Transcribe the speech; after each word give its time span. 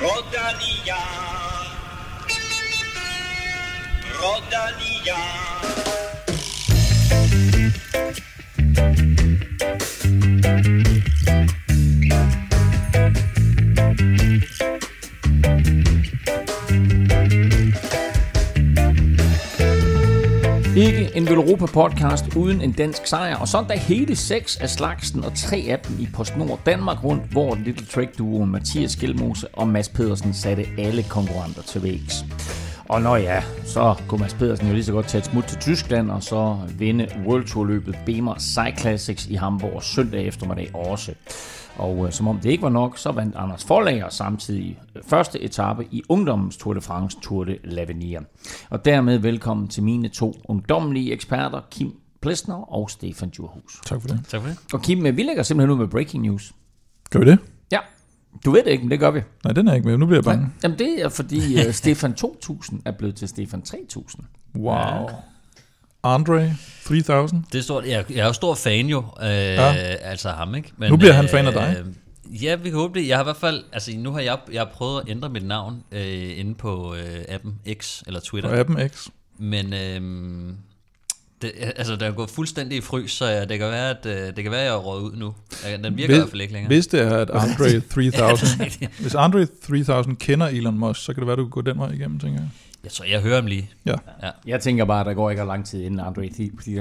Rodalia. 0.00 0.96
Rodalia. 4.18 5.40
Ikke 20.80 21.10
en 21.14 21.26
Velropa 21.26 21.66
podcast 21.66 22.36
uden 22.36 22.60
en 22.60 22.72
dansk 22.72 23.06
sejr, 23.06 23.36
og 23.36 23.48
sådan 23.48 23.68
der 23.68 23.76
hele 23.76 24.16
seks 24.16 24.56
af 24.56 24.70
slagsen 24.70 25.24
og 25.24 25.32
tre 25.36 25.64
af 25.68 25.78
dem 25.78 25.96
i 26.00 26.08
PostNord 26.14 26.60
Danmark 26.66 27.04
rundt, 27.04 27.32
hvor 27.32 27.54
Little 27.54 27.86
Trick 27.86 28.18
duoen 28.18 28.50
Mathias 28.50 28.96
Gjelmose 28.96 29.48
og 29.48 29.68
Mads 29.68 29.88
Pedersen 29.88 30.34
satte 30.34 30.66
alle 30.78 31.02
konkurrenter 31.02 31.62
til 31.62 31.82
vægs. 31.82 32.14
Og 32.90 33.02
når 33.02 33.16
ja, 33.16 33.42
så 33.64 33.94
kunne 34.08 34.20
Mads 34.20 34.34
Pedersen 34.34 34.66
jo 34.66 34.72
lige 34.72 34.84
så 34.84 34.92
godt 34.92 35.06
tage 35.08 35.18
et 35.18 35.24
smut 35.24 35.44
til 35.44 35.58
Tyskland 35.58 36.10
og 36.10 36.22
så 36.22 36.58
vinde 36.78 37.08
World 37.26 37.44
Tour 37.44 37.64
løbet 37.64 37.98
Bemer 38.06 38.34
Cyclassics 38.38 39.26
i 39.26 39.34
Hamburg 39.34 39.82
søndag 39.82 40.26
eftermiddag 40.26 40.74
også. 40.74 41.14
Og 41.76 42.06
øh, 42.06 42.12
som 42.12 42.28
om 42.28 42.38
det 42.38 42.50
ikke 42.50 42.62
var 42.62 42.68
nok, 42.68 42.98
så 42.98 43.12
vandt 43.12 43.36
Anders 43.36 43.64
Forlager 43.64 44.08
samtidig 44.08 44.78
øh, 44.96 45.02
første 45.08 45.40
etape 45.40 45.84
i 45.90 46.02
ungdommens 46.08 46.56
Tour 46.56 46.74
de 46.74 46.80
France 46.80 47.18
Tour 47.22 47.44
de 47.44 47.58
l'Avenir. 47.64 48.24
Og 48.70 48.84
dermed 48.84 49.18
velkommen 49.18 49.68
til 49.68 49.82
mine 49.82 50.08
to 50.08 50.34
ungdommelige 50.44 51.12
eksperter, 51.12 51.60
Kim 51.70 51.92
Plesner 52.22 52.72
og 52.72 52.90
Stefan 52.90 53.30
Djurhus. 53.30 53.80
Tak 53.86 54.00
for 54.00 54.08
det. 54.08 54.20
Tak 54.28 54.40
for 54.40 54.48
det. 54.48 54.58
Og 54.72 54.82
Kim, 54.82 55.06
øh, 55.06 55.16
vi 55.16 55.22
lægger 55.22 55.42
simpelthen 55.42 55.70
ud 55.70 55.78
med 55.78 55.88
breaking 55.88 56.22
news. 56.22 56.52
Gør 57.10 57.18
vi 57.20 57.26
det? 57.26 57.38
Ja, 57.72 57.78
du 58.44 58.50
ved 58.50 58.64
det 58.64 58.70
ikke, 58.70 58.84
men 58.84 58.90
det 58.90 59.00
gør 59.00 59.10
vi. 59.10 59.20
Nej, 59.44 59.52
den 59.52 59.68
er 59.68 59.74
ikke 59.74 59.88
med. 59.88 59.98
Nu 59.98 60.06
bliver 60.06 60.18
jeg 60.18 60.24
bange. 60.24 60.46
Jamen 60.62 60.78
det 60.78 61.02
er 61.02 61.08
fordi 61.08 61.66
uh, 61.66 61.72
Stefan 61.80 62.14
2000 62.14 62.82
er 62.84 62.90
blevet 62.90 63.14
til 63.14 63.28
Stefan 63.28 63.62
3000. 63.62 64.24
Wow. 64.56 65.08
Andre 66.02 66.56
3000. 66.84 67.44
Det 67.52 67.58
er 67.58 67.62
stort. 67.62 67.84
Jeg, 67.86 68.04
jeg 68.10 68.18
er 68.18 68.26
jo 68.26 68.32
stor 68.32 68.54
fan 68.54 68.86
jo, 68.86 69.04
øh, 69.22 69.28
ja. 69.28 69.72
altså 69.82 70.30
ham, 70.30 70.54
ikke? 70.54 70.72
Men, 70.76 70.90
Nu 70.90 70.96
bliver 70.96 71.12
han 71.12 71.28
fan 71.28 71.46
af 71.46 71.52
dig. 71.52 71.76
Øh, 71.78 72.44
ja, 72.44 72.56
vi 72.56 72.70
kan 72.70 72.78
håbe 72.78 73.00
det. 73.00 73.08
Jeg 73.08 73.16
har 73.16 73.22
i 73.22 73.26
hvert 73.26 73.36
fald, 73.36 73.64
altså 73.72 73.92
nu 73.96 74.12
har 74.12 74.20
jeg, 74.20 74.38
jeg 74.52 74.60
har 74.60 74.68
prøvet 74.74 75.00
at 75.00 75.08
ændre 75.08 75.28
mit 75.28 75.46
navn 75.46 75.82
øh, 75.92 76.38
inde 76.38 76.54
på 76.54 76.94
øh, 76.94 77.24
appen 77.28 77.54
X 77.80 78.02
eller 78.06 78.20
Twitter. 78.20 78.50
Og 78.50 78.58
appen 78.58 78.88
X. 78.88 79.08
Men 79.38 79.72
øh, 79.72 80.52
det, 81.42 81.52
altså, 81.76 81.96
der 81.96 82.06
er 82.06 82.12
gået 82.12 82.30
fuldstændig 82.30 82.78
i 82.78 82.80
frys, 82.80 83.12
så 83.12 83.26
jeg, 83.26 83.48
det 83.48 83.58
kan 83.58 83.68
være, 83.68 83.90
at 83.90 84.06
øh, 84.06 84.36
det 84.36 84.42
kan 84.44 84.52
være, 84.52 84.60
at 84.60 84.66
jeg 84.66 84.74
er 84.74 84.78
røget 84.78 85.02
ud 85.02 85.16
nu. 85.16 85.34
Den 85.84 85.96
virker 85.96 86.14
i 86.14 86.18
hvert 86.18 86.30
fald 86.30 86.40
ikke 86.40 86.52
længere. 86.52 86.68
Hvis 86.68 86.86
det 86.86 87.00
er, 87.00 87.16
at 87.16 87.30
Andre 87.40 87.64
Ja, 87.64 87.74
det 87.74 88.14
3000... 88.14 88.60
er 88.60 88.64
rigtigt. 88.64 88.90
hvis 89.00 89.14
Andre 89.14 89.46
3000 89.46 90.16
kender 90.16 90.46
Elon 90.46 90.78
Musk, 90.78 91.04
så 91.04 91.12
kan 91.12 91.20
det 91.20 91.26
være, 91.26 91.36
du 91.36 91.44
kan 91.44 91.50
gå 91.50 91.60
den 91.60 91.78
vej 91.78 91.90
igennem, 91.90 92.18
tænker 92.18 92.40
jeg. 92.40 92.48
Jeg 92.84 92.92
tror, 92.92 93.04
jeg 93.04 93.20
hører 93.20 93.34
ham 93.34 93.46
lige. 93.46 93.70
Ja. 93.86 93.94
Ja. 94.22 94.30
Jeg 94.46 94.60
tænker 94.60 94.84
bare, 94.84 95.00
at 95.00 95.06
der 95.06 95.14
går 95.14 95.30
ikke 95.30 95.44
lang 95.44 95.66
tid 95.66 95.82
inden 95.82 96.00
Andre 96.00 96.28
3000. 96.28 96.78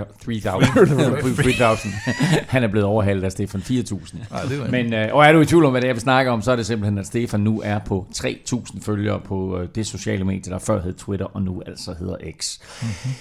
3000. 1.35 1.93
Han 2.47 2.63
er 2.63 2.67
blevet 2.67 2.85
overhalet 2.85 3.23
af 3.23 3.31
Stefan 3.31 3.61
4000. 3.61 4.21
Nej, 4.31 4.41
det. 4.43 4.71
Men, 4.71 4.93
øh, 4.93 5.09
og 5.15 5.25
er 5.25 5.31
du 5.31 5.39
i 5.41 5.45
tvivl 5.45 5.65
om, 5.65 5.71
hvad 5.71 5.81
det 5.81 5.89
er, 5.89 5.93
vi 5.93 5.99
snakker 5.99 6.31
om, 6.31 6.41
så 6.41 6.51
er 6.51 6.55
det 6.55 6.65
simpelthen, 6.65 6.97
at 6.97 7.07
Stefan 7.07 7.39
nu 7.39 7.61
er 7.65 7.79
på 7.79 8.07
3000 8.13 8.81
følgere 8.81 9.19
på 9.19 9.59
øh, 9.59 9.67
det 9.75 9.87
sociale 9.87 10.23
medie, 10.23 10.51
der 10.51 10.59
før 10.59 10.81
hed 10.81 10.93
Twitter, 10.93 11.25
og 11.25 11.41
nu 11.41 11.63
altså 11.67 11.95
hedder 11.99 12.15
X. 12.39 12.59
Mm-hmm. 12.81 13.11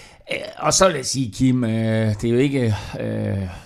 Og 0.59 0.73
så 0.73 0.87
vil 0.87 0.97
jeg 0.97 1.07
sige, 1.07 1.33
Kim, 1.33 1.65
øh, 1.65 1.71
det, 2.15 2.25
er 2.25 2.31
jo 2.31 2.39
ikke, 2.39 2.75
øh, 3.01 3.07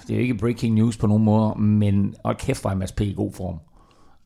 det 0.06 0.10
er 0.10 0.14
jo 0.14 0.18
ikke 0.18 0.34
breaking 0.34 0.74
news 0.74 0.96
på 0.96 1.06
nogen 1.06 1.24
måde, 1.24 1.54
men 1.58 2.14
og 2.22 2.36
kæft 2.36 2.64
var 2.64 2.74
Mads 2.74 2.92
P. 2.92 3.00
i 3.00 3.12
god 3.16 3.32
form. 3.32 3.58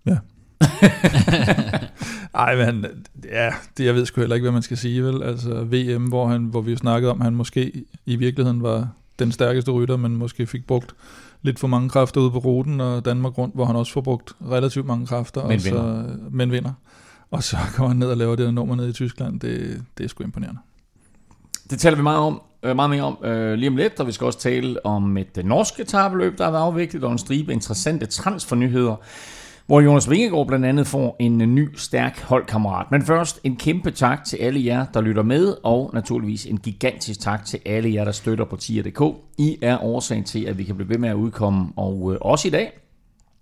Ja. 0.06 0.17
Ej, 2.45 2.57
men 2.57 2.87
ja, 3.25 3.51
det, 3.77 3.84
jeg 3.84 3.95
ved 3.95 4.07
sgu 4.07 4.20
heller 4.20 4.34
ikke, 4.34 4.45
hvad 4.45 4.53
man 4.53 4.62
skal 4.62 4.77
sige, 4.77 5.05
vel? 5.05 5.23
Altså 5.23 5.64
VM, 5.64 6.05
hvor, 6.05 6.27
han, 6.27 6.45
hvor 6.45 6.61
vi 6.61 6.70
jo 6.70 6.77
snakkede 6.77 7.11
om, 7.11 7.20
han 7.20 7.34
måske 7.34 7.84
i 8.07 8.17
virkeligheden 8.17 8.63
var 8.63 8.89
den 9.19 9.33
stærkeste 9.33 9.70
rytter, 9.70 9.96
men 9.96 10.17
måske 10.17 10.46
fik 10.46 10.67
brugt 10.67 10.95
lidt 11.42 11.58
for 11.58 11.69
mange 11.69 11.89
kræfter 11.89 12.20
ude 12.20 12.30
på 12.30 12.39
ruten, 12.39 12.80
og 12.80 13.05
Danmark 13.05 13.39
rundt, 13.39 13.55
hvor 13.55 13.64
han 13.64 13.77
også 13.77 13.92
får 13.92 14.01
brugt 14.01 14.33
relativt 14.51 14.86
mange 14.86 15.07
kræfter, 15.07 15.42
Men 15.42 15.52
og 15.52 15.61
så, 15.61 16.05
men 16.30 16.52
vinder. 16.52 16.73
Og 17.30 17.42
så 17.42 17.57
kommer 17.75 17.89
han 17.89 17.96
ned 17.96 18.08
og 18.08 18.17
laver 18.17 18.36
det 18.36 18.55
nummer 18.55 18.75
ned 18.75 18.89
i 18.89 18.92
Tyskland. 18.92 19.41
Det, 19.41 19.83
det 19.98 20.05
er 20.05 20.08
sgu 20.08 20.25
imponerende. 20.25 20.61
Det 21.70 21.78
taler 21.78 21.96
vi 21.96 22.02
meget 22.02 22.18
om, 22.18 22.42
øh, 22.62 22.77
meget 22.77 22.90
mere 22.90 23.02
om 23.02 23.18
øh, 23.24 23.54
lige 23.54 23.68
om 23.68 23.77
lidt, 23.77 24.00
og 24.00 24.06
vi 24.06 24.12
skal 24.12 24.24
også 24.24 24.38
tale 24.38 24.86
om 24.86 25.16
et 25.16 25.38
øh, 25.38 25.44
norsk 25.44 25.80
etabeløb, 25.80 26.38
der 26.38 26.44
har 26.44 26.50
været 26.50 26.62
afviklet, 26.62 27.04
og 27.04 27.12
en 27.12 27.18
stribe 27.18 27.52
interessante 27.52 28.06
transfernyheder, 28.06 28.96
hvor 29.66 29.80
Jonas 29.80 30.10
Vingegaard 30.10 30.46
blandt 30.46 30.66
andet 30.66 30.86
får 30.86 31.16
en 31.20 31.40
øh, 31.40 31.46
ny, 31.46 31.68
stærk 31.77 32.20
holdkammerat. 32.20 32.90
Men 32.90 33.02
først 33.02 33.40
en 33.44 33.56
kæmpe 33.56 33.90
tak 33.90 34.24
til 34.24 34.36
alle 34.36 34.64
jer, 34.64 34.86
der 34.94 35.00
lytter 35.00 35.22
med, 35.22 35.56
og 35.62 35.90
naturligvis 35.94 36.46
en 36.46 36.58
gigantisk 36.58 37.20
tak 37.20 37.44
til 37.44 37.60
alle 37.66 37.94
jer, 37.94 38.04
der 38.04 38.12
støtter 38.12 38.44
på 38.44 38.56
tier.dk. 38.56 39.02
I 39.38 39.58
er 39.62 39.84
årsagen 39.84 40.24
til, 40.24 40.44
at 40.44 40.58
vi 40.58 40.64
kan 40.64 40.77
blive 40.77 40.88
ved 40.88 40.98
med 40.98 41.08
at 41.08 41.14
udkomme, 41.14 41.68
og 41.77 42.12
øh, 42.12 42.18
også 42.20 42.48
i 42.48 42.50
dag 42.50 42.72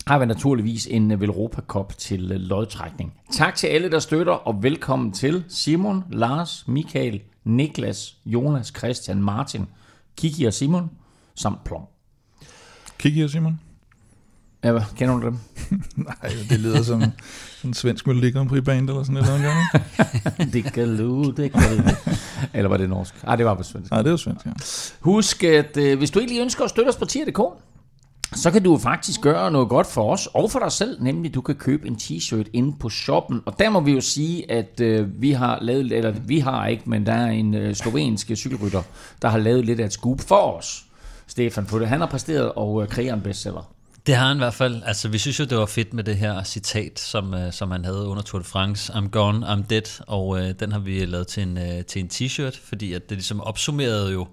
har 0.07 0.19
vi 0.19 0.27
naturligvis 0.27 0.87
en 0.87 1.11
øh, 1.11 1.21
Velropa 1.21 1.61
Cup 1.61 1.93
til 1.99 2.33
øh, 2.33 2.41
lodtrækning. 2.41 3.13
Tak 3.33 3.55
til 3.55 3.67
alle, 3.67 3.91
der 3.91 3.99
støtter, 3.99 4.33
og 4.33 4.63
velkommen 4.63 5.13
til 5.13 5.45
Simon, 5.49 6.05
Lars, 6.11 6.65
Michael, 6.69 7.23
Niklas, 7.45 8.17
Jonas, 8.27 8.73
Christian, 8.79 9.23
Martin, 9.23 9.67
Kiki 10.17 10.45
og 10.45 10.55
Simon, 10.55 10.91
samt 11.35 11.65
Plom. 11.65 11.83
Kigge 12.99 13.21
her, 13.21 13.29
Simon. 13.29 13.61
Ja, 14.65 14.85
kender 14.97 15.19
du 15.19 15.27
dem? 15.27 15.39
Nej, 15.97 16.33
det 16.51 16.61
lyder 16.61 16.83
som 16.83 17.03
en 17.65 17.75
svensk 17.75 18.07
Melodi 18.07 18.31
Grand 18.31 18.49
Prix 18.49 18.65
band 18.65 18.89
eller 18.89 19.03
sådan 19.03 19.23
noget. 19.23 19.41
Eller 19.41 20.45
det 20.53 20.65
kan 20.65 20.97
lyde, 20.97 21.35
det 21.37 21.53
kan 21.53 21.63
lyde. 21.71 21.97
Eller 22.55 22.69
var 22.69 22.77
det 22.77 22.89
norsk? 22.89 23.15
Ah, 23.23 23.39
det 23.39 23.47
var 23.47 23.55
på 23.55 23.63
svensk. 23.63 23.91
Nej, 23.91 24.03
det 24.03 24.11
jo 24.11 24.17
svensk, 24.17 24.47
ja. 24.47 24.53
Husk, 25.01 25.45
at 25.45 25.77
øh, 25.77 25.99
hvis 25.99 26.11
du 26.11 26.19
egentlig 26.19 26.41
ønsker 26.41 26.65
at 26.65 26.71
støtte 26.71 26.89
os 26.89 26.97
på 26.97 27.05
tier.dk, 27.05 27.41
så 28.35 28.51
kan 28.51 28.63
du 28.63 28.79
faktisk 28.79 29.21
gøre 29.21 29.51
noget 29.51 29.69
godt 29.69 29.87
for 29.87 30.13
os 30.13 30.29
og 30.35 30.51
for 30.51 30.59
dig 30.59 30.73
selv, 30.73 31.03
nemlig 31.03 31.35
du 31.35 31.41
kan 31.41 31.55
købe 31.55 31.87
en 31.87 31.95
t-shirt 31.95 32.51
inde 32.53 32.77
på 32.81 32.89
shoppen. 32.89 33.43
Og 33.47 33.59
der 33.59 33.71
må 33.71 33.81
vi 33.81 33.93
jo 33.93 34.01
sige, 34.01 34.51
at 34.51 34.81
øh, 34.81 35.23
vi 35.23 35.31
har 35.31 35.59
lavet, 35.63 35.93
eller 35.93 36.11
vi 36.11 36.39
har 36.39 36.67
ikke, 36.67 36.83
men 36.87 37.07
der 37.07 37.13
er 37.13 37.31
en 37.31 37.55
øh, 37.55 37.75
slovensk 37.75 38.31
cykelrytter, 38.35 38.83
der 39.23 39.29
har 39.29 39.39
lavet 39.39 39.65
lidt 39.65 39.81
af 39.81 39.85
et 39.85 39.93
scoop 39.93 40.21
for 40.21 40.59
os. 40.59 40.85
Stefan, 41.27 41.67
for 41.67 41.79
det. 41.79 41.89
Han 41.89 42.01
har 42.01 42.07
præsteret 42.07 42.53
og 42.53 42.83
øh, 42.83 42.89
kreeret 42.89 43.15
en 43.15 43.21
bestseller. 43.21 43.75
Det 44.07 44.15
har 44.15 44.29
han 44.29 44.37
i 44.37 44.39
hvert 44.39 44.55
fald. 44.55 44.83
Altså, 44.87 45.09
vi 45.09 45.19
synes 45.19 45.41
jo, 45.41 45.45
det 45.45 45.59
var 45.59 45.67
fedt 45.67 45.95
med 45.95 46.05
det 46.05 46.17
her 46.17 46.43
citat, 46.43 47.01
som, 47.01 47.35
øh, 47.35 47.53
som 47.53 47.71
han 47.71 47.85
havde 47.85 48.07
under 48.07 48.23
Tour 48.23 48.39
de 48.39 48.45
France. 48.45 48.93
I'm 48.93 49.09
gone, 49.09 49.53
I'm 49.53 49.63
dead. 49.71 50.03
Og 50.07 50.39
øh, 50.41 50.55
den 50.61 50.73
har 50.73 50.79
vi 50.79 51.05
lavet 51.05 51.27
til 51.27 51.43
en, 51.43 51.59
øh, 51.59 51.85
til 51.85 52.01
en 52.03 52.11
t-shirt, 52.13 52.61
fordi 52.65 52.93
at 52.93 53.09
det 53.09 53.17
ligesom 53.17 53.41
opsummerede 53.41 54.13
jo 54.13 54.27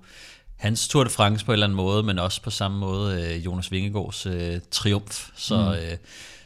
hans 0.62 0.88
Tour 0.88 1.04
de 1.04 1.10
France 1.10 1.46
på 1.46 1.52
en 1.52 1.54
eller 1.54 1.66
anden 1.66 1.76
måde, 1.76 2.04
men 2.04 2.20
også 2.20 2.42
på 2.42 2.50
samme 2.50 2.78
måde 2.78 3.22
øh, 3.22 3.46
Jonas 3.46 3.72
Vingegaards 3.72 4.26
øh, 4.26 4.60
triumf. 4.72 5.30
Så, 5.36 5.56
mm. 5.56 5.72
øh, 5.72 5.98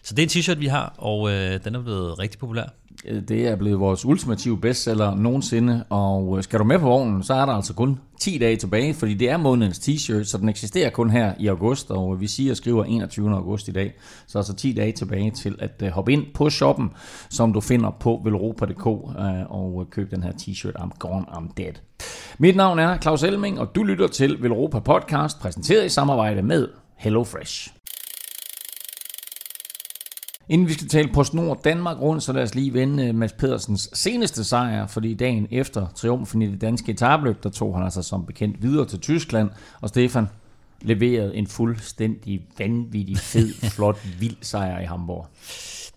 så 0.03 0.15
det 0.15 0.19
er 0.19 0.23
en 0.23 0.29
t-shirt, 0.29 0.59
vi 0.59 0.67
har, 0.67 0.93
og 0.97 1.31
øh, 1.31 1.63
den 1.63 1.75
er 1.75 1.81
blevet 1.81 2.19
rigtig 2.19 2.39
populær. 2.39 2.65
Øh, 3.05 3.21
det 3.21 3.47
er 3.47 3.55
blevet 3.55 3.79
vores 3.79 4.05
ultimative 4.05 4.57
bestseller 4.61 5.15
nogensinde, 5.15 5.83
og 5.89 6.37
øh, 6.37 6.43
skal 6.43 6.59
du 6.59 6.63
med 6.63 6.79
på 6.79 6.85
vognen, 6.85 7.23
så 7.23 7.33
er 7.33 7.45
der 7.45 7.53
altså 7.53 7.73
kun 7.73 7.99
10 8.19 8.37
dage 8.37 8.55
tilbage, 8.55 8.93
fordi 8.93 9.13
det 9.13 9.29
er 9.29 9.37
månedens 9.37 9.79
t-shirt, 9.79 10.23
så 10.23 10.37
den 10.37 10.49
eksisterer 10.49 10.89
kun 10.89 11.09
her 11.09 11.33
i 11.39 11.47
august, 11.47 11.91
og 11.91 12.13
øh, 12.13 12.21
vi 12.21 12.27
siger 12.27 12.51
og 12.51 12.57
skriver 12.57 12.83
21. 12.83 13.29
august 13.31 13.67
i 13.67 13.71
dag, 13.71 13.93
så 14.27 14.37
altså 14.37 14.53
10 14.53 14.73
dage 14.73 14.91
tilbage 14.91 15.31
til 15.31 15.55
at 15.59 15.91
hoppe 15.91 16.13
ind 16.13 16.23
på 16.33 16.49
shoppen, 16.49 16.91
som 17.29 17.53
du 17.53 17.61
finder 17.61 17.91
på 17.99 18.21
velropa.dk 18.23 18.85
og 19.49 19.87
køb 19.91 20.11
den 20.11 20.23
her 20.23 20.31
t-shirt 20.31 20.81
I'm 20.81 20.97
Gone, 20.99 21.25
I'm 21.29 21.53
Dead. 21.57 21.73
Mit 22.37 22.55
navn 22.55 22.79
er 22.79 22.97
Claus 22.97 23.23
Elming, 23.23 23.59
og 23.59 23.75
du 23.75 23.83
lytter 23.83 24.07
til 24.07 24.37
Velropa 24.43 24.79
Podcast, 24.79 25.39
præsenteret 25.39 25.85
i 25.85 25.89
samarbejde 25.89 26.41
med 26.41 26.67
HelloFresh. 26.97 27.75
Inden 30.49 30.67
vi 30.67 30.73
skal 30.73 30.87
tale 30.87 31.09
på 31.13 31.23
Snor 31.23 31.53
Danmark 31.63 32.01
rundt, 32.01 32.23
så 32.23 32.33
lad 32.33 32.43
os 32.43 32.55
lige 32.55 32.73
vende 32.73 33.13
Mads 33.13 33.33
Pedersens 33.33 33.89
seneste 33.93 34.43
sejr, 34.43 34.87
fordi 34.87 35.13
dagen 35.13 35.47
efter 35.51 35.87
triumfen 35.95 36.41
i 36.41 36.51
det 36.51 36.61
danske 36.61 36.91
etabløb, 36.91 37.43
der 37.43 37.49
tog 37.49 37.75
han 37.75 37.83
altså 37.83 38.01
som 38.01 38.25
bekendt 38.25 38.61
videre 38.61 38.85
til 38.85 38.99
Tyskland, 38.99 39.49
og 39.81 39.89
Stefan 39.89 40.27
leverede 40.81 41.35
en 41.35 41.47
fuldstændig 41.47 42.41
vanvittig 42.57 43.17
fed, 43.17 43.53
flot, 43.75 43.97
vild 44.19 44.37
sejr 44.41 44.81
i 44.81 44.85
Hamburg. 44.85 45.27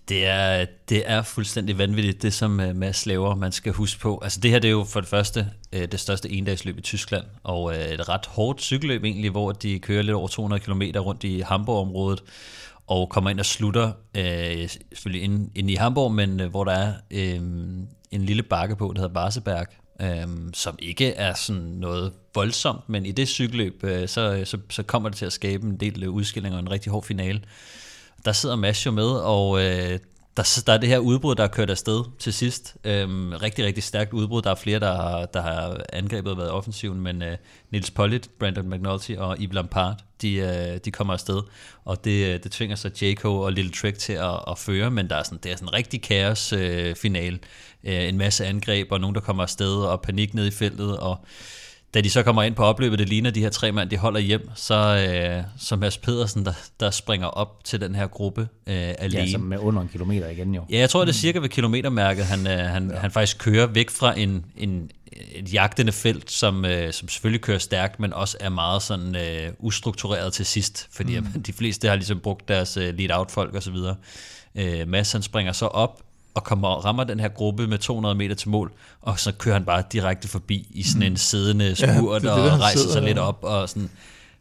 Det 0.08 0.26
er, 0.26 0.66
det 0.88 1.02
er 1.06 1.22
fuldstændig 1.22 1.78
vanvittigt, 1.78 2.22
det 2.22 2.34
som 2.34 2.60
øh, 2.60 2.76
Mads 2.76 3.06
laver, 3.06 3.34
man 3.34 3.52
skal 3.52 3.72
huske 3.72 4.00
på. 4.00 4.20
Altså 4.22 4.40
det 4.40 4.50
her 4.50 4.58
det 4.58 4.68
er 4.68 4.72
jo 4.72 4.84
for 4.84 5.00
det 5.00 5.08
første 5.08 5.46
øh, 5.72 5.88
det 5.92 6.00
største 6.00 6.30
endagsløb 6.30 6.78
i 6.78 6.80
Tyskland, 6.80 7.24
og 7.42 7.74
øh, 7.76 7.88
et 7.88 8.08
ret 8.08 8.26
hårdt 8.26 8.62
cykelløb 8.62 9.04
egentlig, 9.04 9.30
hvor 9.30 9.52
de 9.52 9.78
kører 9.78 10.02
lidt 10.02 10.14
over 10.14 10.28
200 10.28 10.62
km 10.62 10.82
rundt 10.82 11.24
i 11.24 11.40
Hamburg-området, 11.40 12.22
og 12.88 13.08
kommer 13.08 13.30
ind 13.30 13.40
og 13.40 13.46
slutter, 13.46 13.92
øh, 14.16 14.68
selvfølgelig 14.68 15.22
inde, 15.22 15.50
inde 15.54 15.72
i 15.72 15.76
Hamburg, 15.76 16.12
men 16.12 16.40
øh, 16.40 16.50
hvor 16.50 16.64
der 16.64 16.72
er 16.72 16.92
øh, 17.10 17.40
en 18.10 18.22
lille 18.22 18.42
bakke 18.42 18.76
på, 18.76 18.92
der 18.96 19.00
hedder 19.00 19.14
Barseberg, 19.14 19.66
øh, 20.00 20.28
som 20.54 20.76
ikke 20.78 21.12
er 21.12 21.34
sådan 21.34 21.62
noget 21.62 22.12
voldsomt, 22.34 22.88
men 22.88 23.06
i 23.06 23.12
det 23.12 23.28
cykelløb, 23.28 23.84
øh, 23.84 24.08
så, 24.08 24.42
så, 24.44 24.58
så 24.70 24.82
kommer 24.82 25.08
det 25.08 25.18
til 25.18 25.26
at 25.26 25.32
skabe 25.32 25.66
en 25.66 25.76
del 25.76 26.02
øh, 26.02 26.10
udskillinger 26.10 26.58
og 26.58 26.62
en 26.62 26.70
rigtig 26.70 26.92
hård 26.92 27.04
finale. 27.04 27.40
Der 28.24 28.32
sidder 28.32 28.56
Mads 28.56 28.86
jo 28.86 28.90
med, 28.90 29.08
og 29.08 29.64
øh, 29.64 29.98
der, 30.38 30.62
der 30.66 30.72
er 30.72 30.78
det 30.78 30.88
her 30.88 30.98
udbrud, 30.98 31.34
der 31.34 31.44
er 31.44 31.48
kørt 31.48 31.70
afsted 31.70 32.04
til 32.18 32.32
sidst. 32.32 32.76
Øhm, 32.84 33.32
rigtig, 33.32 33.64
rigtig 33.64 33.82
stærkt 33.82 34.12
udbrud. 34.12 34.42
Der 34.42 34.50
er 34.50 34.54
flere, 34.54 34.80
der 34.80 34.94
har, 34.94 35.26
der 35.26 35.42
har 35.42 35.80
angrebet 35.92 36.32
og 36.32 36.38
været 36.38 36.50
offensiven, 36.50 37.00
men 37.00 37.22
øh, 37.22 37.36
Nils 37.70 37.90
Pollitt, 37.90 38.30
Brandon 38.38 38.70
McNulty 38.70 39.12
og 39.12 39.36
Yves 39.40 39.54
Lampard, 39.54 40.04
de, 40.22 40.34
øh, 40.34 40.78
de 40.84 40.90
kommer 40.90 41.12
afsted, 41.12 41.42
og 41.84 42.04
det, 42.04 42.26
øh, 42.26 42.42
det 42.42 42.52
tvinger 42.52 42.76
så 42.76 42.90
Jaco 43.02 43.40
og 43.40 43.52
Little 43.52 43.72
Trick 43.72 43.98
til 43.98 44.12
at, 44.12 44.40
at 44.50 44.58
føre, 44.58 44.90
men 44.90 45.10
der 45.10 45.16
er 45.16 45.22
sådan, 45.22 45.38
det 45.42 45.52
er 45.52 45.56
sådan 45.56 45.68
en 45.68 45.74
rigtig 45.74 46.02
kaos 46.02 46.52
øh, 46.52 46.96
final. 46.96 47.38
Øh, 47.84 48.08
en 48.08 48.18
masse 48.18 48.46
angreb, 48.46 48.92
og 48.92 49.00
nogen, 49.00 49.14
der 49.14 49.20
kommer 49.20 49.42
afsted, 49.42 49.74
og 49.74 50.02
panik 50.02 50.34
ned 50.34 50.46
i 50.46 50.50
feltet, 50.50 50.96
og 50.96 51.24
da 51.94 52.00
de 52.00 52.10
så 52.10 52.22
kommer 52.22 52.42
ind 52.42 52.54
på 52.54 52.64
opløbet, 52.64 52.98
det 52.98 53.08
ligner 53.08 53.30
de 53.30 53.40
her 53.40 53.50
tre 53.50 53.72
mand, 53.72 53.90
de 53.90 53.96
holder 53.96 54.20
hjem, 54.20 54.50
så, 54.54 54.74
øh, 54.74 55.44
så 55.58 55.76
Mads 55.76 55.98
Pedersen, 55.98 56.44
der, 56.44 56.52
der 56.80 56.90
springer 56.90 57.26
op 57.26 57.64
til 57.64 57.80
den 57.80 57.94
her 57.94 58.06
gruppe 58.06 58.40
øh, 58.40 58.94
alene. 58.98 59.24
Ja, 59.24 59.30
som 59.30 59.40
med 59.40 59.58
under 59.58 59.82
en 59.82 59.88
kilometer 59.88 60.28
igen 60.28 60.54
jo. 60.54 60.64
Ja, 60.70 60.78
jeg 60.78 60.90
tror, 60.90 61.00
det 61.00 61.08
er 61.08 61.14
cirka 61.14 61.38
ved 61.38 61.48
kilometermærket, 61.48 62.24
han, 62.24 62.46
øh, 62.46 62.58
han, 62.58 62.90
ja. 62.90 62.96
han 62.96 63.10
faktisk 63.10 63.38
kører 63.38 63.66
væk 63.66 63.90
fra 63.90 64.18
en, 64.18 64.44
en, 64.56 64.90
et 65.32 65.54
jagtende 65.54 65.92
felt, 65.92 66.30
som, 66.30 66.64
øh, 66.64 66.92
som 66.92 67.08
selvfølgelig 67.08 67.40
kører 67.40 67.58
stærkt, 67.58 68.00
men 68.00 68.12
også 68.12 68.36
er 68.40 68.48
meget 68.48 68.82
sådan 68.82 69.16
øh, 69.16 69.52
ustruktureret 69.58 70.32
til 70.32 70.46
sidst, 70.46 70.88
fordi 70.90 71.20
mm. 71.20 71.42
de 71.46 71.52
fleste 71.52 71.88
har 71.88 71.94
ligesom 71.94 72.20
brugt 72.20 72.48
deres 72.48 72.76
øh, 72.76 72.94
lead-out-folk 72.94 73.54
osv. 73.54 73.76
Øh, 74.54 74.88
Mads 74.88 75.12
han 75.12 75.22
springer 75.22 75.52
så 75.52 75.66
op 75.66 76.02
og 76.38 76.44
kommer 76.44 76.68
og 76.68 76.84
rammer 76.84 77.04
den 77.04 77.20
her 77.20 77.28
gruppe 77.28 77.66
med 77.66 77.78
200 77.78 78.14
meter 78.14 78.34
til 78.34 78.48
mål, 78.48 78.72
og 79.02 79.18
så 79.18 79.32
kører 79.32 79.54
han 79.54 79.64
bare 79.64 79.82
direkte 79.92 80.28
forbi 80.28 80.66
i 80.70 80.82
sådan 80.82 81.02
en 81.02 81.16
siddende 81.16 81.76
spurt, 81.76 82.24
ja, 82.24 82.30
det, 82.30 82.44
det, 82.44 82.52
og 82.52 82.60
rejser 82.60 82.78
sidder, 82.78 82.92
sig 82.92 83.02
lidt 83.02 83.18
op, 83.18 83.38
og 83.42 83.68
sådan... 83.68 83.90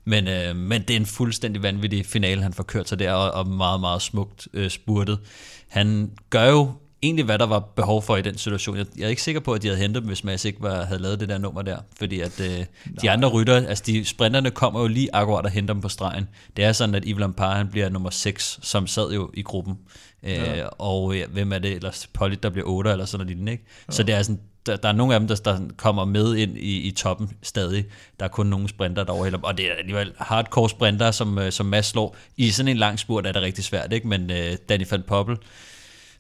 Men, 0.06 0.28
øh, 0.28 0.56
men 0.56 0.82
det 0.82 0.90
er 0.90 0.98
en 0.98 1.06
fuldstændig 1.06 1.64
vanvittig 1.64 2.06
finale, 2.06 2.42
han 2.42 2.54
får 2.54 2.64
kørt 2.64 2.90
sig 2.90 3.00
der, 3.00 3.14
og, 3.14 3.32
og 3.32 3.48
meget, 3.48 3.80
meget 3.80 4.02
smukt 4.02 4.48
øh, 4.54 4.70
spurtet. 4.70 5.20
Han 5.68 6.12
gør 6.30 6.50
jo 6.50 6.72
egentlig, 7.02 7.26
hvad 7.26 7.40
der 7.40 7.46
var 7.46 7.60
behov 7.60 8.02
for 8.02 8.16
i 8.18 8.22
den 8.22 8.38
situation. 8.38 8.78
Jeg, 8.78 8.86
jeg 8.98 9.06
er 9.06 9.10
ikke 9.10 9.22
sikker 9.22 9.42
på, 9.42 9.54
at 9.54 9.62
de 9.62 9.68
havde 9.68 9.82
hentet 9.82 10.02
dem, 10.02 10.08
hvis 10.08 10.24
Mads 10.24 10.46
ikke 10.46 10.62
var, 10.62 10.86
havde 10.86 11.02
lavet 11.02 11.20
det 11.20 11.30
der 11.30 11.38
nummer 11.38 11.62
der. 11.62 11.78
Fordi 11.98 12.20
at 12.20 12.40
øh, 12.40 12.66
de 13.02 13.12
andre 13.12 13.28
rytter, 13.28 13.56
altså 13.56 13.84
de 13.88 14.06
sprinterne 14.06 14.52
kommer 14.52 14.82
jo 14.82 14.88
lige 14.88 15.10
akkurat 15.14 15.46
og 15.46 15.52
henter 15.52 15.74
dem 15.74 15.82
på 15.82 15.90
stregen. 15.90 16.28
Det 16.58 16.66
er 16.66 16.72
sådan, 16.72 16.96
at 16.96 17.04
Yves 17.08 17.20
Lampard, 17.20 17.58
han 17.58 17.68
bliver 17.68 17.90
nummer 17.90 18.10
6, 18.10 18.60
som 18.62 18.88
sad 18.88 19.12
jo 19.12 19.32
i 19.34 19.42
gruppen. 19.42 19.78
Øh. 20.28 20.66
Og 20.72 21.18
ja, 21.18 21.26
hvem 21.26 21.54
er 21.54 21.60
det 21.60 21.72
ellers? 21.72 22.08
Polly, 22.14 22.36
der 22.44 22.50
bliver 22.50 22.68
8 22.68 22.92
eller 22.92 23.06
sådan 23.06 23.18
noget 23.18 23.28
lignende, 23.28 23.52
ikke? 23.52 23.64
Ja. 23.88 23.94
Så 23.94 24.04
det 24.04 24.16
er 24.16 24.22
sådan, 24.22 24.40
der, 24.66 24.76
der 24.76 24.90
er 24.90 24.94
nogle 24.94 25.14
af 25.14 25.20
dem, 25.20 25.28
der, 25.28 25.36
der 25.36 25.60
kommer 25.78 26.06
med 26.06 26.36
ind 26.36 26.58
i, 26.58 26.82
i 26.82 26.92
toppen 26.92 27.30
stadig. 27.44 27.86
Der 28.20 28.26
er 28.26 28.30
kun 28.30 28.48
nogle 28.48 28.70
sprinter, 28.70 29.04
der 29.04 29.14
overhælder 29.14 29.40
Og 29.42 29.58
det 29.58 29.66
er 29.66 29.74
alligevel 29.80 30.14
hardcore 30.18 30.70
sprinter, 30.70 31.12
som, 31.12 31.40
øh, 31.40 31.52
som 31.52 31.66
Mads 31.66 31.86
slår. 31.86 32.16
I 32.38 32.50
sådan 32.50 32.68
en 32.72 32.78
lang 32.78 33.00
spurt 33.00 33.26
er 33.26 33.32
det 33.32 33.42
rigtig 33.42 33.64
svært, 33.64 33.94
ikke? 33.94 34.08
Men 34.08 34.22
uh, 34.22 34.38
Danny 34.70 34.86
van 34.92 35.04
Poppel, 35.08 35.38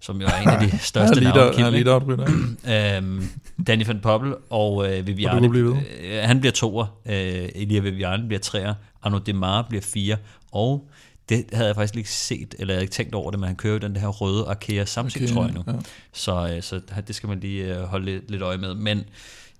som 0.02 0.22
jo 0.22 0.28
er 0.28 0.42
en 0.42 0.50
af 0.50 0.70
de 0.70 0.78
største 0.80 1.16
navne. 1.24 1.42
øhm, 2.98 3.30
Danny 3.68 3.86
van 3.88 4.00
Poppel 4.00 4.34
og 4.50 4.76
uh, 4.76 5.08
Viviane. 5.08 5.50
Blive 5.50 5.72
uh, 5.72 5.78
han 6.22 6.40
bliver 6.40 6.54
toer. 6.54 6.86
Uh, 7.06 7.12
Elia 7.14 7.80
Viviane 7.80 8.28
bliver 8.28 8.40
treer. 8.40 8.74
Arno 9.04 9.18
Demar 9.18 9.62
bliver 9.70 9.82
fire. 9.82 10.18
Og 10.52 10.90
det 11.30 11.46
havde 11.54 11.68
jeg 11.68 11.76
faktisk 11.76 11.96
ikke 11.96 12.12
set, 12.12 12.56
eller 12.60 12.74
jeg 12.74 12.78
havde 12.78 12.84
ikke 12.84 12.94
tænkt 12.94 13.16
over 13.16 13.32
det, 13.32 13.40
men 13.40 13.48
han 13.48 13.56
kører 13.56 13.74
jo 13.74 13.80
den 13.80 13.96
der 13.96 14.02
her 14.02 14.08
røde 14.08 14.46
Arkea 14.48 14.86
Samsung 14.86 15.30
trøje 15.30 15.52
nu. 15.52 15.64
Ja. 15.68 15.74
Så, 16.14 16.54
øh, 16.56 16.62
så 16.62 16.82
det 17.08 17.16
skal 17.16 17.30
man 17.30 17.40
lige 17.40 17.76
øh, 17.76 17.84
holde 17.84 18.06
lidt, 18.06 18.32
lidt 18.32 18.42
øje 18.42 18.58
med. 18.58 18.76
Men 18.76 19.04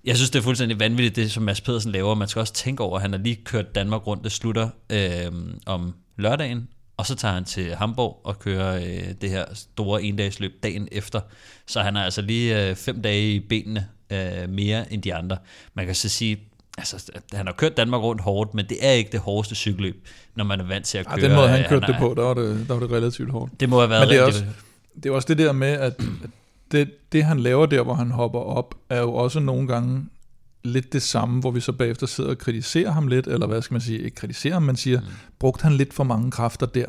jeg 0.04 0.16
synes, 0.16 0.30
det 0.30 0.38
er 0.38 0.42
fuldstændig 0.42 0.80
vanvittigt, 0.80 1.16
det 1.16 1.32
som 1.32 1.42
Mads 1.42 1.60
Pedersen 1.60 1.92
laver. 1.92 2.14
Man 2.14 2.28
skal 2.28 2.40
også 2.40 2.52
tænke 2.52 2.82
over, 2.82 2.96
at 2.96 3.02
han 3.02 3.12
har 3.12 3.18
lige 3.18 3.36
kørt 3.44 3.74
Danmark 3.74 4.06
rundt. 4.06 4.24
Det 4.24 4.32
slutter 4.32 4.68
øh, 4.90 5.32
om 5.66 5.94
lørdagen, 6.16 6.68
og 6.96 7.06
så 7.06 7.14
tager 7.14 7.34
han 7.34 7.44
til 7.44 7.74
Hamburg 7.74 8.20
og 8.24 8.38
kører 8.38 8.76
øh, 8.76 9.14
det 9.20 9.30
her 9.30 9.44
store 9.54 10.02
endagsløb 10.02 10.62
dagen 10.62 10.88
efter. 10.92 11.20
Så 11.66 11.82
han 11.82 11.94
har 11.94 12.04
altså 12.04 12.22
lige 12.22 12.68
øh, 12.68 12.76
fem 12.76 13.02
dage 13.02 13.30
i 13.32 13.40
benene 13.40 13.88
øh, 14.10 14.48
mere 14.48 14.92
end 14.92 15.02
de 15.02 15.14
andre. 15.14 15.36
Man 15.74 15.86
kan 15.86 15.94
så 15.94 16.08
sige, 16.08 16.38
altså, 16.78 17.12
han 17.32 17.46
har 17.46 17.54
kørt 17.54 17.76
Danmark 17.76 18.02
rundt 18.02 18.20
hårdt, 18.20 18.54
men 18.54 18.66
det 18.68 18.76
er 18.80 18.90
ikke 18.90 19.10
det 19.12 19.20
hårdeste 19.20 19.54
cykelløb, 19.54 20.08
når 20.34 20.44
man 20.44 20.60
er 20.60 20.64
vant 20.64 20.86
til 20.86 20.98
at 20.98 21.06
køre. 21.06 21.20
Ja, 21.20 21.28
den 21.28 21.36
måde, 21.36 21.48
han 21.48 21.64
kørte 21.68 21.86
han 21.86 21.94
det 21.94 22.00
på, 22.00 22.14
der 22.16 22.22
var 22.22 22.34
det, 22.34 22.64
der 22.68 22.74
var 22.74 22.80
det 22.80 22.90
relativt 22.90 23.30
hårdt. 23.30 23.60
Det 23.60 23.68
må 23.68 23.78
have 23.78 23.90
været 23.90 24.02
men 24.02 24.08
det 24.08 24.18
er 24.18 24.24
også, 24.24 24.44
det 24.94 25.06
er 25.06 25.12
også 25.12 25.28
det 25.28 25.38
der 25.38 25.52
med, 25.52 25.68
at 25.68 26.00
det, 26.72 26.90
det 27.12 27.24
han 27.24 27.40
laver 27.40 27.66
der, 27.66 27.82
hvor 27.82 27.94
han 27.94 28.10
hopper 28.10 28.38
op, 28.38 28.74
er 28.90 29.00
jo 29.00 29.14
også 29.14 29.40
nogle 29.40 29.68
gange 29.68 30.06
lidt 30.64 30.92
det 30.92 31.02
samme, 31.02 31.40
hvor 31.40 31.50
vi 31.50 31.60
så 31.60 31.72
bagefter 31.72 32.06
sidder 32.06 32.30
og 32.30 32.38
kritiserer 32.38 32.90
ham 32.90 33.06
lidt, 33.06 33.26
eller 33.26 33.46
hvad 33.46 33.62
skal 33.62 33.74
man 33.74 33.80
sige, 33.80 33.98
ikke 33.98 34.14
kritiserer 34.14 34.54
ham, 34.54 34.62
men 34.62 34.76
siger, 34.76 35.00
mm. 35.00 35.06
brugte 35.38 35.62
han 35.62 35.72
lidt 35.72 35.94
for 35.94 36.04
mange 36.04 36.30
kræfter 36.30 36.66
der? 36.66 36.86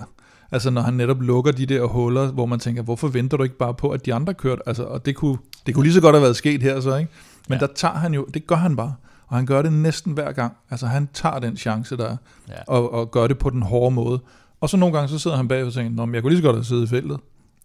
Altså 0.51 0.69
når 0.69 0.81
han 0.81 0.93
netop 0.93 1.21
lukker 1.21 1.51
de 1.51 1.65
der 1.65 1.83
huller, 1.83 2.31
hvor 2.31 2.45
man 2.45 2.59
tænker, 2.59 2.81
hvorfor 2.81 3.07
venter 3.07 3.37
du 3.37 3.43
ikke 3.43 3.57
bare 3.57 3.73
på, 3.73 3.89
at 3.89 4.05
de 4.05 4.13
andre 4.13 4.33
kørte? 4.33 4.61
Altså, 4.65 4.83
og 4.83 5.05
det 5.05 5.15
kunne, 5.15 5.37
det 5.65 5.75
kunne 5.75 5.83
lige 5.83 5.93
så 5.93 6.01
godt 6.01 6.15
have 6.15 6.23
været 6.23 6.35
sket 6.35 6.63
her 6.63 6.79
så, 6.79 6.95
ikke? 6.95 7.11
Men 7.49 7.59
ja. 7.59 7.67
der 7.67 7.73
tager 7.73 7.93
han 7.93 8.13
jo, 8.13 8.27
det 8.33 8.47
gør 8.47 8.55
han 8.55 8.75
bare. 8.75 8.93
Og 9.29 9.35
han 9.37 9.45
gør 9.45 9.61
det 9.61 9.73
næsten 9.73 10.13
hver 10.13 10.31
gang. 10.31 10.53
Altså 10.69 10.87
han 10.87 11.09
tager 11.13 11.39
den 11.39 11.57
chance 11.57 11.97
der, 11.97 12.17
ja. 12.49 12.53
og, 12.67 12.93
og 12.93 13.11
gør 13.11 13.27
det 13.27 13.37
på 13.37 13.49
den 13.49 13.61
hårde 13.61 13.95
måde. 13.95 14.19
Og 14.61 14.69
så 14.69 14.77
nogle 14.77 14.95
gange, 14.95 15.09
så 15.09 15.19
sidder 15.19 15.37
han 15.37 15.47
bag 15.47 15.63
og 15.63 15.73
tænker, 15.73 16.05
Nå, 16.05 16.13
jeg 16.13 16.21
kunne 16.21 16.31
lige 16.31 16.41
så 16.41 16.47
godt 16.47 16.55
have 16.55 16.63
siddet 16.63 16.83
i 16.83 16.87
feltet. 16.87 17.19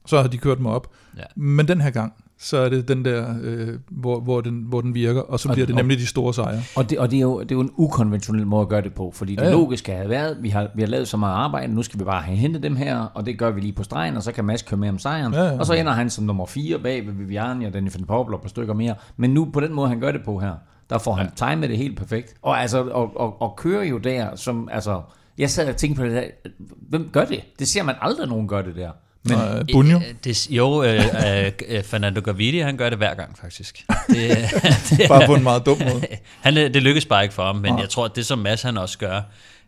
Så 0.07 0.21
har 0.21 0.29
de 0.29 0.39
kørt 0.39 0.61
mig 0.61 0.73
op. 0.73 0.91
Ja. 1.17 1.23
Men 1.37 1.69
den 1.69 1.81
her 1.81 1.91
gang, 1.91 2.13
så 2.39 2.59
er 2.59 2.69
det 2.69 2.89
den 2.89 3.05
der, 3.05 3.35
øh, 3.43 3.69
hvor, 3.91 4.21
hvor, 4.21 4.41
den, 4.41 4.65
hvor 4.69 4.81
den 4.81 4.95
virker, 4.95 5.21
og 5.21 5.41
så 5.41 5.49
og, 5.49 5.55
bliver 5.55 5.67
det 5.67 5.75
nemlig 5.77 5.99
de 5.99 6.07
store 6.07 6.35
sejre. 6.35 6.63
Og, 6.77 6.91
det, 6.91 6.99
og 6.99 7.11
det, 7.11 7.17
er 7.17 7.21
jo, 7.21 7.41
det 7.41 7.51
er 7.51 7.55
jo 7.55 7.61
en 7.61 7.71
ukonventionel 7.77 8.47
måde 8.47 8.63
at 8.63 8.69
gøre 8.69 8.83
det 8.83 8.95
på, 8.95 9.13
fordi 9.15 9.37
det 9.37 9.43
ja. 9.43 9.51
logiske 9.51 9.93
har 9.93 10.09
været, 10.09 10.37
vi 10.41 10.49
har, 10.49 10.69
vi 10.75 10.83
har 10.83 10.89
lavet 10.89 11.09
så 11.09 11.17
meget 11.17 11.35
arbejde, 11.35 11.75
nu 11.75 11.83
skal 11.83 12.01
vi 12.01 12.05
bare 12.05 12.23
have 12.23 12.37
hentet 12.37 12.63
dem 12.63 12.77
her, 12.77 12.99
og 12.99 13.27
det 13.27 13.39
gør 13.39 13.51
vi 13.51 13.61
lige 13.61 13.73
på 13.73 13.83
stregen, 13.83 14.17
og 14.17 14.23
så 14.23 14.33
kan 14.33 14.45
Mads 14.45 14.63
køre 14.63 14.79
med 14.79 14.89
om 14.89 14.99
sejren, 14.99 15.33
ja, 15.33 15.45
ja. 15.45 15.59
og 15.59 15.67
så 15.67 15.75
ender 15.75 15.93
han 15.93 16.11
som 16.11 16.25
nummer 16.25 16.47
4 16.47 16.79
bag 16.79 17.07
ved 17.07 17.13
Viviani 17.13 17.65
og 17.65 17.75
Danny 17.75 17.91
van 17.95 18.05
Poppel 18.05 18.35
og 18.35 18.41
på 18.41 18.49
stykker 18.49 18.75
mere. 18.75 18.95
Men 19.17 19.31
nu 19.31 19.45
på 19.53 19.61
den 19.61 19.73
måde, 19.73 19.89
han 19.89 20.01
gør 20.01 20.13
det 20.13 20.21
på 20.25 20.39
her, 20.39 20.55
der 20.91 20.99
får 20.99 21.15
han 21.15 21.31
ja. 21.41 21.47
timet 21.47 21.71
det 21.71 21.79
helt 21.79 21.97
perfekt. 21.97 22.35
Og, 22.43 22.61
altså, 22.61 22.85
og, 22.85 23.21
og, 23.21 23.43
og 23.43 23.57
kører 23.57 23.85
jo 23.85 23.99
der, 23.99 24.37
som, 24.37 24.69
altså, 24.73 25.03
jeg 25.39 25.51
sad 25.51 25.69
og 25.69 25.77
tænkte 25.77 26.01
på 26.01 26.07
det 26.07 26.13
der, 26.13 26.51
hvem 26.89 27.11
gør 27.13 27.25
det? 27.25 27.41
Det 27.59 27.69
ser 27.69 27.83
man 27.83 27.95
aldrig, 28.01 28.29
nogen 28.29 28.49
gør 28.49 28.63
det 28.63 28.77
der. 28.77 28.91
Men, 29.29 29.39
uh, 29.39 29.67
Bunjo? 29.73 30.01
Det, 30.25 30.51
jo, 30.51 30.67
uh, 30.67 30.85
uh, 30.85 31.85
Fernando 31.85 32.21
Gaviria, 32.21 32.65
han 32.65 32.77
gør 32.77 32.89
det 32.89 32.99
hver 32.99 33.15
gang, 33.15 33.39
faktisk. 33.39 33.85
Det, 34.09 34.17
det, 34.91 35.09
bare 35.09 35.27
på 35.27 35.35
en 35.35 35.43
meget 35.43 35.67
dum 35.67 35.79
måde. 35.79 36.07
han, 36.45 36.55
det 36.55 36.83
lykkes 36.83 37.07
bare 37.07 37.23
ikke 37.23 37.35
for 37.35 37.47
ham, 37.47 37.57
men 37.57 37.75
ja. 37.75 37.81
jeg 37.81 37.89
tror, 37.89 38.05
at 38.05 38.17
det 38.17 38.27
som 38.27 38.39
Mads 38.39 38.63
han 38.63 38.79
også 38.79 38.99
gør, 38.99 39.21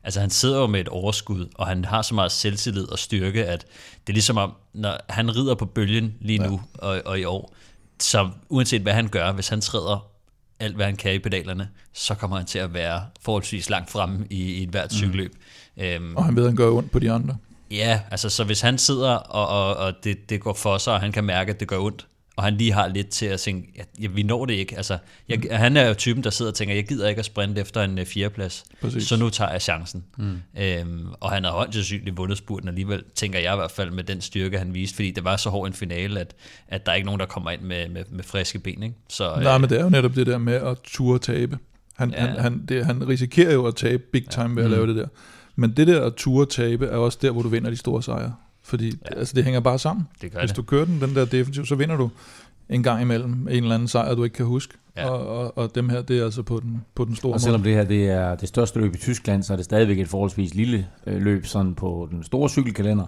altså 0.05 0.21
han 0.21 0.31
sidder 0.31 0.61
jo 0.61 0.67
med 0.67 0.81
et 0.81 0.89
overskud, 0.89 1.47
og 1.55 1.67
han 1.67 1.85
har 1.85 2.03
så 2.03 2.15
meget 2.15 2.33
selvtillid 2.33 2.93
og 2.93 2.99
styrke, 2.99 3.45
at 3.45 3.67
det 4.07 4.13
er 4.13 4.13
ligesom 4.13 4.37
om, 4.37 4.53
når 4.75 4.97
han 5.09 5.37
rider 5.37 5.55
på 5.55 5.67
bølgen 5.67 6.15
lige 6.21 6.39
nu 6.39 6.61
ja. 6.83 6.87
og, 6.87 7.03
og 7.05 7.21
i 7.21 7.25
år, 7.25 7.55
så 8.01 8.29
uanset 8.49 8.83
hvad 8.83 8.93
han 8.93 9.09
gør, 9.09 9.33
hvis 9.33 9.49
han 9.49 9.61
træder 9.61 10.16
alt, 10.61 10.77
hvad 10.77 10.87
han 10.87 10.97
kan 10.97 11.15
i 11.15 11.19
pedalerne, 11.19 11.69
så 11.93 12.15
kommer 12.15 12.37
han 12.37 12.47
til 12.47 12.59
at 12.59 12.75
være 12.75 13.03
forholdsvis 13.21 13.71
langt 13.71 13.91
fremme 13.91 14.27
i, 14.31 14.53
i 14.53 14.63
et 14.63 14.69
hvert 14.69 14.93
mm. 14.93 14.97
cykelløb. 14.97 15.35
Mm. 15.77 15.83
Øhm, 15.83 16.17
og 16.17 16.25
han 16.25 16.37
ved, 16.37 16.43
at 16.43 16.49
han 16.49 16.57
gør 16.57 16.71
ondt 16.71 16.91
på 16.91 16.99
de 16.99 17.13
andre. 17.13 17.37
Ja, 17.71 18.01
altså 18.11 18.29
så 18.29 18.45
hvis 18.45 18.61
han 18.61 18.79
sidder, 18.79 19.11
og, 19.11 19.49
og, 19.49 19.77
og 19.77 19.95
det, 20.05 20.31
det 20.31 20.41
går 20.41 20.55
for 20.55 20.79
sig, 20.79 20.95
og 20.95 21.01
han 21.01 21.13
kan 21.13 21.25
mærke, 21.25 21.53
at 21.53 21.61
det 21.61 21.69
gør 21.69 21.79
ondt, 21.79 22.07
og 22.37 22.45
han 22.45 22.57
lige 22.57 22.73
har 22.73 22.89
lidt 22.89 23.09
til 23.09 23.27
at 23.27 23.41
tænke, 23.41 23.85
ja, 24.01 24.09
vi 24.09 24.23
når 24.23 24.47
det 24.47 24.55
ikke. 24.55 24.77
Altså, 24.77 24.99
jeg, 25.29 25.39
mm. 25.39 25.49
Han 25.51 25.77
er 25.77 25.89
jo 25.89 25.95
typen, 25.95 26.25
der 26.25 26.31
sidder 26.31 26.51
og 26.51 26.55
tænker, 26.55 26.75
jeg 26.75 26.89
gider 26.89 27.09
ikke 27.09 27.19
at 27.19 27.25
sprinte 27.25 27.61
efter 27.61 27.83
en 27.83 27.99
uh, 27.99 28.05
fjerdeplads, 28.05 28.65
Præcis. 28.81 29.09
så 29.09 29.17
nu 29.17 29.31
tager 29.31 29.51
jeg 29.51 29.63
chancen. 29.63 30.05
Mm. 30.19 30.39
Øhm, 30.59 31.07
og 31.21 31.31
han 31.33 31.45
har 31.45 31.51
højt 31.51 31.75
sandsynligt 31.75 32.17
vundet 32.17 32.39
spurten 32.39 32.69
alligevel, 32.69 33.05
tænker 33.15 33.39
jeg 33.39 33.53
i 33.53 33.57
hvert 33.57 33.71
fald 33.71 33.91
med 33.91 34.05
den 34.05 34.21
styrke, 34.21 34.59
han 34.59 34.75
viste, 34.75 34.95
fordi 34.95 35.11
det 35.11 35.25
var 35.25 35.37
så 35.37 35.51
hård 35.51 35.67
en 35.67 35.75
finale, 35.75 36.21
at, 36.21 36.35
at 36.69 36.87
der 36.87 36.93
er 36.93 36.97
ikke 36.97 37.07
nogen, 37.07 37.21
der 37.21 37.27
kommer 37.27 37.51
ind 37.51 37.63
med, 37.63 37.89
med, 37.89 38.05
med 38.11 38.25
friske 38.25 38.59
ben. 38.59 38.83
Ikke? 38.83 38.95
Så, 39.09 39.37
Nej, 39.43 39.55
øh, 39.55 39.61
men 39.61 39.71
det 39.71 39.79
er 39.79 39.83
jo 39.83 39.91
netop 39.91 40.15
det 40.15 40.27
der 40.27 40.39
med 40.39 40.55
at 40.55 40.77
ture 40.85 41.19
tabe. 41.19 41.59
Han, 41.97 42.11
ja. 42.11 42.21
han, 42.21 42.41
han, 42.41 42.67
det, 42.69 42.87
han 42.87 43.09
risikerer 43.09 43.53
jo 43.53 43.67
at 43.67 43.77
tabe 43.77 44.03
big 44.13 44.29
time 44.29 44.49
ja. 44.49 44.55
ved 44.55 44.63
at 44.63 44.71
mm. 44.71 44.75
lave 44.75 44.87
det 44.87 44.97
der. 44.97 45.07
Men 45.57 45.71
det 45.71 45.87
der 45.87 46.05
at 46.05 46.15
ture 46.15 46.47
tabe 46.47 46.87
er 46.87 46.97
også 46.97 47.19
der, 47.23 47.31
hvor 47.31 47.43
du 47.43 47.49
vinder 47.49 47.71
de 47.71 47.77
store 47.77 48.03
sejre. 48.03 48.35
Fordi 48.67 48.89
ja. 48.89 49.19
altså, 49.19 49.35
det 49.35 49.45
hænger 49.45 49.61
bare 49.61 49.79
sammen. 49.79 50.09
Det 50.23 50.33
Hvis 50.33 50.51
det. 50.51 50.57
du 50.57 50.63
kører 50.63 50.85
den, 50.85 51.01
den 51.01 51.15
der 51.15 51.25
defensiv, 51.25 51.67
så 51.67 51.75
vinder 51.75 51.97
du 51.97 52.11
en 52.69 52.83
gang 52.83 53.03
imellem 53.03 53.33
en 53.33 53.49
eller 53.49 53.75
anden 53.75 53.89
sejr, 53.89 54.15
du 54.15 54.25
ikke 54.25 54.35
kan 54.35 54.47
huske. 54.47 54.75
Ja. 54.97 55.09
Og, 55.09 55.27
og, 55.27 55.59
og 55.59 55.75
dem 55.75 55.89
her, 55.89 56.03
det 56.03 56.19
er 56.19 56.25
altså 56.25 56.43
på 56.43 56.61
den, 56.61 56.85
på 56.95 57.05
den 57.05 57.17
store 57.17 57.33
Og 57.33 57.41
selvom 57.41 57.61
måde. 57.61 57.69
det 57.69 57.77
her 57.77 57.85
det 57.85 58.11
er 58.11 58.35
det 58.35 58.49
største 58.49 58.81
løb 58.81 58.95
i 58.95 58.99
Tyskland, 58.99 59.43
så 59.43 59.53
er 59.53 59.57
det 59.57 59.65
stadigvæk 59.65 59.99
et 59.99 60.09
forholdsvis 60.09 60.55
lille 60.55 60.87
øh, 61.07 61.23
løb 61.23 61.47
sådan 61.47 61.75
på 61.75 62.09
den 62.11 62.23
store 62.23 62.49
cykelkalender. 62.49 63.05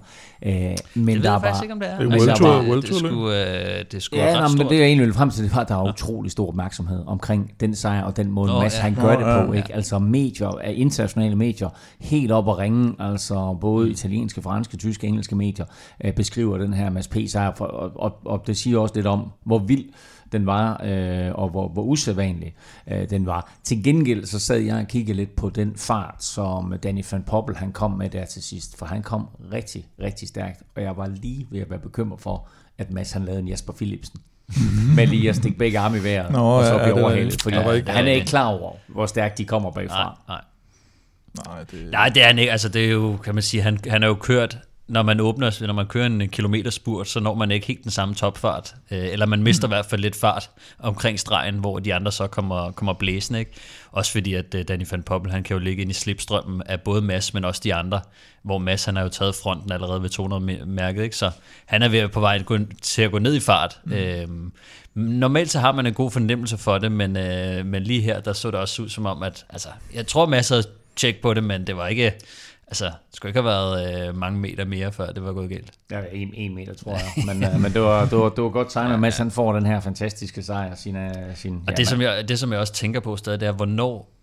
Øh, 0.47 0.53
men 0.53 0.77
det 1.07 1.17
ved 1.17 1.23
der 1.23 1.33
jeg 1.33 1.41
faktisk 1.41 1.63
ikke, 1.63 1.73
om 1.73 1.81
det 1.81 1.89
er. 1.91 1.99
Det 1.99 2.07
er 2.07 2.19
World 2.19 2.37
Tour. 2.37 2.69
World 2.69 2.83
det, 2.83 2.95
skulle, 2.95 3.79
øh, 3.79 3.85
det 3.93 4.03
skulle 4.03 4.25
ja, 4.25 4.45
ret 4.45 4.59
men 4.59 4.69
det 4.69 4.83
er 4.83 4.85
egentlig 4.85 5.15
frem 5.15 5.31
til, 5.31 5.45
det 5.45 5.57
var, 5.57 5.65
der 5.65 5.75
er 5.75 5.79
ja. 5.79 5.91
utrolig 5.91 6.31
stor 6.31 6.49
opmærksomhed 6.49 7.05
omkring 7.07 7.53
den 7.61 7.75
sejr 7.75 8.03
og 8.03 8.17
den 8.17 8.31
måde, 8.31 8.53
Mads 8.53 8.77
ja. 8.77 8.81
han 8.81 8.95
gør 8.95 9.03
Nå, 9.03 9.41
det 9.41 9.47
på. 9.47 9.53
Ja. 9.53 9.59
Ikke? 9.59 9.75
Altså 9.75 9.99
medier, 9.99 10.61
internationale 10.61 11.37
medier, 11.37 11.69
helt 12.01 12.33
op 12.33 12.49
at 12.49 12.59
ringe, 12.59 12.95
altså 12.99 13.59
både 13.61 13.87
mm. 13.87 13.91
italienske, 13.93 14.43
franske, 14.43 14.77
tyske, 14.77 15.07
engelske 15.07 15.37
medier, 15.37 15.67
øh, 16.05 16.13
beskriver 16.13 16.59
den 16.59 16.73
her 16.73 16.91
Mads 16.91 17.09
P. 17.09 17.17
sejr, 17.29 17.51
og, 17.61 17.93
og, 17.97 18.19
og 18.25 18.47
det 18.47 18.57
siger 18.57 18.79
også 18.79 18.95
lidt 18.95 19.07
om, 19.07 19.31
hvor 19.45 19.59
vild 19.59 19.85
den 20.33 20.47
var, 20.47 20.81
øh, 20.85 21.33
og 21.35 21.49
hvor, 21.49 21.69
hvor 21.69 21.83
usædvanlig 21.83 22.55
øh, 22.91 23.11
den 23.11 23.27
var. 23.27 23.53
Til 23.65 23.83
gengæld 23.85 24.25
så 24.27 24.39
sad 24.39 24.59
jeg 24.59 24.77
og 24.77 24.87
kiggede 24.89 25.17
lidt 25.17 25.37
på 25.37 25.51
den 25.51 25.77
fart, 25.77 26.25
som 26.25 26.75
Danny 26.83 27.05
van 27.11 27.23
Poppel 27.23 27.57
han 27.57 27.73
kom 27.73 27.91
med 27.91 28.11
der 28.11 28.25
til 28.25 28.43
sidst, 28.43 28.79
for 28.79 28.87
han 28.87 29.03
kom 29.03 29.29
rigtig, 29.53 29.87
rigtig 30.03 30.29
stærkt, 30.29 30.63
og 30.77 30.83
jeg 30.83 30.97
var 30.97 31.07
lige 31.07 31.47
ved 31.51 31.61
at 31.61 31.71
være 31.71 31.79
bekymret 31.79 32.21
for, 32.21 32.49
at 32.79 32.91
Mads 32.91 33.13
han 33.13 33.25
lavede 33.25 33.41
en 33.41 33.49
Jasper 33.49 33.73
Philipsen. 33.73 34.21
med 34.97 35.07
lige 35.07 35.29
at 35.29 35.37
stikke 35.37 35.59
begge 35.59 35.79
arme 35.79 35.99
i 35.99 36.03
vejret, 36.05 36.33
Nå, 36.33 36.39
og 36.39 36.65
så 36.65 36.73
ja, 36.75 36.83
blive 36.83 36.95
var- 36.97 37.03
overhældet, 37.03 37.43
fordi 37.43 37.57
var 37.57 37.73
ikke- 37.73 37.91
han 37.91 38.07
er 38.07 38.13
ikke 38.13 38.27
klar 38.27 38.47
over, 38.47 38.73
hvor 38.87 39.07
stærkt 39.07 39.39
de 39.39 39.45
kommer 39.45 39.71
bagfra. 39.71 40.05
Nej, 40.05 40.13
nej. 40.29 40.41
Nej, 41.47 41.65
det, 41.71 41.91
Nej, 41.93 42.09
det 42.09 42.23
er 42.23 42.27
han 42.27 42.39
ikke. 42.39 42.53
Altså, 42.53 42.69
det 42.69 42.85
er 42.85 42.91
jo, 42.91 43.17
kan 43.17 43.35
man 43.35 43.43
sige, 43.43 43.63
han, 43.63 43.79
han 43.91 44.03
er 44.03 44.07
jo 44.07 44.15
kørt, 44.15 44.59
når 44.89 45.03
man 45.03 45.21
åbner, 45.21 45.67
når 45.67 45.75
man 45.75 45.87
kører 45.87 46.07
en 46.07 46.29
kilometer 46.29 46.71
spurt, 46.71 47.09
så 47.09 47.21
når 47.21 47.35
man 47.35 47.51
ikke 47.51 47.67
helt 47.67 47.83
den 47.83 47.91
samme 47.91 48.15
topfart. 48.15 48.75
Øh, 48.91 49.07
eller 49.13 49.27
man 49.27 49.43
mister 49.43 49.67
mm. 49.67 49.73
i 49.73 49.75
hvert 49.75 49.87
fald 49.87 50.01
lidt 50.01 50.17
fart 50.17 50.51
omkring 50.79 51.21
stregen, 51.21 51.55
hvor 51.55 51.79
de 51.79 51.95
andre 51.95 52.13
så 52.13 52.27
kommer, 52.27 52.71
kommer 52.73 52.93
blæsende. 52.93 53.39
Ikke? 53.39 53.53
Også 53.91 54.13
fordi, 54.13 54.35
at 54.35 54.55
øh, 54.55 54.65
Danny 54.69 54.87
van 54.91 55.03
Poppel, 55.03 55.33
han 55.33 55.43
kan 55.43 55.55
jo 55.55 55.61
ligge 55.61 55.83
ind 55.83 55.91
i 55.91 55.95
slipstrømmen 55.95 56.63
af 56.67 56.81
både 56.81 57.03
Mads, 57.03 57.35
men 57.35 57.45
også 57.45 57.61
de 57.65 57.75
andre. 57.75 58.01
Hvor 58.43 58.59
Mads, 58.59 58.85
han 58.85 58.97
har 58.97 59.03
jo 59.03 59.09
taget 59.09 59.35
fronten 59.35 59.73
allerede 59.73 60.03
ved 60.03 60.11
200-mærket, 60.11 61.03
ikke? 61.03 61.17
så 61.17 61.31
han 61.67 61.83
er 61.83 61.89
ved 61.89 61.99
at 61.99 62.11
på 62.11 62.21
vej 62.21 62.43
til 62.83 63.03
at 63.03 63.11
gå 63.11 63.19
ned 63.19 63.35
i 63.35 63.41
fart. 63.41 63.81
Mm. 63.85 63.93
Øhm, 63.93 64.53
normalt 64.95 65.51
så 65.51 65.59
har 65.59 65.73
man 65.73 65.87
en 65.87 65.95
god 65.95 66.11
fornemmelse 66.11 66.59
for 66.59 66.79
det, 66.79 66.93
men, 66.93 67.17
øh, 67.17 67.67
men 67.67 67.83
lige 67.83 68.01
her, 68.01 68.21
der 68.21 68.33
så 68.33 68.51
det 68.51 68.61
også 68.61 68.83
ud 68.83 68.89
som 68.89 69.07
om, 69.07 69.23
at 69.23 69.47
altså, 69.51 69.69
jeg 69.95 70.07
tror 70.07 70.27
masser 70.27 70.57
af 70.57 70.65
tjek 70.97 71.23
på 71.23 71.35
det, 71.35 71.45
men 71.45 71.67
det 71.67 71.77
var 71.77 71.87
ikke, 71.87 72.13
altså, 72.69 72.85
det 72.85 72.93
skulle 73.13 73.31
ikke 73.31 73.41
have 73.41 73.47
været 73.47 74.09
øh, 74.09 74.17
mange 74.17 74.41
meter 74.41 74.65
mere, 74.65 74.93
før 74.93 75.07
det 75.07 75.25
var 75.25 75.33
gået 75.33 75.51
galt. 75.51 75.73
Ja, 75.91 76.01
en, 76.13 76.31
en 76.35 76.55
meter, 76.55 76.75
tror 76.75 76.93
jeg. 76.93 77.25
Men, 77.27 77.45
øh, 77.45 77.61
men 77.61 77.73
det, 77.73 77.83
var, 77.83 78.05
det, 78.05 78.19
var, 78.19 78.29
det 78.29 78.45
var 78.45 78.51
godt 78.51 78.71
tegnet, 78.71 78.95
at 78.95 79.01
Mads 79.01 79.19
han 79.19 79.31
får 79.31 79.53
den 79.53 79.67
her 79.67 79.81
fantastiske 79.81 80.43
sejr. 80.43 80.75
Sin, 80.75 80.97
øh, 80.97 81.13
sin, 81.35 81.63
Og 81.67 81.77
det, 81.77 81.89
som 81.89 82.01
jeg, 82.01 82.29
det, 82.29 82.39
som 82.39 82.53
jeg 82.53 82.61
også 82.61 82.73
tænker 82.73 83.01
på 83.01 83.17
stadig, 83.17 83.41
det 83.41 83.49
er, 83.49 83.53
hvornår 83.53 84.18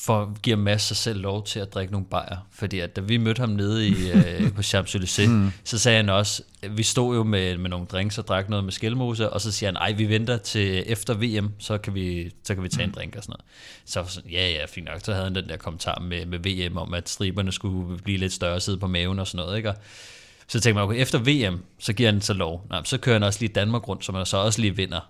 for, 0.00 0.40
giver 0.42 0.56
Mads 0.56 0.82
sig 0.82 0.96
selv 0.96 1.20
lov 1.20 1.44
til 1.44 1.60
at 1.60 1.74
drikke 1.74 1.92
nogle 1.92 2.06
bajer. 2.06 2.36
Fordi 2.50 2.78
at 2.78 2.96
da 2.96 3.00
vi 3.00 3.16
mødte 3.16 3.40
ham 3.40 3.48
nede 3.48 3.88
i, 3.88 4.10
øh, 4.10 4.52
på 4.56 4.60
Champs-Élysées, 4.60 5.28
mm. 5.28 5.50
så 5.64 5.78
sagde 5.78 5.96
han 5.96 6.08
også, 6.08 6.42
vi 6.70 6.82
stod 6.82 7.16
jo 7.16 7.22
med, 7.22 7.58
med 7.58 7.70
nogle 7.70 7.86
drinks 7.86 8.18
og 8.18 8.28
drak 8.28 8.48
noget 8.48 8.64
med 8.64 8.72
skælmose, 8.72 9.30
og 9.30 9.40
så 9.40 9.52
siger 9.52 9.68
han, 9.70 9.76
ej, 9.76 9.92
vi 9.92 10.08
venter 10.08 10.36
til 10.36 10.84
efter 10.86 11.14
VM, 11.14 11.52
så 11.58 11.78
kan 11.78 11.94
vi, 11.94 12.30
så 12.44 12.54
kan 12.54 12.62
vi 12.62 12.68
tage 12.68 12.84
en 12.84 12.90
drink 12.90 13.16
og 13.16 13.22
sådan 13.22 13.32
noget. 13.32 14.04
Så 14.08 14.20
ja, 14.32 14.50
ja, 14.50 14.64
fint 14.66 14.86
nok. 14.86 15.00
Så 15.04 15.12
havde 15.12 15.24
han 15.24 15.34
den 15.34 15.48
der 15.48 15.56
kommentar 15.56 16.00
med, 16.00 16.26
med 16.26 16.38
VM 16.38 16.76
om, 16.76 16.94
at 16.94 17.08
striberne 17.08 17.52
skulle 17.52 17.98
blive 17.98 18.18
lidt 18.18 18.32
større 18.32 18.60
sidde 18.60 18.78
på 18.78 18.86
maven 18.86 19.18
og 19.18 19.26
sådan 19.26 19.44
noget, 19.44 19.56
ikke? 19.56 19.68
Og, 19.68 19.76
så 20.48 20.60
tænkte 20.60 20.74
man, 20.74 20.84
okay, 20.84 21.00
efter 21.00 21.18
VM, 21.18 21.64
så 21.78 21.92
giver 21.92 22.10
han 22.10 22.20
så 22.20 22.32
lov. 22.32 22.66
Nej, 22.70 22.84
så 22.84 22.98
kører 22.98 23.14
han 23.14 23.22
også 23.22 23.40
lige 23.40 23.52
Danmark 23.52 23.88
rundt, 23.88 24.04
så 24.04 24.12
man 24.12 24.26
så 24.26 24.36
også 24.36 24.60
lige 24.60 24.76
vinder. 24.76 25.00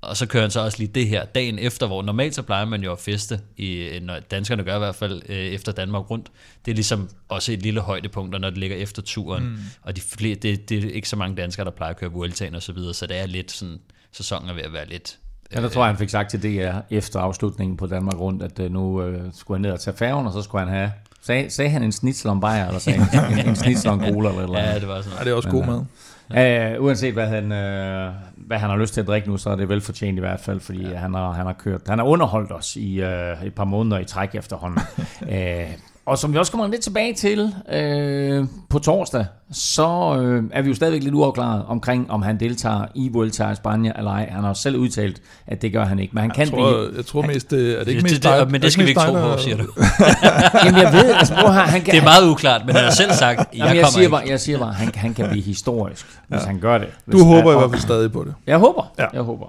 Og 0.00 0.16
så 0.16 0.26
kører 0.26 0.42
han 0.42 0.50
så 0.50 0.60
også 0.60 0.78
lige 0.78 0.90
det 0.94 1.08
her 1.08 1.24
dagen 1.24 1.58
efter, 1.58 1.86
hvor 1.86 2.02
normalt 2.02 2.34
så 2.34 2.42
plejer 2.42 2.64
man 2.64 2.82
jo 2.82 2.92
at 2.92 2.98
feste, 2.98 3.40
i, 3.56 3.98
når 4.02 4.18
danskerne 4.30 4.62
gør 4.64 4.76
i 4.76 4.78
hvert 4.78 4.94
fald 4.94 5.22
øh, 5.28 5.36
efter 5.36 5.72
Danmark 5.72 6.10
rundt. 6.10 6.30
Det 6.64 6.70
er 6.70 6.74
ligesom 6.74 7.08
også 7.28 7.52
et 7.52 7.62
lille 7.62 7.80
højdepunkt, 7.80 8.40
når 8.40 8.50
det 8.50 8.58
ligger 8.58 8.76
efter 8.76 9.02
turen. 9.02 9.44
Mm. 9.44 9.56
Og 9.82 9.96
de, 9.96 10.00
flere- 10.00 10.34
det, 10.34 10.68
det 10.68 10.84
er 10.84 10.90
ikke 10.90 11.08
så 11.08 11.16
mange 11.16 11.36
danskere, 11.36 11.64
der 11.64 11.70
plejer 11.70 11.90
at 11.90 12.00
køre 12.00 12.10
Vueltaen 12.10 12.54
og 12.54 12.62
så 12.62 12.72
videre, 12.72 12.94
så 12.94 13.06
det 13.06 13.16
er 13.18 13.26
lidt 13.26 13.52
sådan, 13.52 13.78
sæsonen 14.12 14.48
er 14.50 14.54
ved 14.54 14.62
at 14.62 14.72
være 14.72 14.88
lidt... 14.88 15.18
Ja, 15.54 15.60
der 15.62 15.68
tror 15.68 15.82
jeg, 15.82 15.88
han 15.88 15.98
fik 15.98 16.08
sagt 16.08 16.30
til 16.30 16.42
DR 16.42 16.78
efter 16.90 17.20
afslutningen 17.20 17.76
på 17.76 17.86
Danmark 17.86 18.20
rundt, 18.20 18.42
at 18.42 18.58
øh, 18.58 18.70
nu 18.72 19.02
øh, 19.02 19.22
skulle 19.34 19.58
han 19.58 19.62
ned 19.62 19.70
og 19.70 19.80
tage 19.80 19.96
færgen, 19.96 20.26
og 20.26 20.32
så 20.32 20.42
skulle 20.42 20.64
han 20.64 20.74
have... 20.74 20.92
Sag, 21.22 21.52
sagde 21.52 21.70
han 21.70 21.82
en 21.82 21.92
snitsel 21.92 22.30
om 22.30 22.40
bajer, 22.40 22.66
eller 22.66 22.78
sagde 22.80 22.98
han 22.98 23.38
en, 23.38 23.46
en 23.48 23.56
snitsel 23.56 23.90
om 23.90 24.00
cola, 24.00 24.28
eller 24.28 24.42
eller 24.42 24.58
Ja, 24.60 24.78
det 24.78 24.88
var 24.88 25.02
sådan 25.02 25.18
ja, 25.18 25.24
det 25.24 25.30
er 25.30 25.34
også 25.34 25.50
god 25.50 25.66
mad. 25.66 25.84
Uh, 26.30 26.84
uanset 26.84 27.12
hvad 27.12 27.26
han, 27.26 27.44
uh, 27.44 28.14
hvad 28.46 28.58
han 28.58 28.70
har 28.70 28.76
lyst 28.76 28.94
til 28.94 29.00
at 29.00 29.06
drikke 29.06 29.28
nu, 29.28 29.36
så 29.36 29.50
er 29.50 29.56
det 29.56 29.68
velfortjent 29.68 30.16
i 30.16 30.20
hvert 30.20 30.40
fald, 30.40 30.60
fordi 30.60 30.88
ja. 30.88 30.96
han, 30.96 31.14
har, 31.14 31.32
han 31.32 31.46
har 31.46 31.52
kørt, 31.52 31.80
han 31.88 31.98
har 31.98 32.06
underholdt 32.06 32.52
os 32.52 32.76
i 32.76 33.02
uh, 33.02 33.46
et 33.46 33.54
par 33.54 33.64
måneder 33.64 33.98
i 33.98 34.04
træk 34.04 34.34
efterhånden. 34.34 34.80
uh, 35.22 35.28
og 36.08 36.18
som 36.18 36.32
vi 36.32 36.38
også 36.38 36.52
kommer 36.52 36.66
lidt 36.66 36.80
tilbage 36.80 37.14
til 37.14 37.40
uh, 37.42 38.48
på 38.70 38.78
torsdag, 38.78 39.26
så 39.52 39.86
uh, 40.18 40.44
er 40.52 40.62
vi 40.62 40.68
jo 40.68 40.74
stadigvæk 40.74 41.02
lidt 41.02 41.14
uafklaret 41.14 41.64
omkring, 41.68 42.10
om 42.10 42.22
han 42.22 42.40
deltager 42.40 42.84
i 42.94 43.08
Vuelta 43.12 43.50
i 43.50 43.54
Spanien 43.54 43.92
eller 43.98 44.10
ej. 44.10 44.28
Han 44.30 44.44
har 44.44 44.52
selv 44.54 44.76
udtalt, 44.76 45.20
at 45.46 45.62
det 45.62 45.72
gør 45.72 45.84
han 45.84 45.98
ikke, 45.98 46.14
men 46.14 46.20
han 46.20 46.30
kan 46.30 46.40
Jeg 46.40 46.48
tror, 46.50 46.70
blive... 46.86 46.96
jeg 46.96 47.06
tror 47.06 47.22
mest, 47.22 47.50
det, 47.50 47.72
er 47.72 47.78
det 47.84 47.88
ikke 47.88 47.96
det, 47.96 48.02
mest 48.02 48.14
det, 48.14 48.22
dig? 48.22 48.40
det, 48.40 48.50
men 48.50 48.62
det 48.62 48.72
skal 48.72 48.84
vi 48.84 48.88
ikke 48.88 49.00
tro 49.00 49.12
på, 49.12 49.38
siger 49.38 49.56
du. 49.56 49.64
Jamen 50.64 50.80
jeg 50.82 50.92
ved, 50.92 51.14
altså 51.14 51.34
bror, 51.40 51.48
han, 51.50 51.68
han 51.68 51.80
kan... 51.82 51.94
Det 51.94 52.00
er 52.00 52.04
meget 52.04 52.30
uklart, 52.30 52.62
men 52.66 52.74
han 52.74 52.84
har 52.84 52.90
selv 52.92 53.12
sagt, 53.12 53.38
jeg 53.38 53.46
Jamen, 53.58 53.76
jeg, 53.76 53.84
kommer 53.84 53.90
siger 53.92 54.00
ikke. 54.00 54.10
bare, 54.10 54.22
jeg 54.28 54.40
siger 54.40 54.58
bare, 54.58 54.72
han, 54.72 54.90
han 54.94 55.14
kan 55.14 55.28
blive 55.30 55.42
historisk, 55.44 56.06
hvis 56.28 56.42
han 56.42 56.58
gør 56.60 56.78
det. 56.78 56.88
Du 57.12 57.24
håber 57.24 57.50
i 57.52 57.54
og- 57.54 57.60
hvert 57.60 57.70
fald 57.70 57.82
stadig 57.82 58.12
på 58.12 58.24
det. 58.24 58.34
Jeg 58.46 58.58
håber. 58.58 58.92
Ja. 58.98 59.02
Ja. 59.02 59.08
Jeg 59.12 59.22
håber. 59.22 59.46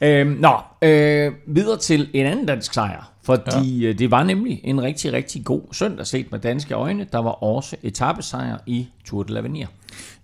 Ja. 0.00 0.20
Øhm, 0.20 0.36
nå, 0.40 0.52
øh, 0.82 1.32
videre 1.46 1.78
til 1.78 2.08
en 2.14 2.26
anden 2.26 2.46
dansk 2.46 2.74
sejr. 2.74 3.10
Fordi 3.24 3.86
ja. 3.86 3.92
det 3.92 4.10
var 4.10 4.22
nemlig 4.22 4.60
en 4.64 4.82
rigtig, 4.82 5.12
rigtig 5.12 5.44
god 5.44 5.62
søndag 5.72 6.06
set 6.06 6.32
med 6.32 6.38
danske 6.38 6.74
øjne. 6.74 7.06
Der 7.12 7.18
var 7.18 7.30
også 7.30 7.76
etappesejr 7.82 8.58
i 8.66 8.88
Tour 9.04 9.22
de 9.22 9.38
l'Avenir. 9.38 9.66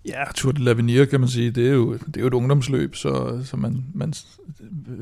Ja, 0.07 0.23
Tour 0.35 0.51
de 0.51 0.71
l'Avenir 0.71 1.05
kan 1.05 1.19
man 1.19 1.29
sige, 1.29 1.51
det 1.51 1.67
er 1.67 1.73
jo, 1.73 1.93
det 1.93 2.17
er 2.17 2.21
jo 2.21 2.27
et 2.27 2.33
ungdomsløb, 2.33 2.95
så, 2.95 3.41
så 3.45 3.57
man, 3.57 3.85
man, 3.93 4.13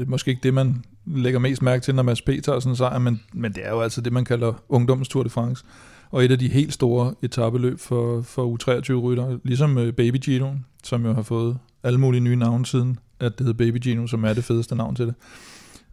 måske 0.08 0.32
ikke 0.32 0.41
det, 0.44 0.53
man 0.53 0.84
lægger 1.06 1.39
mest 1.39 1.62
mærke 1.62 1.84
til, 1.84 1.96
når 1.96 2.03
Mads 2.03 2.22
P. 2.22 2.25
tager 2.25 2.60
sådan 2.60 2.72
en 2.72 2.75
sejr, 2.75 3.00
men, 3.00 3.22
men 3.34 3.53
det 3.53 3.65
er 3.65 3.70
jo 3.70 3.82
altså 3.82 4.01
det, 4.01 4.13
man 4.13 4.25
kalder 4.25 4.53
ungdoms 4.70 5.08
Tour 5.08 5.24
de 5.24 5.29
France. 5.29 5.65
Og 6.12 6.25
et 6.25 6.32
af 6.32 6.39
de 6.39 6.48
helt 6.48 6.74
store 6.74 7.13
etabeløb 7.22 7.79
for, 7.79 8.22
for 8.22 8.58
U23-rytter, 8.58 9.38
ligesom 9.44 9.77
øh, 9.77 9.94
Baby 9.94 10.18
Gino, 10.24 10.51
som 10.84 11.06
jo 11.06 11.13
har 11.13 11.22
fået 11.22 11.58
alle 11.84 12.00
mulige 12.00 12.22
nye 12.22 12.36
navne 12.36 12.65
siden, 12.65 13.00
at 13.20 13.38
det 13.38 13.48
hedder 13.48 13.58
Baby 13.58 13.77
Gino, 13.77 14.08
som 14.08 14.24
er 14.24 14.34
det 14.34 14.44
fedeste 14.44 14.75
navn 14.75 14.96
til 14.96 15.06
det. 15.06 15.15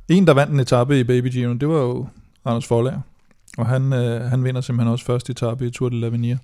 En, 0.08 0.26
der 0.26 0.34
vandt 0.34 0.52
en 0.52 0.60
etape 0.60 1.00
i 1.00 1.04
Baby 1.04 1.28
Gino, 1.32 1.52
det 1.52 1.68
var 1.68 1.80
jo 1.80 2.06
Anders 2.44 2.66
Forlager. 2.66 3.00
Og 3.58 3.66
han, 3.66 3.92
øh, 3.92 4.20
han 4.20 4.44
vinder 4.44 4.60
simpelthen 4.60 4.92
også 4.92 5.04
første 5.04 5.30
etape 5.30 5.66
i 5.66 5.70
Tour 5.70 5.88
de 5.88 6.08
l'Avenir. 6.08 6.36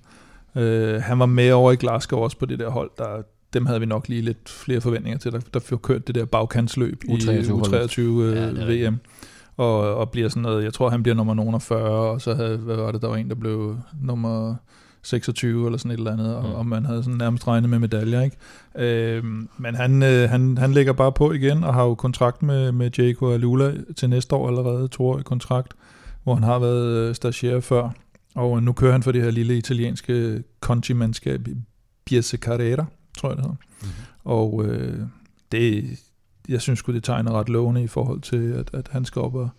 Øh, 0.61 1.01
han 1.01 1.19
var 1.19 1.25
med 1.25 1.51
over 1.51 1.71
i 1.71 1.75
Glasgow 1.75 2.19
også 2.19 2.37
på 2.37 2.45
det 2.45 2.59
der 2.59 2.69
hold, 2.69 2.91
der, 2.97 3.21
dem 3.53 3.65
havde 3.65 3.79
vi 3.79 3.85
nok 3.85 4.07
lige 4.07 4.21
lidt 4.21 4.49
flere 4.49 4.81
forventninger 4.81 5.19
til, 5.19 5.31
der, 5.31 5.39
der 5.53 5.77
kørt 5.77 6.07
det 6.07 6.15
der 6.15 6.25
bagkantsløb 6.25 7.03
i 7.03 7.07
U23 7.07 7.51
U23 7.51 8.01
øh, 8.01 8.35
Ja, 8.35 8.89
VM. 8.89 8.99
Og, 9.57 9.95
og 9.95 10.09
bliver 10.09 10.29
sådan 10.29 10.43
noget, 10.43 10.63
jeg 10.63 10.73
tror 10.73 10.89
han 10.89 11.03
bliver 11.03 11.15
nummer 11.15 11.33
nogen 11.33 11.55
af 11.55 11.61
40, 11.61 11.81
og 11.81 12.21
så 12.21 12.33
havde, 12.33 12.57
hvad 12.57 12.75
var 12.75 12.91
det, 12.91 13.01
der 13.01 13.07
var 13.07 13.15
en, 13.15 13.29
der 13.29 13.35
blev 13.35 13.77
nummer 14.01 14.55
26 15.03 15.65
eller 15.65 15.77
sådan 15.77 15.91
et 15.91 15.97
eller 15.97 16.11
andet, 16.11 16.35
og, 16.35 16.43
Mm. 16.43 16.51
og 16.55 16.65
man 16.65 16.85
havde 16.85 17.03
sådan 17.03 17.17
nærmest 17.17 17.47
regnet 17.47 17.69
med 17.69 17.79
medaljer, 17.79 18.21
ikke? 18.21 18.37
Øh, 18.75 19.23
men 19.57 19.75
han, 19.75 20.03
øh, 20.03 20.29
han, 20.29 20.57
han 20.57 20.73
lægger 20.73 20.93
bare 20.93 21.11
på 21.11 21.31
igen, 21.31 21.63
og 21.63 21.73
har 21.73 21.83
jo 21.83 21.95
kontrakt 21.95 22.43
med, 22.43 22.71
med 22.71 22.91
Jaco 22.97 23.31
Alula 23.31 23.73
til 23.97 24.09
næste 24.09 24.35
år 24.35 24.47
allerede, 24.47 24.87
toårig 24.87 25.25
kontrakt, 25.25 25.73
hvor 26.23 26.33
han 26.33 26.43
har 26.43 26.59
været 26.59 26.87
øh, 27.09 27.15
stagiaire 27.15 27.61
før, 27.61 27.89
og 28.35 28.63
nu 28.63 28.71
kører 28.73 28.91
han 28.91 29.03
for 29.03 29.11
det 29.11 29.21
her 29.23 29.31
lille 29.31 29.57
italienske 29.57 30.43
Conti-mandskab, 30.61 31.47
Biese 32.05 32.37
Carrera, 32.37 32.85
tror 33.17 33.29
jeg 33.29 33.37
det 33.37 33.45
hedder. 33.45 33.57
Mhm. 33.81 33.89
Og 34.23 34.65
øh, 34.65 34.99
det, 35.51 35.85
jeg 36.49 36.61
synes 36.61 36.79
sgu, 36.79 36.91
det 36.93 37.03
tegner 37.03 37.31
ret 37.31 37.49
lovende 37.49 37.83
i 37.83 37.87
forhold 37.87 38.21
til, 38.21 38.51
at, 38.51 38.69
at 38.73 38.87
han 38.91 39.05
skal 39.05 39.21
op 39.21 39.35
og... 39.35 39.49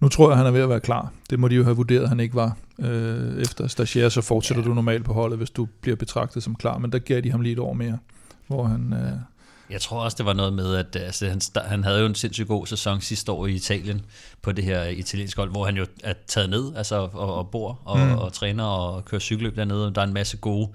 Nu 0.00 0.08
tror 0.08 0.28
jeg, 0.30 0.36
han 0.38 0.46
er 0.46 0.50
ved 0.50 0.60
at 0.60 0.68
være 0.68 0.80
klar. 0.80 1.12
Det 1.30 1.38
må 1.38 1.48
de 1.48 1.54
jo 1.54 1.64
have 1.64 1.76
vurderet, 1.76 2.02
at 2.02 2.08
han 2.08 2.20
ikke 2.20 2.34
var. 2.34 2.56
Øh, 2.78 3.42
efter 3.42 3.66
stagiaire, 3.66 4.10
så 4.10 4.20
fortsætter 4.20 4.62
ja. 4.62 4.68
du 4.68 4.74
normalt 4.74 5.04
på 5.04 5.12
holdet, 5.12 5.38
hvis 5.38 5.50
du 5.50 5.68
bliver 5.80 5.96
betragtet 5.96 6.42
som 6.42 6.54
klar. 6.54 6.78
Men 6.78 6.92
der 6.92 6.98
gav 6.98 7.20
de 7.20 7.30
ham 7.30 7.40
lige 7.40 7.52
et 7.52 7.58
år 7.58 7.72
mere, 7.72 7.98
hvor 8.46 8.64
han... 8.64 8.92
Øh, 8.92 9.12
Jeg 9.70 9.80
tror 9.80 10.00
også, 10.04 10.14
det 10.16 10.26
var 10.26 10.32
noget 10.32 10.52
med, 10.52 10.74
at 10.74 10.96
altså, 10.96 11.28
han, 11.28 11.40
han 11.66 11.84
havde 11.84 12.00
jo 12.00 12.06
en 12.06 12.14
sindssygt 12.14 12.48
god 12.48 12.66
sæson 12.66 13.00
sidste 13.00 13.32
år 13.32 13.46
i 13.46 13.52
Italien 13.52 14.00
på 14.42 14.52
det 14.52 14.64
her 14.64 14.82
italienske 14.84 15.40
hold, 15.40 15.50
hvor 15.50 15.64
han 15.64 15.76
jo 15.76 15.86
er 16.04 16.14
taget 16.26 16.50
ned 16.50 16.72
altså, 16.76 16.96
og, 17.12 17.34
og 17.34 17.50
bor 17.50 17.80
og, 17.84 17.98
Mm. 17.98 18.04
mm. 18.04 18.14
og 18.14 18.32
træner 18.32 18.64
og 18.64 19.04
kører 19.04 19.20
cykelløb 19.20 19.56
dernede. 19.56 19.92
Der 19.94 20.00
er 20.00 20.06
en 20.06 20.14
masse 20.14 20.36
gode 20.36 20.68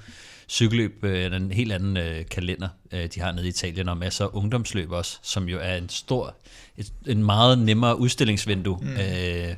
cykelløb, 0.53 1.03
øh, 1.03 1.35
en 1.35 1.51
helt 1.51 1.71
anden 1.71 1.97
øh, 1.97 2.25
kalender, 2.31 2.67
øh, 2.91 3.09
de 3.15 3.19
har 3.19 3.31
nede 3.31 3.45
i 3.45 3.49
Italien, 3.49 3.89
og 3.89 3.97
masser 3.97 4.25
af 4.25 4.29
ungdomsløb 4.33 4.91
også, 4.91 5.19
som 5.21 5.49
jo 5.49 5.59
er 5.61 5.75
en 5.75 5.89
stor, 5.89 6.35
et, 6.77 6.93
en 7.07 7.23
meget 7.23 7.59
nemmere 7.59 7.99
udstillingsvindue. 7.99 8.79
Mm. 8.81 8.89
Øh, 8.89 9.55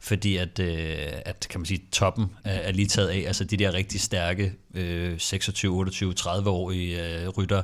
fordi 0.00 0.36
at, 0.36 0.58
øh, 0.58 0.96
at 1.24 1.46
kan 1.50 1.60
man 1.60 1.66
sige, 1.66 1.82
toppen 1.92 2.26
er, 2.44 2.52
er 2.52 2.72
lige 2.72 2.88
taget 2.88 3.08
af, 3.08 3.24
altså 3.26 3.44
de 3.44 3.56
der 3.56 3.74
rigtig 3.74 4.00
stærke 4.00 4.52
øh, 4.74 5.18
26, 5.18 5.76
28, 5.76 6.14
30-årige 6.20 7.22
øh, 7.22 7.28
rytter, 7.28 7.62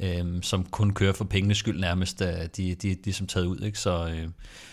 øh, 0.00 0.24
som 0.42 0.64
kun 0.64 0.92
kører 0.92 1.12
for 1.12 1.24
pengenes 1.24 1.58
skyld 1.58 1.80
nærmest, 1.80 2.22
øh, 2.22 2.28
de, 2.56 2.74
de, 2.74 2.94
de 2.94 3.10
er 3.10 3.14
som 3.14 3.26
taget 3.26 3.46
ud. 3.46 3.60
Ikke? 3.60 3.78
Så, 3.78 4.08
øh, 4.08 4.28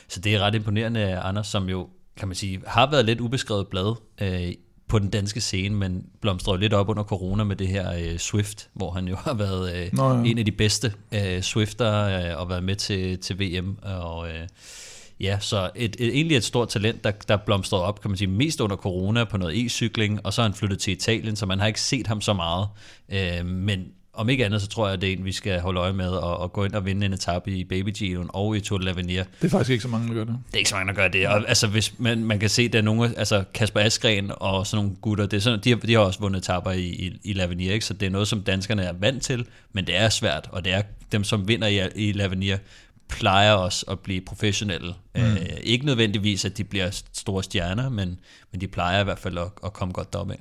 så 0.08 0.20
det 0.20 0.36
er 0.36 0.40
ret 0.40 0.56
imponerende 0.56 1.18
Anders, 1.18 1.48
som 1.48 1.70
jo, 1.70 1.90
kan 2.18 2.28
man 2.28 2.36
sige, 2.36 2.62
har 2.68 2.92
været 2.92 3.06
lidt 3.06 3.22
ubeskrevet 3.22 3.68
blad 3.68 3.96
øh, 4.22 4.54
på 4.88 5.00
den 5.00 5.10
danske 5.10 5.42
scene, 5.42 5.76
men 5.76 6.06
blomstrede 6.22 6.60
lidt 6.60 6.74
op 6.74 6.90
under 6.90 7.04
corona 7.04 7.44
med 7.44 7.56
det 7.56 7.68
her 7.68 7.94
øh, 7.94 8.18
Swift, 8.18 8.70
hvor 8.74 8.92
han 8.92 9.08
jo 9.08 9.16
har 9.26 9.34
været 9.34 9.76
øh, 9.76 9.90
Nå 9.94 10.14
ja. 10.14 10.24
en 10.24 10.38
af 10.38 10.46
de 10.46 10.52
bedste 10.52 10.94
øh, 11.12 11.42
Swifter 11.42 12.04
øh, 12.06 12.42
og 12.42 12.50
været 12.50 12.64
med 12.64 12.76
til, 12.76 13.20
til 13.20 13.40
VM. 13.40 13.78
Og, 13.82 14.30
øh, 14.30 14.48
Ja, 15.20 15.40
så 15.40 15.70
et, 15.76 15.96
et, 16.00 16.08
egentlig 16.08 16.38
et 16.38 16.44
stort 16.44 16.70
talent, 16.70 17.04
der, 17.04 17.12
der 17.12 17.38
blomstrede 17.38 17.84
op, 17.84 18.02
kan 18.02 18.12
man 18.12 18.18
sige, 18.18 18.28
mest 18.28 18.62
under 18.62 18.76
corona 18.76 19.24
på 19.24 19.38
noget 19.38 19.66
e-cykling, 19.66 20.20
og 20.24 20.34
så 20.34 20.42
er 20.42 20.44
han 20.44 20.54
flyttet 20.54 20.80
til 20.80 20.94
Italien, 20.94 21.36
så 21.36 21.46
man 21.46 21.60
har 21.60 21.68
ikke 21.68 21.82
set 21.82 22.08
ham 22.08 22.22
så 22.22 22.34
meget. 22.34 22.68
Øh, 23.10 23.46
men 23.46 23.86
om 24.14 24.30
ikke 24.30 24.46
andet, 24.46 24.62
så 24.62 24.68
tror 24.68 24.88
jeg, 24.88 24.94
at 24.94 25.02
det 25.02 25.10
er 25.10 25.14
en, 25.14 25.26
vi 25.26 25.32
skal 25.32 25.60
holde 25.60 25.80
øje 25.80 25.94
med 25.94 26.10
og, 26.10 26.38
og 26.38 26.54
gå 26.54 26.66
ind 26.66 26.74
og 26.74 26.86
vinde 26.86 27.06
en 27.06 27.14
etape 27.14 27.52
i 27.52 27.64
Baby 27.64 27.90
Ginoen 27.94 28.30
og 28.34 28.58
i 28.58 28.60
Tour 28.60 28.80
de 28.80 28.92
l'Avenir. 28.92 29.24
Det 29.42 29.46
er 29.46 29.50
faktisk 29.50 29.70
ikke 29.70 29.82
så 29.82 29.88
mange, 29.88 30.08
der 30.08 30.14
gør 30.14 30.24
det. 30.24 30.38
Det 30.48 30.54
er 30.54 30.58
ikke 30.58 30.70
så 30.70 30.76
mange, 30.76 30.94
der 30.94 30.96
gør 30.96 31.08
det. 31.08 31.28
Og, 31.28 31.50
altså, 31.50 31.68
hvis 31.68 31.94
man, 32.00 32.26
man 32.26 32.40
kan 32.40 32.50
se, 32.50 32.62
at 32.62 32.74
der 32.74 32.80
er 32.80 32.84
nogle, 32.84 33.18
altså 33.18 33.44
Kasper 33.54 33.80
Askren 33.80 34.32
og 34.36 34.68
sådan 34.68 34.86
nogle 34.86 34.98
gutter, 35.02 35.26
det 35.26 35.38
er 35.38 35.42
sådan, 35.42 35.60
de, 35.64 35.70
har, 35.70 35.78
de 35.78 35.94
har 35.94 36.00
også 36.00 36.20
vundet 36.20 36.40
etaper 36.40 36.72
i, 36.72 36.86
i, 36.86 37.20
i 37.24 37.34
l'Avenir, 37.34 37.72
ikke? 37.72 37.86
så 37.86 37.94
det 37.94 38.06
er 38.06 38.10
noget, 38.10 38.28
som 38.28 38.42
danskerne 38.42 38.84
er 38.84 38.94
vant 38.94 39.24
til, 39.24 39.46
men 39.74 39.88
det 39.88 39.98
er 39.98 40.10
svært, 40.10 40.50
og 40.52 40.66
det 40.66 40.74
er 40.74 40.82
dem, 41.12 41.24
som 41.24 41.48
vinder 41.48 41.68
i, 41.68 41.90
i 41.96 42.12
l'Avenir, 42.12 42.58
plejer 43.10 43.54
også 43.54 43.86
at 43.92 44.00
blive 44.00 44.22
professionelle. 44.22 44.94
Mm. 45.16 45.22
Øh, 45.22 45.38
ikke 45.64 45.86
nødvendigvis, 45.86 46.46
at 46.46 46.58
de 46.58 46.64
bliver 46.64 47.02
store 47.14 47.44
stjerner, 47.44 47.90
men, 47.90 48.20
men 48.52 48.62
de 48.62 48.68
plejer 48.68 49.02
i 49.02 49.04
hvert 49.04 49.20
fald 49.20 49.38
at, 49.38 49.48
at 49.66 49.74
komme 49.74 49.94
godt 49.94 50.14
deroppe 50.14 50.34
af. 50.34 50.40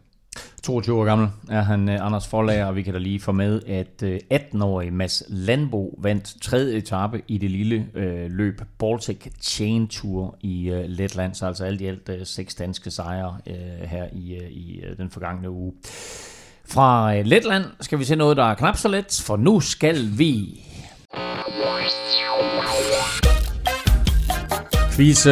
22 0.63 1.01
år 1.01 1.05
gammel 1.05 1.29
er 1.51 1.63
han, 1.63 1.89
øh, 1.89 2.07
Anders 2.07 2.29
Forlager, 2.29 2.67
og 2.67 2.77
vi 2.77 2.83
kan 2.83 2.93
da 2.93 2.99
lige 2.99 3.21
få 3.21 3.33
med, 3.33 3.63
at 3.67 4.03
øh, 4.03 4.21
18-årige 4.35 4.91
Mads 4.91 5.23
Landbo 5.29 5.99
vandt 5.99 6.43
tredje 6.43 6.77
etape 6.77 7.23
i 7.29 7.39
det 7.39 7.51
lille 7.51 7.87
øh, 7.95 8.31
løb 8.31 8.61
Baltic 8.79 9.33
Chain 9.41 9.89
Tour 9.89 10.37
i 10.41 10.71
øh, 10.71 10.85
Letland, 10.89 11.35
så 11.35 11.47
altså 11.47 11.65
alt 11.65 11.81
i 11.81 11.87
alt 11.87 12.09
øh, 12.09 12.27
seks 12.27 12.55
danske 12.55 12.91
sejre 12.91 13.39
øh, 13.47 13.89
her 13.89 14.07
i, 14.13 14.35
øh, 14.35 14.51
i 14.51 14.81
øh, 14.81 14.97
den 14.97 15.11
forgangne 15.11 15.51
uge. 15.51 15.73
Fra 16.65 17.17
øh, 17.17 17.25
Letland 17.25 17.65
skal 17.81 17.99
vi 17.99 18.05
se 18.05 18.17
noget, 18.17 18.37
der 18.37 18.45
er 18.45 18.55
knap 18.55 18.77
så 18.77 18.89
let, 18.89 19.23
for 19.27 19.37
nu 19.37 19.61
skal 19.61 20.09
vi 20.19 20.65
Quiz. 24.97 25.27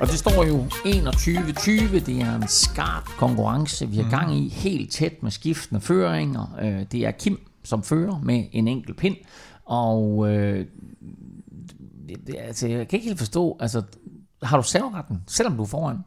Og 0.00 0.06
det 0.06 0.18
står 0.18 0.44
jo 0.44 0.64
21-20. 0.64 2.06
Det 2.06 2.20
er 2.20 2.34
en 2.34 2.48
skarp 2.48 3.04
konkurrence, 3.04 3.88
vi 3.88 3.96
har 3.96 4.10
gang 4.10 4.36
i. 4.36 4.48
Helt 4.48 4.92
tæt 4.92 5.22
med 5.22 5.30
skiftende 5.30 5.80
føringer. 5.80 6.58
Øh, 6.62 6.86
det 6.92 7.06
er 7.06 7.10
Kim, 7.10 7.38
som 7.64 7.82
fører 7.82 8.20
med 8.22 8.44
en 8.52 8.68
enkelt 8.68 8.96
pind. 8.98 9.16
Og 9.64 10.30
øh, 10.30 10.66
det, 12.26 12.36
altså, 12.38 12.68
jeg 12.68 12.88
kan 12.88 12.96
ikke 12.96 13.06
helt 13.06 13.18
forstå, 13.18 13.56
altså, 13.60 13.82
har 14.42 14.56
du 14.56 14.62
serveretten, 14.62 15.20
selvom 15.26 15.56
du 15.56 15.62
er 15.62 15.66
foran? 15.66 15.98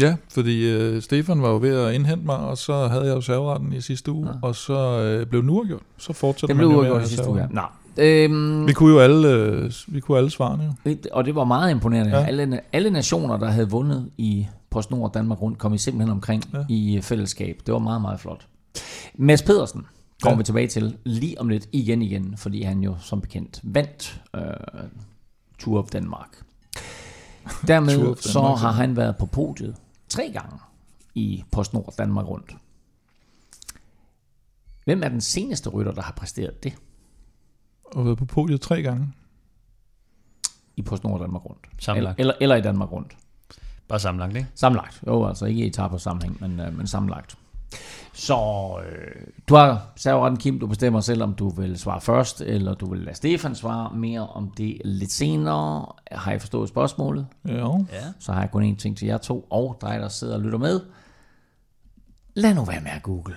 Ja, 0.00 0.16
fordi 0.30 0.70
øh, 0.70 1.02
Stefan 1.02 1.42
var 1.42 1.48
jo 1.48 1.58
ved 1.58 1.76
at 1.76 1.94
indhente 1.94 2.26
mig, 2.26 2.36
og 2.36 2.58
så 2.58 2.88
havde 2.88 3.04
jeg 3.04 3.14
jo 3.14 3.20
serveretten 3.20 3.72
i 3.72 3.80
sidste 3.80 4.12
uge, 4.12 4.28
ja. 4.28 4.34
og 4.42 4.56
så 4.56 5.00
øh, 5.00 5.26
blev 5.26 5.42
nu 5.42 5.64
gjort. 5.66 5.82
Så 5.98 6.12
fortsætter 6.12 6.46
det 6.46 6.56
man 6.56 6.68
blev 6.68 6.76
jo 6.76 6.82
med 6.82 6.86
at 6.86 6.92
uafgjort 6.92 7.00
have 7.00 7.08
sidste 7.08 7.28
uge, 7.28 7.40
ja. 7.40 7.46
Nå, 7.50 7.62
Øhm, 7.98 8.66
Vi 8.66 8.72
kunne 8.72 8.92
jo 8.94 9.00
alle, 9.00 9.28
øh, 9.28 9.72
vi 9.88 10.00
kunne 10.00 10.18
alle 10.18 10.30
svarene 10.30 10.74
jo. 10.84 10.96
og 11.12 11.24
det 11.24 11.34
var 11.34 11.44
meget 11.44 11.70
imponerende. 11.70 12.16
Ja. 12.18 12.24
Alle, 12.24 12.60
alle 12.72 12.90
nationer, 12.90 13.36
der 13.36 13.46
havde 13.50 13.70
vundet 13.70 14.10
i 14.18 14.46
PostNord 14.70 15.12
Danmark 15.12 15.42
rundt, 15.42 15.58
kom 15.58 15.74
I 15.74 15.78
simpelthen 15.78 16.10
omkring 16.10 16.44
Ja. 16.54 16.64
i 16.68 17.00
fællesskab. 17.02 17.60
Det 17.66 17.72
var 17.74 17.80
meget, 17.80 18.00
meget 18.00 18.20
flot. 18.20 18.46
Mads 19.14 19.42
Pedersen 19.42 19.86
kommer 20.22 20.34
Ja. 20.36 20.38
vi 20.38 20.44
tilbage 20.44 20.66
til 20.68 20.96
lige 21.04 21.40
om 21.40 21.48
lidt 21.48 21.68
igen 21.72 22.02
igen, 22.02 22.34
fordi 22.36 22.62
han 22.62 22.80
jo 22.80 22.96
som 23.00 23.20
bekendt 23.20 23.60
vandt 23.62 24.20
øh, 24.36 24.42
Tour 25.58 25.78
of 25.82 25.88
Danmark. 25.88 26.28
Dermed 27.68 27.94
Tour 27.96 28.10
of 28.10 28.18
så 28.18 28.38
Danmark, 28.38 28.58
har 28.58 28.72
han 28.72 28.96
været 28.96 29.16
på 29.16 29.26
podiet 29.26 29.74
tre 30.08 30.30
gange 30.32 30.56
i 31.14 31.44
PostNord 31.52 31.94
Danmark 31.98 32.28
rundt. 32.28 32.56
Hvem 34.84 35.02
er 35.02 35.08
den 35.08 35.20
seneste 35.20 35.70
rytter, 35.70 35.92
der 35.92 36.02
har 36.02 36.12
præsteret 36.12 36.62
det 36.62 36.72
Og 37.94 38.04
været 38.04 38.18
på 38.18 38.24
podiet 38.24 38.60
tre 38.60 38.82
gange. 38.82 39.08
i 40.76 40.82
PostNord 40.82 41.20
Danmark 41.20 41.44
rundt? 41.46 41.66
Eller, 41.70 41.82
Sammenlagt. 41.82 42.20
eller, 42.20 42.34
eller 42.40 42.56
i 42.56 42.60
Danmark 42.60 42.92
rundt? 42.92 43.16
Bare 43.88 43.98
sammenlagt, 44.00 44.36
ikke? 44.36 44.48
Sammenlagt. 44.54 45.02
Jo, 45.06 45.26
altså 45.26 45.46
ikke 45.46 45.60
i 45.64 45.66
etaper 45.66 45.96
sammenhæng, 45.96 46.36
men, 46.40 46.60
øh, 46.60 46.76
men 46.76 46.86
sammenlagt. 46.86 47.36
Så 48.12 48.36
øh, 48.86 49.26
du 49.48 49.54
har 49.54 49.86
serveretten, 49.96 50.38
Kim. 50.38 50.58
Du 50.60 50.66
bestemmer 50.66 51.00
selv, 51.00 51.22
om 51.22 51.34
du 51.34 51.48
vil 51.48 51.78
svare 51.78 52.00
først, 52.00 52.40
eller 52.40 52.74
du 52.74 52.90
vil 52.90 53.00
lade 53.00 53.16
Stefan 53.16 53.54
svare 53.54 53.94
mere 53.94 54.26
om 54.26 54.50
det 54.50 54.78
lidt 54.84 55.12
senere. 55.12 55.86
Har 56.12 56.32
I 56.32 56.38
forstået 56.38 56.68
spørgsmålet? 56.68 57.26
Ja. 57.48 57.52
Ja. 57.52 57.72
Så 58.18 58.32
har 58.32 58.40
jeg 58.40 58.50
kun 58.50 58.72
én 58.72 58.76
ting 58.76 58.96
til 58.96 59.06
jer 59.06 59.18
to, 59.18 59.46
og 59.50 59.78
dig, 59.80 59.98
der 60.00 60.08
sidder 60.08 60.34
og 60.34 60.40
lytter 60.40 60.58
med. 60.58 60.80
Lad 62.34 62.54
nu 62.54 62.64
være 62.64 62.80
med 62.80 62.90
at 62.90 63.02
google. 63.02 63.36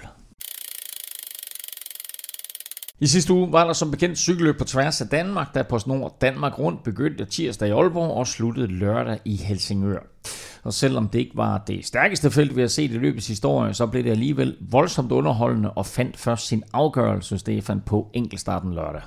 I 3.04 3.08
sidste 3.08 3.34
uge 3.34 3.52
var 3.52 3.66
der 3.66 3.74
som 3.74 3.92
bekendt 3.92 4.18
cykelløb 4.18 4.58
på 4.58 4.64
tværs 4.64 5.02
af 5.02 5.08
Danmark, 5.08 5.54
der 5.54 5.64
på 5.64 5.80
Nord 5.86 6.18
Danmark 6.22 6.60
rundt 6.60 6.84
begyndte 6.84 7.26
tirsdag 7.26 7.70
i 7.70 7.72
Aalborg 7.72 8.12
og 8.12 8.28
sluttede 8.28 8.68
lørdag 8.68 9.20
i 9.26 9.36
Helsingør. 9.36 10.00
Og 10.64 10.74
selvom 10.74 11.08
det 11.08 11.20
ikke 11.20 11.38
var 11.38 11.64
det 11.68 11.86
stærkeste 11.86 12.32
felt, 12.32 12.56
vi 12.56 12.62
har 12.62 12.68
set 12.68 12.92
i 12.92 12.98
løbets 12.98 13.28
historie, 13.28 13.74
så 13.74 13.88
blev 13.88 14.04
det 14.04 14.12
alligevel 14.12 14.56
voldsomt 14.62 15.12
underholdende 15.12 15.72
og 15.72 15.86
fandt 15.86 16.18
først 16.18 16.48
sin 16.48 16.64
afgørelse, 16.74 17.38
Stefan, 17.38 17.82
på 17.82 18.10
enkeltstarten 18.14 18.74
lørdag. 18.74 19.02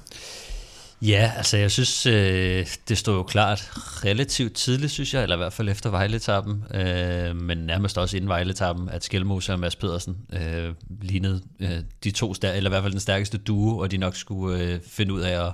Ja, 1.07 1.33
altså 1.37 1.57
jeg 1.57 1.71
synes, 1.71 2.07
øh, 2.07 2.67
det 2.89 2.99
stod 2.99 3.15
jo 3.15 3.23
klart 3.23 3.71
relativt 4.05 4.55
tidligt, 4.55 4.93
synes 4.93 5.15
jeg, 5.15 5.23
eller 5.23 5.37
i 5.37 5.39
hvert 5.39 5.53
fald 5.53 5.69
efter 5.69 5.91
Vejletappen, 5.91 6.65
øh, 6.75 7.37
men 7.37 7.59
nærmest 7.59 7.99
også 7.99 8.17
inden 8.17 8.29
Vejletappen, 8.29 8.89
at 8.89 9.05
Skelmose 9.05 9.53
og 9.53 9.61
Mads 9.61 9.77
Pedersen 9.77 10.17
øh, 10.33 10.75
lignede 11.03 11.43
øh, 11.61 11.79
de 12.05 12.11
to, 12.11 12.35
stær- 12.35 12.53
eller 12.53 12.71
i 12.71 12.73
hvert 12.73 12.83
fald 12.83 12.93
den 12.93 13.01
stærkeste 13.01 13.39
duo, 13.39 13.79
og 13.79 13.91
de 13.91 13.97
nok 13.97 14.17
skulle 14.17 14.61
øh, 14.61 14.81
finde 14.89 15.15
ud 15.15 15.21
af 15.21 15.47
at, 15.47 15.53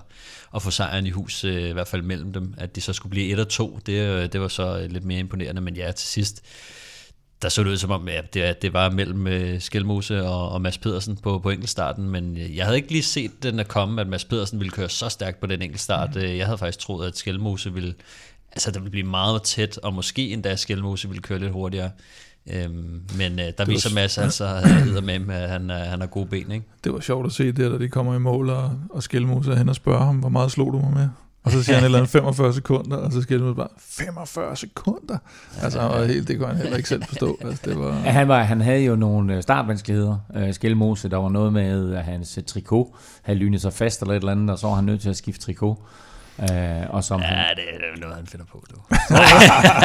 at 0.55 0.62
få 0.62 0.71
sejren 0.71 1.07
i 1.07 1.11
hus, 1.11 1.45
øh, 1.45 1.69
i 1.69 1.73
hvert 1.73 1.88
fald 1.88 2.03
mellem 2.03 2.33
dem, 2.33 2.55
at 2.59 2.77
de 2.77 2.81
så 2.81 2.93
skulle 2.93 3.11
blive 3.11 3.33
et 3.33 3.38
og 3.38 3.49
to, 3.49 3.79
det, 3.87 3.93
øh, 3.93 4.33
det 4.33 4.41
var 4.41 4.49
så 4.49 4.79
øh, 4.79 4.91
lidt 4.91 5.05
mere 5.05 5.19
imponerende, 5.19 5.61
men 5.61 5.77
ja, 5.77 5.93
til 5.93 6.09
sidst, 6.09 6.43
der 7.43 7.49
så 7.49 7.63
det 7.63 7.71
ud 7.71 7.77
som 7.77 7.91
om, 7.91 8.09
ja, 8.09 8.21
det, 8.35 8.63
det 8.63 8.73
var 8.73 8.91
mellem 8.91 9.27
øh, 9.27 9.61
Skelmose 9.61 10.23
og, 10.23 10.49
og 10.49 10.61
Mads 10.61 10.79
Pedersen 10.79 11.17
på, 11.17 11.39
på 11.39 11.51
enkeltstarten, 11.51 12.11
men 12.11 12.37
øh, 12.37 12.57
jeg 12.57 12.65
havde 12.65 12.77
ikke 12.77 12.93
lige 12.93 13.03
set 13.03 13.43
den 13.43 13.61
at 13.61 13.69
komme, 13.69 14.01
at 14.01 14.07
Mads 14.07 14.25
Pedersen 14.25 14.59
ville 14.59 14.71
køre 14.71 14.89
så 14.89 15.09
stærkt 15.09 15.41
på 15.41 15.47
den 15.47 15.63
enkeltstart. 15.63 16.15
Mm. 16.15 16.23
Jeg 16.23 16.47
havde 16.47 16.59
faktisk 16.59 16.79
troet, 16.79 17.07
at 17.07 17.17
Skelmose 17.17 17.73
ville, 17.73 17.95
altså 18.53 18.71
der 18.71 18.79
ville 18.79 18.91
blive 18.91 19.07
meget 19.07 19.43
tæt, 19.43 19.79
og 19.79 19.95
måske 19.95 20.31
endda 20.31 20.57
Skelmose 20.57 21.09
ville 21.09 21.23
køre 21.23 21.39
lidt 21.39 21.53
hurtigere. 21.53 21.91
Øhm, 22.47 23.03
men 23.19 23.41
øh, 23.41 23.53
der 23.59 23.65
viser 23.65 23.95
Mads 23.95 24.19
altså 24.19 24.45
med, 25.03 25.35
at 25.35 25.49
han, 25.49 25.71
han 25.71 26.01
har 26.01 26.07
gode 26.07 26.27
ben, 26.27 26.51
ikke? 26.53 26.67
Det 26.85 26.93
var 26.93 27.01
sjovt 27.01 27.27
at 27.27 27.33
se 27.33 27.53
der, 27.53 27.69
da 27.69 27.79
de 27.79 27.89
kommer 27.89 28.15
i 28.15 28.19
mål, 28.19 28.51
og, 28.51 28.71
og 28.91 29.03
Skelmose 29.03 29.53
er 29.53 29.57
hen 29.57 29.69
og 29.69 29.75
spørger 29.75 30.05
ham, 30.05 30.17
hvor 30.17 30.29
meget 30.29 30.53
slog 30.53 30.73
du 30.73 30.79
mig 30.79 30.93
med? 30.93 31.09
Og 31.45 31.51
så 31.53 31.63
siger 31.63 31.75
han 31.77 31.83
et 31.83 31.85
eller 31.85 31.99
andet 31.99 32.11
45 32.21 32.55
sekunder, 32.55 32.97
og 32.97 33.13
så 33.13 33.23
Skelmose 33.23 33.55
bare, 33.55 33.69
45 33.79 34.57
sekunder? 34.57 35.19
Altså, 35.63 35.81
han 35.81 35.91
var 35.91 36.05
helt, 36.05 36.29
det 36.29 36.39
kunne 36.39 36.49
han 36.49 36.57
heller 36.57 36.77
ikke 36.77 36.89
selv 36.89 37.05
forstå. 37.05 37.39
Altså, 37.45 37.63
det 37.65 37.79
var, 37.79 37.87
Ja, 38.05 38.11
han, 38.11 38.29
var, 38.29 38.43
han 38.43 38.61
havde 38.61 38.81
jo 38.85 38.97
nogle 38.97 39.37
øh, 39.37 39.43
startvanskeligheder. 39.43 40.17
Øh, 40.37 40.55
Skelmose, 40.55 41.09
der 41.09 41.17
var 41.17 41.29
noget 41.29 41.53
med, 41.53 41.95
at 41.95 42.05
hans 42.05 42.39
øh, 42.39 42.45
trikot 42.45 42.87
havde 43.23 43.39
lynet 43.39 43.61
sig 43.61 43.73
fast 43.73 44.01
eller 44.01 44.15
et 44.15 44.19
eller 44.19 44.33
andet, 44.33 44.51
og 44.51 44.59
så 44.59 44.67
var 44.67 44.75
han 44.75 44.85
nødt 44.85 45.01
til 45.01 45.11
at 45.11 45.17
skifte 45.17 45.41
trikot. 45.45 45.77
Øh, 46.41 46.49
og 46.91 47.05
som 47.05 47.21
han, 47.21 47.37
Ja, 47.39 47.45
det 47.55 47.63
er 47.97 48.01
noget, 48.01 48.17
han 48.17 48.27
finder 48.27 48.47
på, 48.53 48.65
du. 48.71 48.77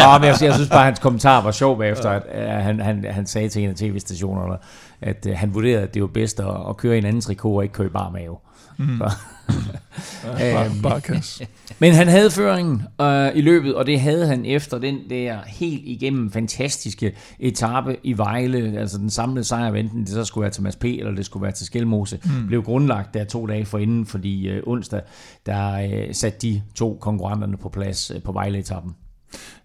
Nå, 0.02 0.17
men 0.20 0.28
jeg, 0.28 0.36
jeg 0.41 0.54
synes 0.54 0.70
bare, 0.70 0.80
at 0.80 0.86
hans 0.86 1.00
kommentar 1.00 1.41
var 1.41 1.52
sjov 1.52 1.78
bagefter, 1.78 2.10
at, 2.10 2.24
at 2.26 2.63
han, 2.63 2.80
han, 2.80 3.06
han 3.10 3.28
sagde 3.28 3.50
til 3.50 3.63
en 3.63 3.70
af 3.70 3.76
tv-stationerne, 3.76 4.58
at 5.02 5.26
uh, 5.30 5.34
han 5.38 5.54
vurderede, 5.54 5.84
at 5.84 5.93
det 5.93 6.02
var 6.02 6.08
bedst 6.08 6.39
at, 6.39 6.46
at 6.70 6.78
køre 6.78 6.96
i 6.96 6.98
en 6.98 7.06
anden 7.06 7.22
trikot 7.22 7.56
og 7.56 7.63
ikke 7.63 7.74
køre 7.74 7.88
i 7.88 7.89
bar 7.89 8.10
mave. 8.10 8.38
Mm. 8.77 8.97
Så, 8.97 9.11
bare, 10.23 10.65
Øhm. 10.65 10.81
bare 10.81 11.01
kas. 11.01 11.41
men 11.79 11.93
han 11.93 12.07
havde 12.07 12.31
føringen 12.31 12.81
øh, 13.01 13.31
i 13.35 13.41
løbet, 13.41 13.75
og 13.75 13.85
det 13.85 13.99
havde 14.01 14.27
han 14.27 14.45
efter 14.45 14.77
den 14.77 14.99
der 15.09 15.37
helt 15.47 15.81
igennem 15.85 16.31
fantastiske 16.31 17.15
etape 17.39 17.97
i 18.03 18.17
Vejle, 18.17 18.79
altså 18.79 18.97
den 18.97 19.09
samlede 19.09 19.43
sejr, 19.43 19.73
enten 19.73 19.99
det 20.01 20.09
så 20.09 20.25
skulle 20.25 20.41
være 20.43 20.51
til 20.51 20.63
Mads 20.63 20.75
P. 20.75 20.83
eller 20.85 21.11
det 21.11 21.25
skulle 21.25 21.43
være 21.43 21.51
til 21.51 21.65
Skelmose, 21.65 22.19
mm. 22.25 22.47
blev 22.47 22.63
grundlagt 22.63 23.13
der 23.13 23.23
to 23.23 23.45
dage 23.45 23.65
forinden, 23.65 24.05
fordi 24.05 24.47
øh, 24.47 24.63
onsdag, 24.67 25.01
der 25.45 25.73
øh, 25.73 26.13
satte 26.15 26.39
de 26.41 26.61
to 26.75 26.97
konkurrenterne 27.01 27.57
på 27.57 27.69
plads 27.69 28.11
øh, 28.15 28.21
på 28.21 28.31
Vejle-etappen. 28.31 28.95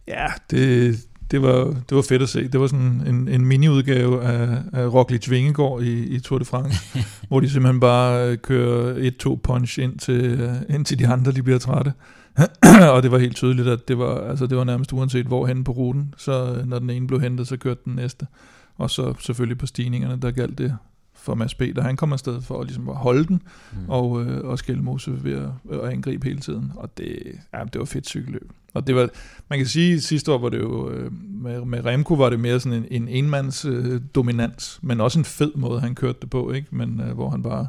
Ja, 0.09 0.27
det, 0.51 0.97
det, 1.33 1.43
var, 1.43 1.65
det 1.65 1.97
var 1.97 2.03
fedt 2.03 2.23
at 2.23 2.29
se. 2.29 2.49
Det 2.49 2.61
var 2.61 2.67
sådan 2.67 3.03
en, 3.07 3.29
en 3.29 3.47
mini-udgave 3.47 4.23
af, 4.23 4.63
af 4.73 4.93
Roglic 4.93 5.31
Vingegaard 5.31 5.83
i, 5.83 6.07
i 6.07 6.21
Tour 6.21 6.39
de 6.39 6.45
France, 6.45 6.81
hvor 7.29 7.41
de 7.41 7.51
simpelthen 7.51 7.81
bare 7.81 8.29
øh, 8.29 8.39
kører 8.39 8.95
et-to 8.99 9.41
punch 9.43 9.81
ind 9.81 9.99
til, 9.99 10.25
øh, 10.41 10.55
ind 10.77 10.85
til 10.85 10.99
de 10.99 11.07
andre, 11.07 11.33
de 11.33 11.43
bliver 11.43 11.59
trætte. 11.59 11.93
og 12.95 13.03
det 13.03 13.11
var 13.11 13.19
helt 13.19 13.37
tydeligt, 13.37 13.69
at 13.69 13.89
det 13.89 13.99
var, 13.99 14.29
altså 14.31 14.47
det 14.47 14.59
var 14.59 14.65
nærmest 14.65 14.93
uanset 14.93 15.27
hvor 15.27 15.47
hen 15.47 15.65
på 15.65 15.73
ruten. 15.73 16.15
Så 16.17 16.55
øh, 16.55 16.67
når 16.67 16.79
den 16.79 16.91
ene 16.91 17.07
blev 17.07 17.21
hentet, 17.21 17.49
så 17.49 17.57
kørte 17.57 17.81
den 17.85 17.95
næste. 17.95 18.27
Og 18.77 18.91
så 18.91 19.15
selvfølgelig 19.21 19.59
på 19.59 19.67
stigningerne, 19.67 20.19
der 20.23 20.31
galt 20.31 20.59
det 20.59 20.77
for 21.15 21.35
Mads 21.35 21.55
B., 21.55 21.63
han 21.79 21.97
kom 21.97 22.13
afsted 22.13 22.43
for 22.43 22.61
at, 22.61 22.67
ligesom 22.67 22.89
at 22.89 22.97
holde 22.97 23.25
den, 23.25 23.43
mm. 23.73 23.79
og, 23.89 24.25
øh, 24.25 24.45
og 24.45 24.59
Skelmose 24.59 25.25
ved 25.25 25.33
at, 25.33 25.51
at 25.73 25.89
angribe 25.89 26.29
hele 26.29 26.41
tiden. 26.41 26.73
Og 26.75 26.99
det, 26.99 27.19
ja, 27.55 27.65
det 27.73 27.79
var 27.79 27.85
fedt 27.85 28.07
cykelløb. 28.07 28.53
Og 28.75 28.87
det 28.87 28.95
var, 28.97 29.09
man 29.51 29.59
kan 29.59 29.67
sige, 29.69 29.95
at 29.95 30.03
sidste 30.03 30.33
år 30.33 30.39
var 30.39 30.49
det 30.49 30.59
jo, 30.59 30.91
øh, 30.91 31.11
med, 31.43 31.65
med 31.65 31.85
Remco 31.85 32.15
var 32.15 32.31
det 32.31 32.41
mere 32.41 32.61
sådan 32.61 32.79
en, 32.91 33.03
en 33.03 33.09
enmands 33.09 33.65
øh, 33.65 34.01
dominans, 34.15 34.79
men 34.83 35.01
også 35.01 35.19
en 35.19 35.25
fed 35.25 35.53
måde, 35.55 35.81
han 35.81 35.95
kørte 35.95 36.19
det 36.23 36.31
på, 36.31 36.53
ikke? 36.53 36.69
Men 36.71 37.01
øh, 37.01 37.15
hvor 37.15 37.31
han 37.31 37.43
bare 37.43 37.67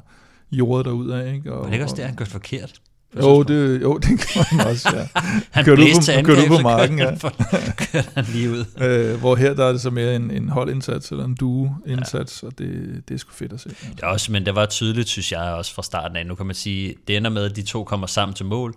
jordede 0.52 0.90
derud 0.90 1.10
af, 1.10 1.34
ikke? 1.34 1.54
Og, 1.54 1.60
Var 1.60 1.66
det 1.66 1.74
ikke 1.74 1.86
også 1.86 1.94
og- 1.94 1.98
det, 1.98 2.06
han 2.06 2.16
gjorde 2.16 2.32
forkert? 2.32 2.74
Jo, 3.22 3.44
det, 3.44 3.82
jo, 3.82 3.98
det 4.04 4.20
kan 4.20 4.46
man 4.58 4.68
også, 4.68 4.90
ja. 4.96 5.08
Han 5.52 5.66
du 5.66 5.76
blæste 5.76 6.12
på- 6.24 6.28
du 6.28 6.32
angreb, 6.34 6.48
på 6.48 6.58
marken, 6.58 6.98
kørte 6.98 7.04
ja. 7.04 7.10
han, 7.10 7.20
for, 7.20 7.30
kørte 7.92 8.10
han 8.16 8.26
lige 8.34 8.50
ud. 8.52 8.66
Øh, 8.82 9.20
hvor 9.20 9.36
her 9.36 9.54
der 9.54 9.66
er 9.66 9.72
det 9.72 9.82
så 9.82 9.90
mere 9.90 10.16
en, 10.16 10.32
en 10.32 10.50
holdindsats 10.50 11.12
eller 11.12 11.26
en 11.26 11.36
duo-indsats, 11.36 12.44
ja. 12.44 12.48
og 12.48 12.54
det, 12.58 13.02
det 13.08 13.14
er 13.14 13.18
sgu 13.18 13.32
fedt 13.32 13.54
at 13.54 13.60
se. 13.60 13.70
Altså. 13.70 13.86
Det 13.96 14.04
er 14.04 14.08
også, 14.08 14.32
men 14.32 14.46
det 14.46 14.56
var 14.56 14.66
tydeligt, 14.66 15.10
synes 15.10 15.32
jeg, 15.32 15.42
også 15.42 15.74
fra 15.74 15.84
starten 15.84 16.18
af. 16.18 16.26
Nu 16.26 16.36
kan 16.36 16.46
man 16.46 16.56
sige, 16.56 16.96
det 17.08 17.18
ender 17.18 17.30
med, 17.30 17.44
at 17.44 17.56
de 17.56 17.62
to 17.62 17.84
kommer 17.84 18.08
sammen 18.08 18.36
til 18.36 18.46
mål, 18.46 18.74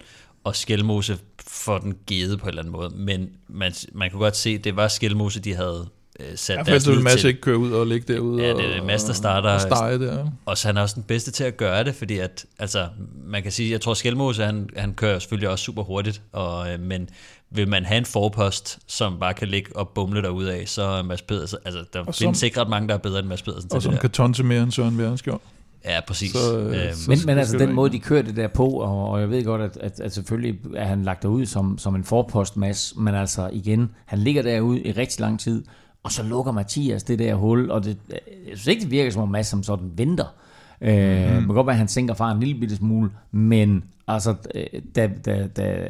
og 0.47 0.57
Skelmose 0.57 1.19
får 1.47 1.79
den 1.79 1.95
givet 2.07 2.39
på 2.39 2.45
en 2.45 2.49
eller 2.49 2.63
anden 2.63 2.73
måde. 2.73 2.91
Men 2.95 3.29
man, 3.49 3.73
man 3.93 4.11
kunne 4.11 4.21
godt 4.21 4.37
se, 4.37 4.51
at 4.51 4.65
det 4.65 4.77
var 4.77 4.89
Skelmose, 4.89 5.41
de 5.41 5.55
havde 5.55 5.87
øh, 6.21 6.27
sat 6.37 6.55
Ja, 6.57 6.61
for 6.61 6.65
deres 6.65 6.87
lid 6.87 7.17
til. 7.19 7.29
ikke 7.29 7.41
køre 7.41 7.59
ud 7.59 7.73
og 7.73 7.87
ligge 7.87 8.15
derude 8.15 8.43
Ja, 8.45 8.53
og, 8.55 8.59
det 8.63 8.77
er 8.77 8.85
Mads, 8.85 9.05
der 9.05 9.13
starter- 9.13 9.51
og 9.51 9.61
stege 9.61 9.99
der. 9.99 10.27
Og 10.47 10.59
så 10.59 10.69
han 10.69 10.77
er 10.77 10.83
også 10.83 10.95
den 10.95 11.03
bedste 11.03 11.31
til 11.31 11.45
at 11.45 11.57
gøre 11.57 11.85
det, 11.85 11.95
fordi 11.95 12.19
at, 12.19 12.45
altså, 12.59 12.89
man 13.25 13.43
kan 13.43 13.53
sige, 13.53 13.71
jeg 13.73 13.81
tror 13.81 13.95
Skelmose, 13.95 14.45
han, 14.45 14.69
han 14.77 14.95
kører 14.95 15.19
selvfølgelig 15.19 15.49
også 15.49 15.65
super 15.65 15.83
hurtigt, 15.83 16.23
og, 16.33 16.73
øh, 16.73 16.81
men 16.81 17.09
vil 17.51 17.69
man 17.69 17.85
have 17.85 17.99
en 17.99 18.05
forpost, 18.05 18.79
som 18.87 19.19
bare 19.21 19.35
kan 19.35 19.49
ligge 19.49 19.77
og 19.77 19.89
bumle 19.89 20.23
derud 20.23 20.45
af, 20.45 20.63
så 20.69 20.83
er 20.83 21.03
Mads 21.03 21.23
Pedersen, 21.23 21.59
altså 21.65 21.85
der 21.93 22.01
Og 22.01 22.15
findes 22.15 22.39
som- 22.39 22.47
ikke 22.47 22.61
ret 22.61 22.69
mange, 22.69 22.89
der 22.89 22.95
er 22.95 22.99
bedre 22.99 23.19
end 23.19 23.27
Mads 23.29 23.43
Pedersen 23.43 23.71
Og 23.73 23.77
til 23.77 23.83
som 23.83 23.93
det 23.93 24.01
kan 24.01 24.11
tonse 24.11 24.43
mere 24.45 24.63
end 24.63 24.73
Søren 24.73 24.99
Værenskjold. 24.99 25.41
Ja, 25.87 26.01
præcis. 26.07 26.33
så, 26.33 26.59
øh, 26.59 26.66
Øhm, 26.66 26.75
Men, 27.09 27.18
men 27.27 27.38
altså 27.38 27.59
den 27.59 27.72
måde, 27.75 27.92
de 27.92 27.99
kører 27.99 28.22
det 28.22 28.37
der 28.37 28.49
på, 28.49 28.66
og, 28.66 29.11
og 29.11 29.20
jeg 29.20 29.31
ved 29.31 29.44
godt, 29.44 29.62
at, 29.62 29.77
at, 29.77 30.01
at 30.01 30.12
selvfølgelig 30.12 30.59
er 30.77 30.85
han 30.85 31.03
lagt 31.03 31.22
derud 31.22 31.46
som, 31.46 31.79
som 31.79 31.94
en 31.94 32.05
forpostmas, 32.05 32.94
men 32.96 33.14
altså 33.14 33.51
igen, 33.53 33.90
han 34.07 34.18
ligger 34.18 34.42
derude 34.42 34.81
i 34.81 34.92
rigtig 34.92 35.20
lang 35.20 35.40
tid, 35.40 35.64
og 36.03 36.12
så 36.12 36.22
lukker 36.22 36.53
Mathias 36.53 37.03
det 37.03 37.18
der 37.18 37.35
hul, 37.35 37.70
og 37.70 37.85
det, 37.85 37.96
jeg 38.11 38.18
synes 38.46 38.66
ikke, 38.66 38.83
det 38.83 38.90
virker 38.90 39.11
som 39.11 39.22
om 39.22 39.29
Mads 39.29 39.46
som 39.46 39.62
sådan 39.62 39.90
venter. 39.96 40.35
Øh, 40.81 40.90
mm. 40.90 41.35
Det 41.35 41.44
kan 41.46 41.46
godt 41.46 41.66
være, 41.66 41.75
at 41.75 41.79
han 41.79 41.88
sænker 41.88 42.14
far 42.14 42.31
en 42.31 42.40
lille 42.40 42.61
bitte 42.61 42.77
smule, 42.77 43.11
men 43.31 43.85
altså, 44.09 44.35
øh, 44.55 44.81
da, 44.96 45.11
da, 45.25 45.46
da, 45.57 45.88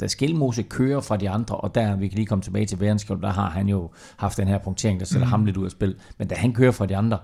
da 0.00 0.06
Skelmose 0.06 0.62
kører 0.62 1.00
fra 1.00 1.16
de 1.16 1.30
andre, 1.30 1.56
og 1.56 1.74
der 1.74 1.96
vi 1.96 2.08
kan 2.08 2.16
lige 2.16 2.26
komme 2.26 2.42
tilbage 2.42 2.66
til 2.66 2.80
Værenskjold, 2.80 3.22
der 3.22 3.32
har 3.32 3.50
han 3.50 3.68
jo 3.68 3.90
haft 4.16 4.36
den 4.36 4.48
her 4.48 4.58
punktering, 4.58 5.00
der 5.00 5.06
sætter 5.06 5.26
mm. 5.26 5.30
ham 5.30 5.44
lidt 5.44 5.56
ud 5.56 5.64
af 5.64 5.70
spil. 5.70 5.94
Men 6.18 6.28
da 6.28 6.34
han 6.34 6.52
kører 6.52 6.72
fra 6.72 6.86
de 6.86 6.96
andre, 6.96 7.18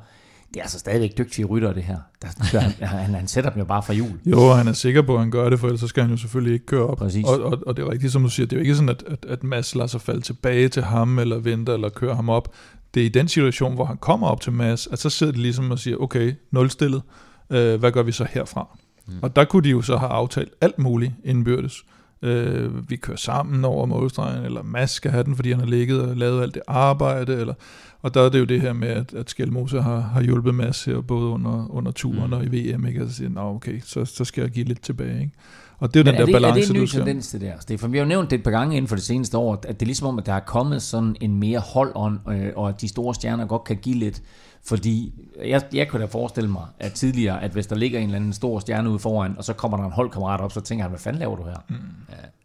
det 0.48 0.56
er 0.56 0.62
altså 0.62 0.78
stadigvæk 0.78 1.18
dygtige 1.18 1.44
rytter, 1.44 1.72
det 1.72 1.82
her. 1.82 1.98
Der, 2.22 2.28
der, 2.52 2.60
han, 2.86 3.14
han, 3.14 3.28
sætter 3.28 3.50
dem 3.50 3.58
jo 3.58 3.64
bare 3.64 3.82
fra 3.82 3.92
jul. 3.92 4.20
Jo, 4.26 4.52
han 4.52 4.68
er 4.68 4.72
sikker 4.72 5.02
på, 5.02 5.14
at 5.14 5.20
han 5.20 5.30
gør 5.30 5.50
det, 5.50 5.60
for 5.60 5.66
ellers 5.66 5.80
så 5.80 5.86
skal 5.86 6.02
han 6.02 6.10
jo 6.10 6.16
selvfølgelig 6.16 6.52
ikke 6.52 6.66
køre 6.66 6.86
op. 6.86 6.98
Præcis. 6.98 7.24
Og, 7.24 7.42
og, 7.42 7.58
og 7.66 7.76
det 7.76 7.82
er 7.82 7.90
rigtigt, 7.90 8.12
som 8.12 8.22
du 8.22 8.28
siger, 8.28 8.46
det 8.46 8.56
er 8.56 8.60
jo 8.60 8.62
ikke 8.62 8.74
sådan, 8.74 8.88
at, 8.88 9.04
at, 9.06 9.24
at 9.28 9.44
Mads 9.44 9.74
lader 9.74 9.86
sig 9.86 10.00
falde 10.00 10.20
tilbage 10.20 10.68
til 10.68 10.82
ham, 10.82 11.18
eller 11.18 11.38
venter, 11.38 11.74
eller 11.74 11.88
kører 11.88 12.14
ham 12.14 12.28
op. 12.28 12.54
Det 12.94 13.00
er 13.00 13.06
i 13.06 13.08
den 13.08 13.28
situation, 13.28 13.74
hvor 13.74 13.84
han 13.84 13.96
kommer 13.96 14.26
op 14.26 14.40
til 14.40 14.52
Mads, 14.52 14.86
at 14.86 14.98
så 14.98 15.10
sidder 15.10 15.32
de 15.32 15.38
ligesom 15.38 15.70
og 15.70 15.78
siger, 15.78 15.96
okay, 15.96 16.34
nulstillet, 16.50 17.02
øh, 17.50 17.80
hvad 17.80 17.92
gør 17.92 18.02
vi 18.02 18.12
så 18.12 18.26
herfra? 18.30 18.78
Mm. 19.06 19.14
Og 19.22 19.36
der 19.36 19.44
kunne 19.44 19.64
de 19.64 19.70
jo 19.70 19.82
så 19.82 19.96
have 19.96 20.10
aftalt 20.10 20.52
alt 20.60 20.78
muligt 20.78 21.12
indbyrdes. 21.24 21.84
Øh, 22.22 22.90
vi 22.90 22.96
kører 22.96 23.16
sammen 23.16 23.64
over 23.64 23.86
målstregen, 23.86 24.44
eller 24.44 24.62
Mads 24.62 24.90
skal 24.90 25.10
have 25.10 25.24
den, 25.24 25.36
fordi 25.36 25.50
han 25.50 25.60
har 25.60 25.66
ligget 25.66 26.00
og 26.02 26.16
lavet 26.16 26.42
alt 26.42 26.54
det 26.54 26.62
arbejde, 26.66 27.34
eller, 27.34 27.54
og 28.02 28.14
der 28.14 28.20
er 28.20 28.28
det 28.28 28.38
jo 28.40 28.44
det 28.44 28.60
her 28.60 28.72
med, 28.72 28.88
at, 28.88 29.14
at 29.14 29.30
Skelmose 29.30 29.80
har, 29.82 30.00
har 30.00 30.22
hjulpet 30.22 30.54
Mads 30.54 30.84
her, 30.84 31.00
både 31.00 31.26
under, 31.26 31.66
under 31.70 31.92
turen 31.92 32.26
Mm. 32.26 32.32
og 32.32 32.44
i 32.44 32.48
VM, 32.48 32.86
ikke? 32.86 33.02
og 33.02 33.08
så 33.08 33.14
siger, 33.14 33.28
nå 33.30 33.40
okay, 33.40 33.80
så, 33.84 34.04
så 34.04 34.24
skal 34.24 34.40
jeg 34.42 34.50
give 34.50 34.64
lidt 34.64 34.82
tilbage. 34.82 35.20
Ikke? 35.20 35.32
Og 35.78 35.94
det 35.94 36.00
er 36.00 36.00
jo 36.00 36.04
Men 36.04 36.14
den 36.14 36.14
er 36.14 36.18
der 36.18 36.26
det, 36.26 36.32
balance, 36.32 36.60
er 36.60 36.62
det 36.64 36.70
en 36.70 36.76
ny 36.76 36.80
du 36.80 36.86
skal... 36.86 37.00
tendens, 37.00 37.28
det 37.30 37.40
der, 37.40 37.52
Stefan? 37.60 37.92
Vi 37.92 37.98
har 37.98 38.04
jo 38.04 38.08
nævnt 38.08 38.30
det 38.30 38.38
et 38.38 38.44
par 38.44 38.50
gange 38.50 38.76
inden 38.76 38.88
for 38.88 38.96
det 38.96 39.04
seneste 39.04 39.38
år, 39.38 39.54
at 39.54 39.62
det 39.80 39.82
er 39.82 39.86
ligesom 39.86 40.06
om, 40.06 40.18
at 40.18 40.26
der 40.26 40.32
er 40.32 40.40
kommet 40.40 40.82
sådan 40.82 41.16
en 41.20 41.34
mere 41.40 41.58
holdånd, 41.58 42.18
øh, 42.30 42.52
og 42.56 42.68
at 42.68 42.80
de 42.80 42.88
store 42.88 43.14
stjerner 43.14 43.46
godt 43.46 43.64
kan 43.64 43.76
give 43.76 43.94
lidt. 43.96 44.22
Fordi 44.68 45.12
jeg, 45.44 45.62
jeg 45.72 45.88
kunne 45.88 46.02
da 46.02 46.06
forestille 46.06 46.50
mig, 46.50 46.66
at 46.78 46.92
tidligere, 46.92 47.42
at 47.42 47.50
hvis 47.50 47.66
der 47.66 47.76
ligger 47.76 47.98
en 47.98 48.04
eller 48.04 48.16
anden 48.16 48.32
stor 48.32 48.60
stjerne 48.60 48.90
ude 48.90 48.98
foran, 48.98 49.34
og 49.38 49.44
så 49.44 49.52
kommer 49.52 49.76
der 49.76 49.84
en 49.84 49.92
holdkammerat 49.92 50.40
op, 50.40 50.52
så 50.52 50.60
tænker 50.60 50.82
han, 50.82 50.90
hvad 50.90 51.00
fanden 51.00 51.20
laver 51.20 51.36
du 51.36 51.44
her? 51.44 51.64
Mm. 51.68 51.76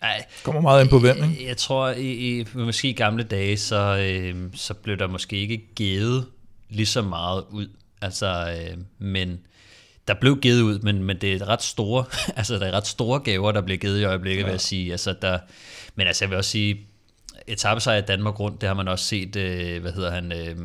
Ej, 0.02 0.26
kommer 0.44 0.62
meget 0.62 0.82
ind 0.82 0.90
på 0.90 1.00
hvem, 1.00 1.16
ikke? 1.16 1.28
Jeg, 1.40 1.48
jeg 1.48 1.58
tror, 1.58 1.90
i, 1.90 2.40
i, 2.40 2.46
måske 2.54 2.90
i 2.90 2.94
gamle 2.94 3.24
dage, 3.24 3.58
så, 3.58 3.98
øh, 3.98 4.36
så 4.54 4.74
blev 4.74 4.98
der 4.98 5.08
måske 5.08 5.36
ikke 5.36 5.62
givet 5.76 6.26
lige 6.70 6.86
så 6.86 7.02
meget 7.02 7.44
ud. 7.52 7.68
Altså, 8.02 8.58
øh, 8.58 8.78
men 9.00 9.40
der 10.08 10.14
blev 10.14 10.40
givet 10.40 10.62
ud, 10.62 10.80
men, 10.80 11.04
men 11.04 11.18
det 11.22 11.34
er 11.34 11.48
ret 11.48 11.64
store, 11.64 12.06
altså 12.38 12.56
der 12.56 12.66
er 12.66 12.72
ret 12.72 12.88
store 12.88 13.20
gaver, 13.20 13.52
der 13.52 13.62
bliver 13.62 13.78
givet 13.78 14.00
i 14.00 14.04
øjeblikket, 14.04 14.42
ja. 14.42 14.46
vil 14.46 14.52
jeg 14.52 14.62
sige. 14.62 14.92
Altså, 14.92 15.16
der, 15.22 15.40
men 15.96 16.08
altså, 16.08 16.26
jeg 16.26 16.30
vil 16.30 16.38
også 16.38 16.52
sige, 16.52 16.78
etappesejr 17.48 17.98
i 17.98 18.02
Danmark 18.02 18.40
rundt, 18.40 18.62
det 18.62 18.68
har 18.68 18.74
man 18.74 18.88
også 18.88 19.06
set, 19.06 19.36
øh, 19.36 19.82
hvad 19.82 19.92
hedder 19.92 20.12
han, 20.12 20.32
øh, 20.32 20.58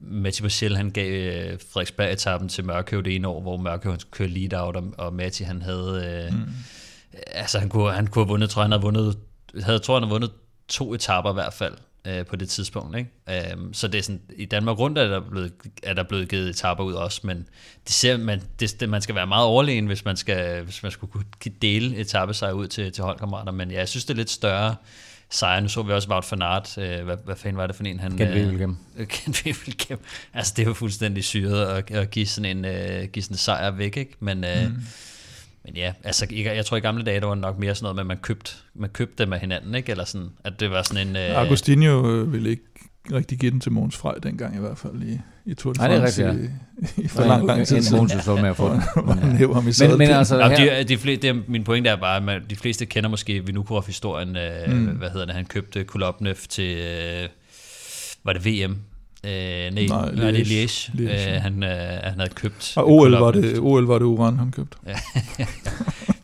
Matti 0.00 0.42
Marcel, 0.42 0.76
han 0.76 0.90
gav 0.90 1.12
øh, 1.12 1.58
Frederiksberg-etappen 1.72 2.48
til 2.48 2.64
Mørkøv 2.64 3.02
det 3.02 3.14
ene 3.14 3.28
år, 3.28 3.40
hvor 3.40 3.56
Mørkøv 3.56 3.92
han 3.92 4.00
kørte 4.10 4.32
lead 4.32 4.62
out, 4.62 4.76
og, 4.76 4.94
og 4.98 5.14
Matti 5.14 5.44
han 5.44 5.62
havde, 5.62 6.26
øh, 6.28 6.38
mm. 6.38 6.48
altså 7.26 7.58
han 7.58 7.68
kunne, 7.68 7.92
han 7.92 8.06
kunne 8.06 8.24
have 8.24 8.28
vundet, 8.28 8.50
tror 8.50 8.62
jeg, 8.62 8.64
han 8.64 8.72
havde 8.72 8.82
vundet, 8.82 9.18
havde, 9.62 9.78
tror 9.78 9.94
han 9.94 10.02
havde 10.02 10.10
vundet 10.10 10.30
to 10.68 10.94
etapper 10.94 11.30
i 11.30 11.34
hvert 11.34 11.52
fald 11.52 11.74
øh, 12.06 12.26
på 12.26 12.36
det 12.36 12.48
tidspunkt. 12.48 12.98
Ikke? 12.98 13.52
Um, 13.54 13.74
så 13.74 13.88
det 13.88 13.98
er 13.98 14.02
sådan, 14.02 14.20
i 14.36 14.44
Danmark 14.44 14.78
rundt 14.78 14.98
er 14.98 15.08
der 15.08 15.20
blevet, 15.30 15.52
er 15.82 15.94
der 15.94 16.02
blevet 16.02 16.28
givet 16.28 16.48
etapper 16.50 16.84
ud 16.84 16.92
også, 16.92 17.20
men 17.24 17.48
det 17.86 17.94
ser, 17.94 18.16
man, 18.16 18.42
det, 18.60 18.80
det, 18.80 18.88
man 18.88 19.02
skal 19.02 19.14
være 19.14 19.26
meget 19.26 19.46
overlegen, 19.46 19.86
hvis 19.86 20.04
man, 20.04 20.16
skal, 20.16 20.62
hvis 20.62 20.82
man 20.82 20.92
skulle 20.92 21.12
kunne 21.12 21.24
dele 21.62 21.96
etappe 21.96 22.34
sig 22.34 22.54
ud 22.54 22.66
til, 22.66 22.92
til 22.92 23.04
holdkammerater, 23.04 23.52
men 23.52 23.70
ja, 23.70 23.78
jeg 23.78 23.88
synes, 23.88 24.04
det 24.04 24.14
er 24.14 24.16
lidt 24.16 24.30
større 24.30 24.76
sejr. 25.30 25.60
Nu 25.60 25.68
så 25.68 25.82
vi 25.82 25.92
også 25.92 26.08
Wout 26.08 26.26
van 26.30 26.42
Aert. 26.42 26.78
Øh, 26.78 27.04
hvad, 27.04 27.16
hvad 27.24 27.36
fanden 27.36 27.56
var 27.56 27.66
det 27.66 27.76
for 27.76 27.84
en? 27.84 28.00
Han, 28.00 28.16
Kent 28.16 28.34
Wevelgem. 28.34 28.76
Øh, 28.96 29.06
Kent 29.16 29.42
Wevelgem. 29.46 29.98
Altså, 30.34 30.52
det 30.56 30.62
er 30.62 30.66
jo 30.66 30.74
fuldstændig 30.74 31.24
syret 31.24 31.66
at, 31.66 31.90
at 31.90 32.10
give, 32.10 32.26
sådan 32.26 32.56
en, 32.56 32.64
øh, 32.64 33.08
give 33.12 33.22
sådan 33.22 33.34
en 33.34 33.38
sejr 33.38 33.70
væk, 33.70 33.96
ikke? 33.96 34.12
Men, 34.20 34.44
øh, 34.44 34.68
mm. 34.68 34.76
men 35.64 35.76
ja, 35.76 35.92
altså, 36.04 36.26
jeg, 36.30 36.44
jeg 36.44 36.66
tror 36.66 36.76
i 36.76 36.80
gamle 36.80 37.04
dage, 37.04 37.20
der 37.20 37.26
var 37.26 37.34
nok 37.34 37.58
mere 37.58 37.74
sådan 37.74 37.84
noget 37.84 37.96
med, 37.96 38.02
at 38.02 38.06
man 38.06 38.18
købte, 38.18 38.52
man 38.74 38.90
købte 38.90 39.24
dem 39.24 39.32
af 39.32 39.40
hinanden, 39.40 39.74
ikke? 39.74 39.90
Eller 39.90 40.04
sådan, 40.04 40.28
at 40.44 40.60
det 40.60 40.70
var 40.70 40.82
sådan 40.82 41.08
en... 41.08 41.16
Øh, 41.16 41.42
Agostinho 41.42 42.10
øh, 42.10 42.32
ville 42.32 42.50
ikke 42.50 42.62
rigtig 43.12 43.38
give 43.38 43.50
den 43.50 43.60
til 43.60 43.72
Måns 43.72 43.96
Frej 43.96 44.14
dengang 44.14 44.56
i 44.56 44.58
hvert 44.58 44.78
fald 44.78 45.02
i, 45.02 45.20
i 45.50 45.54
Tour 45.54 45.72
de 45.72 45.78
Nej, 45.78 45.88
det 45.88 45.96
er 45.96 46.00
France 46.00 46.28
rigtigt, 46.28 46.50
i, 46.98 47.02
i 47.02 47.08
for 47.08 47.24
lang, 47.24 47.46
lang 47.46 47.66
tid 47.66 47.76
En 47.76 47.82
siden. 47.82 47.98
Måns 47.98 48.12
så 48.24 48.36
med 48.36 48.48
at 48.48 48.56
få 48.56 48.72
den. 48.72 48.82
Men, 49.64 49.72
sadlen. 49.72 49.98
men 49.98 50.10
altså, 50.10 50.48
her, 50.48 50.76
de, 50.76 50.84
de 50.84 50.98
fleste, 50.98 51.28
det 51.28 51.48
min 51.48 51.64
pointe 51.64 51.90
er 51.90 51.96
bare, 51.96 52.16
at 52.16 52.22
man, 52.22 52.42
de 52.50 52.56
fleste 52.56 52.86
kender 52.86 53.10
måske 53.10 53.46
Vinokurov-historien, 53.46 54.36
øh, 54.36 54.72
mm. 54.72 54.86
hvad 54.86 55.10
hedder 55.10 55.26
det, 55.26 55.34
han 55.34 55.44
købte 55.44 55.84
Kulopnev 55.84 56.34
til, 56.48 56.76
øh, 56.76 57.28
var 58.24 58.32
det 58.32 58.46
VM? 58.46 58.76
Øh, 59.24 59.30
nej, 59.30 59.70
nej, 59.70 60.12
nej, 60.14 60.30
det 60.30 60.40
er 60.40 60.44
Liège. 60.44 60.90
Liège, 60.94 61.02
ja. 61.02 61.36
Øh, 61.36 61.42
han, 61.42 61.62
øh, 61.62 61.70
han 62.02 62.14
havde 62.18 62.30
købt 62.34 62.72
og 62.76 62.90
OL 62.90 63.10
var 63.10 63.30
det, 63.30 63.58
OL 63.58 63.86
var 63.86 63.98
det 63.98 64.04
Uran, 64.04 64.36
han 64.36 64.50
købte. 64.50 64.76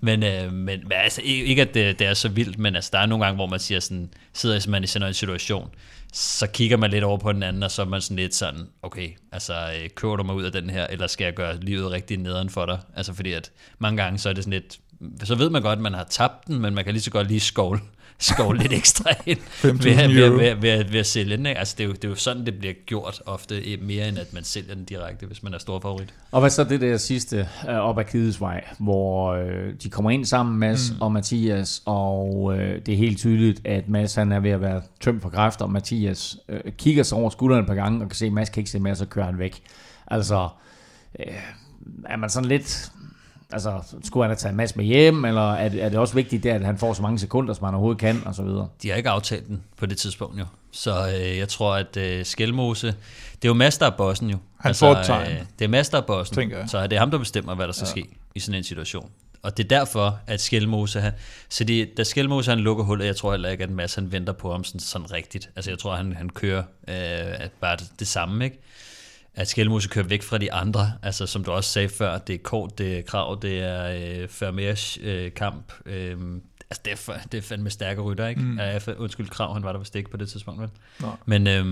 Men, 0.07 0.23
øh, 0.23 0.53
men, 0.53 0.81
men 0.83 0.93
altså, 0.93 1.21
ikke 1.25 1.63
at 1.63 1.75
det, 1.75 1.99
det 1.99 2.07
er 2.07 2.15
så 2.15 2.29
vildt, 2.29 2.59
men 2.59 2.75
altså, 2.75 2.91
der 2.93 2.99
er 2.99 3.07
nogle 3.07 3.25
gange, 3.25 3.37
hvor 3.37 3.47
man 3.47 3.61
siger 3.61 3.81
sådan, 3.81 4.09
sidder 4.33 4.71
man 4.71 4.85
i 4.85 4.87
sådan 4.87 5.09
en 5.09 5.15
situation, 5.15 5.69
så 6.17 6.47
kigger 6.47 6.77
man 6.77 6.91
lidt 6.91 7.05
over 7.05 7.19
på 7.19 7.33
den 7.33 7.43
anden, 7.43 7.63
og 7.63 7.71
så 7.71 7.83
er 7.83 7.87
man 7.87 8.01
sådan 8.01 8.17
lidt 8.17 8.35
sådan, 8.35 8.69
okay, 8.83 9.09
altså 9.33 9.55
øh, 9.55 9.91
kører 9.91 10.17
du 10.17 10.23
mig 10.23 10.35
ud 10.35 10.45
af 10.45 10.53
den 10.53 10.71
her, 10.71 10.87
eller 10.87 11.07
skal 11.07 11.25
jeg 11.25 11.35
gøre 11.35 11.61
livet 11.61 11.91
rigtig 11.91 12.17
nederen 12.19 12.51
for 12.51 12.67
dig? 12.67 12.79
Altså 12.97 13.15
fordi 13.15 13.33
at 13.33 13.51
mange 13.79 14.03
gange, 14.03 14.19
så 14.19 14.29
er 14.29 14.33
det 14.33 14.45
sådan 14.45 14.53
lidt, 14.53 14.79
så 15.25 15.35
ved 15.35 15.51
man 15.51 15.63
godt, 15.63 15.77
at 15.77 15.83
man 15.83 15.95
har 15.95 16.05
tabt 16.05 16.47
den, 16.47 16.59
men 16.59 16.75
man 16.75 16.85
kan 16.85 16.93
lige 16.93 17.03
så 17.03 17.11
godt 17.11 17.29
lige 17.29 17.41
skovle, 17.41 17.81
skovle 18.19 18.61
lidt 18.61 18.73
ekstra 18.73 19.11
ind 19.27 19.39
5.000 19.63 19.67
ved, 19.67 19.79
ved, 19.79 20.27
euro. 20.27 20.37
ved, 20.37 20.55
ved, 20.55 20.85
ved 20.85 21.01
at 21.01 21.07
sælge 21.07 21.37
den. 21.37 21.47
Ikke? 21.47 21.59
Altså 21.59 21.75
det 21.79 21.85
er, 21.85 21.89
jo, 21.89 21.93
det 21.93 22.05
er 22.05 22.09
jo 22.09 22.15
sådan, 22.15 22.47
det 22.47 22.59
bliver 22.59 22.75
gjort 22.87 23.23
ofte, 23.27 23.79
mere 23.83 24.09
end 24.09 24.19
at 24.19 24.33
man 24.33 24.45
sælger 24.45 24.75
den 24.75 24.85
direkte, 24.85 25.27
hvis 25.27 25.43
man 25.43 25.55
er 25.55 25.59
stor 25.59 25.81
favorit. 25.81 26.15
Og 26.31 26.41
hvad 26.41 26.51
så 26.51 26.65
det 26.65 26.81
der 26.81 26.97
sidste 26.97 27.49
øh, 27.69 27.75
op 27.75 27.99
ad 27.99 28.05
Kidesvej, 28.05 28.65
hvor 28.79 29.33
øh, 29.33 29.75
de 29.83 29.91
kommer 29.91 30.11
ind 30.11 30.25
sammen, 30.25 30.59
Mads 30.59 30.91
mm. 30.91 31.03
og 31.03 31.13
Mathias, 31.13 31.83
og 31.85 32.55
øh, 32.59 32.81
det 32.87 32.95
er 32.95 32.99
helt 32.99 33.19
tydeligt, 33.19 33.61
at 33.67 33.89
Mads 33.89 34.15
han 34.15 34.33
er 34.33 34.41
ved 34.41 34.51
at 34.51 34.61
være 34.61 34.83
tømt 35.01 35.23
for 35.23 35.29
kræfter, 35.29 35.65
og 35.65 35.71
Mathias 35.71 36.37
øh, 36.49 36.61
kigger 36.79 37.03
sig 37.03 37.19
over 37.19 37.31
skulderen 37.31 37.61
et 37.63 37.67
par 37.67 37.75
gange, 37.75 38.03
og 38.03 38.09
kan 38.09 38.17
se, 38.17 38.27
at 38.27 38.33
Mads 38.33 38.49
kan 38.49 38.61
ikke 38.61 38.71
se 38.71 38.79
mere, 38.79 38.97
så 38.97 39.07
kører 39.07 39.27
han 39.27 39.39
væk. 39.39 39.63
Altså, 40.07 40.49
øh, 41.19 41.35
er 42.05 42.17
man 42.17 42.31
sådan 42.31 42.49
lidt... 42.49 42.93
Altså, 43.53 43.81
skulle 44.05 44.25
han 44.25 44.31
have 44.31 44.37
taget 44.37 44.55
Mads 44.57 44.77
med 44.77 44.85
hjem, 44.85 45.25
eller 45.25 45.53
er 45.53 45.69
det, 45.69 45.83
er 45.83 45.89
det 45.89 45.99
også 45.99 46.15
vigtigt 46.15 46.43
der, 46.43 46.55
at 46.55 46.65
han 46.65 46.79
får 46.79 46.93
så 46.93 47.03
mange 47.03 47.19
sekunder, 47.19 47.55
som 47.55 47.65
han 47.65 47.75
overhovedet 47.75 48.01
kan, 48.01 48.23
og 48.27 48.35
så 48.35 48.43
videre? 48.43 48.69
De 48.83 48.89
har 48.89 48.97
ikke 48.97 49.11
aftalt 49.11 49.47
den 49.47 49.63
på 49.77 49.87
det 49.87 49.99
tidspunkt 49.99 50.39
jo. 50.39 50.45
Så 50.73 51.09
øh, 51.09 51.39
jeg 51.39 51.49
tror, 51.49 51.75
at 51.75 51.97
øh, 51.97 52.25
Skelmose... 52.25 52.87
Det 52.87 53.45
er 53.45 53.49
jo 53.49 53.55
Mads, 53.55 53.79
der 53.79 53.87
er 53.87 53.91
bossen 53.91 54.31
jo. 54.31 54.39
Han 54.61 54.75
får 54.75 54.93
et 54.93 55.07
tegn. 55.07 55.33
Øh, 55.33 55.39
det 55.59 55.65
er 55.65 55.69
Mads, 55.69 55.89
der 55.89 55.99
er 55.99 56.03
bossen. 56.03 56.35
Tænker 56.35 56.59
jeg. 56.59 56.69
Så 56.69 56.83
det 56.83 56.93
er 56.93 56.99
ham, 56.99 57.11
der 57.11 57.19
bestemmer, 57.19 57.55
hvad 57.55 57.67
der 57.67 57.73
skal 57.73 57.87
ja. 57.87 57.91
ske 57.91 58.09
i 58.35 58.41
sådan 58.41 58.59
en 58.59 58.65
situation. 58.65 59.11
Og 59.43 59.57
det 59.57 59.65
er 59.65 59.69
derfor, 59.69 60.19
at 60.27 60.41
Skelmose... 60.41 61.01
Han, 61.01 61.13
så 61.49 61.65
det, 61.65 61.97
da 61.97 62.05
Skelmose 62.05 62.51
han 62.51 62.59
lukker 62.59 62.85
hullet, 62.85 63.07
jeg 63.07 63.17
tror 63.17 63.31
heller 63.31 63.49
ikke, 63.49 63.65
at 63.65 63.71
Mads 63.71 63.95
han 63.95 64.13
venter 64.13 64.33
på 64.33 64.53
ham 64.53 64.65
sådan, 64.65 64.81
sådan 64.81 65.13
rigtigt. 65.13 65.51
Altså 65.57 65.71
jeg 65.71 65.79
tror, 65.79 65.95
han, 65.95 66.13
han 66.13 66.31
kører 66.31 66.63
øh, 66.89 67.49
bare 67.61 67.77
det, 67.77 67.91
det 67.99 68.09
samme, 68.09 68.45
ikke? 68.45 68.59
At 69.37 69.49
Skelmose 69.49 69.89
kører 69.89 70.07
væk 70.07 70.23
fra 70.23 70.39
de 70.39 70.53
andre, 70.53 70.93
altså 71.03 71.27
som 71.27 71.45
du 71.45 71.53
også 71.53 71.71
sagde 71.71 71.89
før, 71.89 72.19
det 72.19 72.35
er 72.35 72.39
kort, 72.39 72.79
det 72.79 72.99
er 72.99 73.03
krav, 73.03 73.39
det 73.43 73.59
er 73.59 73.87
øh, 74.23 74.29
Fermers 74.29 74.99
øh, 75.03 75.35
kamp, 75.35 75.73
øh, 75.87 76.17
altså 76.71 76.81
det 76.85 76.93
er, 76.93 76.97
for, 76.97 77.15
det 77.33 77.39
er 77.39 77.43
fandme 77.43 77.71
stærke 77.71 78.01
rytter, 78.01 78.29
ikke? 78.29 78.41
Mm. 78.41 78.59
Uh, 78.87 79.01
undskyld, 79.03 79.29
krav, 79.29 79.53
han 79.53 79.63
var 79.63 79.73
der 79.73 79.79
vist 79.79 79.97
ikke 79.97 80.11
på 80.11 80.17
det 80.17 80.29
tidspunkt, 80.29 80.61
vel? 80.61 80.71
Nej. 81.01 81.11
Men, 81.27 81.47
øh, 81.47 81.65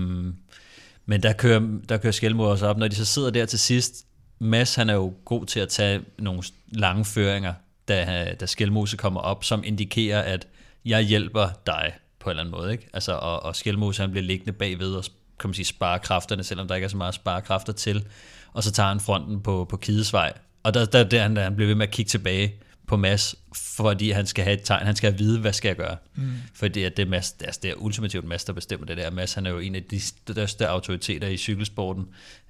men 1.05 1.23
der 1.23 1.33
kører, 1.33 1.79
der 1.89 1.97
kører 1.97 2.11
Skelmose 2.11 2.51
også 2.51 2.67
op, 2.67 2.77
når 2.77 2.87
de 2.87 2.95
så 2.95 3.05
sidder 3.05 3.29
der 3.29 3.45
til 3.45 3.59
sidst, 3.59 4.05
Mads 4.39 4.75
han 4.75 4.89
er 4.89 4.93
jo 4.93 5.13
god 5.25 5.45
til 5.45 5.59
at 5.59 5.69
tage 5.69 6.01
nogle 6.19 6.43
lange 6.67 7.05
føringer, 7.05 7.53
da, 7.87 8.33
da 8.39 8.45
Skelmose 8.45 8.97
kommer 8.97 9.19
op, 9.19 9.43
som 9.43 9.63
indikerer, 9.65 10.21
at 10.21 10.47
jeg 10.85 11.01
hjælper 11.01 11.49
dig 11.65 11.93
på 12.19 12.29
en 12.29 12.31
eller 12.31 12.43
anden 12.43 12.51
måde. 12.51 12.71
Ikke? 12.71 12.87
Altså, 12.93 13.13
og, 13.13 13.43
og 13.43 13.55
Skelmose 13.55 14.01
han 14.01 14.11
bliver 14.11 14.23
liggende 14.23 14.53
bagved 14.53 14.93
og 14.93 15.03
kan 15.39 15.47
man 15.47 15.53
sige, 15.53 15.65
spare 15.65 15.99
kræfterne, 15.99 16.43
selvom 16.43 16.67
der 16.67 16.75
ikke 16.75 16.85
er 16.85 16.89
så 16.89 16.97
meget 16.97 17.07
at 17.07 17.15
spare 17.15 17.41
kræfter 17.41 17.73
til. 17.73 18.05
Og 18.53 18.63
så 18.63 18.71
tager 18.71 18.89
han 18.89 18.99
fronten 18.99 19.41
på, 19.41 19.65
på 19.69 19.77
Kidesvej. 19.77 20.33
Og 20.63 20.73
der, 20.73 20.85
der, 20.85 21.03
der 21.03 21.21
han, 21.21 21.37
han 21.37 21.55
bliver 21.55 21.67
ved 21.67 21.75
med 21.75 21.87
at 21.87 21.91
kigge 21.91 22.09
tilbage 22.09 22.53
på 22.87 22.97
Mads, 22.97 23.35
fordi 23.55 24.11
han 24.11 24.25
skal 24.25 24.43
have 24.43 24.53
et 24.53 24.61
tegn, 24.63 24.85
han 24.85 24.95
skal 24.95 25.11
have 25.11 25.17
vide, 25.17 25.39
hvad 25.39 25.53
skal 25.53 25.69
jeg 25.69 25.75
gøre. 25.75 25.95
Mm. 26.15 26.23
Fordi 26.53 26.83
at 26.83 26.97
det, 26.97 27.05
er 27.05 27.09
Mads, 27.09 27.35
altså 27.41 27.59
det 27.63 27.71
er 27.71 27.75
ultimativt 27.75 28.25
Mads, 28.25 28.43
der 28.43 28.53
bestemmer 28.53 28.85
det 28.85 28.97
der. 28.97 29.11
Mads, 29.11 29.33
han 29.33 29.45
er 29.45 29.49
jo 29.49 29.59
en 29.59 29.75
af 29.75 29.83
de 29.83 29.99
største 29.99 30.67
autoriteter 30.67 31.27
i 31.27 31.37
cykelsporten 31.37 32.05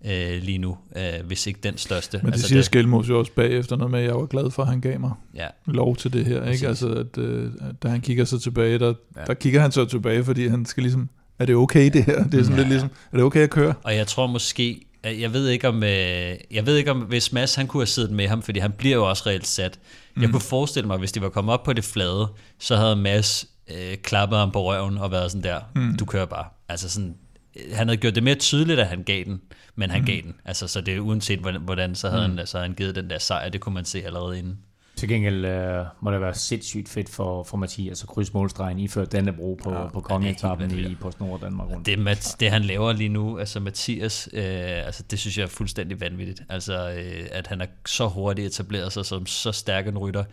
øh, 0.06 0.44
lige 0.44 0.58
nu, 0.58 0.78
øh, 0.96 1.26
hvis 1.26 1.48
ikke 1.48 1.60
den 1.64 1.78
største. 1.78 2.18
Men 2.18 2.26
det 2.26 2.34
altså 2.34 2.48
siger 2.48 2.58
det, 2.58 2.66
Skelmos 2.66 3.10
jo 3.10 3.20
også 3.20 3.32
bagefter 3.32 3.76
noget 3.76 3.92
med, 3.92 4.00
at 4.00 4.06
jeg 4.06 4.16
var 4.16 4.26
glad 4.26 4.52
for, 4.52 4.64
at 4.64 4.70
han 4.70 4.82
gav 4.82 5.00
mig 5.00 5.12
ja. 5.36 5.48
lov 5.66 5.96
til 5.96 6.14
det 6.14 6.26
her. 6.26 6.46
Ikke? 6.46 6.68
Altså, 6.68 6.88
at, 6.88 7.18
øh, 7.18 7.52
da 7.84 7.88
han 7.88 8.02
kigger 8.02 8.26
så 8.26 8.40
tilbage, 8.40 8.80
der, 8.80 8.94
ja. 9.16 9.24
der 9.28 9.34
kigger 9.34 9.62
han 9.62 9.72
så 9.72 9.86
tilbage, 9.86 10.24
fordi 10.24 10.48
han 10.48 10.66
skal 10.66 10.84
ligesom, 10.84 11.10
er 11.40 11.46
det 11.46 11.56
okay 11.56 11.90
det 11.94 12.04
her? 12.04 12.24
Det 12.24 12.40
er 12.40 12.44
sådan 12.44 12.58
ja. 12.58 12.62
lidt 12.62 12.70
ligesom, 12.70 12.90
er 13.12 13.18
det 13.18 13.24
okay 13.26 13.40
at 13.40 13.50
køre? 13.50 13.74
Og 13.84 13.96
jeg 13.96 14.08
tror 14.08 14.28
måske, 14.28 14.86
jeg 15.04 15.34
ved 15.34 15.48
ikke 15.48 15.68
om, 15.68 15.84
øh, 15.84 16.36
jeg 16.52 16.66
ved 16.66 16.78
ikke 16.78 16.92
om, 16.92 17.00
hvis 17.00 17.34
Mads 17.34 17.56
han 17.56 17.68
kunne 17.68 17.82
have 17.82 17.88
siddet 17.88 18.12
med 18.12 18.28
ham, 18.28 18.42
fordi 18.42 18.60
han 18.60 18.72
bliver 18.72 18.96
jo 18.96 19.10
også 19.10 19.24
reelt 19.26 19.48
sat. 19.48 19.80
Mm. 20.16 20.22
Jeg 20.22 20.32
kunne 20.32 20.42
forestille 20.42 20.88
mig, 20.88 20.98
hvis 20.98 21.12
de 21.12 21.22
var 21.22 21.30
kommet 21.30 21.54
op 21.54 21.64
på 21.64 21.74
det 21.74 21.84
flade, 21.84 22.28
så 22.60 22.76
havde 22.76 22.96
Mads 22.96 23.46
øh, 23.72 23.98
klappet 23.98 24.40
ham 24.40 24.52
på 24.52 24.64
røven 24.64 24.98
og 24.98 25.12
været 25.12 25.32
sådan 25.32 25.44
der, 25.44 25.60
mm. 25.76 25.98
du 25.98 26.06
kører 26.06 26.26
bare. 26.26 26.46
Altså 26.70 26.90
sådan, 26.90 27.16
øh, 27.56 27.76
han 27.78 27.88
havde 27.88 27.98
gjort 27.98 28.16
det 28.16 28.24
mere 28.24 28.36
tydeligt, 28.36 28.80
at 28.80 28.88
han 28.88 29.04
gav 29.04 29.24
den, 29.24 29.42
men 29.76 29.90
han 29.90 30.02
mm. 30.02 30.06
gav 30.06 30.22
den. 30.22 30.36
Altså, 30.46 30.68
så 30.68 30.82
det 30.82 30.96
er 30.96 31.00
uanset 31.00 31.40
hvordan, 31.40 31.96
så 31.96 32.10
havde, 32.10 32.28
mm. 32.28 32.38
han, 32.38 32.48
så 32.48 32.58
havde 32.58 32.68
han 32.68 32.76
givet 32.76 32.96
den 32.96 33.10
der 33.10 33.20
sejr, 33.20 33.50
det 33.50 33.62
kunne 33.62 33.76
man 33.76 33.86
se 33.86 34.06
allerede 34.06 34.40
inden. 34.40 34.58
Til 34.98 35.10
gengæld 35.10 35.46
øh, 35.46 35.86
må 36.02 36.12
det 36.12 36.22
være 36.22 36.34
sindssygt 36.34 36.90
fedt 36.90 37.10
for, 37.10 37.44
for 37.44 37.58
Mathias 37.58 38.04
at 38.04 38.10
krydse 38.10 38.34
målstregen 38.34 38.80
iført 38.80 39.12
Dannebro 39.12 39.60
på, 39.64 39.74
ja, 39.74 39.88
på 39.88 40.00
kongeetappen 40.00 40.80
i 40.80 40.96
PostNord 40.96 41.40
Danmark 41.40 41.70
rundt. 41.70 41.86
Det, 41.86 42.00
Mat, 42.00 42.36
det 42.40 42.52
han 42.52 42.62
laver 42.62 42.94
lige 42.94 43.10
nu, 43.10 43.40
altså 43.40 43.60
Mathias, 43.60 44.30
øh, 44.34 44.44
altså 44.86 45.04
det 45.12 45.20
synes 45.20 45.38
jeg 45.38 45.44
er 45.44 45.48
fuldstændig 45.48 46.02
vanvittigt. 46.02 46.44
Altså 46.50 46.94
øh, 46.98 47.28
at 47.32 47.48
han 47.48 47.62
er 47.62 47.66
så 47.86 48.08
hurtigt 48.08 48.48
etableret 48.48 48.94
sig 48.94 49.06
som 49.06 49.26
så 49.26 49.52
stærk 49.52 49.88
en 49.88 49.98
rytter 49.98 50.24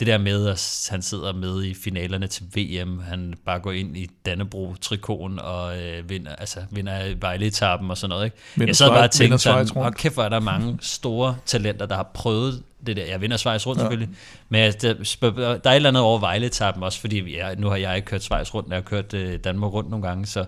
det 0.00 0.06
der 0.06 0.18
med, 0.18 0.48
at 0.48 0.88
han 0.90 1.02
sidder 1.02 1.32
med 1.32 1.64
i 1.64 1.74
finalerne 1.74 2.26
til 2.26 2.44
VM, 2.56 2.98
han 2.98 3.34
bare 3.46 3.60
går 3.60 3.72
ind 3.72 3.96
i 3.96 4.08
Dannebro-trikonen 4.26 5.38
og 5.38 5.78
øh, 5.78 6.10
vinder, 6.10 6.34
altså, 6.34 6.60
vinder 6.70 7.14
Vejle-etappen 7.20 7.90
og 7.90 7.98
sådan 7.98 8.08
noget. 8.08 8.24
Ikke? 8.24 8.36
Vinder 8.54 8.68
jeg 8.68 8.76
sad 8.76 8.88
bare 8.88 9.04
og 9.04 9.10
tænkte 9.10 9.38
sådan, 9.38 9.76
og 9.76 9.94
kæft 9.94 10.14
hvor 10.14 10.22
er 10.22 10.28
der 10.28 10.40
mange 10.40 10.78
store 10.80 11.36
talenter, 11.46 11.86
der 11.86 11.96
har 11.96 12.10
prøvet 12.14 12.62
det 12.86 12.96
der. 12.96 13.04
Jeg 13.04 13.20
vinder 13.20 13.36
Schweiz 13.36 13.66
rundt 13.66 13.78
ja. 13.78 13.82
selvfølgelig, 13.82 14.16
men 14.48 14.72
der, 14.72 14.94
der 15.32 15.70
er 15.70 15.70
et 15.70 15.76
eller 15.76 15.88
andet 15.88 16.02
over 16.02 16.18
Vejle-etappen 16.18 16.82
også, 16.82 17.00
fordi 17.00 17.38
jeg, 17.38 17.56
nu 17.56 17.68
har 17.68 17.76
jeg 17.76 17.96
ikke 17.96 18.06
kørt 18.06 18.22
Schweiz 18.22 18.54
rundt, 18.54 18.68
jeg 18.68 18.76
har 18.76 18.82
kørt 18.82 19.14
øh, 19.14 19.38
Danmark 19.44 19.72
rundt 19.72 19.90
nogle 19.90 20.06
gange, 20.06 20.26
så 20.26 20.44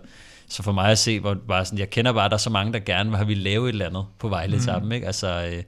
så 0.48 0.62
for 0.62 0.72
mig 0.72 0.90
at 0.90 0.98
se, 0.98 1.20
hvor 1.20 1.36
bare 1.48 1.64
sådan, 1.64 1.78
jeg 1.78 1.90
kender 1.90 2.12
bare, 2.12 2.24
at 2.24 2.30
der 2.30 2.36
er 2.36 2.38
så 2.38 2.50
mange, 2.50 2.72
der 2.72 2.78
gerne 2.78 3.10
vil 3.10 3.16
have 3.16 3.26
vi 3.26 3.34
lave 3.34 3.68
et 3.68 3.72
eller 3.72 3.86
andet 3.86 4.04
på 4.18 4.28
Vejle-etappen, 4.28 4.88
mm. 4.88 4.92
ikke? 4.92 5.06
Altså, 5.06 5.50
øh, 5.52 5.62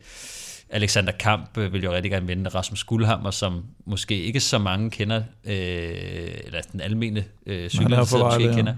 Alexander 0.70 1.12
Kamp 1.12 1.58
øh, 1.58 1.72
vil 1.72 1.84
jo 1.84 1.92
rigtig 1.92 2.10
gerne 2.10 2.26
vinde 2.26 2.50
Rasmus 2.50 2.84
Guldhammer, 2.84 3.30
som 3.30 3.64
måske 3.84 4.22
ikke 4.22 4.40
så 4.40 4.58
mange 4.58 4.90
kender, 4.90 5.22
øh, 5.44 5.54
eller 6.44 6.60
den 6.72 6.80
almene 6.80 7.24
øh, 7.46 7.68
cykelinteresseret 7.68 8.42
ja. 8.42 8.54
kender, 8.54 8.74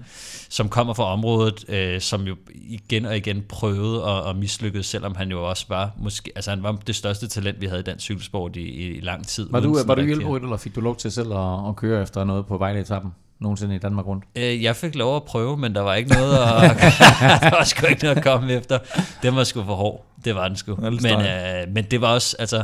som 0.49 0.69
kommer 0.69 0.93
fra 0.93 1.03
området, 1.03 1.69
øh, 1.69 2.01
som 2.01 2.21
jo 2.27 2.35
igen 2.55 3.05
og 3.05 3.17
igen 3.17 3.43
prøvede 3.49 4.03
og, 4.03 4.23
og 4.23 4.35
mislykkedes, 4.35 4.85
selvom 4.85 5.15
han 5.15 5.31
jo 5.31 5.49
også 5.49 5.65
var, 5.69 5.91
måske, 5.97 6.31
altså 6.35 6.49
han 6.51 6.63
var 6.63 6.71
det 6.87 6.95
største 6.95 7.27
talent, 7.27 7.61
vi 7.61 7.65
havde 7.65 7.79
i 7.79 7.83
dansk 7.83 8.03
cykelsport 8.03 8.55
i, 8.55 8.61
i, 8.61 8.97
i 8.97 8.99
lang 8.99 9.27
tid. 9.27 9.47
Var 9.51 9.59
du, 9.59 9.77
var 9.85 9.95
du 9.95 10.01
hjælperytter, 10.01 10.47
eller 10.47 10.57
fik 10.57 10.75
du 10.75 10.81
lov 10.81 10.95
til 10.95 11.11
selv 11.11 11.33
at, 11.33 11.67
at 11.67 11.75
køre 11.75 12.01
efter 12.01 12.23
noget 12.23 12.45
på 12.45 12.57
Vejle-etappen? 12.57 13.11
Nogensinde 13.39 13.75
i 13.75 13.79
Danmark 13.79 14.05
rundt? 14.05 14.25
Øh, 14.35 14.63
jeg 14.63 14.75
fik 14.75 14.95
lov 14.95 15.15
at 15.15 15.23
prøve, 15.23 15.57
men 15.57 15.75
der 15.75 15.81
var 15.81 15.95
ikke 15.95 16.09
noget 16.09 16.37
at, 16.37 16.61
der 17.43 17.49
var 17.49 17.63
sgu 17.63 17.85
ikke 17.85 18.03
noget 18.03 18.17
at 18.17 18.23
komme 18.23 18.53
efter. 18.53 18.79
Den 19.23 19.35
var 19.35 19.43
sgu 19.43 19.63
for 19.63 19.75
hård. 19.75 20.05
Det 20.25 20.35
var 20.35 20.47
den 20.47 20.57
sgu. 20.57 20.75
Men, 20.75 21.05
øh, 21.05 21.73
men 21.73 21.83
det 21.83 22.01
var 22.01 22.13
også, 22.13 22.35
altså, 22.39 22.63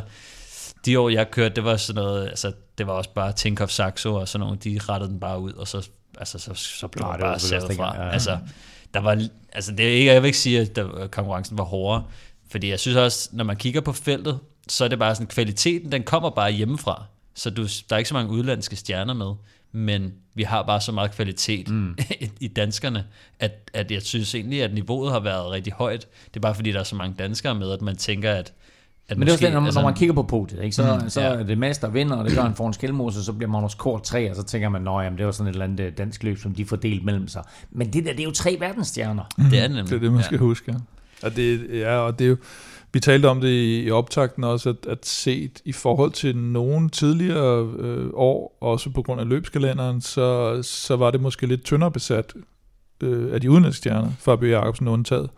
de 0.86 1.00
år 1.00 1.10
jeg 1.10 1.32
kørte, 1.32 1.56
det 1.56 1.64
var 1.64 1.78
sådan 1.78 2.04
noget, 2.04 2.28
altså, 2.28 2.52
det 2.78 2.88
var 2.88 2.94
også 2.94 3.10
bare 3.10 3.32
Tinkoff 3.32 3.72
Saxo 3.72 4.16
og 4.16 4.28
sådan 4.28 4.46
nogle, 4.46 4.58
de 4.64 4.80
rettede 4.90 5.12
den 5.12 5.20
bare 5.20 5.40
ud, 5.40 5.54
og 5.54 5.68
så, 5.68 5.90
altså, 6.18 6.40
så, 6.40 6.54
så 6.54 6.88
blev 6.88 7.08
det 7.12 7.20
bare 7.20 7.40
sat 7.40 7.64
fra. 7.64 7.96
Ja, 7.96 8.04
ja. 8.04 8.10
Altså, 8.10 8.38
der 8.94 9.00
var, 9.00 9.28
altså, 9.54 9.72
det 9.72 9.86
er 9.86 9.92
ikke, 9.92 10.14
jeg 10.14 10.22
vil 10.22 10.28
ikke 10.28 10.38
sige, 10.38 10.62
at 10.62 10.76
der, 10.76 11.08
konkurrencen 11.08 11.58
var 11.58 11.64
hårdere, 11.64 12.04
fordi 12.52 12.70
jeg 12.70 12.80
synes 12.80 12.98
også, 12.98 13.30
når 13.32 13.44
man 13.44 13.56
kigger 13.56 13.82
på 13.82 13.94
feltet, 13.94 14.40
så 14.68 14.84
er 14.84 14.88
det 14.88 15.00
bare 15.00 15.16
sådan, 15.16 15.28
kvaliteten, 15.28 15.92
den 15.92 16.04
kommer 16.04 16.30
bare 16.30 16.52
hjemmefra. 16.52 17.04
Så 17.36 17.50
du, 17.50 17.64
der 17.64 17.96
er 17.96 17.98
ikke 17.98 18.08
så 18.08 18.14
mange 18.14 18.32
udlandske 18.32 18.76
stjerner 18.76 19.14
med 19.14 19.34
men 19.76 20.14
vi 20.34 20.44
har 20.44 20.64
bare 20.64 20.82
så 20.82 20.92
meget 20.92 21.12
kvalitet 21.12 21.70
mm. 21.70 21.98
i 22.40 22.48
danskerne, 22.48 23.06
at, 23.40 23.72
at 23.74 23.92
jeg 23.92 24.02
synes 24.02 24.36
egentlig, 24.36 24.64
at 24.64 24.74
niveauet 24.74 25.12
har 25.12 25.20
været 25.20 25.52
rigtig 25.52 25.74
højt. 25.74 26.08
Det 26.28 26.36
er 26.36 26.42
bare 26.42 26.56
fordi, 26.56 26.72
der 26.72 26.80
er 26.80 26.84
så 26.84 26.96
mange 26.96 27.16
danskere 27.20 27.56
med, 27.56 27.72
at 27.72 27.82
man 27.82 27.96
tænker, 27.96 28.32
at 28.32 28.54
at 29.08 29.18
Men 29.18 29.26
det 29.26 29.32
er 29.32 29.34
også 29.34 29.46
det, 29.46 29.54
når, 29.54 29.62
altså, 29.62 29.80
når 29.80 29.88
man 29.88 29.96
kigger 29.96 30.16
på 30.16 30.24
podiet, 30.24 30.64
ikke? 30.64 30.76
så, 30.76 31.00
mm, 31.04 31.10
så 31.10 31.22
ja. 31.22 31.28
er 31.28 31.44
det 31.44 31.58
Mads, 31.58 31.78
der 31.78 31.90
vinder, 31.90 32.16
og 32.16 32.26
det 32.26 32.36
gør 32.36 32.42
han 32.42 32.56
foran 32.56 32.74
Skelmose, 32.74 33.24
så 33.24 33.34
bliver 33.34 33.52
Magnus 33.52 33.76
Kort 33.76 34.04
3, 34.04 34.30
og 34.30 34.36
så 34.36 34.44
tænker 34.44 34.70
man, 34.70 34.88
at 34.88 35.18
det 35.18 35.26
var 35.26 35.32
sådan 35.32 35.48
et 35.48 35.54
eller 35.54 35.66
andet 35.66 35.80
øh, 35.80 35.98
dansk 35.98 36.24
løb, 36.24 36.38
som 36.38 36.56
de 36.56 36.66
fordelt 36.66 37.06
mellem 37.06 37.28
sig. 37.28 37.44
Men 37.72 37.94
det 37.94 38.06
der, 38.06 38.12
det 38.12 38.20
er 38.20 38.24
jo 38.24 38.32
tre 38.32 38.58
verdensstjerner. 38.60 39.24
Mm. 39.38 39.44
Det 39.44 39.60
er 39.60 39.62
det 39.62 39.72
nemlig. 39.72 39.90
Det 39.90 39.96
er 39.96 40.00
det, 40.00 40.12
man 40.12 40.24
skal 40.24 40.36
ja. 40.36 40.40
huske. 40.40 40.76
Og 41.24 41.36
det, 41.36 41.68
ja, 41.80 41.98
og 41.98 42.20
det 42.20 42.26
er 42.26 42.30
jo, 42.30 42.38
vi 42.96 43.00
talte 43.00 43.26
om 43.26 43.42
det 43.42 43.50
i, 43.50 43.84
i 43.84 43.92
optakten 43.92 44.44
også, 44.44 44.70
at, 44.70 44.86
at 44.88 45.06
set 45.06 45.62
i 45.66 45.72
forhold 45.72 46.12
til 46.12 46.38
nogle 46.38 46.90
tidligere 46.90 47.74
øh, 47.80 48.10
år, 48.14 48.58
også 48.62 48.90
på 48.90 49.02
grund 49.02 49.22
af 49.22 49.30
løbskalenderen, 49.30 50.02
så, 50.02 50.60
så 50.64 50.96
var 50.96 51.12
det 51.12 51.22
måske 51.22 51.48
lidt 51.48 51.64
tyndere 51.64 51.92
besat 51.92 52.34
øh, 53.04 53.34
af 53.34 53.42
de 53.42 53.52
udenlandske 53.52 53.78
stjerner, 53.78 54.12
Fabio 54.20 54.50
Jacobsen 54.50 54.88
undtaget. 54.88 55.30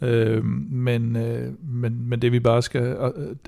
Mm. 0.00 0.06
Øh, 0.06 0.44
men, 0.70 1.16
øh, 1.16 1.52
men, 1.64 2.08
men 2.08 2.22
det 2.22 2.32
vi 2.32 2.40
bare 2.40 2.62
skal, 2.62 2.82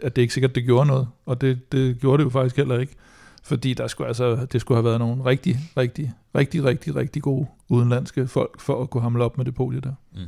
at 0.02 0.16
det 0.16 0.18
er 0.18 0.22
ikke 0.22 0.35
sikkert, 0.35 0.54
det 0.54 0.64
gjorde 0.64 0.87
noget, 0.87 1.09
og 1.26 1.40
det, 1.40 1.72
det 1.72 2.00
gjorde 2.00 2.18
det 2.18 2.24
jo 2.24 2.31
faktisk 2.31 2.57
heller 2.57 2.78
ikke. 2.78 2.94
Fordi 3.42 3.74
der 3.74 3.87
skulle 3.87 4.09
altså, 4.09 4.46
det 4.52 4.61
skulle 4.61 4.76
have 4.76 4.85
været 4.85 4.98
nogle 4.98 5.24
rigtig, 5.24 5.57
rigtig, 5.76 6.12
rigtig, 6.35 6.64
rigtig, 6.64 6.96
rigtig 6.96 7.22
gode 7.22 7.46
udenlandske 7.68 8.26
folk 8.26 8.61
for 8.61 8.83
at 8.83 8.90
kunne 8.90 9.02
hamle 9.02 9.24
op 9.24 9.37
med 9.37 9.44
det 9.44 9.54
podie 9.54 9.81
der. 9.81 9.92
Mm. 10.14 10.20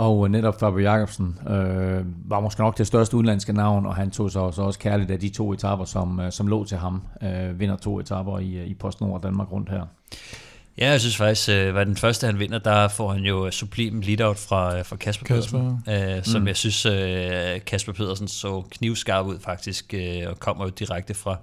Og 0.00 0.30
netop 0.30 0.60
Fabio 0.60 0.78
Jacobsen 0.78 1.38
øh, 1.48 2.04
var 2.30 2.40
måske 2.40 2.60
nok 2.60 2.78
det 2.78 2.86
største 2.86 3.16
udenlandske 3.16 3.52
navn, 3.52 3.86
og 3.86 3.94
han 3.94 4.10
tog 4.10 4.30
sig 4.30 4.42
også, 4.42 4.62
også 4.62 4.78
kærligt 4.78 5.10
af 5.10 5.20
de 5.20 5.28
to 5.28 5.52
etaper, 5.52 5.84
som, 5.84 6.20
øh, 6.20 6.32
som 6.32 6.46
lå 6.46 6.64
til 6.64 6.76
ham. 6.76 7.02
Øh, 7.22 7.60
vinder 7.60 7.76
to 7.76 8.00
etaper 8.00 8.38
i, 8.38 8.64
i 8.64 8.74
PostNord 8.74 9.14
og 9.14 9.22
Danmark 9.22 9.52
rundt 9.52 9.70
her. 9.70 9.86
Ja, 10.78 10.90
jeg 10.90 11.00
synes 11.00 11.16
faktisk, 11.16 11.48
øh, 11.48 11.74
var 11.74 11.84
den 11.84 11.96
første 11.96 12.26
han 12.26 12.38
vinder, 12.38 12.58
der 12.58 12.88
får 12.88 13.12
han 13.12 13.22
jo 13.22 13.50
sublim 13.50 14.00
lead-out 14.00 14.38
fra, 14.38 14.78
øh, 14.78 14.84
fra 14.84 14.96
Kasper, 14.96 15.26
Kasper. 15.26 15.78
Pedersen, 15.84 16.16
øh, 16.16 16.24
som 16.24 16.40
mm. 16.40 16.48
jeg 16.48 16.56
synes, 16.56 16.86
øh, 16.86 17.64
Kasper 17.66 17.92
Pedersen 17.92 18.28
så 18.28 18.64
knivskarp 18.70 19.26
ud 19.26 19.38
faktisk, 19.40 19.94
øh, 19.94 20.22
og 20.26 20.40
kommer 20.40 20.64
jo 20.64 20.70
direkte 20.70 21.14
fra, 21.14 21.36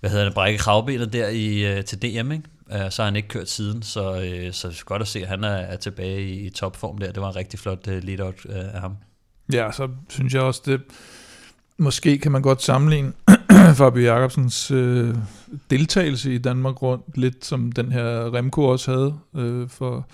hvad 0.00 0.10
hedder 0.10 0.24
det, 0.24 0.34
brække 0.34 0.58
kravbenet 0.58 1.12
der 1.12 1.28
i, 1.28 1.76
øh, 1.76 1.84
til 1.84 2.02
DM, 2.02 2.32
ikke? 2.32 2.44
Øh, 2.72 2.90
så 2.90 3.02
har 3.02 3.04
han 3.04 3.16
ikke 3.16 3.28
kørt 3.28 3.48
siden, 3.48 3.82
så, 3.82 4.14
øh, 4.14 4.52
så 4.52 4.68
det 4.68 4.80
er 4.80 4.84
godt 4.84 5.02
at 5.02 5.08
se, 5.08 5.20
at 5.20 5.28
han 5.28 5.44
er, 5.44 5.48
er 5.48 5.76
tilbage 5.76 6.28
i, 6.28 6.50
topform 6.50 6.98
der. 6.98 7.12
Det 7.12 7.22
var 7.22 7.28
en 7.28 7.36
rigtig 7.36 7.58
flot 7.58 7.88
øh, 7.88 8.04
lead-out 8.04 8.46
af 8.46 8.80
ham. 8.80 8.96
Ja, 9.52 9.72
så 9.72 9.88
synes 10.08 10.34
jeg 10.34 10.42
også, 10.42 10.62
det 10.66 10.80
måske 11.78 12.18
kan 12.18 12.32
man 12.32 12.42
godt 12.42 12.62
sammenligne 12.62 13.12
Fabio 13.78 14.02
Jacobsens 14.02 14.70
øh, 14.70 15.14
deltagelse 15.70 16.34
i 16.34 16.38
Danmark 16.38 16.82
rundt, 16.82 17.18
lidt 17.18 17.44
som 17.44 17.72
den 17.72 17.92
her 17.92 18.34
Remco 18.34 18.64
også 18.64 18.90
havde, 18.90 19.18
øh, 19.36 19.68
for 19.68 20.06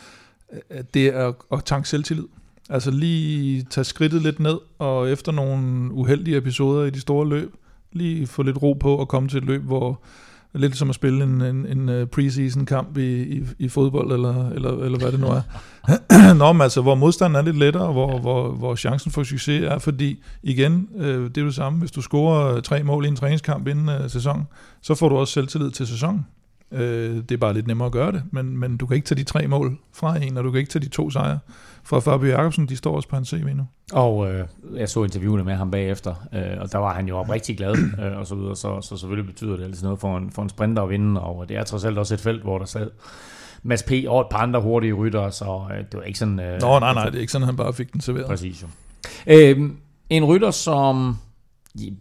at 0.71 0.95
det 0.95 1.07
er 1.07 1.33
at 1.53 1.65
tanke 1.65 1.89
selvtillid. 1.89 2.25
Altså 2.71 2.91
lige 2.91 3.63
tage 3.63 3.85
skridtet 3.85 4.23
lidt 4.23 4.41
ned, 4.41 4.59
og 4.79 5.11
efter 5.11 5.33
nogle 5.33 5.93
uheldige 5.93 6.37
episoder 6.37 6.85
i 6.87 6.91
de 6.91 7.01
store 7.01 7.29
løb, 7.29 7.55
lige 7.93 8.27
få 8.27 8.43
lidt 8.43 8.63
ro 8.63 8.73
på 8.73 8.97
og 8.97 9.09
komme 9.09 9.29
til 9.29 9.39
et 9.39 9.45
løb, 9.45 9.63
hvor 9.63 10.01
Lidt 10.55 10.77
som 10.77 10.89
at 10.89 10.95
spille 10.95 11.25
en, 11.25 11.41
en, 11.41 11.67
en 11.67 11.89
øh, 11.89 12.07
preseason 12.07 12.67
kamp 12.67 12.97
i, 12.97 13.23
i, 13.23 13.43
i 13.59 13.69
fodbold, 13.69 14.13
eller, 14.13 14.51
eller, 14.51 14.71
eller 14.71 14.99
hvad 14.99 15.13
det 15.13 15.21
nu 15.21 15.27
er. 15.27 15.43
Nå, 16.41 16.53
men 16.53 16.63
altså, 16.63 16.83
hvor 16.83 16.95
modstanden 16.95 17.37
er 17.37 17.43
lidt 17.43 17.59
lettere, 17.59 17.93
hvor, 17.93 18.19
hvor, 18.19 18.51
hvor 18.51 18.75
chancen 18.75 19.13
for 19.13 19.23
succes 19.23 19.65
er, 19.65 19.79
fordi 19.79 20.23
igen, 20.43 20.89
øh, 20.97 21.25
det 21.25 21.39
er 21.39 21.45
det 21.45 21.55
samme, 21.55 21.79
hvis 21.79 21.91
du 21.91 22.03
scorer 22.03 22.55
øh, 22.55 22.63
tre 22.63 22.83
mål 22.83 23.05
i 23.05 23.09
en 23.09 23.17
træningskamp 23.17 23.69
inden 23.69 23.89
øh, 23.89 24.11
sæson, 24.11 24.47
så 24.83 24.95
får 24.95 25.09
du 25.09 25.17
også 25.17 25.33
selvtillid 25.33 25.71
til 25.71 25.87
sæsonen. 25.87 26.27
Øh, 26.73 27.17
det 27.17 27.31
er 27.31 27.37
bare 27.37 27.55
lidt 27.55 27.67
nemmere 27.67 27.87
at 27.87 27.93
gøre 27.93 28.13
det, 28.13 28.23
men, 28.31 28.59
men 28.59 28.77
du 28.77 28.87
kan 28.87 28.95
ikke 28.95 29.07
tage 29.07 29.19
de 29.19 29.25
tre 29.25 29.47
mål 29.47 29.79
fra 29.93 30.17
en, 30.17 30.37
og 30.37 30.45
du 30.45 30.51
kan 30.51 30.59
ikke 30.59 30.71
tage 30.71 30.85
de 30.85 30.89
to 30.89 31.11
sejre 31.11 31.39
fra 31.85 31.99
Fabio 32.01 32.29
Jacobsen, 32.29 32.69
de 32.69 32.77
står 32.77 32.97
også 32.97 33.09
på 33.09 33.17
hans 33.17 33.29
CV 33.29 33.47
nu. 33.55 33.67
Og 33.93 34.33
øh, 34.33 34.47
jeg 34.75 34.89
så 34.89 35.05
interviewene 35.05 35.45
med 35.45 35.55
ham 35.55 35.71
bagefter, 35.71 36.15
øh, 36.35 36.61
og 36.61 36.73
der 36.73 36.79
var 36.79 36.95
han 36.95 37.09
jo 37.09 37.23
rigtig 37.23 37.57
glad, 37.57 37.77
øh, 38.03 38.19
og 38.19 38.27
så 38.27 38.35
videre, 38.35 38.57
så, 38.57 38.81
så 38.81 38.97
selvfølgelig 38.97 39.33
betyder 39.33 39.57
det 39.57 39.65
altså 39.65 39.85
noget 39.85 40.01
for 40.01 40.17
en, 40.17 40.31
for 40.31 40.43
en 40.43 40.49
sprinter 40.49 40.83
at 40.83 40.91
vinde, 40.91 41.21
og 41.21 41.49
det 41.49 41.57
er 41.57 41.65
trods 41.65 41.85
alt 41.85 41.99
også 41.99 42.15
et 42.15 42.21
felt, 42.21 42.43
hvor 42.43 42.59
der 42.59 42.67
sad 42.67 42.91
Mads 43.63 43.83
P. 43.83 43.93
og 44.09 44.21
et 44.21 44.27
par 44.31 44.39
andre 44.39 44.61
hurtige 44.61 44.93
rytter, 44.93 45.31
så 45.31 45.63
øh, 45.71 45.79
det 45.79 45.95
var 45.95 46.03
ikke 46.03 46.19
sådan... 46.19 46.41
Øh, 46.41 46.61
Nå, 46.61 46.79
nej, 46.79 46.95
nej, 46.95 47.05
det 47.05 47.15
er 47.15 47.21
ikke 47.21 47.33
sådan, 47.33 47.47
han 47.47 47.57
bare 47.57 47.73
fik 47.73 47.93
den 47.93 48.01
serveret. 48.01 48.27
Præcis 48.27 48.63
jo. 48.63 48.69
Øh, 49.27 49.71
en 50.11 50.25
rytter, 50.25 50.51
som 50.51 51.17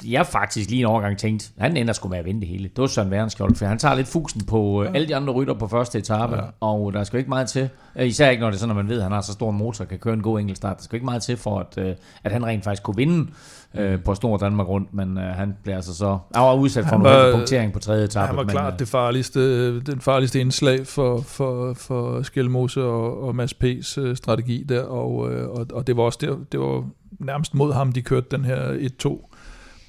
jeg 0.06 0.26
faktisk 0.26 0.70
lige 0.70 0.80
en 0.80 0.86
overgang 0.86 1.18
tænkt, 1.18 1.52
han 1.58 1.78
ender 1.78 1.94
sgu 1.94 2.10
med 2.10 2.18
at 2.18 2.26
vinde 2.26 2.40
det 2.40 2.50
hele. 2.50 2.64
Det 2.64 2.78
var 2.78 2.88
Søren 2.88 3.12
Værenskjold, 3.12 3.56
for 3.56 3.66
han 3.66 3.80
tager 3.80 3.96
lidt 3.96 4.08
fusen 4.08 4.46
på 4.46 4.84
ja. 4.84 4.92
alle 4.94 5.08
de 5.08 5.16
andre 5.16 5.34
rytter 5.34 5.54
på 5.54 5.68
første 5.68 5.98
etape, 6.00 6.36
ja. 6.36 6.42
og 6.60 6.94
der 6.94 7.04
skal 7.04 7.18
ikke 7.18 7.30
meget 7.30 7.48
til. 7.48 7.70
Især 8.00 8.30
ikke, 8.30 8.42
når 8.42 8.50
det 8.50 8.56
er 8.56 8.60
sådan, 8.60 8.72
at 8.72 8.76
man 8.76 8.90
ved, 8.90 8.98
at 8.98 9.04
han 9.04 9.12
har 9.12 9.22
så 9.22 9.32
stor 9.32 9.50
en 9.50 9.58
motor, 9.58 9.86
kan 9.86 10.00
køre 10.00 10.14
en 10.14 10.22
god 10.22 10.40
enkeltstart. 10.40 10.78
Der 10.78 10.84
skal 10.84 10.96
ikke 10.96 11.06
meget 11.06 11.22
til 11.22 11.38
for, 11.38 11.60
at, 11.60 11.98
at 12.24 12.32
han 12.32 12.46
rent 12.46 12.64
faktisk 12.64 12.84
kunne 12.84 12.96
vinde 12.96 13.28
øh, 13.76 14.04
på 14.04 14.16
Stor 14.16 14.38
Danmark 14.38 14.68
rundt, 14.68 14.94
men 14.94 15.18
øh, 15.18 15.24
han 15.24 15.56
blev 15.64 15.76
altså 15.76 15.96
så 15.96 16.18
han 16.36 16.44
var 16.44 16.54
udsat 16.54 16.86
for 16.86 16.98
han 16.98 17.28
en 17.28 17.34
punktering 17.34 17.74
på 17.74 17.80
tredje 17.80 18.06
etape. 18.06 18.28
Han 18.28 18.36
var 18.36 18.44
men, 18.44 18.52
klart 18.52 18.74
øh, 18.74 18.80
det 18.80 18.88
farligste, 18.88 19.80
den 19.80 20.02
farligste 20.02 20.40
indslag 20.40 20.88
for, 20.88 21.22
for, 21.22 21.74
for 21.74 22.22
Skelmose 22.22 22.84
og, 22.84 23.24
og 23.24 23.36
Mads 23.36 23.54
P's 23.54 24.02
øh, 24.02 24.16
strategi 24.16 24.64
der, 24.70 24.82
og, 24.82 25.32
øh, 25.32 25.50
og, 25.50 25.68
og 25.74 25.88
det 25.88 25.98
var 25.98 26.04
også 26.04 26.20
det, 26.22 26.52
det 26.52 26.60
var 26.60 26.84
nærmest 27.20 27.54
mod 27.54 27.74
ham, 27.74 27.92
de 27.92 28.02
kørte 28.02 28.28
den 28.32 28.46
her 28.46 28.90
1-2 29.06 29.34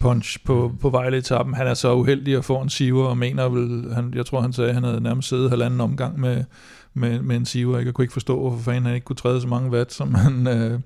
punch 0.01 0.45
på, 0.45 0.73
på 0.81 0.91
Vejle-etappen. 0.91 1.55
Han 1.55 1.67
er 1.67 1.75
så 1.75 1.95
uheldig 1.95 2.37
at 2.37 2.45
få 2.45 2.61
en 2.61 2.69
siver, 2.69 3.05
og 3.05 3.19
mener 3.19 3.49
vel, 3.49 3.95
han, 3.95 4.13
jeg 4.15 4.27
tror 4.27 4.41
han 4.41 4.53
sagde, 4.53 4.69
at 4.69 4.75
han 4.75 4.85
havde 4.85 5.01
nærmest 5.01 5.29
siddet 5.29 5.51
halvanden 5.51 5.81
omgang 5.81 6.21
med, 6.21 6.45
med, 6.95 7.23
med 7.23 7.37
en 7.37 7.45
siver. 7.45 7.79
Jeg 7.79 7.95
kunne 7.95 8.05
ikke 8.05 8.13
forstå, 8.13 8.41
hvorfor 8.41 8.59
fanden 8.59 8.85
han 8.85 8.95
ikke 8.95 9.05
kunne 9.05 9.17
træde 9.17 9.41
så 9.41 9.49
mange 9.49 9.71
watt, 9.71 9.93
som 9.93 10.15
han, 10.15 10.47
øh, 10.47 10.81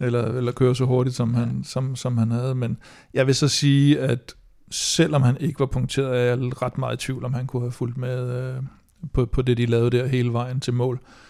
eller, 0.00 0.24
eller 0.24 0.52
køre 0.52 0.76
så 0.76 0.84
hurtigt, 0.84 1.16
som 1.16 1.34
han, 1.34 1.64
som, 1.64 1.96
som 1.96 2.18
han 2.18 2.30
havde. 2.30 2.54
Men 2.54 2.76
jeg 3.14 3.26
vil 3.26 3.34
så 3.34 3.48
sige, 3.48 4.00
at 4.00 4.34
selvom 4.70 5.22
han 5.22 5.36
ikke 5.40 5.60
var 5.60 5.66
punkteret, 5.66 6.18
er 6.18 6.24
jeg 6.24 6.62
ret 6.62 6.78
meget 6.78 7.02
i 7.02 7.06
tvivl, 7.06 7.24
om 7.24 7.34
han 7.34 7.46
kunne 7.46 7.62
have 7.62 7.72
fulgt 7.72 7.96
med 7.96 8.54
øh, 8.56 8.62
på, 9.12 9.26
på 9.26 9.42
det, 9.42 9.56
de 9.56 9.66
lavede 9.66 9.98
der 9.98 10.06
hele 10.06 10.32
vejen 10.32 10.60
til 10.60 10.74
mål. 10.74 11.00
Øh, 11.02 11.23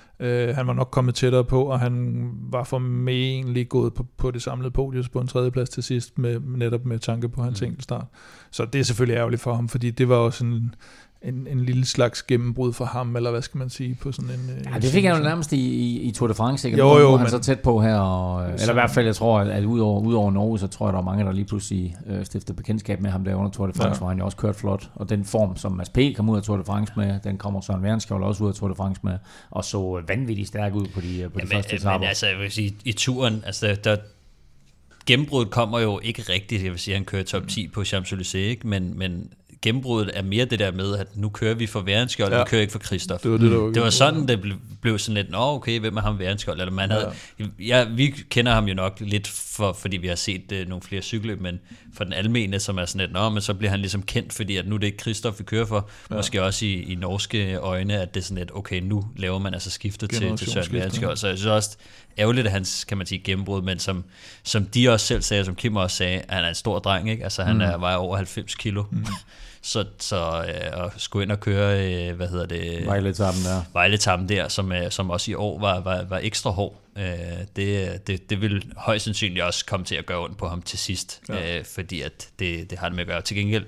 han 0.55 0.67
var 0.67 0.73
nok 0.73 0.89
kommet 0.93 1.15
tættere 1.15 1.45
på, 1.45 1.65
og 1.65 1.81
han 1.81 2.31
var 2.51 2.65
formentlig 2.65 3.69
gået 3.69 3.95
på, 3.95 4.07
på 4.17 4.31
det 4.31 4.43
samlede 4.43 4.71
podium 4.71 5.05
på 5.13 5.21
en 5.21 5.27
tredjeplads 5.27 5.71
til 5.71 5.83
sidst, 5.83 6.19
med, 6.19 6.41
netop 6.41 6.85
med 6.85 6.99
tanke 6.99 7.29
på 7.29 7.43
hans 7.43 7.61
mm. 7.61 7.67
enkeltstart. 7.67 8.07
Så 8.51 8.65
det 8.65 8.79
er 8.79 8.85
selvfølgelig 8.85 9.17
ærgerligt 9.17 9.43
for 9.43 9.55
ham, 9.55 9.69
fordi 9.69 9.91
det 9.91 10.09
var 10.09 10.17
også 10.17 10.45
en, 10.45 10.75
en, 11.25 11.47
en 11.51 11.61
lille 11.61 11.87
slags 11.87 12.23
gennembrud 12.23 12.73
for 12.73 12.85
ham, 12.85 13.17
eller 13.17 13.31
hvad 13.31 13.43
skal 13.43 13.59
man 13.59 13.71
sige, 13.71 13.99
på 14.01 14.13
sådan 14.13 14.31
en... 14.31 14.51
Ja, 14.73 14.79
det 14.79 14.91
fik 14.91 15.05
han 15.05 15.17
jo 15.17 15.23
nærmest 15.23 15.53
i, 15.53 15.57
i, 15.57 16.01
i 16.01 16.11
Tour 16.11 16.29
de 16.29 16.35
France, 16.35 16.69
ikke? 16.69 16.79
Jo, 16.79 16.99
jo, 16.99 17.11
men... 17.11 17.21
han 17.21 17.31
så 17.31 17.39
tæt 17.39 17.61
på 17.61 17.81
her, 17.81 17.97
og, 17.97 18.53
eller 18.53 18.71
i 18.71 18.73
hvert 18.73 18.91
fald, 18.91 19.07
jeg 19.07 19.17
tror, 19.17 19.41
at, 19.41 19.49
at 19.49 19.65
udover, 19.65 20.01
udover 20.01 20.31
Norge, 20.31 20.59
så 20.59 20.67
tror 20.67 20.87
jeg, 20.87 20.93
der 20.93 20.99
er 20.99 21.05
mange, 21.05 21.25
der 21.25 21.33
lige 21.33 21.45
pludselig 21.45 21.97
øh, 22.07 22.25
stifter 22.25 22.55
bekendtskab 22.55 23.01
med 23.01 23.11
ham 23.11 23.25
der 23.25 23.35
under 23.35 23.51
Tour 23.51 23.67
de 23.67 23.73
France, 23.73 23.89
ja. 23.89 23.99
hvor 23.99 24.09
han 24.09 24.19
jo 24.19 24.25
også 24.25 24.37
kørt 24.37 24.57
flot, 24.57 24.91
og 24.95 25.09
den 25.09 25.25
form, 25.25 25.57
som 25.57 25.73
Mads 25.73 25.89
P. 25.89 25.99
kom 26.17 26.29
ud 26.29 26.37
af 26.37 26.43
Tour 26.43 26.57
de 26.57 26.65
France 26.65 26.93
med, 26.97 27.21
den 27.25 27.39
kommer 27.39 27.61
Søren 27.61 27.83
Værenskjold 27.83 28.25
også 28.25 28.45
ud 28.45 28.49
af 28.49 28.55
Tour 28.55 28.69
de 28.69 28.75
France 28.75 29.01
med, 29.05 29.19
og 29.51 29.65
så 29.65 30.03
vanvittigt 30.09 30.49
stærk 30.49 30.75
ud 30.75 30.87
på 30.95 31.01
de, 31.01 31.31
på 31.35 31.41
de 31.41 31.47
ja, 31.51 31.57
første 31.57 31.77
etaper. 31.77 31.99
Men 31.99 32.09
altså, 32.09 32.27
jeg 32.27 32.39
vil 32.39 32.51
sige, 32.51 32.77
i 32.85 32.93
turen, 32.93 33.43
altså, 33.47 33.77
der, 33.85 33.97
gennembruddet 35.07 35.53
kommer 35.53 35.79
jo 35.79 36.01
ikke 36.03 36.23
rigtigt, 36.23 36.65
jeg 36.65 36.71
vil 36.71 36.81
sige, 36.81 36.95
han 36.95 37.05
kører 37.05 37.23
top 37.23 37.49
10 37.49 37.69
på 37.69 37.81
Champs-Élysées, 37.81 38.37
ikke? 38.37 38.67
Men, 38.67 38.99
men 38.99 39.31
gennembruddet 39.65 40.11
er 40.19 40.23
mere 40.23 40.45
det 40.45 40.59
der 40.59 40.73
med, 40.73 40.99
at 40.99 41.17
nu 41.17 41.29
kører 41.29 41.55
vi 41.55 41.67
for 41.67 41.81
Værenskjold, 41.81 42.33
ja. 42.33 42.39
vi 42.39 42.45
kører 42.49 42.61
ikke 42.61 42.73
for 42.73 42.79
Kristoff. 42.79 43.23
Det 43.23 43.31
var, 43.31 43.39
det, 43.39 43.51
der 43.51 43.59
var, 43.59 43.71
det 43.71 43.83
var 43.83 43.91
sådan, 43.91 44.29
det 44.29 44.41
blev, 44.41 44.57
blev 44.81 44.99
sådan 44.99 45.15
lidt, 45.15 45.31
nå 45.31 45.39
okay, 45.39 45.81
hvem 45.81 45.97
er 45.97 46.01
ham 46.01 46.19
Værenskjold? 46.19 46.61
Eller 46.61 46.73
man 46.73 46.91
havde, 46.91 47.13
ja. 47.39 47.45
ja, 47.59 47.85
vi 47.85 48.07
kender 48.29 48.53
ham 48.53 48.69
jo 48.69 48.75
nok 48.75 48.97
lidt, 49.01 49.29
for, 49.29 49.73
fordi 49.73 49.97
vi 49.97 50.07
har 50.07 50.15
set 50.15 50.53
uh, 50.53 50.69
nogle 50.69 50.83
flere 50.83 51.03
cykler, 51.03 51.37
men 51.37 51.61
for 51.95 52.05
den 52.05 52.13
almene, 52.13 52.61
som 52.61 52.79
er 52.79 52.85
sådan 52.85 53.01
lidt, 53.01 53.13
nå, 53.13 53.29
men 53.29 53.43
så 53.43 53.55
bliver 53.55 53.71
han 53.71 53.81
ligesom 53.81 54.03
kendt, 54.03 54.33
fordi 54.33 54.57
at 54.57 54.67
nu 54.67 54.75
er 54.75 54.79
det 54.79 54.87
ikke 54.87 54.99
Kristoff, 54.99 55.39
vi 55.39 55.45
kører 55.45 55.67
for. 55.67 55.91
Ja. 56.11 56.17
Måske 56.17 56.43
også 56.43 56.67
i, 56.67 56.73
i 56.73 56.95
norske 56.95 57.55
øjne, 57.55 58.01
at 58.01 58.15
det 58.15 58.21
er 58.21 58.25
sådan 58.25 58.39
lidt, 58.39 58.51
okay, 58.55 58.81
nu 58.81 59.05
laver 59.17 59.39
man 59.39 59.55
altså 59.55 59.71
skiftet 59.71 60.11
til, 60.11 60.37
til 60.37 60.53
Søren 60.53 60.73
Værenskjold. 60.73 61.17
Så 61.17 61.29
jeg 61.29 61.39
synes 61.39 61.51
også, 61.51 61.77
ærgerligt, 62.19 62.47
at 62.47 62.53
hans, 62.53 62.85
kan 62.85 62.99
man 62.99 63.07
sige, 63.07 63.19
gennembrud, 63.19 63.63
men 63.63 63.79
som, 63.79 64.05
som 64.43 64.67
de 64.67 64.89
også 64.89 65.07
selv 65.07 65.23
sagde, 65.23 65.45
som 65.45 65.55
Kim 65.55 65.77
også 65.77 65.97
sagde, 65.97 66.23
han 66.29 66.45
er 66.45 66.49
en 66.49 66.55
stor 66.55 66.79
dreng, 66.79 67.11
ikke? 67.11 67.25
Altså 67.25 67.43
han 67.43 67.55
mm. 67.55 67.61
er, 67.61 67.77
vejer 67.77 67.97
over 67.97 68.17
90 68.17 68.55
kilo. 68.55 68.85
Mm. 68.91 69.07
Så, 69.65 69.85
så 69.99 70.45
øh, 70.49 70.85
at 70.85 70.93
skulle 70.97 71.23
ind 71.23 71.33
og 71.33 71.41
køre, 71.41 71.95
øh, 72.09 72.17
hvad 72.17 72.29
hedder 72.29 72.47
det? 72.47 72.87
Vejletappen 72.87 73.45
der. 73.45 73.63
Vejletappen 73.73 74.29
der, 74.29 74.49
som, 74.49 74.73
øh, 74.73 74.91
som 74.91 75.11
også 75.11 75.31
i 75.31 75.35
år 75.35 75.61
var, 75.61 75.81
var, 75.81 76.05
var 76.05 76.21
ekstra 76.23 76.51
hård. 76.51 76.81
Øh, 76.99 77.05
det, 77.57 78.07
det, 78.07 78.31
det 78.31 78.41
vil 78.41 78.73
højst 78.77 79.05
sandsynligt 79.05 79.45
også 79.45 79.67
komme 79.67 79.87
til 79.87 79.95
at 79.95 80.07
gøre 80.07 80.25
ondt 80.25 80.39
på 80.39 80.49
ham 80.49 80.63
til 80.63 80.79
sidst, 80.79 81.21
ja. 81.29 81.59
øh, 81.59 81.65
fordi 81.65 82.01
at 82.01 82.29
det, 82.39 82.71
det 82.71 82.79
har 82.79 82.89
det 82.89 82.97
med 82.97 83.05
at 83.05 83.09
gøre. 83.09 83.23
Til 83.23 83.37
gengæld, 83.37 83.65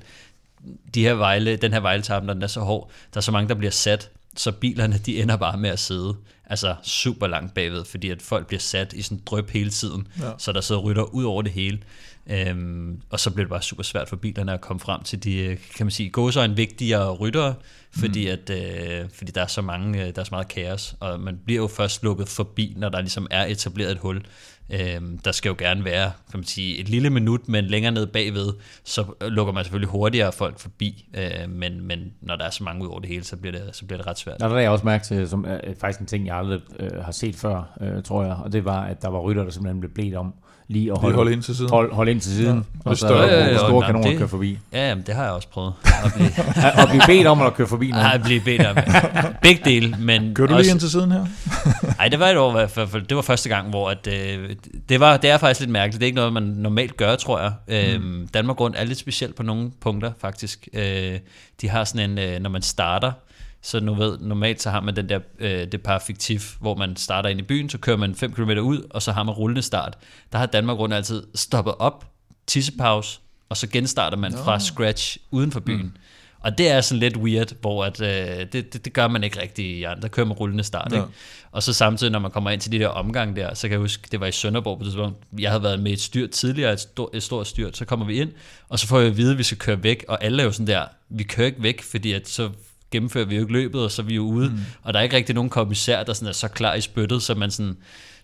de 0.94 1.02
her 1.02 1.14
Vejle, 1.14 1.56
den 1.56 1.72
her 1.72 1.80
Vejletappen, 1.80 2.26
når 2.26 2.34
den 2.34 2.42
er 2.42 2.46
så 2.46 2.60
hård, 2.60 2.90
der 3.14 3.18
er 3.18 3.22
så 3.22 3.32
mange, 3.32 3.48
der 3.48 3.54
bliver 3.54 3.70
sat, 3.70 4.10
så 4.36 4.52
bilerne 4.52 4.98
de 4.98 5.22
ender 5.22 5.36
bare 5.36 5.58
med 5.58 5.70
at 5.70 5.78
sidde 5.78 6.16
altså 6.46 6.74
super 6.82 7.26
langt 7.26 7.54
bagved, 7.54 7.84
fordi 7.84 8.10
at 8.10 8.22
folk 8.22 8.46
bliver 8.46 8.60
sat 8.60 8.92
i 8.92 9.02
sådan 9.02 9.22
drøb 9.26 9.50
hele 9.50 9.70
tiden, 9.70 10.08
ja. 10.20 10.30
så 10.38 10.52
der 10.52 10.60
sidder 10.60 10.80
rytter 10.80 11.02
ud 11.02 11.24
over 11.24 11.42
det 11.42 11.52
hele. 11.52 11.78
Øhm, 12.30 13.00
og 13.10 13.20
så 13.20 13.30
bliver 13.30 13.44
det 13.44 13.50
bare 13.50 13.62
super 13.62 13.82
svært 13.82 14.08
for 14.08 14.16
bilerne 14.16 14.52
at 14.52 14.60
komme 14.60 14.80
frem 14.80 15.02
til 15.02 15.24
de, 15.24 15.56
kan 15.76 15.86
man 15.86 15.90
sige, 15.90 16.12
en 16.44 16.56
vigtigere 16.56 17.12
ryttere, 17.12 17.54
fordi, 17.90 18.26
mm. 18.26 18.32
at, 18.32 18.50
øh, 18.50 19.10
fordi 19.14 19.32
der 19.32 19.42
er 19.42 19.46
så 19.46 19.62
mange, 19.62 20.06
øh, 20.06 20.14
der 20.14 20.20
er 20.20 20.24
så 20.24 20.30
meget 20.34 20.48
kaos, 20.48 20.96
og 21.00 21.20
man 21.20 21.38
bliver 21.44 21.62
jo 21.62 21.66
først 21.66 22.02
lukket 22.02 22.28
forbi, 22.28 22.74
når 22.76 22.88
der 22.88 23.00
ligesom 23.00 23.26
er 23.30 23.46
etableret 23.46 23.90
et 23.90 23.98
hul. 23.98 24.22
Øhm, 24.70 25.18
der 25.18 25.32
skal 25.32 25.48
jo 25.48 25.54
gerne 25.58 25.84
være 25.84 26.12
kan 26.30 26.38
man 26.38 26.44
sige, 26.44 26.78
et 26.78 26.88
lille 26.88 27.10
minut, 27.10 27.48
men 27.48 27.64
længere 27.64 27.92
ned 27.92 28.06
bagved, 28.06 28.52
så 28.84 29.04
lukker 29.20 29.52
man 29.52 29.64
selvfølgelig 29.64 29.88
hurtigere 29.88 30.32
folk 30.32 30.58
forbi, 30.58 31.08
øh, 31.16 31.50
men, 31.50 31.86
men 31.86 32.12
når 32.20 32.36
der 32.36 32.44
er 32.44 32.50
så 32.50 32.64
mange 32.64 32.84
ud 32.84 32.88
over 32.88 33.00
det 33.00 33.08
hele, 33.08 33.24
så 33.24 33.36
bliver 33.36 33.52
det, 33.52 33.76
så 33.76 33.86
bliver 33.86 33.98
det 33.98 34.06
ret 34.06 34.18
svært. 34.18 34.40
Der 34.40 34.48
er 34.48 34.58
jeg 34.58 34.70
også 34.70 34.84
mærke 34.84 35.04
til, 35.04 35.28
som 35.28 35.44
er 35.48 35.60
faktisk 35.80 36.00
en 36.00 36.06
ting, 36.06 36.26
jeg 36.26 36.36
aldrig 36.36 36.60
øh, 36.80 37.04
har 37.04 37.12
set 37.12 37.36
før, 37.36 37.78
øh, 37.80 38.02
tror 38.02 38.24
jeg, 38.24 38.34
og 38.34 38.52
det 38.52 38.64
var, 38.64 38.82
at 38.82 39.02
der 39.02 39.08
var 39.08 39.20
rytter, 39.20 39.44
der 39.44 39.50
simpelthen 39.50 39.80
blev 39.80 39.92
bledt 39.92 40.14
om 40.14 40.34
lige 40.68 40.92
at 40.92 40.98
holde, 40.98 41.16
holde 41.16 41.32
ind 41.32 41.42
til 41.42 41.56
siden. 41.56 41.70
Hold, 41.70 41.92
hold 41.92 42.08
ind 42.08 42.20
til 42.20 42.32
siden, 42.32 42.66
ja. 42.84 42.90
og 42.90 42.96
så 42.96 43.14
ja, 43.14 43.24
ja, 43.24 43.46
ja, 43.46 43.58
store 43.58 43.86
kanoner 43.86 44.08
det, 44.08 44.18
køre 44.18 44.28
forbi. 44.28 44.58
Ja, 44.72 44.88
jamen, 44.88 45.04
det 45.06 45.14
har 45.14 45.22
jeg 45.22 45.32
også 45.32 45.48
prøvet. 45.48 45.72
At 46.04 46.12
blive, 46.14 46.30
at 46.82 46.88
blive 46.88 47.02
bedt 47.06 47.26
om 47.26 47.42
at 47.42 47.54
køre 47.54 47.66
forbi 47.66 47.90
nogen. 47.90 48.06
Ja, 48.12 48.18
blive 48.18 48.40
bedt 48.40 48.66
om. 48.66 48.76
Begge 49.42 49.62
dele, 49.64 49.96
men 50.00 50.34
Kører 50.34 50.48
du 50.48 50.54
også, 50.54 50.62
lige 50.62 50.72
ind 50.72 50.80
til 50.80 50.90
siden 50.90 51.12
her? 51.12 51.26
Nej, 51.98 52.08
det 52.08 52.20
var 52.20 52.26
et 52.26 52.36
år 52.36 52.48
i 52.48 52.52
hvert 52.52 52.70
fald. 52.70 53.06
Det 53.06 53.16
var 53.16 53.22
første 53.22 53.48
gang, 53.48 53.70
hvor 53.70 53.90
at, 53.90 54.06
øh, 54.06 54.50
det, 54.88 55.00
var, 55.00 55.16
det 55.16 55.30
er 55.30 55.38
faktisk 55.38 55.60
lidt 55.60 55.70
mærkeligt. 55.70 56.00
Det 56.00 56.04
er 56.04 56.06
ikke 56.06 56.16
noget, 56.16 56.32
man 56.32 56.42
normalt 56.42 56.96
gør, 56.96 57.16
tror 57.16 57.40
jeg. 57.40 57.52
Øh, 57.68 58.02
mm. 58.02 58.28
Danmark 58.34 58.60
Rundt 58.60 58.76
er 58.78 58.84
lidt 58.84 58.98
specielt 58.98 59.34
på 59.34 59.42
nogle 59.42 59.70
punkter, 59.80 60.12
faktisk. 60.20 60.68
Øh, 60.74 61.18
de 61.60 61.68
har 61.68 61.84
sådan 61.84 62.10
en, 62.10 62.18
øh, 62.18 62.40
når 62.40 62.50
man 62.50 62.62
starter, 62.62 63.12
så 63.66 63.80
nu 63.80 63.94
ved, 63.94 64.18
normalt 64.18 64.62
så 64.62 64.70
har 64.70 64.80
man 64.80 64.96
den 64.96 65.08
der, 65.08 65.20
øh, 65.38 65.72
det 65.72 65.82
par 65.82 65.98
fiktiv, 65.98 66.40
hvor 66.60 66.74
man 66.74 66.96
starter 66.96 67.28
ind 67.28 67.40
i 67.40 67.42
byen, 67.42 67.70
så 67.70 67.78
kører 67.78 67.96
man 67.96 68.14
5 68.14 68.32
km 68.32 68.50
ud, 68.50 68.86
og 68.90 69.02
så 69.02 69.12
har 69.12 69.22
man 69.22 69.34
rullende 69.34 69.62
start. 69.62 69.98
Der 70.32 70.38
har 70.38 70.46
Danmark 70.46 70.78
rundt 70.78 70.94
altid 70.94 71.22
stoppet 71.34 71.74
op, 71.78 72.10
tissepause, 72.46 73.20
og 73.48 73.56
så 73.56 73.66
genstarter 73.68 74.16
man 74.16 74.32
no. 74.32 74.38
fra 74.38 74.58
scratch 74.58 75.18
uden 75.30 75.52
for 75.52 75.60
byen. 75.60 75.82
Mm. 75.82 75.92
Og 76.40 76.58
det 76.58 76.70
er 76.70 76.80
sådan 76.80 77.00
lidt 77.00 77.16
weird, 77.16 77.52
hvor 77.60 77.84
at, 77.84 78.00
øh, 78.00 78.08
det, 78.52 78.52
det, 78.52 78.84
det 78.84 78.92
gør 78.92 79.08
man 79.08 79.24
ikke 79.24 79.42
rigtig 79.42 79.64
i 79.64 79.82
andre. 79.82 80.02
Der 80.02 80.08
kører 80.08 80.26
man 80.26 80.36
rullende 80.36 80.64
start. 80.64 80.92
Ja. 80.92 80.96
Ikke? 80.96 81.08
Og 81.52 81.62
så 81.62 81.72
samtidig, 81.72 82.12
når 82.12 82.18
man 82.18 82.30
kommer 82.30 82.50
ind 82.50 82.60
til 82.60 82.72
de 82.72 82.78
der 82.78 82.88
omgang 82.88 83.36
der, 83.36 83.54
så 83.54 83.62
kan 83.62 83.72
jeg 83.72 83.80
huske, 83.80 84.08
det 84.12 84.20
var 84.20 84.26
i 84.26 84.32
Sønderborg 84.32 84.78
på 84.78 84.84
det 84.84 84.92
tidspunkt. 84.92 85.18
Jeg 85.38 85.50
havde 85.50 85.62
været 85.62 85.80
med 85.80 85.92
et 85.92 86.00
styrt 86.00 86.30
tidligere, 86.30 86.72
et, 86.72 86.80
stort, 86.80 87.10
et 87.14 87.22
stort 87.22 87.46
styrt. 87.46 87.76
Så 87.76 87.84
kommer 87.84 88.06
vi 88.06 88.20
ind, 88.20 88.32
og 88.68 88.78
så 88.78 88.86
får 88.86 88.98
jeg 88.98 89.08
at 89.08 89.16
vide, 89.16 89.32
at 89.32 89.38
vi 89.38 89.42
skal 89.42 89.58
køre 89.58 89.82
væk. 89.82 90.04
Og 90.08 90.24
alle 90.24 90.42
er 90.42 90.46
jo 90.46 90.52
sådan 90.52 90.66
der, 90.66 90.84
vi 91.08 91.22
kører 91.22 91.46
ikke 91.46 91.62
væk, 91.62 91.82
fordi 91.82 92.12
at 92.12 92.28
så 92.28 92.50
gennemfører 92.90 93.24
vi 93.24 93.34
jo 93.34 93.40
ikke 93.40 93.52
løbet, 93.52 93.84
og 93.84 93.90
så 93.90 94.02
er 94.02 94.06
vi 94.06 94.14
jo 94.14 94.22
ude. 94.22 94.48
Mm. 94.48 94.58
Og 94.82 94.94
der 94.94 94.98
er 94.98 95.02
ikke 95.04 95.16
rigtig 95.16 95.34
nogen 95.34 95.50
kommissær, 95.50 96.02
der 96.02 96.12
sådan 96.12 96.28
er 96.28 96.32
så 96.32 96.48
klar 96.48 96.74
i 96.74 96.80
spyttet, 96.80 97.22
så 97.22 97.34
man 97.34 97.50
sådan, 97.50 97.76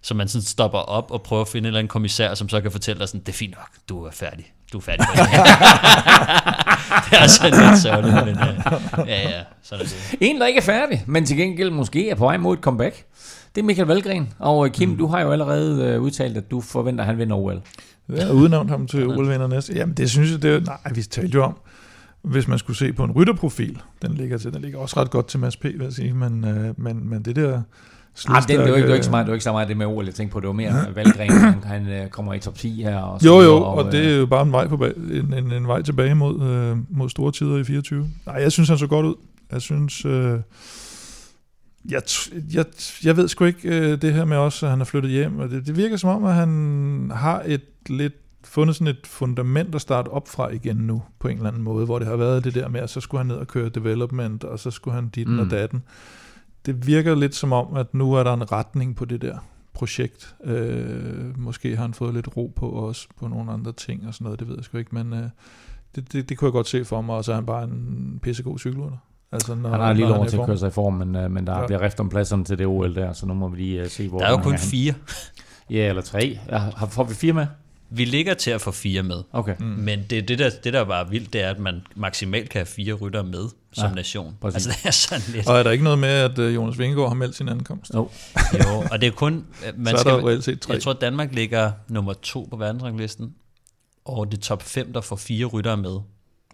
så 0.02 0.14
man 0.14 0.28
sådan 0.28 0.44
stopper 0.44 0.78
op 0.78 1.10
og 1.10 1.22
prøver 1.22 1.42
at 1.42 1.48
finde 1.48 1.66
en 1.66 1.66
eller 1.66 1.78
anden 1.78 1.88
kommissær, 1.88 2.34
som 2.34 2.48
så 2.48 2.60
kan 2.60 2.72
fortælle 2.72 3.00
dig 3.00 3.08
sådan, 3.08 3.20
det 3.20 3.28
er 3.28 3.32
fint 3.36 3.54
nok, 3.54 3.68
du 3.88 4.04
er 4.04 4.10
færdig. 4.10 4.52
Du 4.72 4.78
er 4.78 4.82
færdig. 4.82 5.06
det 7.10 7.18
er 7.18 7.26
sådan 7.26 7.68
lidt 7.68 7.78
sørgeligt, 7.78 8.14
men 8.14 8.36
uh, 8.38 9.08
ja, 9.08 9.30
ja, 9.30 9.40
så 9.62 9.74
er 9.74 9.78
det. 9.78 10.16
En, 10.20 10.40
der 10.40 10.46
ikke 10.46 10.58
er 10.58 10.64
færdig, 10.64 11.04
men 11.06 11.26
til 11.26 11.36
gengæld 11.36 11.70
måske 11.70 12.10
er 12.10 12.14
på 12.14 12.24
vej 12.24 12.36
mod 12.36 12.56
et 12.56 12.62
comeback. 12.62 13.04
Det 13.54 13.60
er 13.60 13.64
Michael 13.64 13.88
Valgren. 13.88 14.32
Og 14.38 14.66
øh, 14.66 14.72
Kim, 14.72 14.88
mm. 14.88 14.96
du 14.96 15.06
har 15.06 15.20
jo 15.20 15.32
allerede 15.32 15.96
uh, 15.96 16.02
udtalt, 16.02 16.36
at 16.36 16.50
du 16.50 16.60
forventer, 16.60 17.04
at 17.04 17.06
han 17.06 17.18
vinder 17.18 17.36
OL. 17.36 17.62
Ja, 18.16 18.32
udnævnt 18.32 18.70
ham 18.70 18.86
til 18.86 19.06
OL-vinder 19.06 19.46
næste. 19.46 19.74
Jamen, 19.74 19.94
det 19.94 20.10
synes 20.10 20.30
jeg, 20.30 20.42
det 20.42 20.54
er, 20.54 20.60
nej, 20.60 20.92
vi 20.94 21.02
talte 21.02 21.34
jo 21.34 21.44
om, 21.44 21.56
hvis 22.22 22.48
man 22.48 22.58
skulle 22.58 22.76
se 22.76 22.92
på 22.92 23.04
en 23.04 23.12
rytterprofil, 23.12 23.82
den 24.02 24.14
ligger 24.14 24.38
til, 24.38 24.52
den 24.52 24.62
ligger 24.62 24.78
også 24.78 25.00
ret 25.00 25.10
godt 25.10 25.28
til 25.28 25.40
Mads 25.40 25.56
P, 25.56 25.64
vil 25.64 25.80
jeg 25.82 25.92
sige, 25.92 26.12
men, 26.12 26.44
øh, 26.44 26.74
men, 26.76 27.08
men 27.08 27.22
det 27.22 27.36
der 27.36 27.62
Ah, 28.28 28.42
det, 28.42 28.48
det, 28.48 28.58
var 28.58 28.64
ikke, 28.66 28.76
det, 28.76 28.88
var 28.88 28.94
ikke 28.94 29.04
så 29.04 29.10
meget, 29.10 29.26
det 29.26 29.30
var 29.30 29.34
ikke 29.34 29.44
så 29.44 29.52
meget 29.52 29.68
det 29.68 29.76
med 29.76 29.86
OL, 29.86 30.04
jeg 30.04 30.14
tænkte 30.14 30.32
på, 30.32 30.40
det 30.40 30.46
var 30.46 30.52
mere. 30.52 30.86
Valgren, 30.94 31.30
han, 31.30 31.64
han 31.64 31.88
øh, 31.88 32.08
kommer 32.08 32.34
i 32.34 32.38
top 32.38 32.54
10 32.54 32.82
her. 32.82 32.98
Og 32.98 33.24
jo, 33.24 33.40
jo, 33.40 33.56
og, 33.56 33.74
og 33.74 33.92
det 33.92 34.12
er 34.12 34.16
jo 34.16 34.26
bare 34.26 34.42
en 34.42 34.52
vej, 34.52 34.68
på, 34.68 34.84
en, 35.10 35.34
en, 35.34 35.52
en 35.52 35.66
vej 35.66 35.82
tilbage 35.82 36.14
mod, 36.14 36.42
øh, 36.42 36.76
mod 36.98 37.08
store 37.08 37.32
tider 37.32 37.56
i 37.56 37.64
24. 37.64 38.08
Nej, 38.26 38.34
jeg 38.34 38.52
synes, 38.52 38.68
han 38.68 38.78
så 38.78 38.86
godt 38.86 39.06
ud. 39.06 39.14
Jeg 39.52 39.62
synes... 39.62 40.04
Øh, 40.04 40.38
jeg, 41.90 42.02
jeg, 42.54 42.64
jeg 43.04 43.16
ved 43.16 43.28
sgu 43.28 43.44
ikke 43.44 43.68
øh, 43.68 44.02
det 44.02 44.14
her 44.14 44.24
med 44.24 44.36
også, 44.36 44.66
at 44.66 44.70
han 44.70 44.80
er 44.80 44.84
flyttet 44.84 45.10
hjem, 45.10 45.38
og 45.38 45.50
det, 45.50 45.66
det 45.66 45.76
virker 45.76 45.96
som 45.96 46.10
om, 46.10 46.24
at 46.24 46.34
han 46.34 47.12
har 47.14 47.42
et 47.46 47.62
lidt 47.88 48.14
fundet 48.44 48.76
sådan 48.76 48.86
et 48.86 49.06
fundament 49.06 49.74
at 49.74 49.80
starte 49.80 50.08
op 50.08 50.28
fra 50.28 50.48
igen 50.48 50.76
nu, 50.76 51.02
på 51.18 51.28
en 51.28 51.36
eller 51.36 51.48
anden 51.48 51.62
måde, 51.62 51.84
hvor 51.84 51.98
det 51.98 52.08
har 52.08 52.16
været 52.16 52.44
det 52.44 52.54
der 52.54 52.68
med, 52.68 52.80
at 52.80 52.90
så 52.90 53.00
skulle 53.00 53.18
han 53.18 53.26
ned 53.26 53.36
og 53.36 53.46
køre 53.46 53.68
development, 53.68 54.44
og 54.44 54.58
så 54.58 54.70
skulle 54.70 54.94
han 54.94 55.08
dit 55.08 55.28
mm. 55.28 55.38
og 55.38 55.50
datten. 55.50 55.82
Det 56.66 56.86
virker 56.86 57.14
lidt 57.14 57.34
som 57.34 57.52
om, 57.52 57.76
at 57.76 57.94
nu 57.94 58.12
er 58.12 58.22
der 58.22 58.32
en 58.32 58.52
retning 58.52 58.96
på 58.96 59.04
det 59.04 59.22
der 59.22 59.38
projekt. 59.74 60.34
Øh, 60.44 61.38
måske 61.38 61.76
har 61.76 61.82
han 61.82 61.94
fået 61.94 62.14
lidt 62.14 62.36
ro 62.36 62.52
på 62.56 62.68
også 62.68 63.08
på 63.18 63.28
nogle 63.28 63.52
andre 63.52 63.72
ting 63.72 64.06
og 64.06 64.14
sådan 64.14 64.24
noget, 64.24 64.40
det 64.40 64.48
ved 64.48 64.54
jeg 64.56 64.64
sgu 64.64 64.78
ikke, 64.78 64.94
men 64.94 65.12
øh, 65.12 65.28
det, 65.94 66.12
det, 66.12 66.28
det 66.28 66.38
kunne 66.38 66.46
jeg 66.46 66.52
godt 66.52 66.68
se 66.68 66.84
for 66.84 67.00
mig, 67.00 67.16
og 67.16 67.24
så 67.24 67.32
er 67.32 67.36
han 67.36 67.46
bare 67.46 67.64
en 67.64 68.18
pissegod 68.22 68.58
cykelrytter. 68.58 68.98
Altså, 69.32 69.54
når, 69.54 69.70
han 69.70 69.80
har 69.80 69.92
lige 69.92 70.08
lov 70.08 70.26
til 70.26 70.36
at 70.36 70.46
køre 70.46 70.58
sig 70.58 70.68
i 70.68 70.70
form, 70.70 70.94
men, 70.94 71.16
uh, 71.16 71.30
men 71.30 71.46
der 71.46 71.58
ja. 71.58 71.66
bliver 71.66 71.80
rift 71.80 72.00
om 72.00 72.08
pladserne 72.08 72.44
til 72.44 72.58
det 72.58 72.66
OL 72.66 72.94
der, 72.94 73.12
så 73.12 73.26
nu 73.26 73.34
må 73.34 73.48
vi 73.48 73.56
lige 73.56 73.82
uh, 73.82 73.88
se, 73.88 74.08
hvor 74.08 74.18
Der 74.18 74.26
er 74.26 74.30
jo 74.30 74.36
kun 74.36 74.58
fire. 74.58 74.94
Ja, 75.70 75.88
eller 75.88 76.02
tre. 76.02 76.38
Ja, 76.48 76.58
har, 76.58 76.86
får 76.86 77.04
vi 77.04 77.14
fire 77.14 77.32
med? 77.32 77.46
Vi 77.94 78.04
ligger 78.04 78.34
til 78.34 78.50
at 78.50 78.60
få 78.60 78.70
fire 78.70 79.02
med. 79.02 79.22
Okay. 79.32 79.54
Mm. 79.58 79.64
Men 79.64 80.04
det, 80.10 80.28
det, 80.28 80.38
der, 80.38 80.50
det, 80.64 80.72
der 80.72 80.84
bare 80.84 81.06
er 81.06 81.10
vildt, 81.10 81.32
det 81.32 81.40
er, 81.40 81.50
at 81.50 81.58
man 81.58 81.82
maksimalt 81.94 82.50
kan 82.50 82.58
have 82.58 82.66
fire 82.66 82.92
rytter 82.92 83.22
med 83.22 83.48
som 83.72 83.88
ja, 83.88 83.94
nation. 83.94 84.36
Præcis. 84.40 84.66
Altså, 84.66 84.80
det 84.82 84.88
er 84.88 84.90
sådan 84.90 85.34
lidt... 85.34 85.46
Og 85.46 85.58
er 85.58 85.62
der 85.62 85.70
ikke 85.70 85.84
noget 85.84 85.98
med, 85.98 86.08
at 86.08 86.38
uh, 86.38 86.54
Jonas 86.54 86.78
Vingegaard 86.78 87.08
har 87.08 87.14
meldt 87.14 87.36
sin 87.36 87.48
ankomst? 87.48 87.94
No. 87.94 88.06
jo, 88.64 88.84
og 88.90 89.00
det 89.00 89.06
er 89.06 89.10
kun... 89.10 89.44
Man 89.76 89.86
Så 89.98 90.08
er 90.08 90.20
skal, 90.20 90.34
der 90.34 90.40
set 90.40 90.60
tre. 90.60 90.72
Jeg 90.72 90.82
tror, 90.82 90.92
at 90.92 91.00
Danmark 91.00 91.32
ligger 91.32 91.72
nummer 91.88 92.12
to 92.12 92.48
på 92.50 92.56
verdensranglisten, 92.56 93.34
og 94.04 94.30
det 94.30 94.38
er 94.38 94.42
top 94.42 94.62
5, 94.62 94.92
der 94.92 95.00
får 95.00 95.16
fire 95.16 95.46
ryttere 95.46 95.76
med. 95.76 95.90
Og 95.90 96.04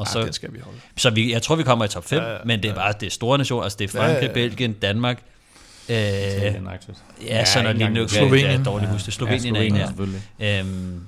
ja, 0.01 0.05
så, 0.05 0.22
det 0.22 0.34
skal 0.34 0.53
vi 0.53 0.59
holde. 0.62 0.78
Så 0.97 1.11
vi, 1.11 1.32
jeg 1.32 1.43
tror, 1.43 1.57
vi 1.57 1.62
kommer 1.62 1.84
i 1.84 1.89
top 1.89 2.05
5, 2.05 2.18
ja, 2.18 2.32
ja, 2.32 2.39
men 2.45 2.62
det 2.62 2.70
er 2.70 2.74
bare 2.74 2.93
det 3.01 3.07
er 3.07 3.11
store 3.11 3.39
nationer. 3.39 3.62
Altså, 3.62 3.76
det 3.78 3.84
er 3.84 3.99
Frankrig, 3.99 4.14
ja, 4.14 4.20
ja, 4.20 4.26
ja. 4.26 4.32
Belgien, 4.32 4.72
Danmark, 4.72 5.22
Øh, 5.91 5.95
ja, 5.95 6.53
ja, 7.22 7.45
sådan 7.45 7.64
noget 7.64 7.78
lignende. 7.78 8.09
Slovenien. 8.09 8.51
Ja, 8.51 8.62
dårligt 8.64 8.91
huske. 8.91 9.12
Slovenien 9.12 9.57
ja, 9.57 9.62
er 9.62 9.66
en 9.66 9.76
her. 9.76 10.61
Øhm, 10.61 11.01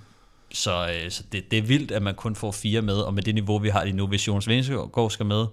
så, 0.53 0.89
øh, 0.89 1.11
så 1.11 1.23
det, 1.33 1.51
det 1.51 1.59
er 1.59 1.63
vildt, 1.63 1.93
at 1.93 2.03
man 2.03 2.15
kun 2.15 2.37
får 2.37 2.53
fire 2.53 2.83
med, 2.83 2.95
og 2.95 3.15
med 3.15 3.23
det 3.23 3.35
niveau, 3.35 3.59
vi 3.59 3.69
har 3.69 3.85
lige 3.85 3.97
nu, 3.97 4.07
hvis 4.07 4.29
Jonas 4.29 4.49
Vingegaard 4.49 5.11
skal 5.11 5.27
med. 5.27 5.47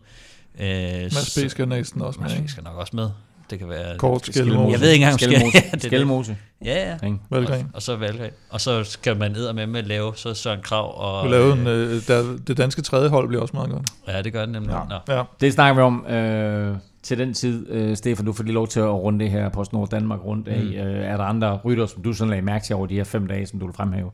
Øh, 0.59 1.01
Mads 1.01 1.39
B. 1.43 1.49
skal 1.49 1.67
næsten 1.67 2.01
også 2.01 2.19
med. 2.19 2.29
Mads 2.29 2.41
B. 2.41 2.49
skal 2.49 2.63
nok 2.63 2.75
også 2.75 2.95
med. 2.95 3.09
Det 3.49 3.59
kan 3.59 3.69
være... 3.69 3.97
Kort 3.97 4.25
Skelmose. 4.25 4.71
Jeg 4.71 4.81
ved 4.81 4.89
ikke 4.89 5.05
engang, 5.05 5.13
om 5.13 5.51
skal... 5.51 5.79
Skelmose. 5.89 6.37
Ja, 6.65 6.89
ja. 6.89 7.13
Valgren. 7.29 7.61
Og, 7.61 7.71
og, 7.73 7.81
så 7.81 7.95
Valgren. 7.95 8.31
Og 8.49 8.61
så 8.61 8.83
skal 8.83 9.17
man 9.17 9.31
ned 9.31 9.53
med 9.53 9.67
med 9.67 9.79
at 9.79 9.87
lave 9.87 10.13
så 10.15 10.33
Søren 10.33 10.61
Krav. 10.61 10.93
Og, 10.97 11.25
du 11.25 11.31
lave 11.31 11.53
en, 11.53 11.67
øh, 11.67 12.07
der, 12.07 12.37
det 12.47 12.57
danske 12.57 12.81
tredje 12.81 13.09
hold 13.09 13.27
bliver 13.27 13.41
også 13.41 13.55
meget 13.55 13.69
godt. 13.69 13.89
Ja, 14.07 14.21
det 14.21 14.33
gør 14.33 14.41
det 14.41 14.49
nemlig. 14.49 14.75
Ja. 15.07 15.15
Ja. 15.17 15.23
Det 15.41 15.53
snakker 15.53 15.75
vi 15.75 15.81
om 15.81 16.05
øh, 16.05 16.77
til 17.03 17.17
den 17.17 17.33
tid. 17.33 17.69
Øh, 17.69 17.97
Stefan, 17.97 18.25
du 18.25 18.33
får 18.33 18.43
lige 18.43 18.53
lov 18.53 18.67
til 18.67 18.79
at 18.79 18.89
runde 18.89 19.19
det 19.19 19.31
her 19.31 19.49
på 19.49 19.65
Nord 19.71 19.89
Danmark 19.89 20.25
rundt 20.25 20.47
af. 20.47 20.63
Mm. 20.63 20.69
Øh, 20.69 21.05
er 21.05 21.17
der 21.17 21.23
andre 21.23 21.59
rytter, 21.65 21.85
som 21.85 22.03
du 22.03 22.13
sådan 22.13 22.29
lagde 22.29 22.45
mærke 22.45 22.65
til 22.65 22.75
over 22.75 22.85
de 22.85 22.95
her 22.95 23.03
fem 23.03 23.27
dage, 23.27 23.47
som 23.47 23.59
du 23.59 23.65
vil 23.65 23.75
fremhæve? 23.75 24.11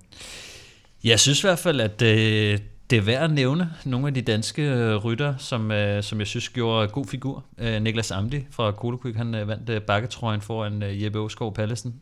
Jeg 1.03 1.19
synes 1.19 1.39
i 1.43 1.47
hvert 1.47 1.59
fald, 1.59 1.81
at 1.81 2.01
øh, 2.01 2.59
det 2.89 2.97
er 2.97 3.01
værd 3.01 3.23
at 3.23 3.31
nævne 3.31 3.69
nogle 3.85 4.07
af 4.07 4.13
de 4.13 4.21
danske 4.21 4.61
øh, 4.61 4.95
rytter, 4.95 5.33
som, 5.37 5.71
øh, 5.71 6.03
som 6.03 6.19
jeg 6.19 6.27
synes 6.27 6.49
gjorde 6.49 6.87
god 6.87 7.05
figur. 7.05 7.43
Øh, 7.57 7.81
Niklas 7.81 8.11
Amdi 8.11 8.45
fra 8.51 8.71
Kolokvik, 8.71 9.15
han 9.15 9.33
vandt 9.33 9.85
bakketrøjen 9.85 10.41
foran 10.41 10.83
Jeppe 10.85 11.19
Åskov 11.19 11.53
Pallesen, 11.53 11.93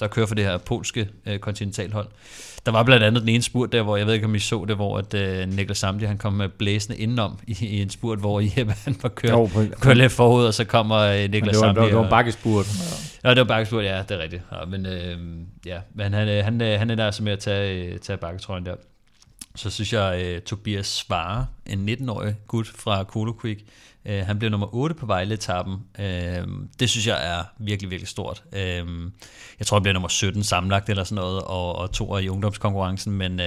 der 0.00 0.06
kører 0.10 0.26
for 0.26 0.34
det 0.34 0.44
her 0.44 0.58
polske 0.58 1.08
kontinentalhold. 1.40 2.08
Der 2.66 2.72
var 2.72 2.82
blandt 2.82 3.04
andet 3.04 3.20
den 3.20 3.28
ene 3.28 3.42
spurt 3.42 3.72
der, 3.72 3.82
hvor 3.82 3.96
jeg 3.96 4.06
ved 4.06 4.14
ikke, 4.14 4.26
om 4.26 4.34
I 4.34 4.38
så 4.38 4.64
det, 4.68 4.76
hvor 4.76 4.98
at, 4.98 5.48
Niklas 5.48 5.84
Amdi 5.84 6.04
han 6.04 6.18
kom 6.18 6.42
blæsende 6.58 6.98
indenom 6.98 7.38
i, 7.46 7.56
i 7.60 7.82
en 7.82 7.90
spurt, 7.90 8.18
hvor 8.18 8.40
Jeppe 8.58 8.74
han 8.84 8.96
var 9.02 9.08
kørt, 9.08 9.30
jo, 9.30 9.48
kørt 9.80 9.96
lidt 9.96 10.12
forud, 10.12 10.44
og 10.44 10.54
så 10.54 10.64
kommer 10.64 11.28
Niklas 11.28 11.62
Amdi. 11.62 11.68
Det 11.68 11.80
var, 11.80 11.86
det 11.86 11.96
var 11.96 12.04
en 12.04 12.10
bakkespurt. 12.10 12.66
Ja. 13.24 13.30
det 13.30 13.38
var 13.38 13.44
bakkespurt, 13.44 13.84
ja, 13.84 14.02
det 14.08 14.16
er 14.16 14.22
rigtigt. 14.22 14.42
Ja, 14.52 14.64
men 14.64 14.86
øh, 14.86 15.16
ja, 15.66 15.78
men 15.94 16.12
han, 16.12 16.28
han, 16.28 16.60
han, 16.60 16.90
er 16.90 16.94
der 16.94 17.06
altså 17.06 17.22
med 17.22 17.32
at 17.32 17.38
tage, 17.38 17.98
tage 17.98 18.16
bakketrøjen 18.16 18.66
der. 18.66 18.74
Så 19.54 19.70
synes 19.70 19.92
jeg, 19.92 20.36
uh, 20.36 20.42
Tobias 20.42 20.86
Svare, 20.86 21.46
en 21.66 21.88
19-årig 21.88 22.34
gut 22.46 22.66
fra 22.66 23.04
Kolo 23.04 23.32
Creek, 23.40 23.58
uh, 24.04 24.26
han 24.26 24.38
blev 24.38 24.50
nummer 24.50 24.74
8 24.74 24.94
på 24.94 25.06
Vejle-etappen. 25.06 25.74
Uh, 25.98 26.04
det 26.80 26.90
synes 26.90 27.06
jeg 27.06 27.36
er 27.36 27.44
virkelig, 27.58 27.90
virkelig 27.90 28.08
stort. 28.08 28.42
Uh, 28.52 28.58
jeg 29.58 29.66
tror, 29.66 29.76
han 29.76 29.82
blev 29.82 29.92
nummer 29.92 30.08
17 30.08 30.42
sammenlagt 30.42 30.88
eller 30.88 31.04
sådan 31.04 31.22
noget, 31.22 31.42
og, 31.42 31.76
og 31.76 31.92
to 31.92 32.18
i 32.18 32.28
ungdomskonkurrencen, 32.28 33.12
men, 33.12 33.40
uh, 33.40 33.46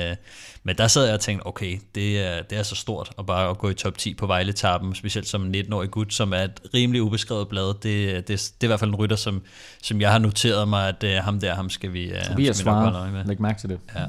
men 0.63 0.77
der 0.77 0.87
sad 0.87 1.05
jeg 1.05 1.13
og 1.13 1.19
tænkte, 1.19 1.47
okay, 1.47 1.79
det 1.95 2.19
er, 2.19 2.41
det 2.41 2.57
er 2.57 2.63
så 2.63 2.75
stort 2.75 3.11
at 3.19 3.25
bare 3.25 3.49
at 3.49 3.57
gå 3.57 3.69
i 3.69 3.73
top 3.73 3.97
10 3.97 4.13
på 4.13 4.27
Vejle-etappen, 4.27 4.95
specielt 4.95 5.27
som 5.27 5.51
19-årig 5.55 5.91
gut, 5.91 6.13
som 6.13 6.33
er 6.33 6.41
et 6.41 6.61
rimelig 6.73 7.01
ubeskrevet 7.01 7.47
blad. 7.47 7.73
Det, 7.73 7.83
det, 7.83 8.27
det 8.27 8.37
er 8.37 8.63
i 8.63 8.67
hvert 8.67 8.79
fald 8.79 8.89
en 8.89 8.95
rytter, 8.95 9.15
som, 9.15 9.41
som 9.81 10.01
jeg 10.01 10.11
har 10.11 10.19
noteret 10.19 10.67
mig, 10.67 10.87
at 10.87 11.03
uh, 11.03 11.25
ham 11.25 11.39
der, 11.39 11.55
ham 11.55 11.69
skal 11.69 11.93
vi, 11.93 12.11
uh, 12.11 12.17
Tobias 12.23 12.57
Svare, 12.57 13.27
læg 13.27 13.41
mærke 13.41 13.59
til 13.59 13.69
det. 13.69 13.79
Ja. 13.95 14.05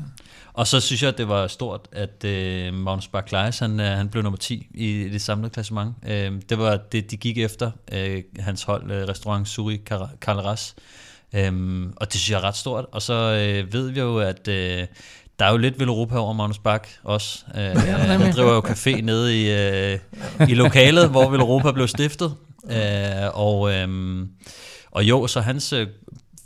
Og 0.57 0.66
så 0.66 0.80
synes 0.80 1.02
jeg, 1.02 1.09
at 1.09 1.18
det 1.18 1.28
var 1.28 1.46
stort, 1.46 1.80
at 1.92 2.24
øh, 2.24 2.74
Magnus 2.74 3.09
Barclays, 3.09 3.59
han, 3.59 3.80
øh, 3.80 3.86
han 3.86 4.09
blev 4.09 4.22
nummer 4.22 4.36
10 4.36 4.68
i, 4.74 5.09
det 5.09 5.22
samlede 5.22 5.50
klassement. 5.50 5.94
Øh, 6.07 6.32
det 6.48 6.59
var 6.59 6.76
det, 6.92 7.11
de 7.11 7.16
gik 7.16 7.38
efter, 7.38 7.70
øh, 7.92 8.22
hans 8.38 8.62
hold, 8.62 8.90
øh, 8.90 9.09
restaurant 9.09 9.48
Suri 9.48 9.80
Carleras. 10.20 10.74
Øh, 11.34 11.82
og 11.96 12.12
det 12.12 12.20
synes 12.20 12.30
jeg 12.30 12.36
er 12.36 12.44
ret 12.44 12.57
stort. 12.57 12.84
Og 12.92 13.02
så 13.02 13.14
øh, 13.14 13.72
ved 13.72 13.90
vi 13.90 14.00
jo, 14.00 14.18
at 14.18 14.48
øh, 14.48 14.86
der 15.38 15.44
er 15.44 15.50
jo 15.50 15.57
lidt 15.57 15.78
ved 15.78 15.86
Europa 15.86 16.18
over 16.18 16.32
Magnus 16.32 16.59
Bak 16.59 16.88
også. 17.04 17.44
Øh, 17.54 17.76
han 17.76 18.32
driver 18.32 18.54
jo 18.54 18.61
café 18.61 19.00
nede 19.00 19.42
i, 19.42 19.50
øh, 19.50 19.98
i 20.48 20.54
lokalet, 20.54 21.11
hvor 21.11 21.30
Vel 21.30 21.40
Europa 21.40 21.72
blev 21.72 21.88
stiftet. 21.88 22.34
Øh, 22.70 23.30
og, 23.34 23.72
øh, 23.72 23.88
og 24.90 25.04
jo, 25.04 25.26
så 25.26 25.40
hans 25.40 25.72
øh, 25.72 25.86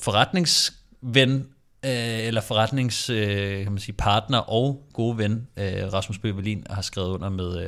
forretningsven 0.01 1.47
øh, 1.85 2.27
eller 2.27 2.41
forretnings 2.41 3.11
øh, 3.11 3.63
kan 3.63 3.73
man 3.73 3.81
sige, 3.81 3.95
partner 3.95 4.39
og 4.39 4.89
gode 4.93 5.19
ven, 5.19 5.47
øh, 5.57 5.93
Rasmus 5.93 6.19
Bøvelin, 6.19 6.65
har 6.71 6.83
skrevet 6.83 7.09
under 7.09 7.29
med 7.29 7.59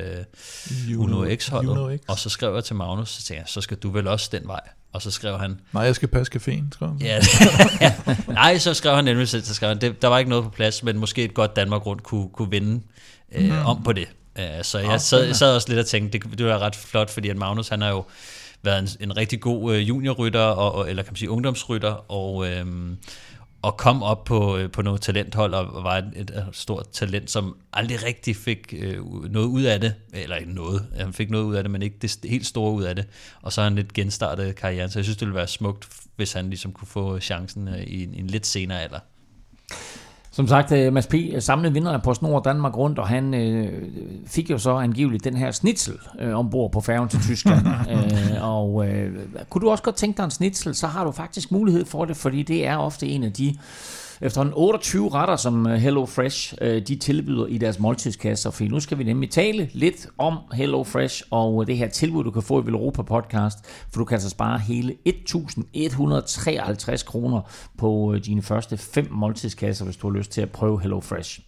øh, 0.90 0.98
Uno 0.98 1.36
X-holdet. 1.36 1.70
Uno 1.70 1.96
X. 1.96 2.00
Og 2.08 2.18
så 2.18 2.28
skrev 2.28 2.54
jeg 2.54 2.64
til 2.64 2.76
Magnus, 2.76 3.10
så 3.10 3.22
tænkte 3.22 3.40
jeg, 3.40 3.48
så 3.48 3.60
skal 3.60 3.76
du 3.76 3.90
vel 3.90 4.08
også 4.08 4.28
den 4.32 4.46
vej. 4.46 4.60
Og 4.92 5.02
så 5.02 5.10
skrev 5.10 5.38
han... 5.38 5.60
Nej, 5.72 5.82
jeg 5.82 5.94
skal 5.94 6.08
passe 6.08 6.32
caféen, 6.36 6.78
tror 6.78 6.96
jeg. 7.00 7.22
Ja, 7.80 7.94
nej, 8.32 8.58
så 8.58 8.74
skrev 8.74 8.94
han 8.94 9.04
nemlig, 9.04 9.28
så 9.28 9.54
skrev 9.54 9.68
han, 9.68 9.80
det, 9.80 10.02
der 10.02 10.08
var 10.08 10.18
ikke 10.18 10.28
noget 10.28 10.44
på 10.44 10.50
plads, 10.50 10.82
men 10.82 10.98
måske 10.98 11.24
et 11.24 11.34
godt 11.34 11.56
Danmark 11.56 11.86
rundt 11.86 12.02
kunne, 12.02 12.28
kunne 12.28 12.50
vinde 12.50 12.82
øh, 13.32 13.44
mm. 13.44 13.66
om 13.66 13.82
på 13.82 13.92
det. 13.92 14.08
Uh, 14.38 14.44
så 14.62 14.78
jeg 14.78 15.00
sad, 15.00 15.24
jeg 15.24 15.36
sad 15.36 15.54
også 15.54 15.68
lidt 15.68 15.78
og 15.78 15.86
tænkte, 15.86 16.18
det, 16.18 16.38
det 16.38 16.46
var 16.46 16.58
ret 16.58 16.76
flot, 16.76 17.10
fordi 17.10 17.28
at 17.28 17.36
Magnus, 17.36 17.68
han 17.68 17.80
har 17.80 17.88
jo 17.88 18.04
været 18.62 18.78
en, 18.78 19.10
en 19.10 19.16
rigtig 19.16 19.40
god 19.40 19.74
øh, 19.74 19.88
juniorrytter, 19.88 20.40
og, 20.40 20.74
og, 20.74 20.90
eller 20.90 21.02
kan 21.02 21.12
man 21.12 21.16
sige 21.16 21.30
ungdomsrytter, 21.30 22.10
og, 22.10 22.48
øh, 22.48 22.66
og 23.62 23.76
kom 23.76 24.02
op 24.02 24.24
på, 24.24 24.56
øh, 24.56 24.70
på 24.70 24.82
noget 24.82 25.00
talenthold 25.00 25.54
og 25.54 25.84
var 25.84 25.96
et, 25.98 26.12
et 26.16 26.44
stort 26.52 26.88
talent, 26.92 27.30
som 27.30 27.56
aldrig 27.72 28.02
rigtig 28.02 28.36
fik 28.36 28.74
øh, 28.78 29.04
noget 29.32 29.46
ud 29.46 29.62
af 29.62 29.80
det, 29.80 29.94
eller 30.12 30.36
ikke 30.36 30.52
noget, 30.52 30.86
han 30.96 31.12
fik 31.12 31.30
noget 31.30 31.44
ud 31.44 31.54
af 31.54 31.64
det, 31.64 31.70
men 31.70 31.82
ikke 31.82 31.96
det 32.02 32.18
helt 32.24 32.46
store 32.46 32.72
ud 32.72 32.82
af 32.82 32.96
det, 32.96 33.06
og 33.42 33.52
så 33.52 33.60
har 33.60 33.68
han 33.68 33.76
lidt 33.76 33.92
genstartet 33.92 34.56
karrieren, 34.56 34.90
så 34.90 34.98
jeg 34.98 35.04
synes, 35.04 35.16
det 35.16 35.26
ville 35.26 35.36
være 35.36 35.48
smukt, 35.48 35.88
hvis 36.16 36.32
han 36.32 36.48
ligesom 36.48 36.72
kunne 36.72 36.88
få 36.88 37.20
chancen 37.20 37.68
øh, 37.68 37.80
i 37.80 38.04
en, 38.04 38.14
i 38.14 38.18
en 38.18 38.26
lidt 38.26 38.46
senere 38.46 38.82
alder. 38.82 38.98
Som 40.34 40.48
sagt, 40.48 40.72
øh, 40.72 40.92
Mads 40.92 41.06
P. 41.06 41.14
samlede 41.38 41.72
vinderne 41.72 42.00
på 42.00 42.14
Snor 42.14 42.40
Danmark 42.40 42.76
rundt, 42.76 42.98
og 42.98 43.08
han 43.08 43.34
øh, 43.34 43.82
fik 44.26 44.50
jo 44.50 44.58
så 44.58 44.70
angiveligt 44.76 45.24
den 45.24 45.36
her 45.36 45.50
snitsel 45.50 45.94
øh, 46.20 46.38
ombord 46.38 46.72
på 46.72 46.80
færgen 46.80 47.08
til 47.08 47.20
Tyskland. 47.20 47.66
øh, 47.92 48.48
og 48.48 48.88
øh, 48.88 49.10
kunne 49.50 49.62
du 49.62 49.70
også 49.70 49.84
godt 49.84 49.96
tænke 49.96 50.16
dig 50.16 50.24
en 50.24 50.30
snitsel, 50.30 50.74
så 50.74 50.86
har 50.86 51.04
du 51.04 51.12
faktisk 51.12 51.52
mulighed 51.52 51.84
for 51.84 52.04
det, 52.04 52.16
fordi 52.16 52.42
det 52.42 52.66
er 52.66 52.76
ofte 52.76 53.06
en 53.06 53.24
af 53.24 53.32
de 53.32 53.56
Efterhånden 54.24 54.54
28 54.56 55.08
retter, 55.08 55.36
som 55.36 55.66
øh, 55.66 55.74
Hello 55.74 56.06
Fresh 56.06 56.54
øh, 56.60 56.86
de 56.86 56.96
tilbyder 56.96 57.46
i 57.46 57.58
deres 57.58 57.78
måltidskasser. 57.78 58.50
For 58.50 58.64
nu 58.64 58.80
skal 58.80 58.98
vi 58.98 59.04
nemlig 59.04 59.30
tale 59.30 59.68
lidt 59.72 60.06
om 60.18 60.38
Hello 60.52 60.84
Fresh 60.84 61.22
og 61.30 61.62
øh, 61.62 61.66
det 61.66 61.76
her 61.76 61.88
tilbud, 61.88 62.24
du 62.24 62.30
kan 62.30 62.42
få 62.42 62.62
i 62.62 62.64
Europa 62.68 63.02
Podcast. 63.02 63.58
For 63.64 63.98
du 63.98 64.04
kan 64.04 64.14
altså 64.14 64.30
spare 64.30 64.58
hele 64.58 64.94
1.153 65.08 67.04
kroner 67.04 67.40
på 67.78 68.16
dine 68.26 68.42
første 68.42 68.76
fem 68.76 69.08
måltidskasser, 69.10 69.84
hvis 69.84 69.96
du 69.96 70.10
har 70.10 70.18
lyst 70.18 70.32
til 70.32 70.40
at 70.40 70.50
prøve 70.50 70.80
Hello 70.80 71.00
Fresh. 71.00 71.40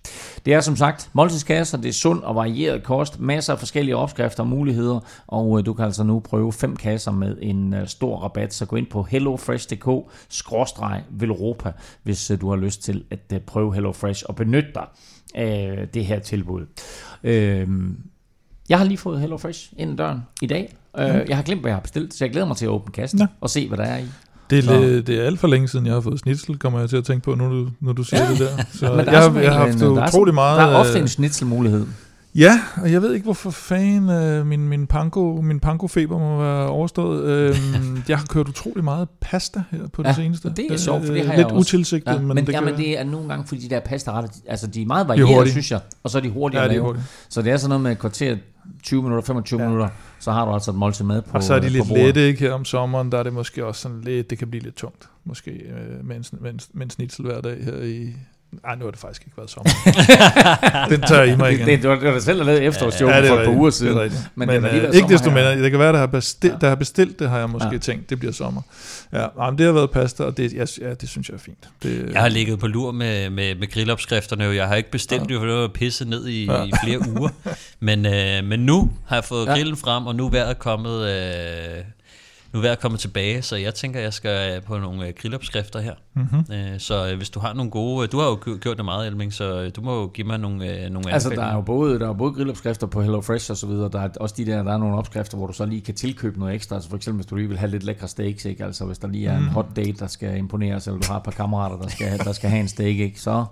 Det 0.45 0.55
er 0.55 0.61
som 0.61 0.77
sagt 0.77 1.11
måltidskasser, 1.13 1.79
det 1.79 1.89
er 1.89 1.93
sund 1.93 2.23
og 2.23 2.35
varieret 2.35 2.83
kost, 2.83 3.21
masser 3.21 3.53
af 3.53 3.59
forskellige 3.59 3.97
opskrifter 3.97 4.43
og 4.43 4.49
muligheder, 4.49 5.01
og 5.27 5.67
du 5.67 5.75
kan 5.75 5.85
altså 5.85 6.05
nu 6.05 6.21
prøve 6.21 6.53
fem 6.53 6.77
kasser 6.77 7.13
med 7.13 7.37
en 7.43 7.75
stor 7.87 8.19
rabat. 8.19 8.55
Så 8.55 8.67
gå 8.67 8.77
ind 8.77 8.87
på 8.87 9.03
hellofresh.dk-velropa, 9.03 11.73
hvis 12.03 12.33
du 12.41 12.49
har 12.49 12.64
lyst 12.65 12.83
til 12.83 13.05
at 13.11 13.19
øh, 13.33 13.41
prøve 13.41 13.75
HelloFresh 13.75 14.25
og 14.29 14.37
benytte 14.37 14.69
dig 14.75 14.87
af 15.35 15.89
det 15.95 16.05
her 16.05 16.19
tilbud. 16.19 16.67
Øh, 17.25 17.69
jeg 18.69 18.79
har 18.79 18.85
lige 18.85 18.99
fået 18.99 19.21
HelloFresh 19.21 19.73
ind 19.77 19.91
ad 19.91 19.97
døren 19.97 20.21
i 20.43 20.47
dag. 20.47 20.77
Øh, 20.99 21.29
jeg 21.29 21.37
har 21.37 21.43
glemt, 21.43 21.61
hvad 21.61 21.71
jeg 21.71 21.77
har 21.77 21.83
bestilt, 21.83 22.15
så 22.15 22.25
jeg 22.25 22.33
glæder 22.33 22.47
mig 22.47 22.57
til 22.57 22.65
at 22.65 22.71
åbne 22.71 22.93
kassen 22.93 23.21
ja. 23.21 23.27
og 23.41 23.51
se, 23.51 23.69
hvad 23.69 23.79
der 23.79 23.85
er 23.85 23.99
i. 23.99 24.07
Det 24.51 24.59
er, 24.59 24.63
så. 24.63 24.81
det 25.07 25.09
er 25.09 25.23
alt 25.23 25.41
for 25.41 25.49
længe 25.49 25.69
siden, 25.69 25.87
jeg 25.87 25.95
har 25.95 26.01
fået 26.01 26.19
snitsel, 26.21 26.59
kommer 26.59 26.81
jeg 26.81 26.89
til 26.89 26.97
at 26.97 27.05
tænke 27.05 27.25
på, 27.25 27.35
du, 27.35 27.69
når 27.81 27.93
du 27.93 28.03
siger 28.03 28.23
ja. 28.23 28.31
det 28.33 28.39
der. 28.39 28.65
Så 28.73 28.87
der 28.87 28.97
jeg, 28.97 29.43
jeg 29.43 29.53
har 29.53 29.67
haft 29.67 29.83
en, 29.83 29.89
utrolig 29.89 30.35
meget... 30.35 30.59
Der 30.59 30.67
er 30.67 30.77
ofte 30.77 30.99
en 30.99 31.09
snitselmulighed. 31.09 31.87
Ja, 32.37 32.61
og 32.83 32.93
jeg 32.93 33.03
ved 33.03 33.15
ikke, 33.15 33.25
hvorfor 33.25 33.51
fanden 33.51 34.11
øh, 34.11 34.47
min, 34.47 34.69
min, 34.69 34.87
panko, 34.87 35.41
min 35.41 35.61
panko-feber 35.61 36.19
må 36.19 36.39
være 36.39 36.69
overstået. 36.69 37.25
Øh, 37.25 37.57
jeg 38.09 38.19
har 38.19 38.27
kørt 38.27 38.49
utrolig 38.49 38.85
meget 38.85 39.09
pasta 39.21 39.63
her 39.71 39.87
på 39.93 40.03
Ja, 40.03 40.09
det 40.09 40.17
seneste. 40.17 40.47
og 40.47 40.57
det 40.57 40.73
er 40.73 40.77
sjovt, 40.77 41.07
for 41.07 41.13
det 41.13 41.21
Øh, 41.21 41.27
har 41.27 41.33
jeg 41.33 41.39
Lidt 41.45 41.53
også. 41.53 41.77
utilsigtet, 41.77 42.13
Ja, 42.13 42.19
men, 42.19 42.29
men, 42.29 42.37
det 42.37 42.47
det, 42.47 42.53
ja, 42.53 42.59
gør 42.59 42.67
men 42.67 42.77
det 42.77 42.99
er 43.01 43.05
nogle 43.05 43.29
gange, 43.29 43.47
fordi 43.47 43.61
de 43.61 43.71
der 43.75 43.81
pastaretter, 43.81 44.31
de- 44.31 44.41
altså 44.49 44.67
de 44.67 44.83
er 44.83 44.87
meget 44.87 45.05
er 45.05 45.07
varierede, 45.09 45.51
synes 45.51 45.71
jeg. 45.71 45.81
Og 46.03 46.11
så 46.11 46.19
er 46.19 46.23
de 46.23 46.31
hurtige 46.31 46.61
Ja, 46.61 46.65
at 46.67 46.73
lave. 46.73 46.97
Så 47.29 47.43
det 47.43 47.53
er 47.53 47.57
sådan 47.57 47.69
noget 47.69 47.83
med 47.83 47.93
et 47.93 47.99
kvarter, 47.99 48.37
20 48.83 49.03
minutter, 49.03 49.23
25 49.27 49.59
Ja. 49.61 49.65
ja. 49.65 49.69
minutter, 49.71 49.89
så 50.21 50.33
har 50.33 50.45
du 50.45 50.51
altså 50.53 50.71
et 50.71 50.77
måltid 50.77 51.05
mad 51.05 51.23
på 51.23 51.37
Og 51.37 51.43
så 51.43 51.55
er 51.55 51.59
de 51.59 51.67
på 51.67 51.73
lidt 51.73 51.89
lette, 51.93 52.27
ikke? 52.27 52.41
Her 52.41 52.53
om 52.53 52.65
sommeren, 52.65 53.13
der 53.13 53.19
er 53.19 53.23
det 53.23 53.33
måske 53.33 53.65
også 53.67 53.81
sådan 53.81 54.01
lidt, 54.01 54.31
det 54.31 54.39
kan 54.39 54.49
blive 54.51 54.63
lidt 54.63 54.77
tungt. 54.77 55.09
Måske 55.25 55.51
øh, 55.51 56.07
med, 56.07 56.17
en, 56.17 56.25
med, 56.41 56.51
en, 56.51 56.61
med 56.75 56.87
en 56.87 56.91
snitsel 56.91 57.25
hver 57.25 57.41
dag 57.41 57.65
her 57.65 57.83
i... 57.83 58.13
Ej, 58.65 58.75
nu 58.75 58.85
har 58.85 58.91
det 58.91 59.01
faktisk 59.01 59.23
ikke 59.27 59.37
været 59.37 59.51
sommer. 59.51 59.71
Den 60.91 61.03
jeg 61.11 61.29
i 61.29 61.37
mig 61.37 61.53
igen. 61.53 61.67
Det, 61.69 61.83
det, 61.83 61.91
var, 61.91 61.97
det 61.97 62.05
var 62.05 62.13
da 62.13 62.21
selv, 62.21 62.39
der 62.39 62.45
lavede 62.45 62.63
efterårsjoke 62.63 63.13
Ja, 63.13 63.17
ja, 63.17 63.23
det 63.23 63.29
for 63.31 63.37
er 63.37 63.41
et 63.41 63.47
par 63.47 63.53
uger 63.55 63.65
Det 63.65 63.75
siden. 63.75 64.01
rigtigt. 64.01 64.23
Men 64.35 64.49
Men, 64.49 64.63
det 64.63 64.71
øh, 64.89 64.95
ikke 64.95 65.09
desto 65.09 65.31
mindre, 65.31 65.63
det 65.63 65.71
kan 65.71 65.81
være, 65.81 65.93
der 65.93 65.99
har 65.99 66.07
bestilt, 66.07 66.53
Ja. 66.53 66.59
der 66.61 66.69
har 66.69 66.75
bestilt 66.75 67.19
det, 67.19 67.29
har 67.31 67.39
jeg 67.39 67.51
måske 67.51 67.69
Ja. 67.73 67.79
tænkt, 67.79 68.11
det 68.11 68.19
bliver 68.19 68.33
sommer. 68.33 68.63
Ja, 69.13 69.27
nej, 69.37 69.51
men 69.51 69.59
det 69.59 69.67
har 69.67 69.73
været 69.73 69.91
pasta, 69.91 70.23
og 70.25 70.37
det, 70.37 70.53
jeg, 70.53 70.69
ja, 70.81 70.95
det 70.95 71.09
synes 71.09 71.29
jeg 71.29 71.35
er 71.35 71.39
fint. 71.39 71.69
Det, 71.83 72.11
Jeg 72.13 72.21
har 72.21 72.29
ligget 72.29 72.59
på 72.59 72.67
lur 72.67 72.93
med, 72.93 73.31
med, 73.31 73.55
med 73.55 73.71
grillopskrifterne, 73.71 74.45
jeg 74.45 74.69
har 74.69 74.75
ikke 74.75 74.91
bestemt 74.91 75.29
det, 75.29 75.39
for 75.39 75.45
det 75.47 75.55
var 75.55 75.69
pisset 75.69 76.09
ned 76.09 76.27
i, 76.27 76.45
Ja. 76.45 76.65
i 76.65 76.71
flere 76.85 76.99
uger. 77.19 77.29
Men, 77.81 78.07
øh, 78.07 78.45
men 78.45 78.61
nu 78.61 78.91
har 79.07 79.17
jeg 79.17 79.25
fået 79.25 79.47
Ja. 79.47 79.51
ja. 79.51 79.57
grillen 79.57 79.77
frem, 79.77 80.07
og 80.07 80.15
nu 80.17 80.27
er 80.27 80.31
vejret 80.31 80.59
kommet, 80.59 81.03
øh, 81.11 81.85
nu 82.55 82.59
er 82.59 82.63
vejret 82.63 82.81
kommet 82.81 83.01
tilbage, 83.01 83.43
så 83.43 83.57
jeg 83.57 83.75
tænker, 83.75 84.01
jeg 84.01 84.13
skal 84.13 84.61
på 84.63 84.79
nogle 84.79 85.07
øh, 85.09 85.13
grillopskrifter 85.23 85.81
her. 85.81 85.95
mm-hmm. 86.15 86.55
Øh, 86.55 86.81
så 86.81 87.11
øh, 87.11 87.17
hvis 87.17 87.31
du 87.31 87.41
har 87.41 87.53
nogle 87.53 87.71
gode, 87.71 88.07
du 88.07 88.19
har 88.19 88.27
jo 88.27 88.39
gjort- 88.61 88.77
det 88.77 88.85
meget, 88.85 89.07
Elming, 89.07 89.33
så 89.33 89.61
øh, 89.61 89.71
du 89.77 89.81
må 89.81 90.01
jo 90.01 90.07
give 90.07 90.27
mig 90.27 90.39
nogle, 90.39 90.85
øh, 90.85 90.91
nogle 90.91 91.13
Altså, 91.13 91.29
der 91.29 91.35
anbefalinger. 91.35 91.45
er 91.51 91.55
jo 91.55 91.61
både, 91.61 91.99
der 91.99 92.09
er 92.09 92.13
både 92.13 92.33
grillopskrifter 92.33 92.87
på 92.87 93.03
HelloFresh 93.03 93.51
og 93.51 93.57
så 93.57 93.67
videre. 93.67 93.89
Der 93.93 94.01
er 94.01 94.09
også 94.21 94.35
de 94.39 94.47
der, 94.47 94.63
der 94.63 94.73
er 94.73 94.79
nogle 94.79 94.97
opskrifter, 94.97 95.37
hvor 95.37 95.47
du 95.47 95.53
så 95.53 95.67
lige 95.67 95.81
kan 95.81 95.95
tilkøbe 95.95 96.39
noget 96.39 96.55
ekstra. 96.55 96.75
Altså 96.77 96.91
for 96.91 96.97
eksempel, 96.97 97.17
hvis 97.19 97.27
du 97.27 97.37
lige 97.37 97.49
vil 97.49 97.59
have 97.59 97.71
lidt 97.71 97.83
lækre 97.85 98.09
steaks, 98.09 98.45
ikke? 98.45 98.65
Altså 98.65 98.85
hvis 98.85 98.99
der 98.99 99.09
lige 99.09 99.29
er 99.29 99.37
en 99.37 99.43
Mm. 99.43 99.49
hot 99.49 99.67
date, 99.77 99.93
der 99.93 100.07
skal 100.07 100.37
imponeres, 100.39 100.87
eller 100.87 101.01
du 101.01 101.07
har 101.13 101.17
et 101.17 101.23
par 101.25 101.31
kammerater, 101.31 101.77
der 101.77 101.89
skal, 101.89 102.19
der 102.19 102.33
skal 102.33 102.51
have 102.51 102.61
en 102.61 102.69
steak, 102.69 102.89
ikke? 102.97 103.21
Så 103.21 103.45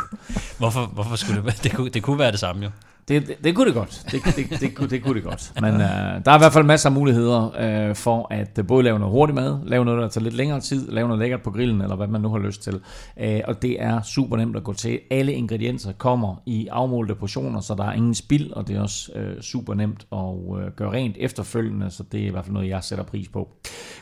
Hvorfor, 0.58 0.86
hvorfor 0.86 1.16
skulle 1.16 1.36
det 1.36 1.44
være? 1.44 1.54
Det 1.62 1.72
kunne, 1.72 1.90
det 1.90 2.02
kunne 2.02 2.18
være 2.18 2.32
det 2.32 2.40
samme 2.40 2.62
jo. 2.64 2.70
Det, 3.10 3.26
det, 3.26 3.44
det 3.44 3.54
kunne 3.54 3.66
det 3.66 3.74
godt. 3.74 4.02
Det, 4.12 4.22
det, 4.36 4.60
det, 4.60 4.74
kunne, 4.74 4.90
det 4.90 5.02
kunne 5.02 5.14
det 5.14 5.24
godt. 5.24 5.52
Men 5.60 5.74
øh, 5.74 5.80
der 6.24 6.30
er 6.30 6.34
i 6.34 6.38
hvert 6.38 6.52
fald 6.52 6.64
masser 6.64 6.88
af 6.88 6.94
muligheder 6.94 7.50
øh, 7.60 7.94
for 7.96 8.26
at 8.30 8.58
øh, 8.58 8.66
både 8.66 8.84
lave 8.84 8.98
noget 8.98 9.12
hurtig 9.12 9.34
mad, 9.34 9.58
lave 9.66 9.84
noget, 9.84 10.02
der 10.02 10.08
tager 10.08 10.24
lidt 10.24 10.34
længere 10.34 10.60
tid, 10.60 10.88
lave 10.88 11.08
noget 11.08 11.20
lækkert 11.20 11.42
på 11.42 11.50
grillen, 11.50 11.80
eller 11.80 11.96
hvad 11.96 12.06
man 12.06 12.20
nu 12.20 12.28
har 12.28 12.38
lyst 12.38 12.62
til. 12.62 12.80
Øh, 13.20 13.40
og 13.44 13.62
det 13.62 13.82
er 13.82 14.02
super 14.02 14.36
nemt 14.36 14.56
at 14.56 14.64
gå 14.64 14.72
til. 14.72 15.00
Alle 15.10 15.32
ingredienser 15.32 15.92
kommer 15.92 16.42
i 16.46 16.66
afmålte 16.66 17.14
portioner, 17.14 17.60
så 17.60 17.74
der 17.74 17.84
er 17.84 17.92
ingen 17.92 18.14
spild, 18.14 18.52
og 18.52 18.68
det 18.68 18.76
er 18.76 18.80
også 18.80 19.12
øh, 19.14 19.40
super 19.40 19.74
nemt 19.74 20.06
at 20.12 20.18
øh, 20.18 20.70
gøre 20.76 20.92
rent 20.92 21.16
efterfølgende, 21.18 21.90
så 21.90 22.02
det 22.12 22.22
er 22.22 22.26
i 22.26 22.30
hvert 22.30 22.44
fald 22.44 22.54
noget, 22.54 22.68
jeg 22.68 22.84
sætter 22.84 23.04
pris 23.04 23.28
på. 23.28 23.48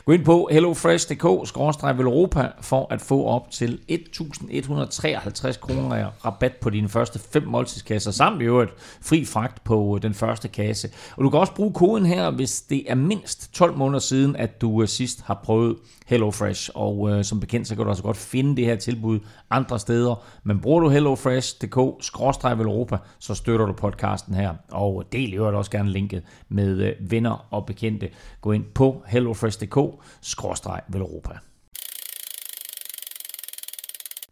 Gå 0.05 0.11
ind 0.11 0.25
på 0.25 0.49
hellofresh.dk-europa 0.51 2.47
for 2.61 2.87
at 2.93 3.01
få 3.01 3.25
op 3.25 3.51
til 3.51 3.79
1.153 3.91 5.59
kroner 5.59 6.09
rabat 6.25 6.53
på 6.61 6.69
dine 6.69 6.89
første 6.89 7.19
fem 7.19 7.43
måltidskasser, 7.43 8.11
samt 8.11 8.41
i 8.41 8.45
øvrigt 8.45 8.71
fri 9.01 9.25
fragt 9.25 9.63
på 9.63 9.95
øh, 9.95 10.01
den 10.01 10.13
første 10.13 10.47
kasse. 10.47 10.89
Og 11.17 11.23
du 11.23 11.29
kan 11.29 11.39
også 11.39 11.55
bruge 11.55 11.73
koden 11.73 12.05
her, 12.05 12.31
hvis 12.31 12.61
det 12.61 12.91
er 12.91 12.95
mindst 12.95 13.53
12 13.53 13.77
måneder 13.77 13.99
siden, 13.99 14.35
at 14.35 14.61
du 14.61 14.81
øh, 14.81 14.87
sidst 14.87 15.21
har 15.21 15.41
prøvet 15.43 15.77
HelloFresh. 16.05 16.69
Og 16.75 17.09
øh, 17.09 17.23
som 17.23 17.39
bekendt, 17.39 17.67
så 17.67 17.75
kan 17.75 17.83
du 17.83 17.89
altså 17.89 18.03
godt 18.03 18.17
finde 18.17 18.55
det 18.55 18.65
her 18.65 18.75
tilbud 18.75 19.19
andre 19.49 19.79
steder. 19.79 20.23
Men 20.43 20.59
bruger 20.59 20.79
du 20.79 20.89
hellofresh.dk-europa, 20.89 22.97
så 23.19 23.35
støtter 23.35 23.65
du 23.65 23.73
podcasten 23.73 24.33
her. 24.33 24.53
Og 24.71 25.03
del 25.11 25.33
i 25.33 25.35
øvrigt 25.35 25.57
også 25.57 25.71
gerne 25.71 25.89
linket 25.89 26.23
med 26.49 26.77
øh, 26.77 27.11
venner 27.11 27.47
og 27.51 27.65
bekendte. 27.65 28.09
Gå 28.41 28.51
ind 28.51 28.65
på 28.73 29.03
hellofresh.dk-europa. 29.07 31.48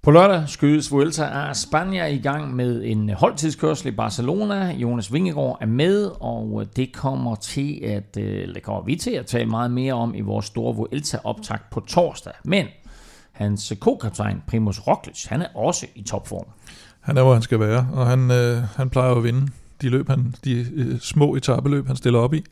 På 0.02 0.12
lørdag 0.12 0.50
skydes 0.50 0.91
Vuelta 0.91 1.26
a 1.26 1.52
España 1.52 2.06
i 2.06 2.18
gang 2.18 2.56
med 2.56 2.84
en 2.86 3.10
holdtidskørsel 3.10 3.88
i 3.88 3.91
Barcelona. 3.91 4.74
Jonas 4.74 5.14
Vingegaard 5.14 5.58
er 5.62 5.66
med, 5.66 6.12
og 6.20 6.62
øh, 6.62 6.68
det 6.76 6.93
kommer 6.93 7.36
til 7.36 7.80
at 7.84 8.18
øh, 8.20 8.41
eller 8.41 8.54
det 8.54 8.64
kommer 8.64 8.84
vi 8.84 8.95
til 8.95 9.12
at 9.12 9.26
tale 9.26 9.50
meget 9.50 9.72
mere 9.72 9.93
om 9.93 10.16
i 10.16 10.22
vores 10.22 10.45
store 10.45 10.76
Vuelta-optag 10.76 11.58
på 11.72 11.80
torsdag. 11.80 12.34
Men 12.43 12.66
hans 13.32 13.74
co-kaptajn 13.80 14.43
Primus 14.48 14.80
Roglic, 14.80 15.26
han 15.26 15.41
er 15.41 15.48
også 15.56 15.86
i 15.95 16.04
topform. 16.04 16.48
Han 17.00 17.18
er, 17.18 17.24
hvor 17.24 17.34
han 17.34 17.41
skal 17.41 17.60
være, 17.60 17.88
og 17.93 18.08
han, 18.08 18.32
øh, 18.32 18.58
han 18.76 18.89
plejer 18.89 19.12
at 19.12 19.24
vinde 19.24 19.48
de 19.82 19.89
løb, 19.89 20.10
han, 20.10 20.36
de 20.43 20.66
øh, 20.74 21.00
små 21.00 21.36
etabeløb, 21.36 21.88
han 21.88 21.95
stiller 21.95 22.20
op 22.20 22.34
i. 22.34 22.43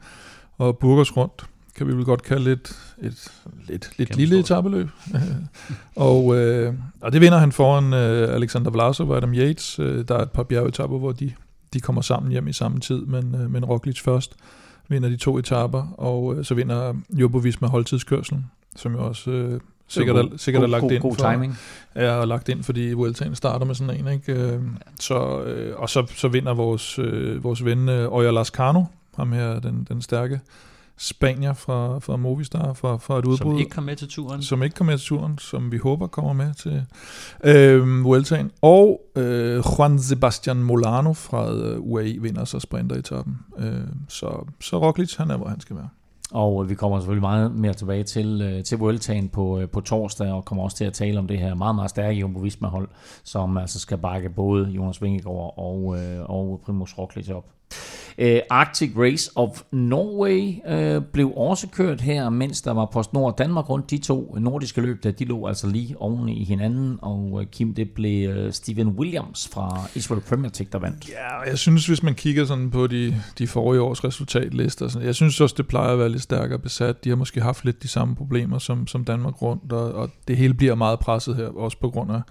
Og 0.58 0.78
Burgers 0.78 1.18
rundt 1.18 1.46
kan 1.76 1.88
vi 1.88 1.96
vel 1.96 2.06
godt 2.06 2.24
kalde 2.24 2.52
et, 2.52 2.80
et 3.02 3.32
lidt, 3.68 3.98
lidt 3.98 4.16
lille 4.16 4.40
etabeløb. 4.40 4.90
og, 5.96 6.38
øh, 6.38 6.74
og 7.02 7.14
det 7.14 7.22
vinder 7.22 7.38
han 7.38 7.52
foran 7.52 7.94
øh, 7.94 8.36
Alexander 8.36 8.72
Vlasov 8.72 9.10
og 9.10 9.18
Adam 9.18 9.34
Yates. 9.34 9.80
Øh, 9.80 10.08
der 10.08 10.16
er 10.16 10.22
et 10.22 10.32
par 10.32 10.44
bjergetapper, 10.44 10.98
hvor 10.98 11.12
de, 11.12 11.34
de 11.74 11.80
kommer 11.80 12.02
sammen 12.02 12.32
hjem 12.32 12.48
i 12.48 12.54
samme 12.54 12.80
tid, 12.80 13.06
men, 13.06 13.36
øh, 13.36 13.52
men 13.52 13.66
Roglic 13.66 14.02
først 14.02 14.36
vinder 14.88 15.10
de 15.10 15.18
to 15.18 15.38
etapper, 15.38 15.88
og 15.98 16.36
øh, 16.36 16.46
så 16.46 16.54
vinder 16.54 16.94
Jumbo 17.10 17.38
Visma 17.38 17.68
holdtidskørselen, 17.68 18.46
som 18.76 18.94
jo 18.94 19.08
også 19.08 19.32
øh, 19.32 19.60
sikkert, 19.88 20.16
er, 20.16 20.38
sikkert 20.38 20.64
er 20.64 20.68
god, 20.68 20.72
lagt 20.72 20.82
god, 20.82 20.92
ind 20.92 21.02
god 21.02 21.16
for, 21.16 21.32
timing. 21.32 21.58
er 21.96 22.26
lagt 22.26 22.50
ind, 22.50 22.64
fordi 22.64 22.94
Vueltaen 22.94 23.36
starter 23.36 23.66
med 23.66 23.76
sådan 23.76 24.00
en, 24.00 24.08
ikke? 24.08 24.34
Øh, 24.34 24.62
Så, 25.00 25.44
øh, 25.44 25.80
og 25.80 25.90
så, 25.90 26.06
så 26.16 26.28
vinder 26.28 26.54
vores, 26.54 27.00
øh, 27.00 27.44
vores 27.44 27.66
ven 27.66 27.90
øh, 27.90 28.12
Oya 28.12 28.32
Lascano, 28.32 28.84
ham 29.16 29.32
her, 29.32 29.60
den, 29.60 29.88
den 29.90 30.02
stærke 30.02 30.40
spanier 30.98 31.54
fra, 31.54 32.00
fra 32.00 32.16
Movistar, 32.16 32.74
fra, 32.74 32.98
fra 32.98 33.20
et 33.20 33.26
udbrud. 33.26 33.38
Som 33.38 33.58
ikke 33.58 33.72
kom 33.72 33.84
med 33.84 33.96
til 33.96 34.08
turen. 34.08 34.42
som 34.42 34.64
ikke 34.64 34.76
kommer 34.76 34.94
med 34.94 34.98
til 35.00 35.08
turen, 35.08 35.38
som 35.38 35.72
vi 35.72 35.78
håber 35.78 36.08
kommer 36.08 36.34
med 36.34 36.54
til 36.54 36.86
øh, 37.44 38.04
Vueltaen. 38.04 38.52
Og 38.62 39.02
øh, 39.16 39.64
Juan 39.80 40.00
Sebastian 40.00 40.58
Molano 40.58 41.14
fra 41.14 41.52
øh, 41.52 41.80
UAE 41.80 42.18
vinder 42.22 42.46
så 42.46 42.60
sprinteretappen. 42.60 43.38
Øh, 43.58 43.88
så, 44.08 44.46
så 44.62 44.80
Roglic, 44.80 45.16
han 45.16 45.32
er, 45.32 45.38
hvor 45.38 45.48
han 45.48 45.60
skal 45.60 45.76
være. 45.76 45.90
Og 46.32 46.64
øh, 46.64 46.70
vi 46.70 46.76
kommer 46.76 47.00
selvfølgelig 47.00 47.22
meget 47.22 47.52
mere 47.52 47.74
tilbage 47.74 48.04
til, 48.04 48.42
øh, 48.42 48.64
til 48.64 48.78
Vueltaen 48.78 49.30
på, 49.30 49.62
på 49.72 49.82
torsdag, 49.82 50.32
og 50.32 50.46
kommer 50.46 50.64
også 50.64 50.78
til 50.78 50.86
at 50.86 50.94
tale 50.94 51.20
om 51.20 51.28
det 51.28 51.40
her 51.40 51.56
meget, 51.56 51.76
meget 51.76 51.90
stærke 51.90 52.20
Jumbo 52.20 52.40
Visma-hold, 52.40 52.88
som 53.24 53.58
altså 53.58 53.80
skal 53.80 53.98
bakke 53.98 54.30
både 54.30 54.68
Jonas 54.68 55.02
Vingegaard 55.02 55.54
og, 55.58 55.98
og 56.26 56.62
Primoz 56.66 56.98
Roglic 56.98 57.30
op. 57.30 57.55
Øh, 58.18 58.40
Arctic 58.50 58.92
Race 58.98 59.32
of 59.36 59.62
Norway 59.72 60.54
øh, 60.68 61.02
blev 61.14 61.32
også 61.38 61.68
kørt 61.68 62.02
her, 62.02 62.30
mens 62.30 62.62
der 62.62 62.72
var 62.72 62.86
PostNord 62.86 63.32
og 63.32 63.38
Danmark 63.38 63.70
rundt. 63.70 63.92
De 63.92 63.98
to 63.98 64.36
nordiske 64.40 64.82
løb, 64.82 65.04
der 65.04 65.12
de 65.12 65.26
lå 65.26 65.48
altså 65.48 65.68
lige 65.68 65.96
oven 66.02 66.30
i 66.30 66.44
hinanden, 66.44 67.00
og 67.02 67.42
øh, 67.42 67.48
Kim, 67.48 67.74
det 67.74 67.90
blev 67.92 68.30
øh, 68.30 68.54
Steven 68.54 68.88
Williams 68.88 69.50
fra 69.54 69.82
Israel 69.96 70.22
Premier 70.22 70.52
League, 70.60 70.72
der 70.72 70.80
vandt. 70.80 71.10
Ja, 71.10 71.40
og 71.40 71.48
jeg 71.48 71.58
synes, 71.58 71.88
hvis 71.88 72.04
man 72.04 72.16
kigger 72.16 72.46
sådan 72.46 72.72
på 72.72 72.88
de, 72.88 73.16
de 73.38 73.48
forrige 73.48 73.82
års 73.82 74.04
resultatlister, 74.04 74.88
sådan, 74.88 75.08
jeg 75.08 75.16
synes 75.16 75.42
også, 75.42 75.56
det 75.58 75.68
plejer 75.68 75.94
at 75.94 76.00
være 76.00 76.10
lidt 76.10 76.24
stærkere 76.24 76.60
besat. 76.60 77.04
De 77.04 77.10
har 77.10 77.16
måske 77.16 77.42
haft 77.42 77.66
lidt 77.66 77.84
de 77.84 77.88
samme 77.88 78.16
problemer 78.16 78.58
som, 78.58 78.88
som 78.88 79.04
Danmark 79.04 79.42
rundt, 79.42 79.72
og, 79.72 79.94
og 79.94 80.10
det 80.28 80.38
hele 80.38 80.54
bliver 80.54 80.76
meget 80.76 81.00
presset 81.00 81.36
her, 81.36 81.48
også 81.48 81.80
på 81.80 81.90
grund 81.90 82.12
af, 82.12 82.22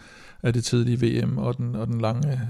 af 0.44 0.52
det 0.52 0.64
tidlige 0.64 1.24
VM 1.24 1.38
og, 1.38 1.56
den, 1.56 1.74
og 1.74 1.86
den 1.86 2.00
lange, 2.00 2.40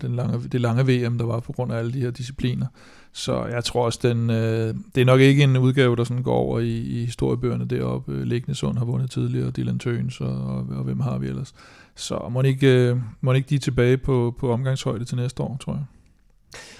den 0.00 0.16
lange, 0.16 0.48
det 0.48 0.60
lange 0.60 0.82
VM, 0.82 1.18
der 1.18 1.24
var 1.24 1.40
på 1.40 1.52
grund 1.52 1.72
af 1.72 1.78
alle 1.78 1.92
de 1.92 2.00
her 2.00 2.10
discipliner. 2.10 2.66
Så 3.12 3.44
jeg 3.44 3.64
tror 3.64 3.84
også, 3.84 3.98
den, 4.02 4.30
øh, 4.30 4.74
det 4.94 5.00
er 5.00 5.04
nok 5.04 5.20
ikke 5.20 5.42
en 5.42 5.56
udgave, 5.56 5.96
der 5.96 6.04
sådan 6.04 6.22
går 6.22 6.34
over 6.34 6.58
i, 6.58 6.76
i 6.78 7.04
historiebøgerne 7.04 7.64
deroppe. 7.64 8.12
Øh, 8.12 8.22
Lignesund 8.22 8.78
har 8.78 8.84
vundet 8.84 9.10
tidligere, 9.10 9.50
Dylan 9.50 9.78
Tøns 9.78 10.20
og, 10.20 10.46
og, 10.46 10.66
og 10.70 10.84
hvem 10.84 11.00
har 11.00 11.18
vi 11.18 11.26
ellers. 11.26 11.54
Så 11.94 12.28
må 12.30 12.42
ikke, 12.42 12.88
øh, 12.88 12.96
må 13.20 13.32
ikke 13.32 13.48
de 13.50 13.58
tilbage 13.58 13.96
på, 13.96 14.34
på 14.38 14.52
omgangshøjde 14.52 15.04
til 15.04 15.16
næste 15.16 15.42
år, 15.42 15.56
tror 15.60 15.72
jeg. 15.72 15.84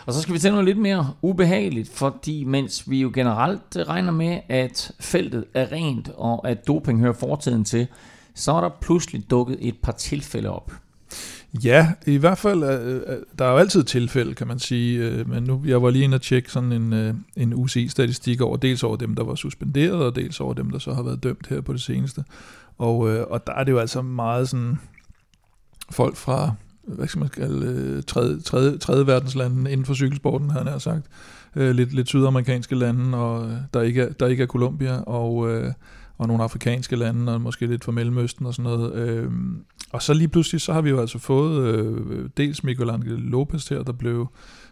Og 0.06 0.12
så 0.12 0.20
skal 0.20 0.34
vi 0.34 0.38
til 0.38 0.50
noget 0.50 0.64
lidt 0.64 0.78
mere 0.78 1.10
ubehageligt, 1.22 1.88
fordi 1.88 2.44
mens 2.44 2.90
vi 2.90 3.00
jo 3.00 3.10
generelt 3.14 3.76
regner 3.76 4.12
med, 4.12 4.40
at 4.48 4.92
feltet 5.00 5.44
er 5.54 5.72
rent, 5.72 6.10
og 6.16 6.48
at 6.48 6.66
doping 6.66 7.00
hører 7.00 7.12
fortiden 7.12 7.64
til, 7.64 7.86
så 8.34 8.52
er 8.52 8.60
der 8.60 8.70
pludselig 8.80 9.30
dukket 9.30 9.56
et 9.60 9.76
par 9.82 9.92
tilfælde 9.92 10.50
op. 10.50 10.72
Ja, 11.64 11.92
i 12.06 12.16
hvert 12.16 12.38
fald, 12.38 12.64
øh, 12.64 12.96
øh, 12.96 13.16
der 13.38 13.44
er 13.44 13.50
jo 13.50 13.56
altid 13.56 13.84
tilfælde, 13.84 14.34
kan 14.34 14.46
man 14.46 14.58
sige, 14.58 15.08
øh, 15.08 15.28
men 15.28 15.44
nu, 15.44 15.62
jeg 15.66 15.82
var 15.82 15.90
lige 15.90 16.04
inde 16.04 16.14
og 16.14 16.22
tjekke 16.22 16.52
sådan 16.52 16.72
en, 16.72 16.92
en 17.36 17.54
UCI-statistik 17.54 18.40
over, 18.40 18.56
dels 18.56 18.82
over 18.82 18.96
dem, 18.96 19.14
der 19.14 19.24
var 19.24 19.34
suspenderet, 19.34 20.04
og 20.04 20.16
dels 20.16 20.40
over 20.40 20.54
dem, 20.54 20.70
der 20.70 20.78
så 20.78 20.94
har 20.94 21.02
været 21.02 21.22
dømt 21.22 21.46
her 21.46 21.60
på 21.60 21.72
det 21.72 21.80
seneste. 21.80 22.24
Og, 22.78 22.98
og 23.30 23.46
der 23.46 23.52
er 23.52 23.64
det 23.64 23.72
jo 23.72 23.78
altså 23.78 24.02
meget 24.02 24.48
sådan, 24.48 24.78
folk 25.90 26.16
fra, 26.16 26.54
hvad 26.82 27.08
skal 27.08 27.18
man 27.18 27.28
kalde, 27.28 28.02
tredje, 28.02 28.40
tredje, 28.40 28.78
tredje 28.78 29.06
verdenslande 29.06 29.72
inden 29.72 29.86
for 29.86 29.94
cykelsporten, 29.94 30.50
havde 30.50 30.70
han 30.70 30.80
sagt, 30.80 31.06
lidt, 31.54 31.92
lidt 31.94 32.08
sydamerikanske 32.08 32.74
lande, 32.74 33.18
og 33.18 33.58
der 33.74 33.82
ikke 33.82 34.02
er, 34.02 34.12
der 34.12 34.26
ikke 34.26 34.42
er 34.42 34.46
Colombia, 34.46 35.00
og, 35.00 35.50
øh, 35.50 35.72
og 36.22 36.28
nogle 36.28 36.42
afrikanske 36.42 36.96
lande, 36.96 37.34
og 37.34 37.40
måske 37.40 37.66
lidt 37.66 37.84
fra 37.84 37.92
Mellemøsten 37.92 38.46
og 38.46 38.54
sådan 38.54 38.70
noget. 38.70 38.94
Øh, 38.94 39.30
og 39.92 40.02
så 40.02 40.14
lige 40.14 40.28
pludselig, 40.28 40.60
så 40.60 40.72
har 40.72 40.80
vi 40.80 40.90
jo 40.90 41.00
altså 41.00 41.18
fået 41.18 41.66
øh, 41.66 42.28
dels 42.36 42.64
Miguel 42.64 42.90
Angel 42.90 43.18
Lopez 43.18 43.68
her, 43.68 43.82
der 43.82 43.92
blev 43.92 44.26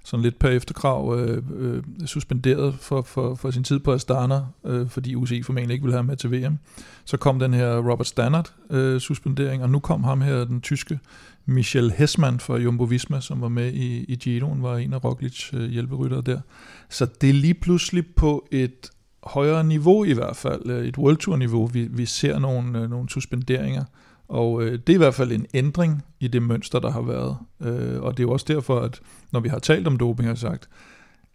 sådan 0.04 0.22
lidt 0.22 0.38
per 0.38 0.48
efterkrav 0.48 1.16
øh, 1.18 1.42
øh, 1.56 1.82
suspenderet 2.06 2.74
for, 2.80 3.02
for, 3.02 3.34
for 3.34 3.50
sin 3.50 3.64
tid 3.64 3.78
på 3.78 3.92
Astana, 3.92 4.40
øh, 4.64 4.88
fordi 4.88 5.14
UCI 5.14 5.42
formentlig 5.42 5.74
ikke 5.74 5.82
ville 5.82 5.94
have 5.94 5.98
ham 5.98 6.06
med 6.06 6.16
til 6.16 6.32
VM. 6.32 6.58
Så 7.04 7.16
kom 7.16 7.38
den 7.38 7.54
her 7.54 7.90
Robert 7.90 8.06
Stannard 8.06 8.52
øh, 8.70 9.00
suspendering, 9.00 9.62
og 9.62 9.70
nu 9.70 9.78
kom 9.78 10.04
ham 10.04 10.20
her, 10.20 10.44
den 10.44 10.60
tyske 10.60 10.98
Michel 11.46 11.90
Hessmann 11.90 12.40
fra 12.40 12.56
Jumbo 12.56 12.84
Visma, 12.84 13.20
som 13.20 13.40
var 13.40 13.48
med 13.48 13.72
i, 13.72 14.04
i 14.04 14.16
Giroen, 14.16 14.62
var 14.62 14.76
en 14.76 14.92
af 14.92 15.04
Roglic 15.04 15.54
øh, 15.54 15.70
hjælperyttere 15.70 16.22
der. 16.22 16.40
Så 16.88 17.06
det 17.20 17.30
er 17.30 17.34
lige 17.34 17.54
pludselig 17.54 18.06
på 18.06 18.48
et 18.50 18.90
højere 19.22 19.64
niveau 19.64 20.04
i 20.04 20.12
hvert 20.12 20.36
fald, 20.36 20.70
øh, 20.70 20.86
et 20.86 20.98
World 20.98 21.16
Tour 21.16 21.36
niveau, 21.36 21.66
vi, 21.66 21.88
vi 21.90 22.06
ser 22.06 22.38
nogle, 22.38 22.78
øh, 22.78 22.90
nogle 22.90 23.08
suspenderinger. 23.08 23.84
Og 24.28 24.62
øh, 24.62 24.72
det 24.72 24.88
er 24.88 24.94
i 24.94 24.98
hvert 24.98 25.14
fald 25.14 25.32
en 25.32 25.46
ændring 25.54 26.02
i 26.20 26.28
det 26.28 26.42
mønster, 26.42 26.78
der 26.78 26.90
har 26.90 27.02
været. 27.02 27.36
Øh, 27.60 28.02
og 28.02 28.16
det 28.16 28.22
er 28.22 28.26
jo 28.26 28.32
også 28.32 28.46
derfor, 28.48 28.80
at 28.80 29.00
når 29.32 29.40
vi 29.40 29.48
har 29.48 29.58
talt 29.58 29.86
om 29.86 29.96
doping, 29.96 30.28
har 30.28 30.34
sagt, 30.34 30.68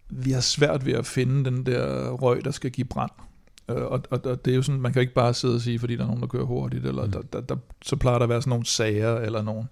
vi 0.10 0.32
har 0.32 0.42
svært 0.42 0.86
ved 0.86 0.94
at 0.94 1.06
finde 1.06 1.46
den 1.46 1.66
der 1.66 2.10
røg, 2.12 2.46
der 2.46 2.52
skal 2.52 2.72
give 2.72 2.86
brand. 2.86 3.12
Øh, 3.70 3.76
og, 3.76 4.04
og, 4.10 4.26
og 4.26 4.46
det 4.46 4.52
er 4.52 4.56
jo 4.56 4.62
sådan, 4.62 4.82
man 4.82 4.94
kan 4.94 5.02
ikke 5.02 5.14
bare 5.14 5.34
sidde 5.34 5.56
og 5.56 5.62
sige, 5.62 5.80
fordi 5.80 5.96
der 5.96 6.04
er 6.04 6.08
nogen, 6.08 6.22
der 6.22 6.28
kører 6.28 6.46
hurtigt, 6.46 6.86
eller 6.86 7.06
mm. 7.06 7.12
der, 7.12 7.22
der, 7.34 7.42
der, 7.42 7.56
så 7.82 7.96
plejer 7.96 8.18
der 8.18 8.24
at 8.24 8.30
være 8.30 8.42
sådan 8.42 8.50
nogle 8.50 8.66
sager, 8.66 9.16
eller 9.16 9.42
nogle, 9.42 9.64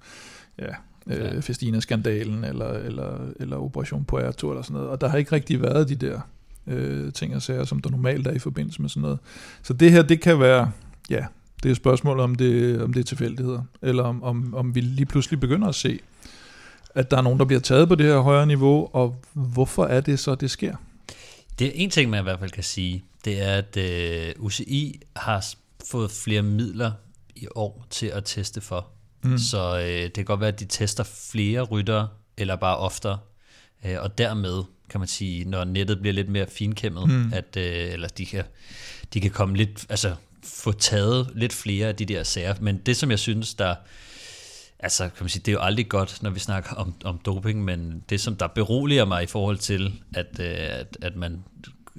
ja, 0.60 0.76
øh, 1.08 1.42
Festina-skandalen, 1.42 2.44
eller, 2.44 2.70
eller, 2.70 3.18
eller 3.40 3.58
Operation 3.58 4.06
Puerto, 4.06 4.50
eller 4.50 4.62
sådan 4.62 4.74
noget. 4.74 4.90
Og 4.90 5.02
der 5.02 5.08
har 5.08 5.18
ikke 5.18 5.32
rigtig 5.32 5.62
været 5.62 5.90
de 5.90 5.96
der 5.96 6.20
øh, 6.68 7.14
ting 7.14 7.36
og 7.36 7.42
sager, 7.42 7.64
som 7.64 7.82
der 7.82 7.90
normalt 7.90 8.28
er 8.28 8.32
i 8.32 8.40
forbindelse 8.40 8.82
med 8.82 8.90
sådan 8.90 9.02
noget. 9.02 9.20
Så 9.64 9.74
det 9.74 9.92
her, 9.92 10.02
det 10.02 10.22
kan 10.22 10.40
være, 10.40 10.72
ja, 11.10 11.26
det 11.64 11.70
er 11.70 11.72
et 11.72 11.78
spørgsmål, 11.78 12.20
om 12.20 12.36
det, 12.36 12.82
om 12.82 12.94
det 12.94 13.00
er 13.00 13.04
tilfældigheder, 13.04 13.62
eller 13.82 14.04
om, 14.04 14.24
om, 14.24 14.54
om 14.56 14.76
vi 14.76 14.82
lige 14.82 15.06
pludselig 15.06 15.40
begynder 15.40 15.68
at 15.68 15.76
se, 15.76 16.00
at 16.96 17.12
der 17.12 17.18
er 17.18 17.22
nogen, 17.22 17.40
der 17.40 17.46
bliver 17.46 17.60
taget 17.60 17.88
på 17.88 17.96
det 17.96 18.06
her 18.06 18.20
højere 18.20 18.46
niveau, 18.46 18.90
og 18.94 19.16
hvorfor 19.34 19.86
er 19.86 20.02
det 20.02 20.20
så, 20.20 20.36
det 20.36 20.52
sker? 20.52 20.76
Det 21.60 21.68
er 21.68 21.72
en 21.76 21.90
ting, 21.90 22.10
man 22.10 22.20
i 22.20 22.24
hvert 22.24 22.40
fald 22.40 22.52
kan 22.52 22.64
sige, 22.64 23.04
det 23.26 23.42
er, 23.42 23.56
at 23.58 23.78
uh, 24.38 24.46
UCI 24.46 25.00
har 25.16 25.46
fået 25.92 26.12
flere 26.12 26.42
midler 26.42 26.92
i 27.36 27.48
år 27.56 27.86
til 27.90 28.06
at 28.08 28.24
teste 28.26 28.62
for. 28.62 28.88
Mm. 29.24 29.38
Så 29.38 29.74
uh, 29.76 29.82
det 29.82 30.14
kan 30.14 30.26
godt 30.26 30.40
være, 30.40 30.50
at 30.50 30.60
de 30.60 30.66
tester 30.66 31.04
flere 31.32 31.62
rytter, 31.62 32.08
eller 32.38 32.56
bare 32.56 32.78
oftere, 32.78 33.18
uh, 33.86 34.04
og 34.04 34.18
dermed 34.18 34.64
kan 34.90 35.00
man 35.00 35.08
sige, 35.08 35.46
når 35.46 35.64
nettet 35.64 36.00
bliver 36.00 36.14
lidt 36.14 36.30
mere 36.30 36.48
finkæmmet, 36.50 37.10
mm. 37.10 37.34
at, 37.34 37.58
uh, 37.58 37.64
eller 37.64 38.08
de 38.08 38.26
kan, 38.26 38.44
de 39.14 39.22
kan 39.22 39.32
komme 39.32 39.58
lidt, 39.58 39.86
altså 39.90 40.16
få 40.44 40.72
taget 40.72 41.32
lidt 41.36 41.54
flere 41.54 41.88
af 41.88 41.96
de 41.96 42.06
der 42.06 42.24
sager. 42.24 42.56
Men 42.62 42.78
det, 42.78 42.98
som 42.98 43.12
jeg 43.12 43.20
synes, 43.20 43.54
der... 43.54 43.76
Altså, 44.80 45.04
kan 45.04 45.24
man 45.24 45.30
sige, 45.30 45.42
det 45.46 45.48
er 45.48 45.54
jo 45.54 45.62
aldrig 45.62 45.90
godt, 45.90 46.24
når 46.24 46.30
vi 46.30 46.40
snakker 46.40 46.76
om, 46.76 46.94
om 47.04 47.20
doping, 47.26 47.64
men 47.64 48.04
det, 48.10 48.22
som 48.22 48.36
der 48.36 48.48
beroliger 48.48 49.06
mig 49.06 49.24
i 49.24 49.26
forhold 49.26 49.58
til, 49.58 49.94
at, 50.14 50.40
øh, 50.40 50.48
at, 50.58 50.98
at 51.02 51.16
man 51.16 51.44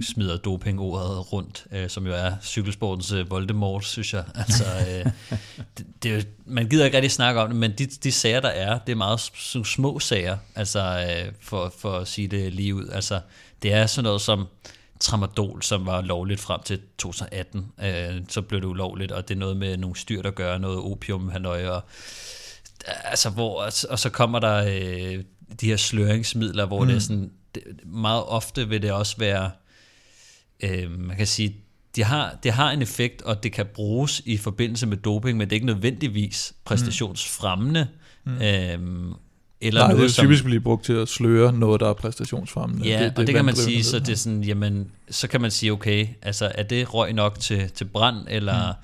smider 0.02 0.36
dopingordet 0.36 1.32
rundt, 1.32 1.66
øh, 1.72 1.88
som 1.88 2.06
jo 2.06 2.12
er 2.12 2.32
cykelsportens 2.42 3.12
øh, 3.12 3.30
Voldemort, 3.30 3.84
synes 3.84 4.14
jeg. 4.14 4.24
Altså, 4.34 4.64
øh, 4.64 5.12
det, 5.78 5.86
det, 6.02 6.28
man 6.46 6.68
gider 6.68 6.84
ikke 6.84 6.96
rigtig 6.96 7.12
snakke 7.12 7.40
om 7.40 7.48
det, 7.48 7.56
men 7.56 7.72
de, 7.78 7.86
de 7.86 8.12
sager, 8.12 8.40
der 8.40 8.48
er, 8.48 8.78
det 8.78 8.92
er 8.92 8.96
meget 8.96 9.20
små 9.66 9.98
sager, 9.98 10.36
altså 10.54 10.80
øh, 10.80 11.32
for, 11.40 11.74
for 11.78 11.92
at 11.92 12.08
sige 12.08 12.28
det 12.28 12.52
lige 12.52 12.74
ud. 12.74 12.88
Altså, 12.88 13.20
det 13.62 13.72
er 13.72 13.86
sådan 13.86 14.04
noget 14.04 14.20
som, 14.20 14.46
tramadol, 15.00 15.62
som 15.62 15.86
var 15.86 16.00
lovligt 16.00 16.40
frem 16.40 16.60
til 16.62 16.80
2018. 16.98 17.66
Øh, 17.84 18.22
så 18.28 18.42
blev 18.42 18.60
det 18.60 18.66
ulovligt, 18.66 19.12
og 19.12 19.28
det 19.28 19.34
er 19.34 19.38
noget 19.38 19.56
med 19.56 19.76
nogle 19.76 19.96
styr, 19.96 20.22
der 20.22 20.30
gør 20.30 20.58
noget 20.58 20.78
opium, 20.78 21.28
hanøje, 21.28 21.70
og, 21.70 21.82
altså, 23.04 23.30
hvor, 23.30 23.70
og 23.90 23.98
så 23.98 24.10
kommer 24.12 24.38
der 24.38 24.64
øh, 24.64 25.24
de 25.60 25.66
her 25.66 25.76
sløringsmidler, 25.76 26.66
hvor 26.66 26.80
mm. 26.80 26.86
det 26.86 26.96
er 26.96 27.00
sådan, 27.00 27.30
det, 27.54 27.62
meget 27.86 28.24
ofte 28.24 28.68
vil 28.68 28.82
det 28.82 28.92
også 28.92 29.16
være, 29.18 29.50
øh, 30.60 31.00
man 31.00 31.16
kan 31.16 31.26
sige, 31.26 31.56
de 31.96 32.04
har, 32.04 32.38
det 32.42 32.52
har 32.52 32.70
en 32.70 32.82
effekt, 32.82 33.22
og 33.22 33.42
det 33.42 33.52
kan 33.52 33.66
bruges 33.74 34.22
i 34.24 34.36
forbindelse 34.36 34.86
med 34.86 34.96
doping, 34.96 35.38
men 35.38 35.46
det 35.46 35.52
er 35.52 35.56
ikke 35.56 35.66
nødvendigvis 35.66 36.52
præstationsfremmende. 36.64 37.88
Mm. 38.24 38.42
Øhm, 38.42 39.12
eller 39.60 39.80
Nej, 39.80 39.88
noget, 39.88 40.10
det 40.10 40.18
er 40.18 40.22
typisk 40.22 40.40
som, 40.40 40.46
blive 40.46 40.60
brugt 40.60 40.84
til 40.84 40.92
at 40.92 41.08
sløre 41.08 41.52
noget, 41.52 41.80
der 41.80 41.88
er 41.88 41.92
præstationsfremmende. 41.92 42.88
Ja, 42.88 43.04
det, 43.04 43.10
det 43.10 43.18
og 43.18 43.26
det 43.26 43.34
kan 43.34 43.44
man 43.44 43.56
sige, 43.56 43.84
så 43.84 43.98
det 43.98 44.08
er 44.08 44.16
sådan, 44.16 44.44
jamen, 44.44 44.90
så 45.10 45.28
kan 45.28 45.40
man 45.40 45.50
sige, 45.50 45.72
okay, 45.72 46.06
altså 46.22 46.52
er 46.54 46.62
det 46.62 46.94
røg 46.94 47.12
nok 47.12 47.40
til, 47.40 47.70
til 47.70 47.84
brand, 47.84 48.16
eller, 48.28 48.72
mm. 48.72 48.78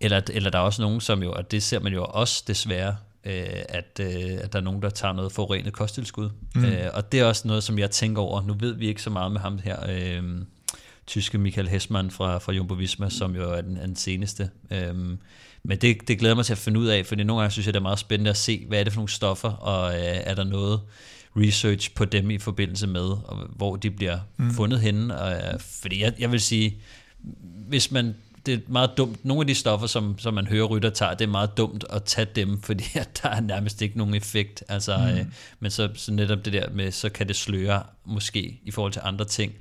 eller, 0.00 0.20
eller 0.30 0.50
der 0.50 0.58
er 0.58 0.62
også 0.62 0.82
nogen, 0.82 1.00
som 1.00 1.22
jo, 1.22 1.32
og 1.32 1.50
det 1.50 1.62
ser 1.62 1.80
man 1.80 1.92
jo 1.92 2.04
også 2.04 2.44
desværre, 2.46 2.96
øh, 3.24 3.62
at, 3.68 4.00
øh, 4.00 4.38
at 4.40 4.52
der 4.52 4.58
er 4.58 4.62
nogen, 4.62 4.82
der 4.82 4.90
tager 4.90 5.14
noget 5.14 5.32
forurenet 5.32 5.72
kosttilskud. 5.72 6.30
Mm. 6.54 6.64
Øh, 6.64 6.90
og 6.94 7.12
det 7.12 7.20
er 7.20 7.24
også 7.24 7.48
noget, 7.48 7.62
som 7.62 7.78
jeg 7.78 7.90
tænker 7.90 8.22
over. 8.22 8.42
Nu 8.42 8.54
ved 8.60 8.74
vi 8.74 8.86
ikke 8.86 9.02
så 9.02 9.10
meget 9.10 9.32
med 9.32 9.40
ham 9.40 9.58
her, 9.64 9.76
øh, 9.88 10.22
tyske 11.08 11.38
Michael 11.38 11.68
Hessmann 11.68 12.10
fra, 12.10 12.38
fra 12.38 12.52
Jumbo 12.52 12.74
Visma, 12.74 13.10
som 13.10 13.36
jo 13.36 13.52
er 13.52 13.60
den, 13.60 13.76
den 13.76 13.96
seneste. 13.96 14.50
Øh, 14.70 14.94
men 15.62 15.78
det, 15.78 16.08
det 16.08 16.18
glæder 16.18 16.34
mig 16.34 16.44
til 16.44 16.52
at 16.52 16.58
finde 16.58 16.80
ud 16.80 16.86
af, 16.86 17.06
fordi 17.06 17.24
nogle 17.24 17.40
gange 17.40 17.52
synes 17.52 17.66
jeg, 17.66 17.74
det 17.74 17.80
er 17.80 17.82
meget 17.82 17.98
spændende 17.98 18.30
at 18.30 18.36
se, 18.36 18.64
hvad 18.68 18.80
er 18.80 18.84
det 18.84 18.92
for 18.92 18.98
nogle 18.98 19.10
stoffer, 19.10 19.50
og 19.50 19.94
øh, 19.94 20.00
er 20.00 20.34
der 20.34 20.44
noget 20.44 20.80
research 21.36 21.94
på 21.94 22.04
dem 22.04 22.30
i 22.30 22.38
forbindelse 22.38 22.86
med, 22.86 23.00
og 23.00 23.36
hvor 23.56 23.76
de 23.76 23.90
bliver 23.90 24.18
mm. 24.36 24.54
fundet 24.54 24.80
henne. 24.80 25.20
Og, 25.20 25.32
øh, 25.32 25.60
fordi 25.60 26.02
jeg, 26.02 26.12
jeg 26.18 26.32
vil 26.32 26.40
sige, 26.40 26.76
hvis 27.68 27.90
man 27.90 28.14
det 28.46 28.54
er 28.54 28.60
meget 28.68 28.90
dumt. 28.96 29.24
Nogle 29.24 29.40
af 29.40 29.46
de 29.46 29.54
stoffer, 29.54 29.86
som, 29.86 30.18
som 30.18 30.34
man 30.34 30.46
hører 30.46 30.64
rytter 30.64 30.90
tager, 30.90 31.14
det 31.14 31.24
er 31.24 31.30
meget 31.30 31.56
dumt 31.56 31.84
at 31.90 32.04
tage 32.04 32.28
dem, 32.36 32.60
fordi 32.66 32.84
at 32.94 33.20
der 33.22 33.28
er 33.28 33.40
nærmest 33.40 33.82
ikke 33.82 33.98
nogen 33.98 34.14
effekt. 34.14 34.64
Altså, 34.68 34.96
mm. 34.96 35.04
øh, 35.04 35.26
men 35.60 35.70
så, 35.70 35.88
så 35.94 36.12
netop 36.12 36.44
det 36.44 36.52
der 36.52 36.70
med, 36.70 36.92
så 36.92 37.08
kan 37.08 37.28
det 37.28 37.36
sløre 37.36 37.82
måske 38.04 38.60
i 38.64 38.70
forhold 38.70 38.92
til 38.92 39.02
andre 39.04 39.24
ting. 39.24 39.52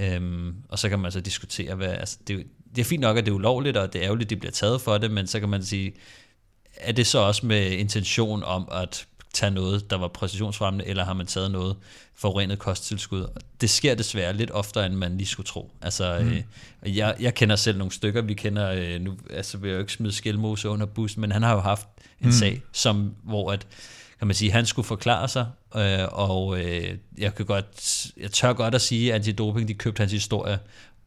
Øhm, 0.00 0.54
og 0.68 0.78
så 0.78 0.88
kan 0.88 0.98
man 0.98 1.12
så 1.12 1.20
diskutere, 1.20 1.74
hvad, 1.74 1.88
altså, 1.88 2.18
det, 2.28 2.46
det 2.74 2.80
er 2.80 2.84
fint 2.84 3.00
nok, 3.00 3.16
at 3.16 3.26
det 3.26 3.30
er 3.30 3.34
ulovligt, 3.34 3.76
og 3.76 3.92
det 3.92 3.98
er 3.98 4.04
ærgerligt, 4.04 4.26
at 4.26 4.30
de 4.30 4.36
bliver 4.36 4.52
taget 4.52 4.80
for 4.80 4.98
det, 4.98 5.10
men 5.10 5.26
så 5.26 5.40
kan 5.40 5.48
man 5.48 5.64
sige, 5.64 5.92
er 6.76 6.92
det 6.92 7.06
så 7.06 7.18
også 7.18 7.46
med 7.46 7.70
intention 7.70 8.42
om 8.42 8.68
at 8.72 9.06
tage 9.34 9.50
noget, 9.50 9.90
der 9.90 9.96
var 9.96 10.08
præcisionsfremmende, 10.08 10.86
eller 10.86 11.04
har 11.04 11.12
man 11.12 11.26
taget 11.26 11.50
noget 11.50 11.76
forurenet 12.14 12.58
kosttilskud? 12.58 13.26
Det 13.60 13.70
sker 13.70 13.94
desværre 13.94 14.32
lidt 14.32 14.50
oftere, 14.50 14.86
end 14.86 14.94
man 14.94 15.16
lige 15.16 15.26
skulle 15.26 15.46
tro. 15.46 15.70
Altså, 15.82 16.18
mm. 16.22 16.28
øh, 16.82 16.96
jeg, 16.96 17.16
jeg 17.20 17.34
kender 17.34 17.56
selv 17.56 17.78
nogle 17.78 17.92
stykker, 17.92 18.22
vi 18.22 18.34
kender, 18.34 18.70
øh, 18.70 19.00
nu 19.00 19.16
altså, 19.30 19.58
vil 19.58 19.68
jeg 19.68 19.74
jo 19.74 19.80
ikke 19.80 19.92
smide 19.92 20.12
Skelmose 20.12 20.68
under 20.68 20.86
bussen, 20.86 21.20
men 21.20 21.32
han 21.32 21.42
har 21.42 21.54
jo 21.54 21.60
haft 21.60 21.88
en 22.20 22.26
mm. 22.26 22.32
sag, 22.32 22.62
som, 22.72 23.14
hvor 23.22 23.52
at, 23.52 23.66
kan 24.18 24.26
man 24.26 24.34
sige, 24.34 24.52
han 24.52 24.66
skulle 24.66 24.86
forklare 24.86 25.28
sig, 25.28 25.46
øh, 25.76 26.08
og 26.12 26.60
øh, 26.60 26.98
jeg 27.18 27.34
kan 27.34 27.46
godt, 27.46 28.06
jeg 28.16 28.30
tør 28.30 28.52
godt 28.52 28.74
at 28.74 28.80
sige, 28.80 29.12
at 29.12 29.14
antidoping, 29.14 29.68
de 29.68 29.74
købte 29.74 30.00
hans 30.00 30.12
historie, 30.12 30.58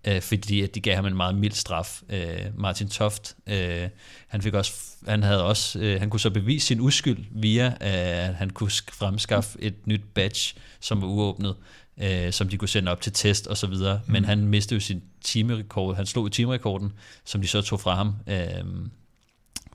øh, 0.08 0.22
fordi 0.22 0.62
at 0.62 0.76
de 0.76 0.80
gav 0.80 0.96
ham 0.96 1.06
en 1.06 1.16
meget 1.16 1.36
mild 1.36 1.52
straf. 1.52 2.02
Øh, 2.10 2.46
Martin 2.58 2.90
Toft, 2.90 3.36
øh, 3.48 3.90
han 4.28 4.42
fik 4.42 4.54
også, 4.54 4.74
han 5.08 5.24
havde 5.24 5.44
også, 5.44 5.80
øh, 5.80 6.00
han 6.00 6.10
kunne 6.10 6.20
så 6.20 6.30
bevise 6.30 6.68
sin 6.68 6.80
uskyld 6.80 7.26
via, 7.32 7.66
øh, 7.66 8.28
at 8.28 8.36
han 8.36 8.50
kunne 8.50 8.72
fremskaffe 8.72 9.58
et 9.62 9.88
nyt 9.88 10.02
badge, 10.14 10.56
som 10.80 11.02
var 11.02 11.08
uåbnet, 11.08 11.56
øh, 11.98 12.32
som 12.32 12.50
de 12.50 12.58
kunne 12.58 12.70
sende 12.70 12.92
op 12.92 13.02
til 13.02 13.14
test 13.14 13.48
og 13.48 13.58
så 13.58 13.68
videre. 13.68 14.02
Mm. 14.06 14.12
Men 14.14 14.26
han 14.26 14.48
mistede 14.48 14.76
jo 14.76 14.80
sin 14.80 15.02
timerekord, 15.24 15.96
han 15.96 16.06
slog 16.06 16.28
i 16.28 16.30
timerekorden, 16.30 16.92
som 17.26 17.42
de 17.42 17.48
så 17.48 17.62
tog 17.62 17.80
fra 17.80 17.96
ham. 17.96 18.16
Øh, 18.28 18.66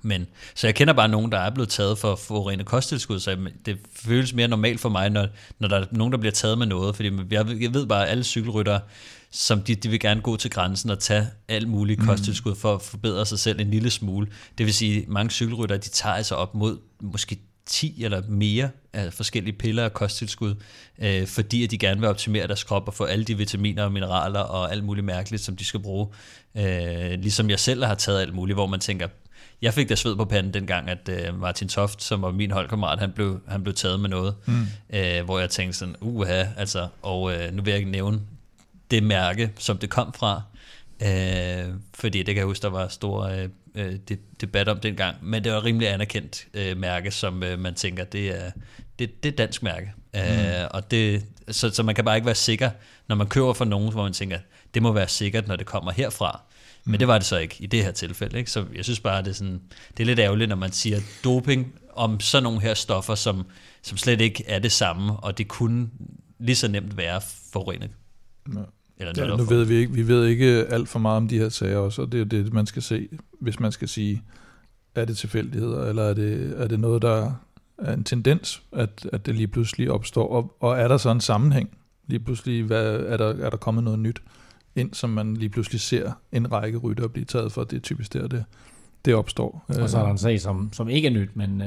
men, 0.07 0.27
så 0.55 0.67
jeg 0.67 0.75
kender 0.75 0.95
bare 0.95 1.09
nogen, 1.09 1.33
der 1.33 1.39
er 1.39 1.51
blevet 1.51 1.69
taget 1.69 1.99
for 1.99 2.17
forurenet 2.17 2.67
kosttilskud, 2.67 3.21
så 3.21 3.37
det 3.67 3.79
føles 3.97 4.33
mere 4.33 4.49
normalt 4.49 4.81
for 4.81 4.89
mig, 4.89 5.11
når, 5.11 5.27
når 5.59 5.69
der 5.69 5.81
er 5.81 5.85
nogen, 5.91 6.13
der 6.13 6.19
bliver 6.19 6.33
taget 6.33 6.59
med 6.59 6.67
noget, 6.67 6.97
fordi 6.97 7.11
jeg, 7.31 7.47
jeg 7.61 7.75
ved 7.75 7.87
bare, 7.87 8.05
at 8.05 8.11
alle 8.11 8.25
cykelryttere 8.25 8.81
som 9.31 9.63
de, 9.63 9.75
de 9.75 9.89
vil 9.89 10.01
gerne 10.01 10.21
gå 10.21 10.37
til 10.37 10.51
grænsen 10.51 10.91
og 10.91 10.99
tage 10.99 11.27
alt 11.49 11.69
muligt 11.69 12.01
mm. 12.01 12.07
kosttilskud 12.07 12.55
for 12.55 12.75
at 12.75 12.83
forbedre 12.83 13.27
sig 13.27 13.39
selv 13.39 13.61
en 13.61 13.71
lille 13.71 13.91
smule. 13.91 14.27
Det 14.59 14.67
vil 14.67 14.75
sige, 14.75 15.03
at 15.03 15.09
mange 15.09 15.31
cykelrytter, 15.31 15.77
de 15.77 15.89
tager 15.89 16.15
altså 16.15 16.35
op 16.35 16.55
mod 16.55 16.79
måske 17.01 17.39
10 17.67 18.05
eller 18.05 18.23
mere 18.29 18.71
af 18.93 19.13
forskellige 19.13 19.53
piller 19.59 19.85
og 19.85 19.93
kosttilskud, 19.93 20.55
øh, 20.99 21.27
fordi 21.27 21.65
at 21.65 21.71
de 21.71 21.79
gerne 21.79 22.01
vil 22.01 22.09
optimere 22.09 22.47
deres 22.47 22.65
krop 22.65 22.89
og 22.89 22.95
få 22.95 23.05
alle 23.05 23.25
de 23.25 23.37
vitaminer 23.37 23.85
og 23.85 23.93
mineraler 23.93 24.41
og 24.41 24.73
alt 24.73 24.85
muligt 24.85 25.07
mærkeligt, 25.07 25.43
som 25.43 25.57
de 25.57 25.65
skal 25.65 25.81
bruge. 25.81 26.09
Øh, 26.57 27.11
ligesom 27.11 27.51
jeg 27.51 27.59
selv 27.59 27.85
har 27.85 27.95
taget 27.95 28.21
alt 28.21 28.35
muligt, 28.35 28.57
hvor 28.57 28.67
man 28.67 28.81
tænker, 28.81 29.09
jeg 29.63 29.75
fik 29.75 29.89
da 29.89 29.95
sved 29.95 30.17
på 30.17 30.25
panden 30.25 30.55
dengang, 30.55 30.91
at 30.91 31.09
øh, 31.09 31.41
Martin 31.41 31.69
Toft, 31.69 32.03
som 32.03 32.23
var 32.23 32.31
min 32.31 32.51
holdkammerat, 32.51 32.99
han 32.99 33.13
blev, 33.13 33.41
han 33.49 33.63
blev 33.63 33.75
taget 33.75 34.01
med 34.01 34.09
noget, 34.09 34.35
mm. 34.47 34.67
øh, 34.91 35.25
hvor 35.25 35.39
jeg 35.39 35.51
tænkte 35.51 35.79
sådan, 35.79 35.97
uha, 36.01 36.45
altså, 36.57 36.89
og 37.03 37.33
øh, 37.33 37.53
nu 37.53 37.63
vil 37.63 37.71
jeg 37.71 37.79
ikke 37.79 37.91
nævne 37.91 38.21
det 38.91 39.03
mærke, 39.03 39.53
som 39.59 39.79
det 39.79 39.91
kom 39.91 40.13
fra. 40.13 40.43
Øh, 41.03 41.75
fordi 41.95 42.19
det 42.19 42.27
kan 42.27 42.37
jeg 42.37 42.45
huske, 42.45 42.63
der 42.63 42.69
var 42.69 42.89
stor 42.89 43.25
øh, 43.25 43.49
øh 43.75 43.95
debat 44.41 44.69
om 44.69 44.81
dengang, 44.81 45.17
men 45.23 45.45
det 45.45 45.53
var 45.53 45.65
rimelig 45.65 45.89
anerkendt 45.89 46.47
øh, 46.55 46.77
mærke, 46.77 47.11
som 47.11 47.43
øh, 47.43 47.59
man 47.59 47.75
tænker, 47.75 48.05
det 48.05 48.29
er, 48.29 48.51
det, 48.99 49.23
det 49.23 49.33
er 49.33 49.37
dansk 49.37 49.63
mærke. 49.63 49.93
Øh, 50.17 50.23
mm. 50.23 50.45
Øh, 50.45 50.69
og 50.71 50.91
det, 50.91 51.25
så, 51.51 51.71
så 51.71 51.83
man 51.83 51.95
kan 51.95 52.05
bare 52.05 52.17
ikke 52.17 52.27
være 52.27 52.35
sikker, 52.35 52.71
når 53.09 53.17
man 53.17 53.27
køber 53.27 53.53
fra 53.53 53.65
nogen, 53.65 53.93
hvor 53.93 54.03
man 54.03 54.13
tænker, 54.13 54.39
det 54.75 54.83
må 54.83 54.93
være 54.93 55.09
sikkert, 55.09 55.49
når 55.49 55.57
det 55.57 55.67
kommer 55.67 55.93
herfra. 55.93 56.41
Men 56.87 57.01
det 57.01 57.09
var 57.09 57.19
det 57.19 57.27
så 57.27 57.39
ikke 57.39 57.57
i 57.59 57.67
det 57.67 57.85
her 57.85 57.91
tilfælde. 57.91 58.39
Ikke? 58.39 58.51
Så 58.51 58.65
jeg 58.75 58.85
synes 58.85 59.01
bare, 59.01 59.23
det 59.23 59.29
er, 59.29 59.33
sådan, 59.33 59.61
det 59.97 60.03
er 60.03 60.07
lidt 60.07 60.19
ærgerligt, 60.19 60.49
når 60.49 60.57
man 60.57 60.73
siger 60.73 61.01
doping 61.25 61.73
om 61.93 62.21
sådan 62.21 62.43
nogle 62.43 62.61
her 62.61 62.75
stoffer, 62.75 63.15
som, 63.15 63.45
som 63.83 63.97
slet 63.97 64.21
ikke 64.21 64.45
er 64.47 64.59
det 64.59 64.73
samme, 64.73 65.17
og 65.17 65.39
det 65.39 65.49
kunne 65.49 65.89
lige 66.39 66.57
så 66.57 66.69
nemt 66.69 66.97
være 66.97 67.21
forurenet. 67.53 67.91
Ja. 68.55 68.61
Eller 68.99 69.13
Ja, 69.17 69.37
nu 69.37 69.45
ved 69.45 69.65
vi 69.65 69.75
ikke, 69.75 69.93
vi 69.93 70.09
ved 70.09 70.27
ikke 70.27 70.47
alt 70.47 70.89
for 70.89 70.99
meget 70.99 71.17
om 71.17 71.29
de 71.29 71.39
her 71.39 71.49
sager 71.49 71.79
også, 71.79 72.03
og 72.03 72.13
det 72.13 72.21
er 72.21 72.25
det, 72.25 72.53
man 72.53 72.67
skal 72.67 72.83
se, 72.83 73.09
hvis 73.41 73.61
man 73.61 73.73
skal 73.73 73.89
sige, 73.89 74.23
er 74.95 75.05
det 75.05 75.17
tilfældigheder, 75.17 75.87
eller 75.87 76.03
er 76.03 76.15
det, 76.15 76.55
er 76.57 76.67
det 76.69 76.81
noget, 76.81 77.03
der 77.03 77.33
er 77.79 77.95
en 77.95 78.05
tendens, 78.05 78.63
at, 78.73 79.09
at 79.13 79.27
det 79.27 79.35
lige 79.35 79.49
pludselig 79.49 79.91
opstår, 79.91 80.29
og, 80.29 80.57
og 80.61 80.79
er 80.79 80.89
der 80.89 80.97
så 80.97 81.11
en 81.11 81.21
sammenhæng? 81.21 81.77
Lige 82.07 82.21
pludselig, 82.21 82.65
hvad, 82.65 82.97
er, 82.97 83.17
der, 83.17 83.27
er 83.27 83.51
der 83.51 83.57
kommet 83.57 83.85
noget 83.85 83.99
nyt 83.99 84.23
ind, 84.77 84.95
som 84.95 85.11
man 85.11 85.35
lige 85.35 85.49
pludselig 85.49 85.81
ser 85.81 86.13
en 86.33 86.53
række 86.53 86.79
rytter 86.79 87.09
blive 87.09 87.25
taget 87.25 87.53
for, 87.53 87.65
det 87.65 87.77
er 87.77 87.81
typisk 87.81 88.13
der, 88.13 88.27
det, 88.29 88.45
det 89.05 89.15
opstår. 89.15 89.65
Og 89.69 89.91
så 89.91 89.99
er 89.99 90.03
der 90.03 90.11
en 90.11 90.19
sag, 90.19 90.41
som, 90.41 90.71
som 90.73 90.89
ikke 90.89 91.09
er 91.09 91.13
nyt, 91.13 91.31
men 91.35 91.63
øh, 91.63 91.67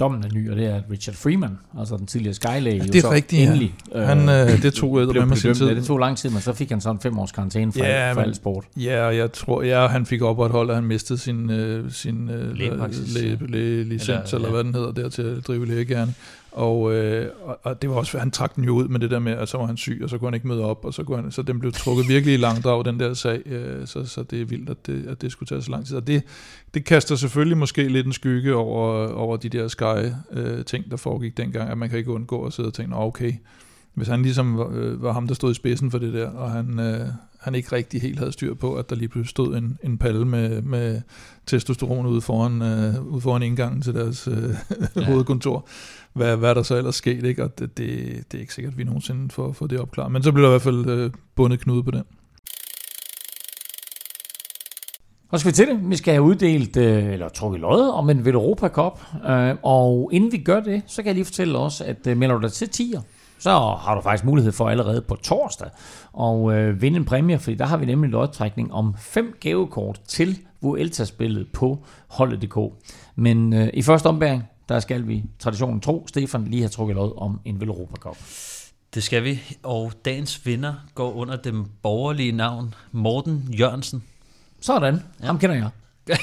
dommen 0.00 0.24
er 0.24 0.28
ny, 0.34 0.50
og 0.50 0.56
det 0.56 0.66
er 0.66 0.80
Richard 0.90 1.14
Freeman, 1.16 1.58
altså 1.78 1.96
den 1.96 2.06
tidligere 2.06 2.34
Skylæge. 2.34 2.76
Ja, 2.76 2.82
det 2.82 2.94
er 2.96 3.00
så 3.00 3.10
rigtigt, 3.10 3.42
ja. 3.42 3.46
endelig, 3.46 3.74
Han, 3.94 4.18
øh, 4.28 4.62
det 4.62 4.74
tog 4.74 4.92
blev, 4.92 5.14
med 5.22 5.26
med 5.26 5.36
sin 5.36 5.54
tid. 5.54 5.68
Ja, 5.68 5.74
det 5.74 5.84
tog 5.84 5.98
lang 5.98 6.16
tid, 6.16 6.30
men 6.30 6.40
så 6.40 6.52
fik 6.52 6.70
han 6.70 6.80
sådan 6.80 7.00
fem 7.00 7.18
års 7.18 7.32
karantæne 7.32 7.72
for, 7.72 7.78
Ja, 7.84 8.12
for 8.12 8.20
men- 8.20 8.28
al 8.28 8.34
sport. 8.34 8.64
Ja, 8.76 9.06
og 9.06 9.16
jeg 9.16 9.32
tror, 9.32 9.62
ja, 9.62 9.86
han 9.86 10.06
fik 10.06 10.22
opretholdt, 10.22 10.70
at 10.70 10.76
han 10.76 10.84
mistede 10.84 11.18
sin, 11.18 11.50
øh, 11.50 11.90
sin 11.92 12.30
øh, 12.30 12.52
Lægepraksis, 12.56 13.14
læge, 13.14 13.38
ja. 13.40 13.46
læge, 13.46 13.84
licens, 13.84 14.08
eller, 14.08 14.34
Eller, 14.34 14.48
ja. 14.48 14.52
hvad 14.54 14.64
den 14.64 14.74
hedder, 14.74 14.92
der 14.92 15.08
til 15.08 15.22
at 15.22 15.46
drive 15.46 15.66
lægegærning. 15.66 16.16
Og, 16.54 16.94
øh, 16.94 17.30
og, 17.42 17.58
og, 17.62 17.82
det 17.82 17.90
var 17.90 17.96
også, 17.96 18.18
han 18.18 18.30
trak 18.30 18.56
den 18.56 18.64
jo 18.64 18.74
ud 18.74 18.88
med 18.88 19.00
det 19.00 19.10
der 19.10 19.18
med, 19.18 19.32
at 19.32 19.48
så 19.48 19.58
var 19.58 19.66
han 19.66 19.76
syg, 19.76 20.00
og 20.02 20.10
så 20.10 20.18
kunne 20.18 20.26
han 20.26 20.34
ikke 20.34 20.48
møde 20.48 20.64
op, 20.64 20.84
og 20.84 20.94
så, 20.94 21.04
kunne 21.04 21.22
han, 21.22 21.30
så 21.30 21.42
den 21.42 21.60
blev 21.60 21.72
trukket 21.72 22.08
virkelig 22.08 22.34
i 22.34 22.36
langdrag, 22.36 22.84
den 22.84 23.00
der 23.00 23.14
sag, 23.14 23.42
øh, 23.46 23.86
så, 23.86 24.04
så 24.04 24.22
det 24.22 24.40
er 24.40 24.44
vildt, 24.44 24.70
at 24.70 24.86
det, 24.86 25.06
at 25.06 25.22
det 25.22 25.32
skulle 25.32 25.46
tage 25.46 25.62
så 25.62 25.70
lang 25.70 25.86
tid. 25.86 25.96
Og 25.96 26.06
det, 26.06 26.22
det 26.74 26.84
kaster 26.84 27.16
selvfølgelig 27.16 27.58
måske 27.58 27.88
lidt 27.88 28.06
en 28.06 28.12
skygge 28.12 28.54
over, 28.54 29.08
over 29.08 29.36
de 29.36 29.48
der 29.48 29.68
Sky-ting, 29.68 30.84
øh, 30.84 30.90
der 30.90 30.96
foregik 30.96 31.36
dengang, 31.36 31.70
at 31.70 31.78
man 31.78 31.88
kan 31.88 31.98
ikke 31.98 32.10
undgå 32.10 32.44
at 32.44 32.52
sidde 32.52 32.66
og 32.66 32.74
tænke, 32.74 32.96
okay, 32.96 33.32
hvis 33.94 34.08
han 34.08 34.22
ligesom 34.22 34.58
var, 34.58 34.70
øh, 34.74 35.02
var 35.02 35.12
ham, 35.12 35.26
der 35.26 35.34
stod 35.34 35.50
i 35.50 35.54
spidsen 35.54 35.90
for 35.90 35.98
det 35.98 36.12
der, 36.14 36.30
og 36.30 36.50
han, 36.50 36.80
øh, 36.80 37.06
han 37.44 37.54
ikke 37.54 37.72
rigtig 37.72 38.02
helt 38.02 38.18
havde 38.18 38.32
styr 38.32 38.54
på, 38.54 38.74
at 38.74 38.90
der 38.90 38.96
lige 38.96 39.08
pludselig 39.08 39.30
stod 39.30 39.56
en, 39.56 39.78
en 39.84 39.98
palle 39.98 40.24
med, 40.24 40.62
med 40.62 41.00
testosteron 41.46 42.06
ude 42.06 42.20
foran, 42.20 42.62
øh, 42.62 43.02
ude 43.06 43.20
foran 43.20 43.42
indgangen 43.42 43.82
til 43.82 43.94
deres 43.94 44.28
øh, 44.28 44.54
Ja. 44.96 45.04
hovedkontor. 45.04 45.66
Hvad, 46.12 46.36
hvad 46.36 46.50
er 46.50 46.54
der 46.54 46.62
så 46.62 46.76
ellers 46.76 46.94
sket, 46.94 47.24
ikke? 47.24 47.44
Og 47.44 47.58
det, 47.58 47.78
det, 47.78 47.88
det 48.32 48.38
er 48.38 48.40
ikke 48.40 48.54
sikkert, 48.54 48.72
at 48.72 48.78
vi 48.78 48.84
nogensinde 48.84 49.30
får, 49.30 49.52
får 49.52 49.66
det 49.66 49.80
opklaret. 49.80 50.12
Men 50.12 50.22
så 50.22 50.32
bliver 50.32 50.46
der 50.46 50.50
i 50.50 50.52
hvert 50.58 50.62
fald 50.62 50.86
øh, 50.88 51.10
bundet 51.34 51.60
knude 51.60 51.82
på 51.82 51.90
den. 51.90 52.02
Og 55.30 55.40
skal 55.40 55.50
vi 55.50 55.54
til 55.54 55.68
det. 55.68 55.90
Vi 55.90 55.96
skal 55.96 56.14
have 56.14 56.22
uddelt, 56.22 56.76
øh, 56.76 57.12
eller 57.12 57.28
trukket 57.28 57.60
lod 57.60 57.88
om 57.90 58.10
en 58.10 58.28
Europa 58.28 58.68
Cup. 58.68 59.00
Øh, 59.28 59.54
og 59.62 60.10
inden 60.12 60.32
vi 60.32 60.38
gør 60.38 60.60
det, 60.60 60.82
så 60.86 60.96
kan 60.96 61.06
jeg 61.06 61.14
lige 61.14 61.24
fortælle 61.24 61.58
os, 61.58 61.80
at 61.80 62.06
øh, 62.06 62.16
melder 62.16 62.34
du 62.34 62.42
dig 62.42 62.52
til 62.52 62.68
tier, 62.68 63.00
så 63.38 63.50
har 63.80 63.94
du 63.94 64.00
faktisk 64.00 64.24
mulighed 64.24 64.52
for 64.52 64.68
allerede 64.68 65.00
på 65.00 65.16
torsdag 65.16 65.68
at 66.20 66.56
øh, 66.56 66.82
vinde 66.82 66.96
en 66.96 67.04
præmie, 67.04 67.38
fordi 67.38 67.56
der 67.56 67.66
har 67.66 67.76
vi 67.76 67.86
nemlig 67.86 68.10
lodtrækning 68.10 68.72
om 68.72 68.94
fem 68.98 69.36
gavekort 69.40 70.00
til 70.08 70.38
Vuelta-spillet 70.60 71.48
på 71.52 71.84
holdet.dk. 72.08 72.58
Men 73.16 73.52
øh, 73.52 73.68
i 73.74 73.82
første 73.82 74.06
ombæring, 74.06 74.42
der 74.68 74.80
skal 74.80 75.08
vi 75.08 75.24
traditionen 75.38 75.80
tro, 75.80 76.06
Stefan 76.08 76.44
lige 76.44 76.62
have 76.62 76.68
trukket 76.68 76.96
lod 76.96 77.12
om 77.16 77.40
en 77.44 77.62
Europa 77.62 77.94
Cup. 77.96 78.16
Det 78.94 79.02
skal 79.02 79.24
vi, 79.24 79.40
og 79.62 79.92
dagens 80.04 80.46
vinder 80.46 80.74
går 80.94 81.12
under 81.12 81.36
den 81.36 81.66
borgerlige 81.82 82.32
navn 82.32 82.74
Morten 82.92 83.48
Jørgensen. 83.58 84.02
Sådan, 84.60 85.02
ja. 85.20 85.26
ham 85.26 85.38
kender 85.38 85.56
jeg. 85.56 85.70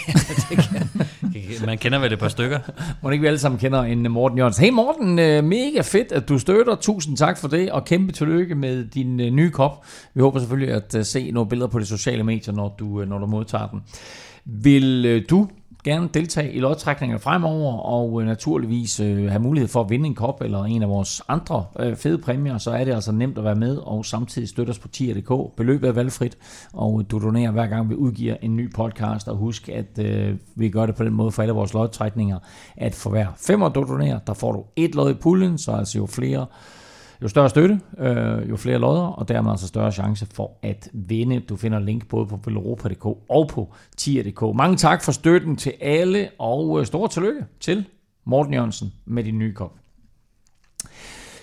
Man 1.66 1.78
kender 1.78 2.00
vel 2.00 2.14
et 2.14 2.20
par 2.20 2.28
stykker. 2.28 2.60
Må 3.04 3.10
ikke 3.10 3.22
vi 3.22 3.28
alle 3.28 3.40
sammen 3.40 3.60
kender 3.60 3.84
en 3.84 4.06
eh, 4.06 4.12
Morten 4.12 4.38
Jørgensen. 4.38 4.64
Hey 4.64 4.72
Morten, 4.72 5.20
eh, 5.20 5.44
mega 5.44 5.82
fedt, 5.82 6.12
at 6.12 6.30
du 6.30 6.40
støtter. 6.40 6.76
Tusind 6.76 7.18
tak 7.18 7.38
for 7.38 7.48
det, 7.48 7.72
og 7.72 7.86
kæmpe 7.86 8.12
tillykke 8.12 8.56
med 8.56 8.86
din 8.86 9.20
eh, 9.20 9.32
nye 9.32 9.52
kop. 9.52 9.86
Vi 10.14 10.22
håber 10.22 10.40
selvfølgelig 10.40 10.74
at 10.74 11.08
se 11.08 11.32
nogle 11.32 11.50
billeder 11.50 11.68
på 11.68 11.80
de 11.80 11.86
sociale 11.86 12.24
medier, 12.24 12.54
når 12.54 12.76
du, 12.80 13.06
når 13.06 13.20
du 13.20 13.26
modtager 13.26 13.68
den. 13.68 13.82
Vil 14.46 15.26
du 15.30 15.48
gerne 15.84 16.10
deltage 16.14 16.52
i 16.52 16.60
lodtrækninger 16.60 17.18
fremover, 17.18 17.78
og 17.78 18.22
øh, 18.22 18.28
naturligvis 18.28 19.00
øh, 19.00 19.30
have 19.30 19.42
mulighed 19.42 19.68
for 19.68 19.82
at 19.82 19.90
vinde 19.90 20.06
en 20.06 20.16
kop 20.16 20.42
eller 20.42 20.64
en 20.64 20.84
af 20.84 20.90
vores 20.90 21.22
andre 21.28 21.66
øh, 21.80 21.96
fede 21.96 22.18
præmier, 22.18 22.58
så 22.58 22.72
er 22.72 22.86
det 22.86 22.94
altså 22.94 23.12
nemt 23.12 23.38
at 23.38 23.44
være 23.44 23.56
med 23.56 23.78
og 23.78 24.06
samtidig 24.06 24.50
støtte 24.50 24.72
os 24.72 24.80
på 24.80 24.88
tier.dk. 24.88 25.56
Beløbet 25.58 25.88
er 25.88 25.94
valgfrit, 25.94 26.38
og 26.74 27.12
du 27.12 27.20
donerer 27.20 27.52
hver 27.52 27.68
gang 27.68 27.90
vi 27.90 27.96
udgiver 27.96 28.36
en 28.42 28.56
ny 28.56 28.74
podcast, 28.74 29.28
og 29.28 29.36
husk, 29.36 29.70
at 29.70 30.00
øh, 30.00 30.36
vi 30.56 30.70
gør 30.70 30.86
det 30.86 30.96
på 30.96 31.04
den 31.04 31.14
måde 31.14 31.32
for 31.32 31.42
alle 31.42 31.54
vores 31.54 31.74
lodtrækninger, 31.74 32.40
at 32.78 32.96
for 32.96 33.10
hver 33.10 33.28
femmer 33.38 33.70
du 33.70 33.84
donerer, 33.84 34.20
der 34.20 34.34
får 34.34 34.52
du 34.52 34.64
et 34.76 34.96
lod 34.96 35.12
i 35.12 35.14
puljen, 35.14 35.58
så 35.58 35.72
altså 35.72 35.98
jo 35.98 36.06
flere 36.06 36.46
jo 37.22 37.28
større 37.28 37.50
støtte, 37.50 37.80
øh, 37.98 38.50
jo 38.50 38.58
flere 38.58 38.78
lodder, 38.78 39.02
og 39.02 39.28
dermed 39.28 39.52
altså 39.52 39.68
større 39.68 39.92
chance 39.92 40.28
for 40.34 40.52
at 40.62 40.90
vinde. 40.94 41.40
Du 41.40 41.56
finder 41.56 41.80
link 41.80 42.08
både 42.08 42.28
på 42.28 42.40
velropa.dk 42.46 43.06
og 43.30 43.48
på 43.48 43.74
tier.dk. 43.98 44.56
Mange 44.56 44.78
tak 44.78 45.04
for 45.04 45.12
støtten 45.12 45.56
til 45.56 45.74
alle, 45.82 46.30
og 46.40 46.80
øh, 46.80 46.86
store 46.86 47.10
tillykke 47.10 47.46
til 47.60 47.86
Morten 48.26 48.54
Jørgensen 48.54 48.94
med 49.06 49.24
din 49.24 49.40
nye 49.40 49.54
kop. 49.54 49.76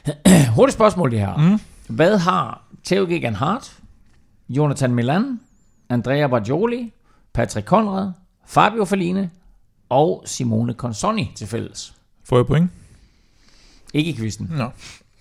Hurtigt 0.57 0.75
spørgsmål 0.75 1.11
det 1.11 1.19
her. 1.19 1.37
Mm. 1.37 1.61
Hvad 1.95 2.19
har 2.19 2.63
Theo 2.85 3.05
Gegan 3.05 3.35
Hart, 3.35 3.79
Jonathan 4.49 4.95
Milan, 4.95 5.41
Andrea 5.89 6.27
Bajoli, 6.27 6.93
Patrick 7.33 7.67
Conrad, 7.67 8.13
Fabio 8.47 8.85
Falline 8.85 9.31
og 9.89 10.23
Simone 10.27 10.73
Consoni 10.73 11.33
til 11.35 11.47
fælles? 11.47 11.95
Får 12.25 12.37
jeg 12.37 12.47
point? 12.47 12.71
Ikke 13.95 14.11
i 14.11 14.17
quizzen. 14.17 14.51
Nå. 14.51 14.71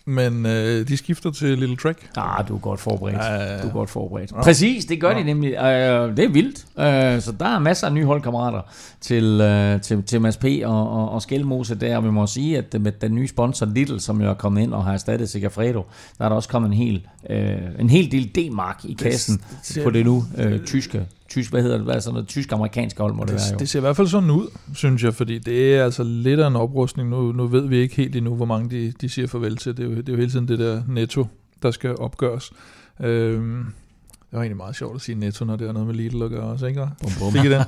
Men 0.10 0.46
øh, 0.46 0.88
de 0.88 0.98
skifter 0.98 1.32
til 1.32 1.58
Little 1.58 1.78
Track. 1.78 2.10
Ah, 2.18 2.48
du 2.48 2.56
er 2.56 2.60
godt 2.60 2.80
forberedt. 2.80 3.18
Ja. 3.18 3.62
Du 3.62 3.68
er 3.68 3.72
godt 3.72 3.90
forberedt. 3.90 4.34
Præcis, 4.44 4.86
det 4.86 5.02
gør 5.02 5.14
de 5.14 5.24
nemlig. 5.24 5.52
Øh, 5.54 6.18
det 6.18 6.26
er 6.26 6.30
vildt. 6.30 6.66
Øh, 6.80 7.22
så 7.22 7.34
der 7.40 7.46
er 7.46 7.60
masser 7.60 7.88
af 7.88 7.94
nye 7.94 8.06
holdkammerater 8.06 8.62
til, 9.02 9.42
øh, 9.42 9.82
til, 9.82 10.04
til 10.04 10.22
Mads 10.22 10.38
P. 10.38 10.46
og, 10.66 10.90
og, 10.92 11.10
og 11.12 11.22
Skelmose 11.22 11.76
der. 11.76 11.98
Og 11.98 12.04
vi 12.04 12.10
må 12.12 12.28
sige, 12.28 12.58
at 12.58 12.82
med 12.82 12.92
den 12.92 13.16
nye 13.16 13.28
sponsor 13.28 13.66
Lidl, 13.66 14.00
som 14.00 14.22
jo 14.22 14.30
er 14.30 14.34
kommet 14.34 14.62
ind 14.62 14.74
og 14.74 14.84
har 14.86 14.94
erstattet 14.94 15.30
Sigafredo, 15.30 15.86
der 16.18 16.26
er 16.26 16.30
der 16.30 16.36
også 16.36 16.50
kommet 16.50 16.68
en 16.70 16.74
hel, 16.78 17.08
øh, 17.30 17.58
en 17.80 17.90
hel 17.90 18.12
del 18.12 18.26
D-mark 18.36 18.80
i 18.84 18.94
kassen 18.94 19.42
ser- 19.64 19.84
på 19.84 19.90
det 19.90 20.06
nu 20.06 20.24
øh, 20.38 20.66
tyske, 20.66 21.06
tysk, 21.30 21.52
hvad 21.52 21.62
hedder 21.62 21.78
det, 21.78 21.86
hvad 21.86 22.02
sådan 22.02 22.14
noget, 22.14 22.28
tysk-amerikansk 22.28 23.00
hold 23.00 23.14
må 23.14 23.24
det, 23.24 23.32
være 23.32 23.42
jo. 23.48 23.52
Det, 23.52 23.60
det 23.60 23.70
ser 23.70 23.80
i 23.80 23.82
hvert 23.82 23.96
fald 23.96 24.08
sådan 24.08 24.30
ud, 24.30 24.48
synes 24.76 25.04
jeg, 25.04 25.14
fordi 25.14 25.40
det 25.40 25.76
er 25.76 25.84
altså 25.84 26.04
lidt 26.04 26.40
af 26.40 26.48
en 26.48 26.56
oprustning. 26.56 27.10
Nu, 27.10 27.32
nu 27.32 27.48
ved 27.48 27.68
vi 27.68 27.78
ikke 27.78 27.96
helt 27.96 28.16
endnu, 28.16 28.36
hvor 28.36 28.46
mange 28.46 28.70
de, 28.70 28.94
de 29.02 29.10
siger 29.10 29.28
farvel 29.28 29.58
til. 29.58 29.78
Det 29.78 29.86
er, 29.86 29.90
jo, 29.90 29.96
det 29.96 30.10
er 30.10 30.14
jo 30.14 30.18
hele 30.18 30.32
tiden 30.32 30.48
det 30.48 30.60
der 30.60 30.82
netto, 30.88 31.28
der 31.64 31.72
skal 31.72 31.96
opgøres. 31.96 32.52
Øhm, 33.00 33.66
det 34.08 34.34
var 34.34 34.40
egentlig 34.40 34.58
meget 34.58 34.76
sjovt 34.76 34.96
at 34.96 35.02
sige 35.02 35.16
netto, 35.20 35.46
når 35.46 35.56
det 35.56 35.68
har 35.68 35.74
noget 35.74 35.88
med 35.88 35.96
Lidl 35.96 36.24
at 36.24 36.30
gøre 36.30 36.44
også, 36.44 36.66
ikke? 36.66 36.88
Bum, 37.02 37.12
bum. 37.20 37.32
Fik 37.32 37.44
I 37.44 37.50
den? 37.50 37.62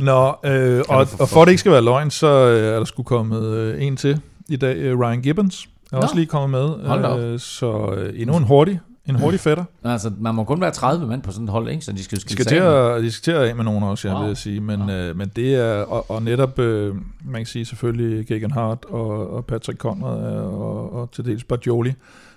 Nå, 0.00 0.36
øh, 0.44 0.82
og, 0.88 1.06
og 1.20 1.28
for 1.28 1.42
at 1.42 1.46
det 1.46 1.52
ikke 1.52 1.60
skal 1.60 1.72
være 1.72 1.84
løgn, 1.84 2.10
så 2.10 2.26
øh, 2.26 2.74
er 2.74 2.78
der 2.78 2.84
skulle 2.84 3.06
kommet 3.06 3.42
øh, 3.42 3.82
en 3.82 3.96
til 3.96 4.20
i 4.48 4.56
dag. 4.56 4.76
Øh, 4.76 4.98
Ryan 4.98 5.22
Gibbons 5.22 5.68
er 5.92 5.96
Nå. 5.96 6.02
også 6.02 6.14
lige 6.14 6.26
kommet 6.26 6.50
med. 6.50 7.20
Øh, 7.20 7.40
så 7.40 7.94
øh, 7.96 8.20
endnu 8.20 8.36
en 8.36 8.44
hurtig, 8.44 8.80
en 9.08 9.16
hurtig 9.20 9.40
fætter. 9.40 9.64
Altså, 9.84 10.10
man 10.20 10.34
må 10.34 10.44
kun 10.44 10.60
være 10.60 10.70
30 10.70 11.06
mand 11.06 11.22
på 11.22 11.32
sådan 11.32 11.44
et 11.44 11.50
hold, 11.50 11.68
ikke? 11.70 11.84
Så 11.84 11.92
de 11.92 12.04
skal 12.04 12.20
skille 12.20 12.32
skal, 12.32 12.46
til 12.46 12.56
at, 12.56 13.02
de 13.02 13.10
skal 13.12 13.22
til 13.24 13.30
at 13.32 13.48
af 13.48 13.56
med 13.56 13.64
nogen 13.64 13.82
også, 13.84 14.08
jeg 14.08 14.16
Wow. 14.16 14.26
vil 14.26 14.36
sige. 14.36 14.60
Men, 14.60 14.80
Wow. 14.80 14.90
øh, 14.90 15.16
men 15.16 15.30
det 15.36 15.54
er, 15.54 15.72
og, 15.74 16.10
og 16.10 16.22
netop, 16.22 16.58
øh, 16.58 16.94
man 17.24 17.34
kan 17.40 17.46
sige 17.46 17.64
selvfølgelig 17.64 18.26
Gagan 18.26 18.50
Hart 18.50 18.84
og, 18.88 19.30
og 19.32 19.44
Patrick 19.44 19.78
Conrad 19.78 20.32
øh, 20.36 20.60
og, 20.60 20.92
og 20.92 21.10
til 21.12 21.24
dels 21.24 21.44
Bajoli 21.44 21.92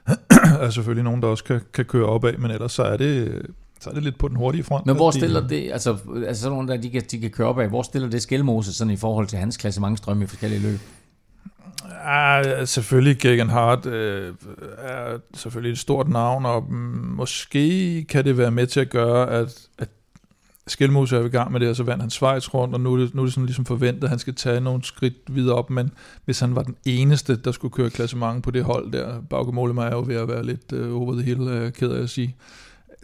er 0.62 0.70
selvfølgelig 0.70 1.04
nogen, 1.04 1.22
der 1.22 1.28
også 1.28 1.44
kan, 1.44 1.62
kan 1.74 1.86
køre 1.86 2.06
opad, 2.06 2.34
men 2.38 2.52
ellers 2.52 2.72
så 2.72 2.84
er 2.84 2.98
det, 2.98 3.42
så 3.82 3.90
er 3.90 3.94
det 3.94 4.04
lidt 4.04 4.18
på 4.18 4.28
den 4.28 4.36
hurtige 4.38 4.64
front. 4.64 4.86
Men 4.86 4.96
hvor 4.96 5.08
at 5.08 5.14
de- 5.14 5.20
stiller 5.20 5.48
det, 5.48 5.70
altså, 5.74 5.98
altså 6.28 6.44
sådan 6.44 6.56
nogle 6.58 6.72
der, 6.72 6.78
de 6.82 6.90
kan, 6.90 7.02
de 7.12 7.20
kan 7.20 7.30
køre 7.30 7.48
op 7.48 7.60
af, 7.60 7.70
hvor 7.70 7.82
stiller 7.82 8.10
det 8.10 8.22
Skelmose 8.22 8.74
sådan 8.74 8.94
i 8.94 8.98
forhold 8.98 9.28
til 9.28 9.38
hans 9.40 9.58
klassementstrømme 9.58 10.24
i 10.24 10.28
forskellige 10.28 10.62
løb? 10.62 10.80
Ah, 12.04 12.68
selvfølgelig 12.68 13.18
Gagan 13.18 13.50
Hart 13.50 13.86
øh, 13.86 14.34
er 14.78 15.18
selvfølgelig 15.34 15.72
et 15.72 15.80
stort 15.80 16.10
navn, 16.10 16.46
og 16.46 16.66
mm, 16.70 16.76
måske 17.16 18.04
kan 18.10 18.26
det 18.26 18.38
være 18.38 18.52
med 18.52 18.68
til 18.68 18.80
at 18.80 18.90
gøre, 18.90 19.30
at, 19.30 19.68
at 19.78 19.90
Skelmose 20.68 21.18
er 21.18 21.26
i 21.26 21.30
gang 21.30 21.52
med 21.52 21.60
det, 21.60 21.70
og 21.70 21.76
så 21.76 21.84
vandt 21.84 22.02
han 22.02 22.10
Schweiz 22.10 22.54
rundt, 22.54 22.74
og 22.74 22.82
nu 22.82 22.94
er 22.94 22.98
det, 22.98 23.16
nu 23.16 23.22
er 23.22 23.26
det 23.26 23.34
sådan 23.34 23.46
ligesom 23.46 23.66
forventet, 23.66 24.04
at 24.04 24.10
han 24.10 24.20
skal 24.20 24.36
tage 24.36 24.62
nogle 24.62 24.84
skridt 24.84 25.14
videre 25.28 25.56
op, 25.56 25.70
men 25.70 25.92
hvis 26.26 26.40
han 26.40 26.56
var 26.56 26.64
den 26.64 26.76
eneste, 26.86 27.36
der 27.36 27.52
skulle 27.52 27.74
køre 27.74 27.90
klassement 27.90 28.44
på 28.44 28.52
det 28.52 28.64
hold 28.64 28.92
der, 28.92 29.22
Bauke 29.30 29.52
Mollema 29.52 29.82
er 29.82 29.92
jo 29.92 30.04
ved 30.08 30.16
at 30.16 30.28
være 30.28 30.46
lidt 30.46 30.72
uh, 30.72 31.02
over 31.02 31.14
the 31.14 31.24
hill, 31.24 31.42
uh, 31.42 31.70
ked 31.70 31.92
af 31.92 32.04
at 32.04 32.10
sige, 32.10 32.36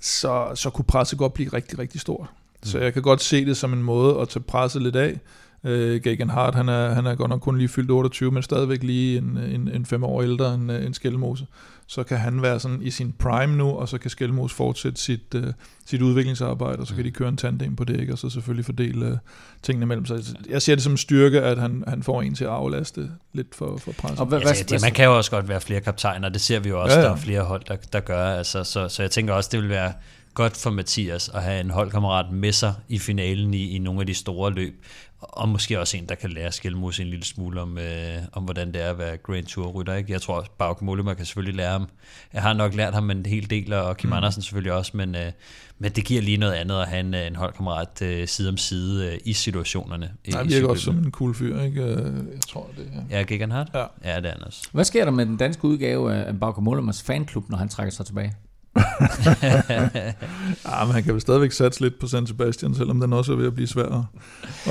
så, 0.01 0.51
så 0.55 0.69
kunne 0.69 0.86
presset 0.86 1.19
godt 1.19 1.34
blive 1.34 1.49
rigtig, 1.53 1.80
rigtig 1.80 2.01
stort. 2.01 2.28
Så 2.63 2.80
jeg 2.80 2.93
kan 2.93 3.01
godt 3.01 3.21
se 3.21 3.45
det 3.45 3.57
som 3.57 3.73
en 3.73 3.84
måde 3.84 4.19
at 4.19 4.30
tage 4.30 4.43
presset 4.43 4.82
lidt 4.82 4.95
af, 4.95 5.19
Øh, 5.64 6.01
Gagan 6.01 6.30
Hart, 6.30 6.55
han 6.55 6.70
er, 6.70 6.93
han 6.93 7.05
er 7.05 7.16
godt 7.16 7.30
nok 7.30 7.39
kun 7.39 7.58
lige 7.58 7.68
fyldt 7.68 7.91
28, 7.91 8.32
men 8.32 8.43
stadigvæk 8.43 8.84
lige 8.84 9.18
en, 9.18 9.38
en, 9.38 9.70
en 9.74 9.86
fem 9.86 10.03
år 10.03 10.22
ældre 10.22 10.53
end, 10.53 10.72
øh, 10.72 10.86
end 10.86 10.93
Skelmose. 10.93 11.45
Så 11.89 12.03
kan 12.03 12.18
han 12.18 12.41
være 12.41 12.60
sådan 12.60 12.82
i 12.82 12.91
sin 12.91 13.14
prime 13.20 13.55
nu, 13.55 13.70
og 13.70 13.89
så 13.89 13.97
kan 13.97 14.10
Skelmose 14.10 14.55
fortsætte 14.55 15.01
sit, 15.01 15.36
uh, 15.36 15.43
sit 15.86 16.01
udviklingsarbejde, 16.01 16.80
og 16.80 16.88
så 16.88 16.95
kan 16.95 17.05
de 17.05 17.12
køre 17.12 17.30
en 17.30 17.38
tandem 17.38 17.76
på 17.76 17.84
det, 17.84 17.99
ikke? 17.99 18.14
og 18.14 18.18
så 18.20 18.30
selvfølgelig 18.30 18.66
fordele 18.66 19.12
uh, 19.12 19.18
tingene 19.62 19.86
mellem 19.86 20.05
sig. 20.05 20.20
Jeg 20.49 20.62
ser 20.62 20.76
det 20.76 20.84
som 20.84 20.93
en 20.93 20.97
styrke, 20.97 21.41
at 21.41 21.58
han, 21.58 21.84
han 21.88 22.03
får 22.03 22.22
en 22.22 22.36
til 22.36 22.43
at 22.43 22.49
aflaste 22.49 23.10
lidt 23.34 23.55
for, 23.55 23.78
for 23.78 23.91
pressen. 23.91 24.20
Og 24.20 24.26
hvad, 24.26 24.41
altså, 24.41 24.64
det, 24.70 24.82
man 24.82 24.91
kan 24.91 25.05
jo 25.05 25.18
også 25.18 25.32
godt 25.32 25.49
være 25.49 25.62
flere 25.62 25.82
kaptajner, 25.82 26.30
det 26.30 26.41
ser 26.41 26.60
vi 26.60 26.70
jo 26.70 26.82
også, 26.82 26.95
ja, 26.95 27.01
ja. 27.01 27.08
der 27.08 27.14
er 27.14 27.18
flere 27.20 27.41
hold, 27.41 27.62
der, 27.68 27.76
der 27.76 27.99
gør. 27.99 28.26
Altså, 28.26 28.64
så, 28.64 28.89
så 28.89 29.03
jeg 29.03 29.12
tænker 29.12 29.34
også, 29.34 29.49
det 29.53 29.62
vil 29.62 29.70
være 29.70 29.93
godt 30.38 30.58
for 30.58 30.70
Mathias 30.70 31.30
at 31.30 31.43
have 31.43 31.60
en 31.60 31.70
holdkammerat 31.70 32.26
med 32.32 32.51
sig 32.51 32.74
i 32.89 32.99
finalen 32.99 33.53
i, 33.53 33.76
i 33.76 33.78
nogle 33.78 33.99
af 33.99 34.08
de 34.08 34.14
store 34.14 34.51
løb, 34.51 34.84
og 35.20 35.49
måske 35.49 35.80
også 35.80 35.97
en, 35.97 36.05
der 36.09 36.15
kan 36.15 36.30
lære 36.30 36.51
Skelmos 36.51 36.99
en 36.99 37.07
lille 37.07 37.26
smule 37.26 37.61
om, 37.61 37.78
øh, 37.78 38.18
om 38.34 38.43
hvordan 38.43 38.74
det 38.74 38.82
er 38.82 38.89
at 38.89 38.97
være 38.97 39.18
Grand 39.18 39.45
Tour-rytter. 39.45 39.93
Ikke? 39.93 40.13
Jeg 40.13 40.22
tror, 40.22 40.45
Bauk 40.57 40.82
Mollema 40.82 41.13
kan 41.13 41.26
selvfølgelig 41.26 41.55
lære 41.55 41.72
ham. 41.72 41.88
Jeg 42.34 42.41
har 42.41 42.53
nok 42.53 42.76
lært 42.76 42.93
ham 42.93 43.11
en 43.11 43.26
hel 43.26 43.49
del, 43.49 43.74
og 43.74 43.97
Kim 43.97 44.07
mm. 44.07 44.13
Andersen 44.13 44.41
selvfølgelig 44.41 44.74
også, 44.74 44.91
men, 44.97 45.15
øh, 45.15 45.32
men 45.80 45.91
det 45.91 46.05
giver 46.05 46.22
lige 46.22 46.38
noget 46.38 46.53
andet 46.53 46.82
at 46.82 46.88
have 46.88 46.99
en, 46.99 47.13
en 47.13 47.36
holdkammerat 47.36 48.01
øh, 48.01 48.28
side 48.28 48.49
om 48.49 48.57
side 48.57 49.11
øh, 49.11 49.20
i 49.26 49.34
situationerne. 49.34 50.11
Nej, 50.28 50.38
han 50.38 50.49
virker 50.49 50.68
også 50.68 50.84
som 50.84 50.97
en 50.97 51.11
cool 51.11 51.36
fyr, 51.36 51.61
ikke? 51.61 51.82
Øh, 51.82 52.03
jeg 52.34 52.41
tror 52.49 52.70
det. 52.78 52.91
Ja, 53.09 53.18
ja 53.18 53.24
Gigan 53.24 53.51
Hart? 53.51 53.70
Ja. 53.74 53.86
ja, 54.03 54.18
det 54.18 54.26
er 54.26 54.32
han 54.32 54.43
også. 54.43 54.68
Hvad 54.72 54.84
sker 54.84 55.05
der 55.05 55.11
med 55.11 55.26
den 55.26 55.38
danske 55.38 55.65
udgave 55.65 56.13
af 56.15 56.39
Bauk 56.39 56.57
Mollemas 56.57 57.03
fanklub, 57.03 57.49
når 57.49 57.57
han 57.57 57.70
trækker 57.70 57.91
sig 57.91 58.05
tilbage? 58.05 58.34
ja, 60.65 60.86
men 60.86 60.93
han 60.93 61.03
kan 61.03 61.13
vel 61.13 61.21
stadigvæk 61.21 61.51
satse 61.51 61.82
lidt 61.82 61.99
på 61.99 62.07
San 62.07 62.28
Sebastian, 62.28 62.75
selvom 62.75 62.99
den 62.99 63.13
også 63.13 63.32
er 63.32 63.36
ved 63.36 63.47
at 63.47 63.53
blive 63.53 63.67
svær 63.67 64.09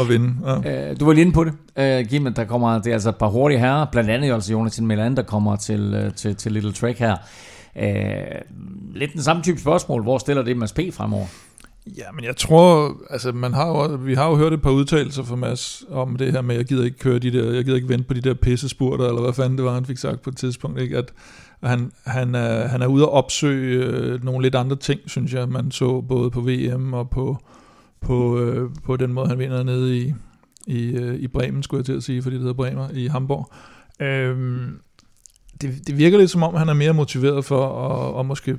at 0.00 0.08
vinde. 0.08 0.34
Ja. 0.64 0.90
Øh, 0.90 1.00
du 1.00 1.04
var 1.04 1.12
lige 1.12 1.24
inde 1.24 1.32
på 1.32 1.44
det, 1.44 1.52
uh, 2.02 2.08
Kim, 2.08 2.34
der 2.34 2.44
kommer, 2.44 2.78
det 2.78 2.86
er 2.86 2.92
altså 2.92 3.08
et 3.08 3.16
par 3.16 3.28
hurtige 3.28 3.58
herrer, 3.58 3.86
blandt 3.92 4.10
andet 4.10 4.32
altså 4.32 4.52
Jonathan 4.52 4.86
Milan, 4.86 5.16
der 5.16 5.22
kommer 5.22 5.56
til, 5.56 6.04
uh, 6.06 6.14
til, 6.14 6.36
til 6.36 6.52
Little 6.52 6.72
Trek 6.72 6.98
her. 6.98 7.16
Uh, 7.76 7.82
lidt 8.94 9.12
den 9.12 9.22
samme 9.22 9.42
type 9.42 9.60
spørgsmål, 9.60 10.02
hvor 10.02 10.18
stiller 10.18 10.42
det 10.42 10.56
MSP 10.56 10.80
fremover? 10.92 11.26
Ja, 11.98 12.12
men 12.14 12.24
jeg 12.24 12.36
tror, 12.36 12.96
altså 13.10 13.32
man 13.32 13.54
har 13.54 13.68
jo, 13.68 13.96
vi 13.96 14.14
har 14.14 14.28
jo 14.28 14.36
hørt 14.36 14.52
et 14.52 14.62
par 14.62 14.70
udtalelser 14.70 15.22
fra 15.22 15.36
Mads 15.36 15.84
om 15.90 16.16
det 16.16 16.32
her 16.32 16.40
med, 16.40 16.54
at 16.54 16.58
jeg 16.58 16.66
gider 16.66 16.84
ikke 16.84 16.98
køre 16.98 17.18
de 17.18 17.32
der, 17.32 17.52
jeg 17.52 17.64
gider 17.64 17.76
ikke 17.76 17.88
vente 17.88 18.04
på 18.04 18.14
de 18.14 18.20
der 18.20 18.34
pissespurter, 18.34 19.06
eller 19.06 19.20
hvad 19.20 19.32
fanden 19.32 19.58
det 19.58 19.64
var, 19.64 19.74
han 19.74 19.84
fik 19.84 19.98
sagt 19.98 20.22
på 20.22 20.30
et 20.30 20.36
tidspunkt, 20.36 20.80
ikke? 20.80 20.98
at 20.98 21.12
han, 21.62 21.92
han, 22.06 22.34
er, 22.34 22.68
han 22.68 22.82
er 22.82 22.86
ude 22.86 23.02
at 23.02 23.10
opsøge 23.10 23.84
øh, 23.84 24.24
nogle 24.24 24.42
lidt 24.42 24.54
andre 24.54 24.76
ting, 24.76 25.00
synes 25.06 25.34
jeg, 25.34 25.48
man 25.48 25.70
så 25.70 26.00
både 26.00 26.30
på 26.30 26.40
VM 26.40 26.92
og 26.92 27.10
på, 27.10 27.38
på, 28.00 28.38
øh, 28.38 28.70
på 28.84 28.96
den 28.96 29.12
måde, 29.12 29.28
han 29.28 29.38
vinder 29.38 29.62
nede 29.62 29.98
i, 29.98 30.14
i, 30.66 30.86
øh, 30.86 31.14
i 31.14 31.28
Bremen, 31.28 31.62
skulle 31.62 31.78
jeg 31.78 31.86
til 31.86 31.92
at 31.92 32.02
sige, 32.02 32.22
fordi 32.22 32.34
det 32.34 32.40
hedder 32.40 32.54
Bremer, 32.54 32.88
i 32.94 33.06
Hamburg. 33.06 33.52
Øhm, 34.00 34.80
det, 35.60 35.86
det 35.86 35.98
virker 35.98 36.18
lidt 36.18 36.30
som 36.30 36.42
om, 36.42 36.54
han 36.54 36.68
er 36.68 36.74
mere 36.74 36.94
motiveret 36.94 37.44
for 37.44 37.88
at, 37.88 38.20
at 38.20 38.26
måske 38.26 38.58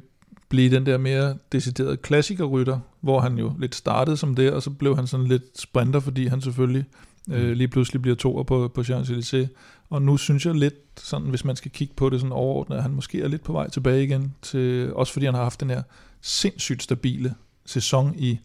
blive 0.49 0.75
den 0.75 0.85
der 0.85 0.97
mere 0.97 1.37
deciderede 1.51 1.97
klassikerrytter, 1.97 2.79
hvor 3.01 3.19
han 3.19 3.37
jo 3.37 3.53
lidt 3.59 3.75
startede 3.75 4.17
som 4.17 4.35
det, 4.35 4.51
og 4.51 4.63
så 4.63 4.69
blev 4.69 4.95
han 4.95 5.07
sådan 5.07 5.25
lidt 5.25 5.43
sprinter, 5.59 5.99
fordi 5.99 6.27
han 6.27 6.41
selvfølgelig 6.41 6.85
øh, 7.31 7.51
lige 7.51 7.67
pludselig 7.67 8.01
bliver 8.01 8.15
toer 8.15 8.43
på, 8.43 8.67
på 8.67 8.81
Champs-Élysées. 8.81 9.47
Og 9.89 10.01
nu 10.01 10.17
synes 10.17 10.45
jeg 10.45 10.55
lidt, 10.55 10.73
sådan, 10.97 11.27
hvis 11.27 11.45
man 11.45 11.55
skal 11.55 11.71
kigge 11.71 11.93
på 11.93 12.09
det 12.09 12.19
sådan 12.19 12.31
overordnet, 12.31 12.77
at 12.77 12.81
han 12.81 12.91
måske 12.91 13.21
er 13.21 13.27
lidt 13.27 13.43
på 13.43 13.53
vej 13.53 13.69
tilbage 13.69 14.03
igen, 14.03 14.35
til, 14.41 14.93
også 14.93 15.13
fordi 15.13 15.25
han 15.25 15.35
har 15.35 15.43
haft 15.43 15.59
den 15.59 15.69
her 15.69 15.81
sindssygt 16.21 16.83
stabile 16.83 17.35
sæson 17.65 18.15
i 18.17 18.39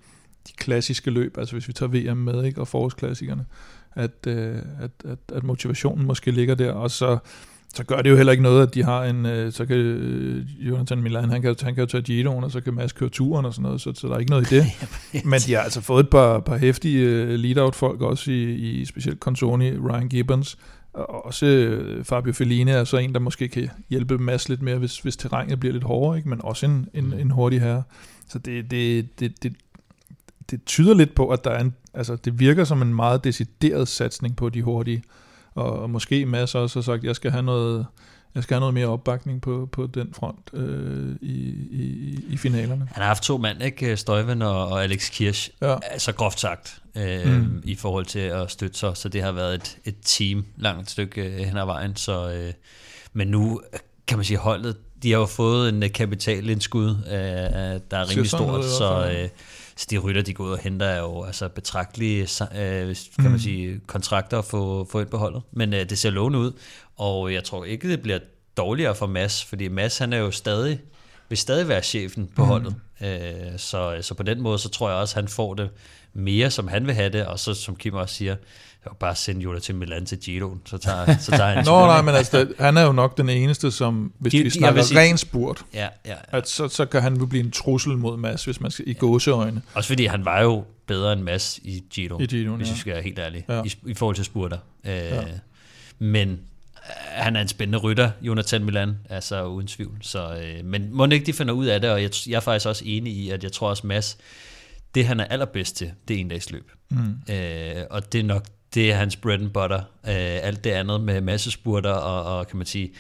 de 0.49 0.53
klassiske 0.57 1.11
løb, 1.11 1.39
altså 1.39 1.55
hvis 1.55 1.68
vi 1.68 1.72
tager 1.72 2.12
VM 2.12 2.16
med, 2.16 2.45
ikke, 2.45 2.61
og 2.61 2.68
forårsklassikerne, 2.68 3.45
at, 3.95 4.26
øh, 4.26 4.59
at, 4.80 4.91
at, 5.05 5.18
at 5.33 5.43
motivationen 5.43 6.07
måske 6.07 6.30
ligger 6.30 6.55
der, 6.55 6.72
og 6.72 6.91
så 6.91 7.18
så 7.75 7.85
gør 7.85 8.03
det 8.03 8.11
jo 8.11 8.16
heller 8.16 8.33
ikke 8.33 8.43
noget, 8.43 8.66
at 8.66 8.75
de 8.75 8.83
har 8.83 9.05
en, 9.05 9.27
øh, 9.27 9.53
så 9.53 9.66
kan 9.66 9.77
øh, 9.77 10.68
Jonathan 10.68 11.03
Milan, 11.03 11.31
han 11.31 11.43
kan, 11.43 11.57
han 11.62 11.75
kan 11.75 11.83
jo 11.83 11.87
tage 11.87 12.03
Giroen, 12.03 12.45
og 12.45 12.51
så 12.51 12.61
kan 12.61 12.75
Mads 12.75 12.93
køre 12.93 13.09
turen 13.09 13.45
og 13.45 13.55
sådan 13.55 13.62
noget, 13.62 13.81
så, 13.81 13.93
så 13.95 14.09
der 14.09 14.14
er 14.14 14.18
ikke 14.18 14.31
noget 14.31 14.53
i 14.53 14.55
det. 14.55 14.66
Men 15.31 15.41
de 15.41 15.55
har 15.55 15.61
altså 15.61 15.81
fået 15.81 16.05
et 16.05 16.11
par, 16.11 16.41
par 16.41 16.57
hæftige 16.57 17.07
øh, 17.07 17.29
lead-out-folk 17.29 18.01
også 18.01 18.31
i, 18.31 18.53
i 18.53 18.85
specielt 18.85 19.18
Consoni, 19.18 19.77
Ryan 19.77 20.09
Gibbons, 20.09 20.59
og 20.93 21.27
også 21.27 21.47
øh, 21.47 22.05
Fabio 22.05 22.33
Fellini 22.33 22.70
er 22.70 22.85
så 22.85 22.97
en, 22.97 23.12
der 23.12 23.20
måske 23.20 23.49
kan 23.49 23.70
hjælpe 23.91 24.18
Mads 24.18 24.49
lidt 24.49 24.62
mere, 24.62 24.79
hvis, 24.79 24.99
hvis 24.99 25.16
terrænet 25.16 25.61
bliver 25.61 25.73
lidt 25.73 25.85
hårdere, 25.85 26.16
ikke? 26.16 26.29
men 26.29 26.41
også 26.45 26.66
en, 26.66 26.89
en, 26.95 27.07
mm. 27.07 27.18
en 27.18 27.31
hurtig 27.31 27.61
herre. 27.61 27.83
Så 28.29 28.39
det, 28.39 28.70
det, 28.70 29.20
det, 29.20 29.43
det, 29.43 29.53
det 30.51 30.64
tyder 30.64 30.95
lidt 30.95 31.14
på, 31.14 31.29
at 31.29 31.45
der 31.45 31.51
er 31.51 31.61
en, 31.61 31.75
altså, 31.95 32.16
det 32.16 32.39
virker 32.39 32.64
som 32.64 32.83
en 32.83 32.95
meget 32.95 33.25
decideret 33.25 33.89
satsning 33.89 34.37
på 34.37 34.49
de 34.49 34.62
hurtige 34.62 35.03
og, 35.55 35.90
måske 35.90 36.26
Mads 36.26 36.55
også 36.55 36.78
har 36.78 36.82
sagt, 36.82 37.05
jeg 37.05 37.16
skal 37.16 37.30
have 37.30 37.42
noget, 37.42 37.86
jeg 38.34 38.42
skal 38.42 38.55
have 38.55 38.61
noget 38.61 38.74
mere 38.74 38.86
opbakning 38.86 39.42
på, 39.42 39.68
på 39.72 39.86
den 39.86 40.14
front 40.14 40.50
øh, 40.53 41.16
i, 41.20 41.34
i, 41.70 42.18
i 42.28 42.36
finalerne. 42.36 42.88
Han 42.92 43.03
har 43.03 43.05
haft 43.05 43.22
to 43.22 43.38
mand, 43.38 43.62
ikke? 43.62 43.96
Støjven 43.96 44.42
og, 44.42 44.68
og 44.68 44.82
Alex 44.82 45.11
Kirsch. 45.11 45.50
Ja. 45.62 45.76
Altså 45.90 46.12
groft 46.12 46.40
sagt, 46.40 46.82
øh, 46.96 47.26
mm. 47.26 47.62
i 47.64 47.74
forhold 47.74 48.07
til 48.07 48.18
at 48.18 48.50
støtte 48.50 48.78
sig. 48.78 48.96
Så 48.96 49.09
det 49.09 49.22
har 49.22 49.32
været 49.32 49.55
et, 49.55 49.78
et 49.84 49.96
team 50.03 50.44
langt 50.57 50.90
stykke 50.90 51.22
øh, 51.22 51.38
hen 51.38 51.57
ad 51.57 51.64
vejen. 51.64 51.96
Så, 51.96 52.32
øh, 52.32 52.53
men 53.12 53.28
nu 53.28 53.61
kan 54.07 54.18
man 54.18 54.24
sige, 54.24 54.38
holdet, 54.38 54.76
de 55.03 55.12
har 55.12 55.18
jo 55.18 55.26
fået 55.26 55.68
en 55.68 55.90
kapitalindskud, 55.90 56.88
øh, 56.88 57.12
der 57.90 57.96
er 57.98 58.11
rimelig 58.11 58.30
stort. 58.30 58.64
Så, 58.64 59.11
øh, 59.11 59.28
så 59.77 59.87
de 59.91 59.99
rytter, 59.99 60.23
de 60.23 60.35
går 60.35 60.45
ud 60.45 60.51
og 60.51 60.59
henter, 60.59 60.87
er 60.87 61.01
jo 61.01 61.25
altså 61.25 61.49
betragtelige 61.49 62.23
øh, 62.23 62.97
kan 63.16 63.25
man 63.25 63.33
mm. 63.33 63.39
sige, 63.39 63.81
kontrakter 63.87 64.39
at 64.39 64.45
få, 64.45 64.89
få 64.91 65.01
ind 65.01 65.09
på 65.09 65.16
holdet. 65.16 65.43
Men 65.53 65.75
øh, 65.75 65.91
det 65.91 65.99
ser 65.99 66.11
lovende 66.11 66.39
ud, 66.39 66.53
og 66.97 67.33
jeg 67.33 67.45
tror 67.45 67.64
ikke, 67.64 67.89
det 67.89 68.03
bliver 68.03 68.18
dårligere 68.57 68.95
for 68.95 69.07
Mads, 69.07 69.45
fordi 69.45 69.68
Mads 69.68 69.99
han 69.99 70.12
er 70.12 70.18
jo 70.18 70.31
stadig, 70.31 70.81
vil 71.29 71.39
stadig 71.39 71.68
være 71.68 71.83
chefen 71.83 72.31
på 72.37 72.43
mm. 72.43 72.49
holdet. 72.49 72.75
Øh, 73.01 73.59
så, 73.59 73.99
så 74.01 74.14
på 74.14 74.23
den 74.23 74.41
måde, 74.41 74.59
så 74.59 74.68
tror 74.68 74.89
jeg 74.89 74.99
også, 74.99 75.14
han 75.14 75.29
får 75.29 75.55
det 75.55 75.70
mere, 76.12 76.51
som 76.51 76.68
han 76.68 76.87
vil 76.87 76.95
have 76.95 77.09
det, 77.09 77.27
og 77.27 77.39
så 77.39 77.55
som 77.55 77.77
Kim 77.77 77.95
også 77.95 78.14
siger, 78.14 78.37
jeg 78.85 78.93
bare 79.01 79.16
sende 79.16 79.41
Jota 79.41 79.61
til 79.61 79.74
Milan 79.74 80.07
til 80.07 80.18
Giro, 80.18 80.57
så 80.64 80.78
tager, 80.78 81.16
så 81.26 81.30
tager 81.30 81.51
han 81.51 81.64
Nå 81.64 81.87
nej, 81.87 82.03
men 82.03 82.14
altså, 82.14 82.55
han 82.59 82.76
er 82.76 82.83
jo 82.83 82.93
nok 82.93 83.16
den 83.16 83.28
eneste, 83.28 83.70
som, 83.70 84.12
hvis 84.18 84.30
de, 84.30 84.43
vi 84.43 84.51
snakker 84.51 84.83
sige, 84.83 85.01
ren 85.01 85.18
spurt, 85.18 85.64
ja, 85.74 85.89
ja, 86.07 86.11
ja. 86.11 86.14
At 86.39 86.49
så, 86.49 86.68
så 86.68 86.87
kan 86.87 87.03
han 87.03 87.16
jo 87.16 87.26
blive 87.26 87.45
en 87.45 87.51
trussel 87.51 87.99
mod 87.99 88.16
Mads, 88.16 88.45
hvis 88.45 88.61
man 88.61 88.70
skal 88.70 88.89
i 88.89 88.93
gåseøjne. 88.93 89.62
Også 89.74 89.89
fordi 89.89 90.07
han 90.07 90.24
var 90.24 90.43
jo 90.43 90.64
bedre 90.87 91.12
end 91.12 91.22
Mads 91.22 91.61
i 91.62 91.85
Giro, 91.91 92.20
I 92.20 92.26
Giro 92.26 92.57
hvis 92.57 92.68
ja. 92.68 92.72
vi 92.72 92.78
skal 92.78 92.93
være 92.93 93.03
helt 93.03 93.18
ærlige, 93.18 93.45
ja. 93.49 93.62
i, 93.62 93.74
i 93.87 93.95
forhold 93.95 94.16
til 94.16 94.24
spurter. 94.24 94.59
Øh, 94.85 94.93
ja. 94.93 95.22
Men 95.99 96.30
øh, 96.30 96.37
han 96.95 97.37
er 97.37 97.41
en 97.41 97.49
spændende 97.49 97.78
rytter, 97.78 98.11
Jonathan 98.22 98.64
Milan, 98.64 98.99
altså 99.11 99.45
uden 99.45 99.66
tvivl. 99.66 99.99
Så, 100.01 100.35
øh, 100.35 100.64
men 100.64 100.95
må 100.95 101.07
ikke 101.07 101.26
de 101.26 101.33
finder 101.33 101.55
ud 101.55 101.66
af 101.66 101.80
det, 101.80 101.91
og 101.91 102.03
jeg, 102.03 102.11
jeg 102.28 102.37
er 102.37 102.41
faktisk 102.41 102.66
også 102.66 102.83
enig 102.87 103.12
i, 103.12 103.30
at 103.30 103.45
jeg 103.45 103.53
tror 103.53 103.68
også 103.68 103.87
Mads, 103.87 104.18
det 104.95 105.07
han 105.07 105.20
er 105.20 105.24
allerbedst 105.24 105.76
til, 105.76 105.93
det 106.09 106.16
er 106.16 106.20
en 106.20 106.28
dags 106.28 106.51
løb. 106.51 106.70
Mm. 106.91 107.33
Øh, 107.35 107.85
og 107.91 108.12
det 108.12 108.20
er 108.20 108.24
nok 108.24 108.47
det 108.75 108.93
er 108.93 108.97
hans 108.97 109.16
bread 109.16 109.41
and 109.41 109.51
butter. 109.51 109.79
Øh, 109.79 110.14
alt 110.43 110.64
det 110.64 110.70
andet 110.70 111.01
med 111.01 111.20
massespurter 111.20 111.91
og, 111.91 112.39
og 112.39 112.49
kan 112.49 112.57
man 112.57 112.66
sige, 112.66 112.93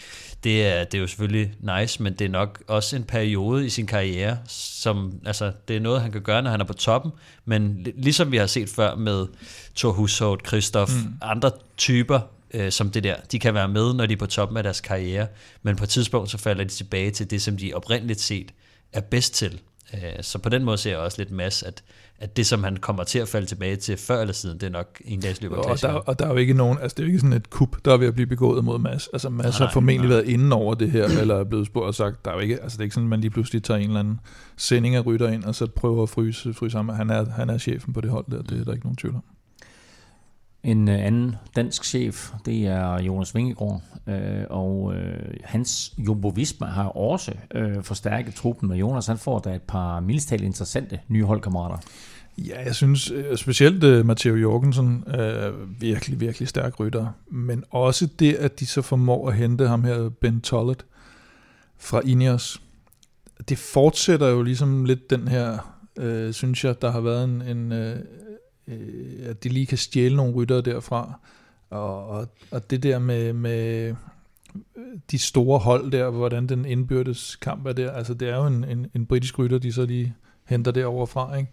det 0.44 0.66
er, 0.66 0.84
det 0.84 0.98
er 0.98 1.00
jo 1.00 1.06
selvfølgelig 1.06 1.54
nice, 1.60 2.02
men 2.02 2.12
det 2.12 2.24
er 2.24 2.28
nok 2.28 2.62
også 2.66 2.96
en 2.96 3.04
periode 3.04 3.66
i 3.66 3.68
sin 3.68 3.86
karriere, 3.86 4.38
som, 4.48 5.12
altså, 5.26 5.52
det 5.68 5.76
er 5.76 5.80
noget, 5.80 6.02
han 6.02 6.12
kan 6.12 6.20
gøre, 6.20 6.42
når 6.42 6.50
han 6.50 6.60
er 6.60 6.64
på 6.64 6.72
toppen, 6.72 7.12
men 7.44 7.86
ligesom 7.96 8.32
vi 8.32 8.36
har 8.36 8.46
set 8.46 8.68
før 8.68 8.94
med 8.94 9.26
Thor 9.76 9.92
Hushovd, 9.92 10.40
Christoph, 10.46 10.92
mm. 10.92 11.14
andre 11.22 11.50
typer, 11.76 12.20
øh, 12.54 12.72
som 12.72 12.90
det 12.90 13.04
der, 13.04 13.16
de 13.32 13.38
kan 13.38 13.54
være 13.54 13.68
med, 13.68 13.94
når 13.94 14.06
de 14.06 14.12
er 14.12 14.18
på 14.18 14.26
toppen 14.26 14.56
af 14.56 14.62
deres 14.62 14.80
karriere, 14.80 15.26
men 15.62 15.76
på 15.76 15.84
et 15.84 15.90
tidspunkt 15.90 16.30
så 16.30 16.38
falder 16.38 16.64
de 16.64 16.70
tilbage 16.70 17.10
til 17.10 17.30
det, 17.30 17.42
som 17.42 17.56
de 17.56 17.74
oprindeligt 17.74 18.20
set 18.20 18.52
er 18.92 19.00
bedst 19.00 19.34
til. 19.34 19.60
Øh, 19.94 20.00
så 20.20 20.38
på 20.38 20.48
den 20.48 20.64
måde 20.64 20.78
ser 20.78 20.90
jeg 20.90 20.98
også 20.98 21.18
lidt 21.18 21.30
mass, 21.30 21.62
at 21.62 21.82
at 22.22 22.36
det, 22.36 22.46
som 22.46 22.64
han 22.64 22.76
kommer 22.76 23.04
til 23.04 23.18
at 23.18 23.28
falde 23.28 23.46
tilbage 23.46 23.76
til 23.76 23.96
før 23.96 24.20
eller 24.20 24.34
siden, 24.34 24.60
det 24.60 24.66
er 24.66 24.70
nok 24.70 25.02
en 25.04 25.20
dags 25.20 25.42
løb 25.42 25.52
og, 25.52 25.80
der, 25.80 25.92
og 25.92 26.18
der 26.18 26.24
er 26.24 26.30
jo 26.30 26.36
ikke 26.36 26.54
nogen, 26.54 26.78
altså 26.78 26.94
det 26.94 27.02
er 27.02 27.06
jo 27.06 27.08
ikke 27.08 27.18
sådan 27.18 27.32
et 27.32 27.50
kup, 27.50 27.76
der 27.84 27.92
er 27.92 27.96
ved 27.96 28.06
at 28.06 28.14
blive 28.14 28.26
begået 28.26 28.64
mod 28.64 28.78
Mads. 28.78 29.08
Altså 29.12 29.28
Mads 29.28 29.58
har 29.58 29.70
formentlig 29.72 30.08
nej. 30.08 30.16
været 30.16 30.28
inden 30.28 30.52
over 30.52 30.74
det 30.74 30.90
her, 30.90 31.04
eller 31.20 31.36
er 31.36 31.44
blevet 31.44 31.66
spurgt 31.66 31.86
og 31.86 31.94
sagt, 31.94 32.24
der 32.24 32.30
er 32.30 32.34
jo 32.34 32.40
ikke, 32.40 32.62
altså 32.62 32.76
det 32.76 32.80
er 32.80 32.84
ikke 32.84 32.94
sådan, 32.94 33.06
at 33.06 33.10
man 33.10 33.20
lige 33.20 33.30
pludselig 33.30 33.62
tager 33.62 33.78
en 33.78 33.86
eller 33.86 34.00
anden 34.00 34.20
sending 34.56 34.94
af 34.94 35.06
rytter 35.06 35.28
ind, 35.28 35.44
og 35.44 35.54
så 35.54 35.66
prøver 35.66 36.02
at 36.02 36.08
fryse, 36.08 36.54
fryse 36.54 36.72
sammen. 36.72 36.96
Han 36.96 37.10
er, 37.10 37.30
han 37.30 37.50
er 37.50 37.58
chefen 37.58 37.92
på 37.92 38.00
det 38.00 38.10
hold 38.10 38.24
der, 38.30 38.42
det 38.42 38.60
er 38.60 38.64
der 38.64 38.72
ikke 38.72 38.86
nogen 38.86 38.96
tvivl 38.96 39.14
om. 39.14 39.22
En 40.64 40.88
øh, 40.88 41.06
anden 41.06 41.36
dansk 41.56 41.84
chef, 41.84 42.32
det 42.46 42.66
er 42.66 43.02
Jonas 43.02 43.34
Vingegaard, 43.34 43.82
øh, 44.06 44.44
og 44.50 44.94
øh, 44.94 45.34
hans 45.44 45.94
Jumbo 45.98 46.28
Visma 46.28 46.66
har 46.66 46.88
også 46.88 47.32
øh, 47.54 47.82
forstærket 47.82 48.34
truppen, 48.34 48.70
og 48.70 48.80
Jonas 48.80 49.06
han 49.06 49.18
får 49.18 49.38
da 49.38 49.54
et 49.54 49.62
par 49.62 50.00
mildestalt 50.00 50.42
interessante 50.42 51.00
nye 51.08 51.24
holdkammerater. 51.24 51.76
Ja, 52.38 52.64
jeg 52.64 52.74
synes 52.74 53.10
øh, 53.10 53.36
specielt 53.36 53.84
uh, 53.84 54.06
Matteo 54.06 54.34
Jorgensen 54.34 55.04
er 55.06 55.50
virkelig, 55.80 56.20
virkelig 56.20 56.48
stærk 56.48 56.80
rytter, 56.80 57.06
men 57.30 57.64
også 57.70 58.08
det, 58.18 58.34
at 58.34 58.60
de 58.60 58.66
så 58.66 58.82
formår 58.82 59.28
at 59.28 59.36
hente 59.36 59.68
ham 59.68 59.84
her, 59.84 60.08
Ben 60.08 60.40
Tollet, 60.40 60.84
fra 61.78 62.00
Ineos. 62.04 62.62
Det 63.48 63.58
fortsætter 63.58 64.28
jo 64.28 64.42
ligesom 64.42 64.84
lidt 64.84 65.10
den 65.10 65.28
her, 65.28 65.76
øh, 65.98 66.32
synes 66.32 66.64
jeg, 66.64 66.82
der 66.82 66.90
har 66.90 67.00
været 67.00 67.24
en, 67.24 67.42
en, 67.42 67.72
øh, 67.72 67.96
øh, 68.68 69.18
at 69.22 69.44
de 69.44 69.48
lige 69.48 69.66
kan 69.66 69.78
stjæle 69.78 70.16
nogle 70.16 70.34
ryttere 70.34 70.60
derfra. 70.60 71.20
Og, 71.70 72.08
og, 72.08 72.28
og 72.50 72.70
det 72.70 72.82
der 72.82 72.98
med, 72.98 73.32
med 73.32 73.88
øh, 74.76 74.84
de 75.10 75.18
store 75.18 75.58
hold 75.58 75.92
der, 75.92 76.10
hvordan 76.10 76.46
den 76.46 76.64
indbyrdes 76.64 77.36
kamp 77.36 77.66
er 77.66 77.72
der, 77.72 77.92
altså 77.92 78.14
det 78.14 78.28
er 78.28 78.36
jo 78.36 78.46
en, 78.46 78.64
en, 78.64 78.86
en 78.94 79.06
britisk 79.06 79.38
rytter, 79.38 79.58
de 79.58 79.72
så 79.72 79.86
lige 79.86 80.14
henter 80.44 80.70
derovre 80.72 81.06
fra, 81.06 81.36
ikke? 81.36 81.50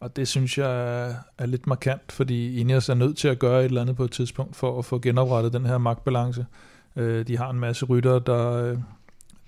Og 0.00 0.16
det 0.16 0.28
synes 0.28 0.58
jeg 0.58 1.06
er, 1.38 1.46
lidt 1.46 1.66
markant, 1.66 2.12
fordi 2.12 2.60
Ineos 2.60 2.88
er 2.88 2.94
nødt 2.94 3.16
til 3.16 3.28
at 3.28 3.38
gøre 3.38 3.60
et 3.60 3.64
eller 3.64 3.80
andet 3.80 3.96
på 3.96 4.04
et 4.04 4.10
tidspunkt 4.10 4.56
for 4.56 4.78
at 4.78 4.84
få 4.84 4.98
genoprettet 4.98 5.52
den 5.52 5.66
her 5.66 5.78
magtbalance. 5.78 6.46
Øh, 6.96 7.26
de 7.26 7.36
har 7.36 7.50
en 7.50 7.60
masse 7.60 7.86
rytter, 7.86 8.18
der, 8.18 8.76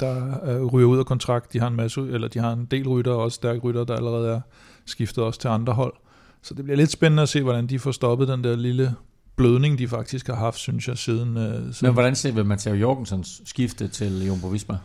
der 0.00 0.44
øh, 0.44 0.64
ryger 0.64 0.88
ud 0.88 0.98
af 0.98 1.06
kontrakt. 1.06 1.52
De 1.52 1.60
har 1.60 1.66
en 1.66 1.76
masse, 1.76 2.00
eller 2.00 2.28
de 2.28 2.38
har 2.38 2.52
en 2.52 2.64
del 2.64 2.88
rytter, 2.88 3.12
også 3.12 3.34
stærke 3.34 3.60
rytter, 3.60 3.84
der 3.84 3.96
allerede 3.96 4.30
er 4.30 4.40
skiftet 4.86 5.24
også 5.24 5.40
til 5.40 5.48
andre 5.48 5.72
hold. 5.72 5.94
Så 6.42 6.54
det 6.54 6.64
bliver 6.64 6.76
lidt 6.76 6.90
spændende 6.90 7.22
at 7.22 7.28
se, 7.28 7.42
hvordan 7.42 7.66
de 7.66 7.78
får 7.78 7.92
stoppet 7.92 8.28
den 8.28 8.44
der 8.44 8.56
lille 8.56 8.94
blødning, 9.36 9.78
de 9.78 9.88
faktisk 9.88 10.26
har 10.26 10.34
haft, 10.34 10.58
synes 10.58 10.88
jeg, 10.88 10.98
siden... 10.98 11.36
Øh, 11.36 11.52
siden 11.52 11.74
Men 11.82 11.92
hvordan 11.92 12.16
ser 12.16 12.32
vi 12.32 12.42
Matteo 12.42 12.74
Jorgensens 12.74 13.42
skifte 13.44 13.88
til 13.88 14.26
Jumbo 14.26 14.48
Visma? 14.48 14.78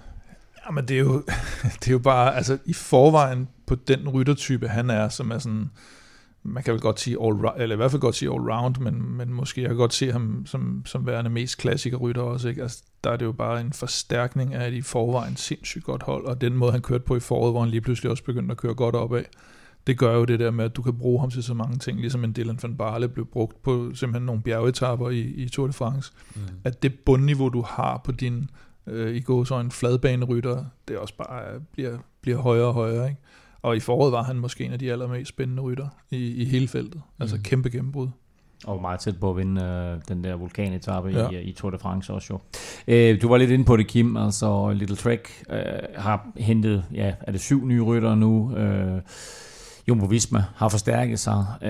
Jamen 0.67 0.87
det 0.87 0.95
er 0.95 0.99
jo, 0.99 1.23
det 1.79 1.87
er 1.87 1.91
jo 1.91 1.99
bare, 1.99 2.35
altså 2.35 2.57
i 2.65 2.73
forvejen 2.73 3.47
på 3.65 3.75
den 3.75 4.09
ryttertype, 4.09 4.67
han 4.67 4.89
er, 4.89 5.09
som 5.09 5.31
er 5.31 5.39
sådan, 5.39 5.69
man 6.43 6.63
kan 6.63 6.73
vel 6.73 6.81
godt 6.81 6.99
sige 6.99 7.17
all 7.23 7.35
eller 7.57 7.75
i 7.75 7.77
hvert 7.77 7.91
fald 7.91 8.01
godt 8.01 8.15
sige 8.15 8.33
all 8.33 8.51
round, 8.51 8.75
men, 8.77 9.17
men 9.17 9.33
måske 9.33 9.61
jeg 9.61 9.69
kan 9.69 9.77
godt 9.77 9.93
se 9.93 10.11
ham 10.11 10.45
som, 10.45 10.81
som 10.85 11.07
værende 11.07 11.29
mest 11.29 11.57
klassiker 11.57 11.97
rytter 11.97 12.21
også, 12.21 12.49
ikke? 12.49 12.61
Altså, 12.61 12.83
der 13.03 13.11
er 13.11 13.17
det 13.17 13.25
jo 13.25 13.31
bare 13.31 13.61
en 13.61 13.73
forstærkning 13.73 14.53
af 14.53 14.67
et 14.67 14.73
i 14.73 14.81
forvejen 14.81 15.35
sindssygt 15.35 15.83
godt 15.83 16.03
hold, 16.03 16.25
og 16.25 16.41
den 16.41 16.53
måde 16.53 16.71
han 16.71 16.81
kørte 16.81 17.03
på 17.03 17.15
i 17.15 17.19
foråret, 17.19 17.53
hvor 17.53 17.61
han 17.61 17.69
lige 17.69 17.81
pludselig 17.81 18.11
også 18.11 18.23
begyndte 18.23 18.51
at 18.51 18.57
køre 18.57 18.73
godt 18.73 18.95
opad, 18.95 19.23
det 19.87 19.97
gør 19.97 20.15
jo 20.15 20.25
det 20.25 20.39
der 20.39 20.51
med, 20.51 20.65
at 20.65 20.75
du 20.75 20.81
kan 20.81 20.97
bruge 20.97 21.19
ham 21.19 21.29
til 21.29 21.43
så 21.43 21.53
mange 21.53 21.77
ting, 21.77 21.99
ligesom 21.99 22.23
en 22.23 22.33
Dylan 22.35 22.59
van 22.63 22.77
Barle 22.77 23.07
blev 23.09 23.25
brugt 23.25 23.63
på 23.63 23.91
simpelthen 23.93 24.25
nogle 24.25 24.41
bjergetapper 24.41 25.09
i, 25.09 25.19
i 25.19 25.49
Tour 25.49 25.67
de 25.67 25.73
France. 25.73 26.11
Mm. 26.35 26.41
At 26.63 26.83
det 26.83 26.93
bundniveau, 26.99 27.49
du 27.49 27.61
har 27.61 28.01
på 28.03 28.11
din 28.11 28.49
øh, 28.87 29.15
i 29.15 29.19
går 29.19 29.43
så 29.43 29.59
en 29.59 29.71
fladbanerytter, 29.71 30.65
det 30.87 30.97
også 30.97 31.13
bare 31.17 31.43
bliver, 31.73 31.97
bliver 32.21 32.37
højere 32.37 32.65
og 32.65 32.73
højere. 32.73 33.09
Ikke? 33.09 33.21
Og 33.61 33.77
i 33.77 33.79
foråret 33.79 34.11
var 34.11 34.23
han 34.23 34.35
måske 34.35 34.63
en 34.63 34.73
af 34.73 34.79
de 34.79 34.91
allermest 34.91 35.29
spændende 35.29 35.61
rytter 35.61 35.87
i, 36.11 36.27
i 36.27 36.45
hele 36.45 36.67
feltet. 36.67 37.01
Altså 37.19 37.35
mm. 37.35 37.43
kæmpe 37.43 37.69
gennembrud. 37.69 38.07
Og 38.65 38.81
meget 38.81 38.99
tæt 38.99 39.19
på 39.19 39.29
at 39.29 39.37
vinde 39.37 39.61
øh, 39.61 40.01
den 40.07 40.23
der 40.23 40.35
vulkanetappe 40.35 41.09
ja. 41.09 41.29
i, 41.29 41.41
i 41.41 41.53
Tour 41.53 41.71
de 41.71 41.79
France 41.79 42.13
også 42.13 42.33
jo. 42.33 42.39
Øh, 42.87 43.21
du 43.21 43.29
var 43.29 43.37
lidt 43.37 43.51
inde 43.51 43.65
på 43.65 43.77
det, 43.77 43.87
Kim. 43.87 44.17
Altså 44.17 44.71
Little 44.71 44.95
Trek 44.95 45.43
øh, 45.49 45.59
har 45.95 46.27
hentet, 46.37 46.85
ja, 46.93 47.13
er 47.21 47.31
det 47.31 47.41
syv 47.41 47.65
nye 47.65 47.81
rytter 47.81 48.15
nu? 48.15 48.55
Øh, 48.55 49.01
Jumbo 49.89 50.05
Visma 50.05 50.43
har 50.55 50.69
forstærket 50.69 51.19
sig. 51.19 51.45
Øh, 51.63 51.69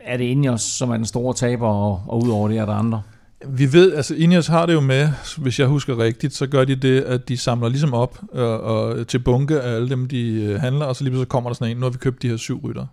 er 0.00 0.16
det 0.16 0.24
Ineos, 0.24 0.62
som 0.62 0.90
er 0.90 0.96
den 0.96 1.06
store 1.06 1.34
taber, 1.34 1.68
og, 1.68 2.02
og 2.06 2.22
udover 2.22 2.48
det 2.48 2.58
er 2.58 2.66
der 2.66 2.72
andre? 2.72 3.02
Vi 3.48 3.72
ved, 3.72 3.94
altså 3.94 4.14
Ineos 4.14 4.46
har 4.46 4.66
det 4.66 4.74
jo 4.74 4.80
med, 4.80 5.08
hvis 5.38 5.58
jeg 5.60 5.66
husker 5.66 5.98
rigtigt, 5.98 6.34
så 6.34 6.46
gør 6.46 6.64
de 6.64 6.76
det, 6.76 7.00
at 7.00 7.28
de 7.28 7.36
samler 7.36 7.68
ligesom 7.68 7.94
op 7.94 8.20
og, 8.32 8.60
og 8.60 9.06
til 9.06 9.18
bunke 9.18 9.60
af 9.60 9.74
alle 9.74 9.88
dem, 9.88 10.08
de 10.08 10.42
øh, 10.42 10.60
handler, 10.60 10.86
og 10.86 10.96
så 10.96 11.04
lige 11.04 11.18
så 11.18 11.24
kommer 11.24 11.50
der 11.50 11.54
sådan 11.54 11.70
en, 11.70 11.76
nu 11.76 11.86
har 11.86 11.90
vi 11.90 11.98
købt 11.98 12.22
de 12.22 12.28
her 12.28 12.36
syv 12.36 12.60
rytter. 12.64 12.86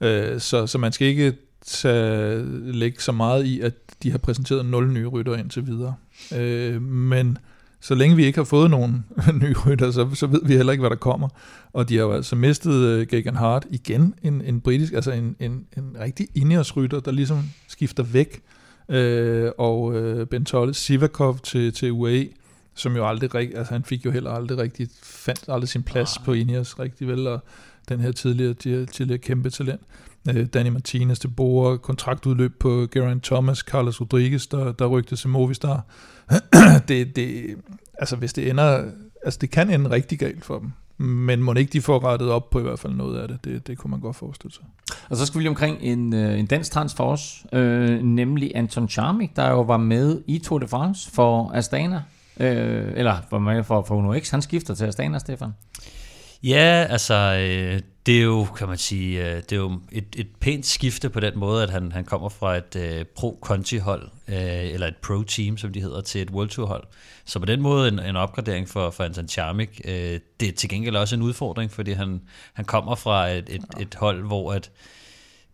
Øh, 0.00 0.40
så, 0.40 0.66
så 0.66 0.78
man 0.78 0.92
skal 0.92 1.08
ikke 1.08 1.32
tage, 1.66 2.44
lægge 2.72 3.00
så 3.00 3.12
meget 3.12 3.46
i, 3.46 3.60
at 3.60 3.74
de 4.02 4.10
har 4.10 4.18
præsenteret 4.18 4.66
nul 4.66 4.92
nye 4.92 5.06
rytter 5.06 5.36
indtil 5.36 5.66
videre. 5.66 5.94
Øh, 6.36 6.82
men 6.82 7.38
så 7.84 7.94
længe 7.94 8.16
vi 8.16 8.24
ikke 8.24 8.38
har 8.38 8.44
fået 8.44 8.70
nogen 8.70 9.04
nye 9.42 9.54
rytter, 9.66 9.90
så, 9.90 10.10
så 10.14 10.26
ved 10.26 10.40
vi 10.44 10.56
heller 10.56 10.72
ikke, 10.72 10.82
hvad 10.82 10.90
der 10.90 10.96
kommer. 10.96 11.28
Og 11.72 11.88
de 11.88 11.96
har 11.96 12.04
jo 12.04 12.12
altså 12.12 12.36
mistet 12.36 13.00
uh, 13.00 13.06
Gagan 13.06 13.36
Hart 13.36 13.66
igen, 13.70 14.14
en, 14.22 14.42
en 14.42 14.60
britisk, 14.60 14.92
altså 14.92 15.12
en, 15.12 15.36
en, 15.40 15.66
en 15.76 15.96
rigtig 16.00 16.28
Ineos-rytter, 16.34 17.00
der 17.00 17.10
ligesom 17.10 17.42
skifter 17.68 18.02
væk. 18.02 18.42
Uh, 18.88 19.50
og 19.58 19.82
uh, 19.82 20.26
Ben 20.26 20.44
Tolle, 20.44 20.74
Sivakov 20.74 21.38
til, 21.38 21.72
til 21.72 21.92
UAE, 21.92 22.28
som 22.74 22.96
jo 22.96 23.08
aldrig 23.08 23.34
rigtig, 23.34 23.58
altså 23.58 23.72
han 23.72 23.84
fik 23.84 24.04
jo 24.04 24.10
heller 24.10 24.30
aldrig 24.30 24.58
rigtig, 24.58 24.88
fandt 25.02 25.44
aldrig 25.48 25.68
sin 25.68 25.82
plads 25.82 26.16
ah. 26.16 26.24
på 26.24 26.32
Ineos 26.32 26.78
rigtig 26.78 27.08
vel, 27.08 27.26
og 27.26 27.40
den 27.88 28.00
her 28.00 28.12
tidligere, 28.12 28.54
tidligere 28.86 29.18
kæmpe 29.18 29.50
talent. 29.50 29.80
Uh, 30.28 30.44
Danny 30.54 30.70
Martinez 30.70 31.18
til 31.18 31.28
Bora, 31.28 31.76
kontraktudløb 31.76 32.58
på 32.58 32.86
Geraint 32.92 33.24
Thomas, 33.24 33.58
Carlos 33.58 34.00
Rodriguez, 34.00 34.46
der, 34.46 34.72
der 34.72 34.86
rygte 34.86 35.16
til 35.16 35.28
Movistar. 35.28 35.86
det, 36.88 37.16
det, 37.16 37.56
altså 37.98 38.16
hvis 38.16 38.32
det 38.32 38.50
ender, 38.50 38.84
altså 39.24 39.38
det 39.40 39.50
kan 39.50 39.70
ende 39.70 39.90
rigtig 39.90 40.18
galt 40.18 40.44
for 40.44 40.58
dem. 40.58 40.72
Men 40.96 41.42
må 41.42 41.54
ikke 41.54 41.72
de 41.72 41.80
får 41.80 42.04
rettet 42.04 42.30
op 42.30 42.50
på 42.50 42.58
i 42.58 42.62
hvert 42.62 42.78
fald 42.78 42.92
noget 42.92 43.18
af 43.18 43.28
det. 43.28 43.44
Det, 43.44 43.66
det 43.66 43.78
kunne 43.78 43.90
man 43.90 44.00
godt 44.00 44.16
forestille 44.16 44.54
sig. 44.54 44.64
Og 45.10 45.16
så 45.16 45.26
skal 45.26 45.38
vi 45.38 45.42
lige 45.42 45.50
omkring 45.50 45.78
en, 45.80 46.14
øh, 46.14 46.38
en 46.38 46.46
dansk 46.46 46.72
transfer 46.72 47.04
også, 47.04 47.44
øh, 47.52 48.02
nemlig 48.02 48.52
Anton 48.54 48.88
Charmik, 48.88 49.36
der 49.36 49.50
jo 49.50 49.60
var 49.62 49.76
med 49.76 50.22
i 50.26 50.38
Tour 50.38 50.58
de 50.58 50.68
France 50.68 51.10
for 51.10 51.52
Astana. 51.54 52.02
Øh, 52.40 52.92
eller 52.96 53.16
var 53.30 53.38
med 53.38 53.64
for, 53.64 53.82
for 53.82 53.94
Uno 53.94 54.18
X. 54.20 54.30
Han 54.30 54.42
skifter 54.42 54.74
til 54.74 54.84
Astana, 54.84 55.18
Stefan. 55.18 55.50
Ja, 56.44 56.86
altså, 56.90 57.14
øh, 57.14 57.80
det 58.06 58.18
er 58.18 58.22
jo, 58.22 58.44
kan 58.44 58.68
man 58.68 58.78
sige, 58.78 59.30
øh, 59.30 59.36
det 59.36 59.52
er 59.52 59.56
jo 59.56 59.80
et, 59.92 60.04
et 60.16 60.28
pænt 60.40 60.66
skifte 60.66 61.10
på 61.10 61.20
den 61.20 61.38
måde, 61.38 61.62
at 61.62 61.70
han, 61.70 61.92
han 61.92 62.04
kommer 62.04 62.28
fra 62.28 62.56
et 62.56 62.76
øh, 62.76 63.04
pro-conti-hold, 63.04 64.10
øh, 64.28 64.72
eller 64.72 64.86
et 64.86 64.96
pro-team, 64.96 65.56
som 65.56 65.72
de 65.72 65.80
hedder, 65.80 66.00
til 66.00 66.22
et 66.22 66.30
World 66.30 66.48
Tour-hold. 66.48 66.84
Så 67.24 67.38
på 67.38 67.46
den 67.46 67.60
måde 67.60 67.88
en, 67.88 67.98
en 67.98 68.16
opgradering 68.16 68.68
for, 68.68 68.90
for 68.90 69.04
Anton 69.04 69.28
Charmik. 69.28 69.80
Øh, 69.84 70.20
det 70.40 70.48
er 70.48 70.52
til 70.52 70.68
gengæld 70.68 70.96
også 70.96 71.16
en 71.16 71.22
udfordring, 71.22 71.70
fordi 71.70 71.92
han, 71.92 72.20
han 72.52 72.64
kommer 72.64 72.94
fra 72.94 73.28
et, 73.28 73.48
et, 73.48 73.64
et 73.80 73.94
hold, 73.94 74.26
hvor 74.26 74.52
at, 74.52 74.70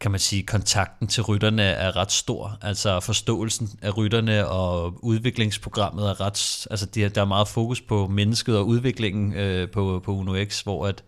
kan 0.00 0.10
man 0.10 0.20
sige, 0.20 0.42
kontakten 0.42 1.08
til 1.08 1.22
rytterne 1.22 1.62
er 1.62 1.96
ret 1.96 2.12
stor. 2.12 2.58
Altså 2.62 3.00
forståelsen 3.00 3.78
af 3.82 3.96
rytterne 3.96 4.48
og 4.48 5.04
udviklingsprogrammet 5.04 6.10
er 6.10 6.20
ret... 6.20 6.66
Altså 6.70 6.86
der 6.86 7.20
er 7.20 7.24
meget 7.24 7.48
fokus 7.48 7.80
på 7.80 8.06
mennesket 8.06 8.58
og 8.58 8.66
udviklingen 8.66 9.34
øh, 9.34 9.70
på, 9.70 10.02
på 10.04 10.12
Uno 10.12 10.44
X, 10.44 10.60
hvor 10.60 10.86
at 10.86 11.04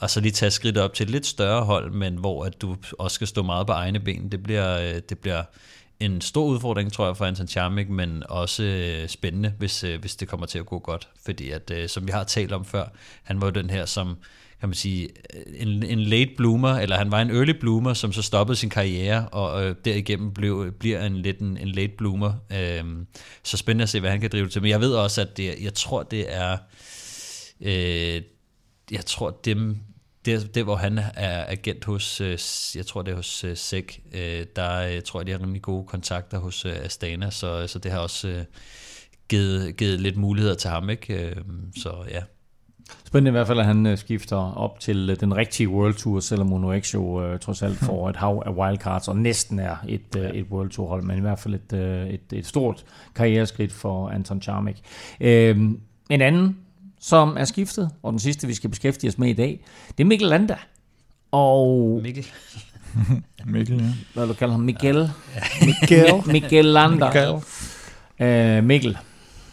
og 0.00 0.10
så 0.10 0.20
lige 0.20 0.32
tage 0.32 0.50
skridt 0.50 0.78
op 0.78 0.94
til 0.94 1.04
et 1.04 1.10
lidt 1.10 1.26
større 1.26 1.64
hold, 1.64 1.90
men 1.92 2.16
hvor 2.16 2.44
at 2.44 2.62
du 2.62 2.76
også 2.98 3.14
skal 3.14 3.26
stå 3.26 3.42
meget 3.42 3.66
på 3.66 3.72
egne 3.72 4.00
ben. 4.00 4.32
Det 4.32 4.42
bliver, 4.42 4.78
øh, 4.78 5.00
det 5.08 5.18
bliver 5.18 5.42
en 6.00 6.20
stor 6.20 6.44
udfordring, 6.44 6.92
tror 6.92 7.06
jeg, 7.06 7.16
for 7.16 7.24
Anton 7.24 7.48
Charmik, 7.48 7.88
men 7.88 8.22
også 8.28 8.62
øh, 8.62 9.08
spændende, 9.08 9.54
hvis, 9.58 9.84
øh, 9.84 10.00
hvis 10.00 10.16
det 10.16 10.28
kommer 10.28 10.46
til 10.46 10.58
at 10.58 10.66
gå 10.66 10.78
godt. 10.78 11.08
Fordi 11.24 11.50
at, 11.50 11.70
øh, 11.70 11.88
som 11.88 12.06
vi 12.06 12.12
har 12.12 12.24
talt 12.24 12.52
om 12.52 12.64
før, 12.64 12.84
han 13.22 13.40
var 13.40 13.50
den 13.50 13.70
her, 13.70 13.86
som 13.86 14.16
kan 14.60 14.68
man 14.68 14.74
sige, 14.74 15.08
en, 15.56 15.82
en 15.82 16.00
late 16.00 16.30
bloomer, 16.36 16.74
eller 16.74 16.96
han 16.96 17.10
var 17.10 17.22
en 17.22 17.30
early 17.30 17.52
bloomer, 17.60 17.94
som 17.94 18.12
så 18.12 18.22
stoppede 18.22 18.56
sin 18.56 18.70
karriere, 18.70 19.28
og 19.28 19.64
øh, 19.64 19.74
derigennem 19.84 20.32
blev, 20.34 20.72
bliver 20.72 21.06
en 21.06 21.16
lidt 21.16 21.38
en, 21.38 21.56
en 21.56 21.68
late 21.68 21.92
bloomer. 21.98 22.32
Øh, 22.52 22.84
så 23.42 23.56
spændende 23.56 23.82
at 23.82 23.88
se, 23.88 24.00
hvad 24.00 24.10
han 24.10 24.20
kan 24.20 24.30
drive 24.30 24.48
til. 24.48 24.62
Men 24.62 24.70
jeg 24.70 24.80
ved 24.80 24.94
også, 24.94 25.20
at 25.20 25.36
det, 25.36 25.54
jeg 25.62 25.74
tror, 25.74 26.02
det 26.02 26.34
er... 26.34 26.56
Øh, 27.60 28.22
jeg 28.90 29.06
tror, 29.06 29.40
dem, 29.44 29.78
det, 30.24 30.54
det, 30.54 30.64
hvor 30.64 30.76
han 30.76 30.98
er 31.14 31.44
agent 31.48 31.84
hos, 31.84 32.20
øh, 32.20 32.38
jeg 32.76 32.86
tror 32.86 33.02
det 33.02 33.12
er 33.12 33.16
hos 33.16 33.44
øh, 33.44 33.56
SEC, 33.56 34.00
øh, 34.12 34.46
der 34.56 34.80
jeg 34.80 35.04
tror 35.04 35.20
jeg, 35.20 35.26
de 35.26 35.32
har 35.32 35.38
rimelig 35.38 35.62
gode 35.62 35.86
kontakter 35.86 36.38
hos 36.38 36.64
Astana, 36.64 37.30
så, 37.30 37.66
så 37.66 37.78
det 37.78 37.92
har 37.92 37.98
også 37.98 38.44
givet, 39.28 39.76
givet 39.76 40.00
lidt 40.00 40.16
muligheder 40.16 40.54
til 40.54 40.70
ham, 40.70 40.90
ikke? 40.90 41.14
Øhm, 41.14 41.72
så 41.76 42.04
ja. 42.10 42.22
Spændende 43.06 43.28
i 43.28 43.32
hvert 43.32 43.46
fald, 43.46 43.58
at 43.58 43.64
han 43.64 43.96
skifter 43.96 44.36
op 44.36 44.80
til 44.80 45.16
den 45.20 45.36
rigtige 45.36 45.68
World 45.68 45.94
Tour, 45.94 46.20
selvom 46.20 46.52
Uno 46.52 46.80
X 46.80 46.94
jo 46.94 47.32
uh, 47.32 47.38
trods 47.38 47.62
alt 47.62 47.76
får 47.78 48.10
et 48.10 48.16
hav 48.16 48.42
af 48.46 48.50
wildcards, 48.50 49.08
og 49.08 49.16
næsten 49.16 49.58
er 49.58 49.76
et, 49.88 50.30
et 50.34 50.46
World 50.50 50.70
Tour 50.70 50.88
hold, 50.88 51.02
men 51.02 51.18
i 51.18 51.20
hvert 51.20 51.38
fald 51.38 51.54
et, 51.54 51.72
et, 52.14 52.38
et 52.38 52.46
stort 52.46 52.84
karriereskridt 53.14 53.72
for 53.72 54.08
Anton 54.08 54.42
Charmik. 54.42 54.82
Uh, 55.20 55.26
en 55.26 56.20
anden 56.20 56.56
som 57.00 57.36
er 57.36 57.44
skiftet, 57.44 57.90
og 58.02 58.12
den 58.12 58.18
sidste, 58.18 58.46
vi 58.46 58.54
skal 58.54 58.70
beskæftige 58.70 59.10
os 59.10 59.18
med 59.18 59.28
i 59.28 59.32
dag, 59.32 59.60
det 59.98 60.04
er 60.04 60.08
Mikkel 60.08 60.28
Landa. 60.28 60.56
Og... 61.30 62.00
Mikkel. 62.02 62.26
Mikkel, 63.46 63.78
ja. 63.78 63.84
Hvad 64.14 64.26
du 64.26 64.34
kalder 64.34 64.54
ham? 64.54 64.60
Miguel? 64.60 65.10
Ja. 65.34 65.66
Miguel. 65.66 66.32
Mikkel 66.32 66.64
Landa. 66.64 67.06
Mikkel. 67.06 68.58
Uh, 68.58 68.64
Mikkel 68.64 68.98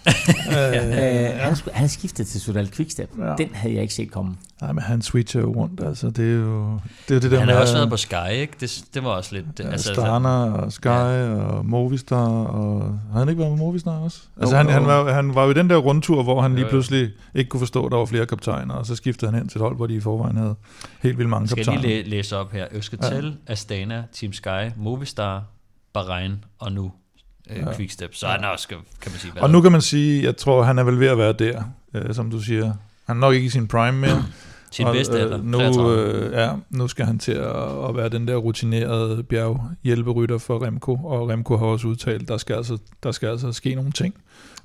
øh, 0.49 1.39
han, 1.39 1.55
skulle, 1.55 1.75
han 1.75 1.89
skiftet 1.89 2.27
til 2.27 2.41
Sudal 2.41 2.71
Quickstep. 2.71 3.09
Ja. 3.17 3.35
Den 3.37 3.49
havde 3.53 3.73
jeg 3.73 3.81
ikke 3.81 3.93
set 3.93 4.11
komme. 4.11 4.35
Nej, 4.61 4.71
men 4.71 4.83
han 4.83 5.01
switcher 5.01 5.41
jo 5.41 5.53
rundt. 5.53 5.81
Altså, 5.83 6.09
det 6.09 6.31
er 6.31 6.35
jo 6.35 6.79
det, 7.09 7.15
er 7.15 7.19
det 7.19 7.31
der 7.31 7.39
Han 7.39 7.49
har 7.49 7.55
også 7.55 7.73
været 7.73 7.89
på 7.89 7.97
Sky, 7.97 8.31
ikke? 8.31 8.53
Det, 8.59 8.83
det 8.93 9.03
var 9.03 9.09
også 9.09 9.35
lidt... 9.35 9.45
Ja, 9.59 9.69
altså, 9.69 9.93
Starner 9.93 10.51
og 10.51 10.71
Sky 10.71 10.87
ja. 10.87 11.33
og 11.33 11.65
Movistar. 11.65 12.43
Og, 12.43 12.99
har 13.11 13.19
han 13.19 13.29
ikke 13.29 13.39
været 13.39 13.51
med 13.51 13.59
Movistar 13.59 13.91
også? 13.91 14.21
Altså, 14.39 14.57
han, 14.57 14.69
han, 14.69 14.85
var, 14.85 15.13
han 15.13 15.35
var 15.35 15.43
jo 15.43 15.51
i 15.51 15.53
den 15.53 15.69
der 15.69 15.77
rundtur, 15.77 16.23
hvor 16.23 16.41
han 16.41 16.55
lige 16.55 16.67
pludselig 16.69 17.09
ikke 17.35 17.49
kunne 17.49 17.59
forstå, 17.59 17.85
at 17.85 17.91
der 17.91 17.97
var 17.97 18.05
flere 18.05 18.25
kaptajner, 18.25 18.73
og 18.73 18.85
så 18.85 18.95
skiftede 18.95 19.31
han 19.31 19.39
hen 19.39 19.49
til 19.49 19.57
et 19.57 19.61
hold, 19.61 19.75
hvor 19.75 19.87
de 19.87 19.95
i 19.95 19.99
forvejen 19.99 20.37
havde 20.37 20.55
helt 21.01 21.17
vildt 21.17 21.29
mange 21.29 21.47
kaptajner. 21.47 21.79
Skal 21.81 21.89
jeg 21.89 22.03
lige 22.03 22.09
læse 22.09 22.37
op 22.37 22.51
her? 22.51 22.65
Øsketel, 22.71 23.37
ja. 23.47 23.53
Astana, 23.53 24.03
Team 24.13 24.33
Sky, 24.33 24.71
Movistar, 24.77 25.43
Bahrain 25.93 26.43
og 26.59 26.71
nu 26.71 26.91
øh, 27.49 27.57
ja. 27.57 27.75
quickstep, 27.75 28.15
så 28.15 28.27
han 28.27 28.43
også, 28.43 28.67
kan 28.67 28.77
man 29.05 29.19
sige. 29.19 29.33
Og 29.41 29.49
nu 29.49 29.61
kan 29.61 29.71
man 29.71 29.81
sige, 29.81 30.23
jeg 30.23 30.37
tror, 30.37 30.63
han 30.63 30.79
er 30.79 30.83
vel 30.83 30.99
ved 30.99 31.07
at 31.07 31.17
være 31.17 31.33
der, 31.33 31.63
øh, 31.93 32.15
som 32.15 32.31
du 32.31 32.39
siger. 32.39 32.73
Han 33.07 33.15
er 33.17 33.19
nok 33.19 33.33
ikke 33.33 33.45
i 33.45 33.49
sin 33.49 33.67
prime 33.67 33.97
mere. 33.97 34.25
Sin 34.71 34.85
Og, 34.85 34.93
bedste 34.93 35.19
alder, 35.19 35.37
nu, 35.37 35.57
33. 35.57 36.25
øh, 36.25 36.31
ja, 36.31 36.51
nu 36.69 36.87
skal 36.87 37.05
han 37.05 37.19
til 37.19 37.31
at, 37.31 37.89
at 37.89 37.95
være 37.95 38.09
den 38.09 38.27
der 38.27 38.35
rutinerede 38.35 39.23
bjerghjælperytter 39.23 40.37
for 40.37 40.65
Remco, 40.65 40.95
og 40.95 41.29
Remco 41.29 41.57
har 41.57 41.65
også 41.65 41.87
udtalt, 41.87 42.27
der 42.27 42.37
skal 42.37 42.55
altså, 42.55 42.77
der 43.03 43.11
skal 43.11 43.27
altså 43.27 43.51
ske 43.51 43.75
nogle 43.75 43.91
ting 43.91 44.15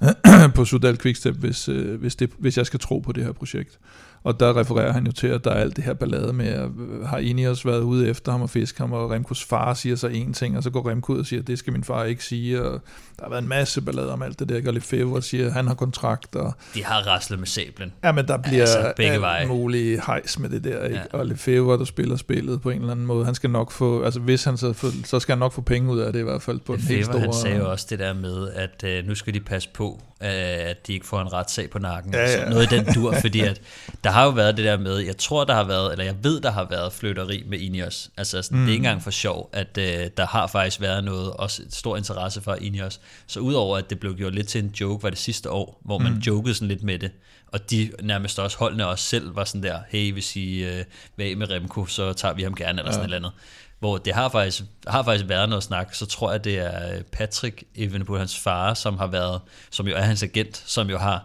på 0.55 0.65
Sudal 0.65 0.99
Quickstep, 0.99 1.35
hvis, 1.35 1.69
øh, 1.69 2.01
hvis, 2.01 2.17
det, 2.17 2.31
hvis 2.39 2.59
jeg 2.59 2.67
skal 2.67 2.81
tro 2.81 2.99
på 2.99 3.13
det 3.13 3.25
her 3.25 3.33
projekt. 3.33 3.79
Og 4.25 4.41
der 4.41 4.57
refererer 4.61 4.93
han 4.93 5.07
jo 5.07 5.13
til, 5.13 5.27
at 5.27 5.45
der 5.45 5.51
er 5.51 5.55
alt 5.61 5.77
det 5.77 5.85
her 5.85 5.95
ballade 5.95 6.33
med, 6.33 6.47
at 6.47 6.69
øh, 6.79 7.07
har 7.07 7.19
Ineos 7.19 7.67
været 7.67 7.81
ude 7.81 8.09
efter 8.09 8.33
ham 8.33 8.43
og 8.43 8.51
fiske 8.51 8.81
ham, 8.81 8.93
og 8.93 9.11
Remkos 9.11 9.45
far 9.45 9.75
siger 9.75 9.97
så 9.97 10.07
en 10.09 10.33
ting, 10.33 10.57
og 10.57 10.63
så 10.63 10.71
går 10.71 10.91
Remco 10.91 11.13
ud 11.13 11.19
og 11.19 11.27
siger, 11.27 11.41
at 11.41 11.47
det 11.47 11.59
skal 11.59 11.73
min 11.73 11.85
far 11.85 12.05
ikke 12.05 12.25
sige, 12.25 12.63
og 12.63 12.73
der 13.19 13.25
har 13.25 13.31
været 13.31 13.43
en 13.43 13.49
masse 13.49 13.81
ballade 13.83 14.13
om 14.13 14.23
alt 14.23 14.39
det 14.39 14.49
der. 14.49 14.61
Gally 14.61 14.79
Fevre 14.81 15.23
siger, 15.23 15.47
at 15.47 15.53
han 15.53 15.67
har 15.67 15.75
kontrakt, 15.75 16.37
og 16.37 16.55
De 16.75 16.85
har 16.85 17.01
raslet 17.07 17.39
med 17.39 17.47
sablen. 17.47 17.93
Ja, 18.05 18.13
men 18.13 18.27
der 18.29 18.37
bliver 18.37 18.61
Altså, 18.61 18.79
altså, 18.79 18.93
begge 18.97 19.13
alt 19.13 19.21
veje. 19.21 19.47
muligt 19.47 20.07
hejs 20.07 20.39
med 20.39 20.49
det 20.49 20.65
der, 20.65 20.85
ikke? 20.85 20.97
Ja. 21.13 21.19
Og 21.19 21.27
Lefebvre, 21.27 21.79
der 21.79 21.85
spiller 21.85 22.17
spillet 22.17 22.61
på 22.61 22.71
en 22.71 22.79
eller 22.81 22.93
anden 22.93 23.07
måde, 23.07 23.25
han 23.25 23.35
skal 23.35 23.51
nok 23.51 23.71
få, 23.73 24.03
altså 24.03 24.21
hvis 24.21 24.45
han 24.45 24.57
så, 24.57 24.73
får- 24.73 25.07
så 25.07 25.21
skal 25.21 25.33
han 25.33 25.39
nok 25.39 25.53
få 25.53 25.61
penge 25.61 25.93
ud 25.93 25.99
af 25.99 26.13
det 26.13 26.21
i 26.21 26.23
hvert 26.23 26.43
fald 26.43 26.59
på 26.61 26.77
den 26.77 26.83
helt 26.83 27.05
store... 27.05 27.21
han 27.21 27.33
sagde 27.33 27.57
jo 27.57 27.71
også 27.71 27.87
det 27.91 27.99
der 27.99 28.13
med, 28.15 28.49
at 28.55 28.85
øh, 28.85 29.07
nu 29.07 29.15
skal 29.15 29.35
de 29.35 29.41
passe 29.41 29.69
på, 29.75 30.01
øh, 30.23 30.29
at 30.71 30.87
de 30.87 30.93
ikke 30.93 31.07
får 31.07 31.21
en 31.21 31.33
retssag 31.33 31.71
på 31.71 31.79
nakken. 31.79 32.13
Ja, 32.15 32.33
Så 32.33 32.39
ja. 32.43 32.51
noget 32.51 32.73
i 32.73 32.77
den 32.77 32.85
dur, 32.95 33.15
fordi 33.21 33.41
at 33.41 33.61
der 34.05 34.10
har 34.13 34.25
jo 34.25 34.31
været 34.31 34.57
det 34.57 34.65
der 34.65 34.79
med, 34.79 34.99
jeg 34.99 35.17
tror 35.17 35.45
der 35.45 35.55
har 35.55 35.65
været, 35.65 35.93
eller 35.93 36.05
jeg 36.05 36.25
ved 36.25 36.41
der 36.41 36.51
har 36.51 36.67
været 36.71 36.93
flytteri 36.93 37.45
med 37.47 37.59
Ineos. 37.59 38.11
Altså 38.17 38.43
sådan, 38.43 38.59
mm. 38.59 38.65
det 38.65 38.71
er 38.71 38.73
ikke 38.73 38.81
engang 38.81 39.03
for 39.03 39.11
sjov, 39.11 39.51
at 39.53 39.79
øh, 39.79 40.11
der 40.17 40.27
har 40.27 40.47
faktisk 40.47 40.81
været 40.81 41.05
noget, 41.05 41.33
også 41.33 41.63
et 41.63 41.75
stor 41.75 41.97
interesse 41.97 42.41
for 42.41 42.55
Ineos. 42.55 43.01
Så 43.27 43.41
udover 43.41 43.79
at 43.79 43.91
det 43.91 44.01
blev 44.01 44.17
gjort 44.17 44.35
lidt 44.35 44.49
til 44.49 44.65
en 44.65 44.75
joke, 44.81 45.03
var 45.03 45.11
det 45.11 45.19
sidste 45.19 45.51
år, 45.51 45.81
hvor 45.85 45.99
man 45.99 46.13
mm. 46.13 46.19
jokede 46.19 46.55
sådan 46.55 46.69
lidt 46.69 46.83
med 46.83 46.99
det, 46.99 47.11
og 47.53 47.71
de 47.71 47.91
nærmest 48.03 48.39
også 48.39 48.59
holdene 48.59 48.87
også 48.87 49.05
selv 49.05 49.37
var 49.37 49.45
sådan 49.45 49.63
der, 49.63 49.79
hey, 49.89 50.13
hvis 50.13 50.37
I 50.37 50.65
øh, 50.65 50.85
vil 51.17 51.25
af 51.25 51.37
med 51.37 51.51
Remco, 51.51 51.87
så 51.87 52.13
tager 52.13 52.35
vi 52.35 52.43
ham 52.43 52.55
gerne, 52.55 52.79
eller 52.79 52.93
sådan 52.93 53.05
et 53.05 53.15
eller 53.15 53.17
andet. 53.17 53.33
Hvor 53.79 53.99
det 53.99 54.15
har 54.15 54.29
faktisk, 54.29 54.63
har 54.87 55.03
faktisk 55.03 55.29
været 55.29 55.49
noget 55.49 55.65
snak, 55.65 55.95
så 55.95 56.07
tror 56.07 56.31
jeg, 56.31 56.45
det 56.45 56.59
er 56.59 56.95
øh, 56.95 57.03
Patrick 57.03 57.65
Evenepoel, 57.75 58.19
hans 58.19 58.39
far, 58.39 58.75
som 58.75 58.99
har 58.99 59.07
været, 59.07 59.41
som 59.71 59.89
jo 59.89 59.95
er 59.97 60.03
hans 60.03 60.23
agent, 60.23 60.63
som 60.67 60.91
jo 60.91 60.99
har 60.99 61.25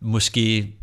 måske 0.00 0.74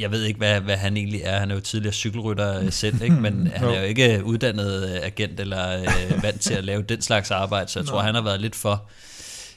jeg 0.00 0.10
ved 0.10 0.24
ikke, 0.24 0.38
hvad, 0.38 0.60
hvad 0.60 0.76
han 0.76 0.96
egentlig 0.96 1.20
er. 1.24 1.38
Han 1.38 1.50
er 1.50 1.54
jo 1.54 1.60
tidligere 1.60 1.94
cykelrytter 1.94 2.60
øh, 2.60 2.72
selv, 2.72 3.02
ikke? 3.02 3.14
men 3.16 3.46
han 3.56 3.68
er 3.68 3.78
jo 3.78 3.84
ikke 3.84 4.24
uddannet 4.24 4.94
øh, 4.94 5.00
agent 5.02 5.40
eller 5.40 5.80
øh, 5.80 6.22
vant 6.22 6.40
til 6.40 6.54
at 6.54 6.64
lave 6.64 6.82
den 6.82 7.02
slags 7.02 7.30
arbejde, 7.30 7.70
så 7.70 7.78
jeg 7.78 7.86
tror, 7.86 8.00
han 8.00 8.14
har 8.14 8.22
været 8.22 8.40
lidt 8.40 8.56
for, 8.56 8.88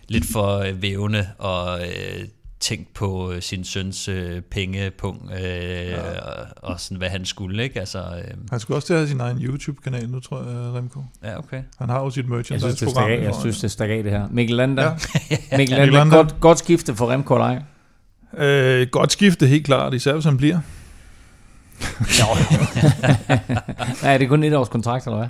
lidt 0.08 0.26
for 0.32 0.58
øh, 0.58 0.82
vævende 0.82 1.28
og 1.38 1.82
øh, 1.82 2.26
tænkt 2.60 2.94
på 2.94 3.32
øh, 3.32 3.42
sin 3.42 3.64
søns 3.64 4.08
øh, 4.08 4.42
pengepunkt 4.42 5.32
øh, 5.32 5.44
ja. 5.90 6.20
og, 6.20 6.48
og 6.58 6.80
sådan, 6.80 6.98
hvad 6.98 7.10
han 7.10 7.26
skulle. 7.26 7.64
Ikke? 7.64 7.80
Altså, 7.80 8.00
øh, 8.00 8.34
Han 8.50 8.60
skulle 8.60 8.78
også 8.78 8.86
til 8.86 8.94
at 8.94 9.00
have 9.00 9.08
sin 9.08 9.20
egen 9.20 9.38
YouTube-kanal 9.38 10.10
nu, 10.10 10.20
tror 10.20 10.38
jeg, 10.38 10.74
Remco. 10.74 11.00
ja, 11.24 11.38
okay. 11.38 11.62
Han 11.78 11.90
har 11.90 12.00
jo 12.00 12.10
sit 12.10 12.30
merchandise-program. 12.30 13.10
jeg 13.10 13.36
synes, 13.40 13.60
det 13.62 13.72
stak 13.72 13.90
af 13.90 14.04
det 14.04 14.12
her. 14.12 14.28
Mikkel 14.32 14.56
Lander. 14.56 14.84
Ja. 14.84 14.90
Mikkel 15.30 15.58
Mikkel 15.58 15.78
Lander, 15.78 15.94
Lander. 15.98 16.18
godt, 16.18 16.36
godt 16.40 16.60
skifte 16.60 16.96
for 16.96 17.12
Remco 17.12 17.36
ej. 17.36 17.62
Øh, 18.38 18.88
godt 18.92 19.12
skifte, 19.12 19.48
helt 19.48 19.66
klart, 19.66 19.94
især 19.94 20.14
hvis 20.14 20.26
han 20.26 20.38
bliver. 20.38 20.60
Nej, 24.04 24.14
er 24.14 24.18
det 24.18 24.30
kun 24.30 24.44
et 24.44 24.54
års 24.56 24.70
kontrakt, 24.70 25.06
eller 25.08 25.18
hvad? 25.18 25.28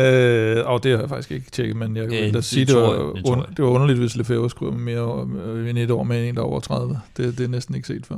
Øh, 0.00 0.66
og 0.66 0.82
det 0.82 0.92
har 0.92 0.98
jeg 0.98 1.08
faktisk 1.08 1.30
ikke 1.30 1.50
tjekket, 1.50 1.76
men 1.76 1.96
jeg 1.96 2.04
Øh, 2.04 2.10
da 2.10 2.30
det 2.30 2.44
sige, 2.44 2.64
det, 2.64 2.74
tror 2.74 2.80
var, 2.80 2.92
jeg, 3.06 3.16
det 3.16 3.24
tror 3.24 3.36
un- 3.36 3.50
det 3.56 3.64
var 3.64 3.70
underligt, 3.70 3.98
hvis 3.98 4.16
Lefebvre 4.16 4.50
skulle 4.50 4.78
mere 4.78 5.28
øh, 5.44 5.70
end 5.70 5.78
et 5.78 5.90
år 5.90 6.02
med 6.02 6.28
en, 6.28 6.34
der 6.34 6.40
er 6.40 6.44
over 6.46 6.60
30. 6.60 7.00
Det, 7.16 7.38
det 7.38 7.44
er 7.44 7.48
næsten 7.48 7.74
ikke 7.74 7.86
set 7.88 8.06
før. 8.06 8.16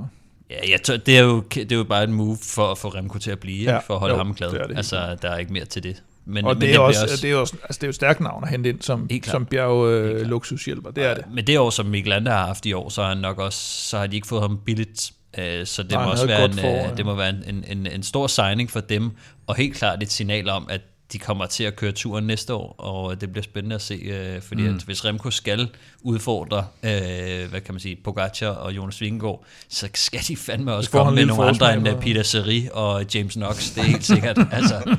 Ja, 0.50 0.56
jeg 0.70 0.82
tør, 0.82 0.96
det, 0.96 1.18
er 1.18 1.22
jo, 1.22 1.40
det 1.54 1.72
er 1.72 1.76
jo 1.76 1.84
bare 1.84 2.04
et 2.04 2.10
move 2.10 2.36
for 2.42 2.70
at 2.70 2.78
få 2.78 2.88
Remco 2.88 3.18
til 3.18 3.30
at 3.30 3.38
blive, 3.38 3.64
Ja, 3.64 3.72
ja, 3.72 3.78
for 3.78 3.94
at 3.94 4.00
holde 4.00 4.14
jo, 4.14 4.18
ham 4.18 4.34
glad. 4.34 4.50
det 4.50 4.60
er 4.60 4.66
det. 4.66 4.76
altså, 4.76 5.16
der 5.22 5.28
er 5.30 5.38
ikke 5.38 5.52
mere 5.52 5.64
til 5.64 5.82
det. 5.82 6.02
Men, 6.26 6.44
Og 6.44 6.54
men 6.54 6.60
det 6.60 6.68
er, 6.68 6.72
bliver 6.72 6.80
også, 6.80 7.18
det, 7.22 7.30
er 7.30 7.36
også, 7.36 7.56
altså 7.62 7.78
det 7.80 7.82
er 7.82 7.88
jo 7.88 7.92
stærkt 7.92 8.20
navn 8.20 8.44
at 8.44 8.50
hente 8.50 8.68
ind 8.68 8.82
som, 8.82 9.10
som 9.22 9.46
bjerg 9.46 9.88
øh, 9.88 10.20
luksushjælper. 10.20 10.90
Det 10.90 11.04
er 11.04 11.14
det. 11.14 11.24
Men 11.32 11.46
det 11.46 11.58
år, 11.58 11.70
som 11.70 11.86
Mikkel 11.86 12.10
Landa 12.10 12.30
har 12.30 12.46
haft 12.46 12.66
i 12.66 12.72
år, 12.72 12.88
så 12.88 13.04
han 13.04 13.16
nok 13.16 13.38
også, 13.38 13.88
så 13.88 13.98
har 13.98 14.06
de 14.06 14.16
ikke 14.16 14.28
fået 14.28 14.42
ham 14.42 14.60
billigt. 14.64 15.12
Øh, 15.38 15.66
Så 15.66 15.82
det 15.82 15.90
Nej, 15.90 16.04
må 16.04 16.10
også 16.10 16.26
være, 16.26 16.44
en, 16.44 16.58
øh, 16.58 16.64
ja. 16.64 16.90
det 16.96 17.06
må 17.06 17.14
være 17.14 17.28
en, 17.28 17.64
en, 17.68 17.86
en, 17.86 18.02
stor 18.02 18.26
signing 18.26 18.70
for 18.70 18.80
dem, 18.80 19.10
og 19.46 19.56
helt 19.56 19.76
klart 19.76 20.02
et 20.02 20.12
signal 20.12 20.48
om, 20.48 20.66
at 20.70 20.80
de 21.12 21.18
kommer 21.18 21.46
til 21.46 21.64
at 21.64 21.76
køre 21.76 21.92
turen 21.92 22.26
næste 22.26 22.54
år, 22.54 22.74
og 22.78 23.20
det 23.20 23.32
bliver 23.32 23.42
spændende 23.42 23.74
at 23.74 23.82
se, 23.82 23.94
øh, 23.94 24.42
fordi 24.42 24.62
mm. 24.62 24.74
at 24.74 24.82
hvis 24.82 25.04
Remco 25.04 25.30
skal 25.30 25.68
udfordre, 26.02 26.66
øh, 26.82 27.50
hvad 27.50 27.60
kan 27.60 27.74
man 27.74 27.80
sige, 27.80 27.96
Pogacar 28.04 28.48
og 28.48 28.76
Jonas 28.76 29.00
Vingegaard, 29.00 29.44
så 29.68 29.88
skal 29.94 30.20
de 30.28 30.36
fandme 30.36 30.74
også 30.74 30.90
komme 30.90 31.14
med 31.14 31.26
nogle 31.26 31.44
andre 31.44 31.74
end 31.74 32.00
Peter 32.00 32.22
Seri 32.22 32.68
og 32.72 33.04
James 33.14 33.34
Knox, 33.34 33.74
det 33.74 33.80
er 33.80 33.86
helt 33.86 34.04
sikkert. 34.04 34.38
altså, 34.52 34.74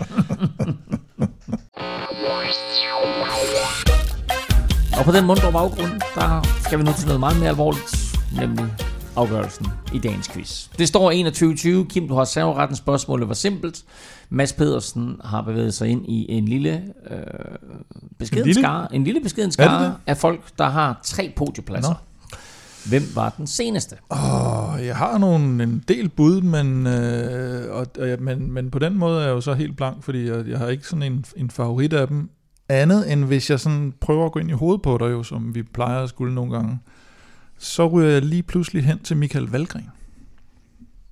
Og 5.00 5.06
på 5.06 5.12
den 5.12 5.26
mundre 5.26 5.52
baggrund, 5.52 6.02
der 6.16 6.42
skal 6.66 6.80
vi 6.80 6.84
nu 6.84 6.92
til 6.98 7.06
noget 7.06 7.20
meget 7.20 7.40
mere 7.40 7.50
alvorligt, 7.50 8.18
nemlig 8.42 8.66
afgørelsen 9.16 9.68
i 9.94 10.00
dagens 10.00 10.28
quiz. 10.28 10.68
Det 10.78 10.88
står 10.88 11.12
21-20. 11.84 11.88
Kim, 11.88 12.08
du 12.08 12.16
har 12.16 12.24
serveretten. 12.24 12.76
Spørgsmålet 12.76 13.28
var 13.28 13.34
simpelt. 13.34 13.84
Mads 14.30 14.54
Pedersen 14.54 15.20
har 15.24 15.42
bevæget 15.42 15.74
sig 15.74 15.88
ind 15.90 16.06
i 16.06 16.26
en 16.32 16.46
lille 16.46 16.84
øh, 17.12 17.18
beskeden 18.20 18.42
En 18.42 18.46
lille? 18.48 18.62
skare, 18.62 18.96
en 18.96 19.04
lille 19.04 19.22
beskeden 19.22 19.52
skare 19.52 19.96
af 20.08 20.18
folk, 20.18 20.42
der 20.58 20.70
har 20.70 21.00
tre 21.04 21.34
podiepladser. 21.36 21.94
Hvem 22.90 23.04
var 23.16 23.30
den 23.38 23.48
seneste? 23.48 23.96
Og 24.10 24.86
jeg 24.86 24.96
har 24.96 25.18
nogle, 25.18 25.64
en 25.64 25.84
del 25.88 26.10
bud, 26.10 26.42
men, 26.42 26.88
øh, 26.88 27.76
og, 27.76 27.88
og, 28.00 28.18
men, 28.20 28.52
men 28.52 28.72
på 28.72 28.80
den 28.80 28.98
måde 28.98 29.22
er 29.22 29.26
jeg 29.26 29.32
jo 29.32 29.42
så 29.42 29.54
helt 29.54 29.78
blank, 29.78 30.04
fordi 30.04 30.28
jeg, 30.28 30.48
jeg 30.48 30.58
har 30.58 30.68
ikke 30.68 30.88
sådan 30.88 31.04
en, 31.04 31.26
en 31.38 31.50
favorit 31.50 31.94
af 31.94 32.08
dem. 32.08 32.30
Andet 32.70 33.12
end 33.12 33.26
hvis 33.26 33.50
jeg 33.50 33.60
sådan 33.60 33.94
prøver 34.00 34.26
at 34.26 34.32
gå 34.32 34.40
ind 34.40 34.50
i 34.50 34.54
hovedet 34.54 34.82
på 34.82 34.98
dig, 34.98 35.12
jo, 35.12 35.24
som 35.24 35.56
vi 35.56 35.64
plejer 35.64 36.04
at 36.04 36.10
skulle 36.10 36.36
nogle 36.36 36.52
gange, 36.52 36.80
så 37.58 37.88
ryger 37.88 38.10
jeg 38.10 38.22
lige 38.22 38.44
pludselig 38.44 38.86
hen 38.86 39.00
til 39.00 39.18
Michael 39.18 39.46
Valgren. 39.46 39.90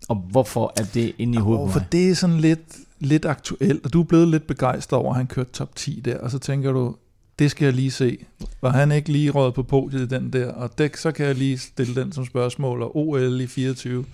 Og 0.10 0.16
hvorfor 0.16 0.74
er 0.78 0.84
det 0.94 1.14
inde 1.18 1.38
i 1.38 1.42
hovedet 1.42 1.66
på 1.66 1.72
for 1.72 1.86
det 1.92 2.10
er 2.10 2.16
sådan 2.16 2.38
lidt, 2.38 2.78
lidt 3.00 3.26
aktuelt, 3.26 3.86
og 3.86 3.94
du 3.94 4.02
er 4.02 4.06
blevet 4.06 4.28
lidt 4.28 4.48
begejstret 4.48 5.00
over, 5.00 5.10
at 5.10 5.18
han 5.18 5.28
kørte 5.28 5.52
top 5.52 5.76
10 5.76 6.02
der, 6.06 6.18
og 6.18 6.32
så 6.32 6.40
tænker 6.40 6.72
du, 6.72 6.96
det 7.40 7.52
skal 7.52 7.66
jeg 7.66 7.74
lige 7.74 7.92
se. 7.92 8.18
Var 8.62 8.70
han 8.72 8.92
ikke 8.92 9.12
lige 9.12 9.30
røget 9.32 9.54
på 9.54 9.64
podiet 9.64 10.02
i 10.02 10.16
den 10.16 10.34
der? 10.34 10.52
Og 10.52 10.78
det, 10.78 10.92
så 10.98 11.12
kan 11.12 11.26
jeg 11.26 11.36
lige 11.36 11.58
stille 11.58 11.96
den 11.96 12.12
som 12.12 12.26
spørgsmål, 12.26 12.82
og 12.82 12.98
OL 12.98 13.42
i 13.42 13.48
24. 13.48 14.06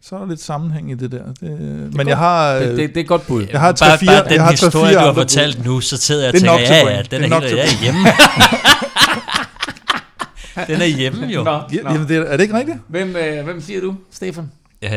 Så 0.00 0.14
er 0.16 0.20
der 0.20 0.26
lidt 0.26 0.40
sammenhæng 0.40 0.90
i 0.90 0.94
det 0.94 1.12
der. 1.12 1.24
Det, 1.40 1.50
men 1.96 2.08
jeg 2.08 2.16
har... 2.18 2.54
Det, 2.54 2.70
øh, 2.70 2.76
det, 2.76 2.94
det 2.94 3.00
er 3.00 3.04
godt 3.04 3.26
bud. 3.26 3.46
Jeg 3.52 3.60
har 3.60 3.66
bare, 3.72 3.96
tre-fire- 3.96 4.06
bare 4.06 4.24
den 4.24 4.32
jeg 4.32 4.42
har 4.44 4.50
historie, 4.50 4.94
du 4.94 4.98
har 4.98 5.12
bud. 5.12 5.20
fortalt 5.20 5.64
nu, 5.64 5.80
så 5.80 5.96
sidder 5.96 6.22
jeg 6.22 6.28
og 6.28 6.32
Det 6.40 6.42
er 6.48 6.56
tænker, 6.58 6.74
ja, 6.76 6.96
ja, 6.96 7.02
Det 7.02 7.10
den 7.10 7.20
er 7.20 7.24
er, 7.24 7.28
nok 7.30 7.42
helt, 7.42 7.56
ja, 7.56 7.66
hjemme. 7.82 8.00
den 10.68 10.80
er 10.82 10.86
hjemme 10.86 11.26
jo. 11.26 11.42
Nå, 11.44 11.50
nå. 11.52 11.90
jamen, 11.90 12.08
det, 12.08 12.16
er 12.16 12.22
er 12.22 12.36
det 12.36 12.42
ikke 12.44 12.54
rigtigt? 12.58 12.78
Hvem, 12.88 13.16
øh, 13.16 13.44
hvem 13.44 13.60
siger 13.60 13.80
du, 13.80 13.94
Stefan? 14.10 14.50
Øh, 14.82 14.90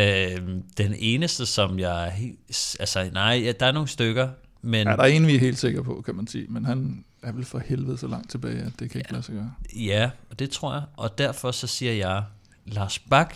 den 0.77 0.95
eneste, 0.99 1.45
som 1.45 1.79
jeg... 1.79 2.11
helt- 2.15 2.75
Altså, 2.79 3.09
nej, 3.13 3.41
ja, 3.45 3.51
der 3.59 3.65
er 3.65 3.71
nogle 3.71 3.87
stykker, 3.89 4.27
men 4.61 4.87
Ja, 4.87 4.93
der 4.95 5.03
er 5.03 5.07
en, 5.07 5.27
vi 5.27 5.35
er 5.35 5.39
helt 5.39 5.57
sikre 5.59 5.83
på, 5.83 6.01
kan 6.05 6.15
man 6.15 6.27
sige. 6.27 6.45
Men 6.49 6.65
han 6.65 7.03
er 7.23 7.31
vel 7.31 7.45
for 7.45 7.59
helvede 7.59 7.97
så 7.97 8.07
langt 8.07 8.29
tilbage, 8.29 8.59
at 8.61 8.71
det 8.79 8.89
kan 8.89 8.99
ikke 8.99 9.11
lade 9.11 9.23
sig 9.23 9.35
gøre. 9.35 9.53
ja, 9.75 10.09
og 10.29 10.39
det 10.39 10.49
tror 10.49 10.73
jeg. 10.73 10.83
Og 10.97 11.17
derfor 11.17 11.51
så 11.51 11.67
siger 11.67 11.93
jeg, 11.93 12.23
Lars 12.65 12.99
Bak, 12.99 13.35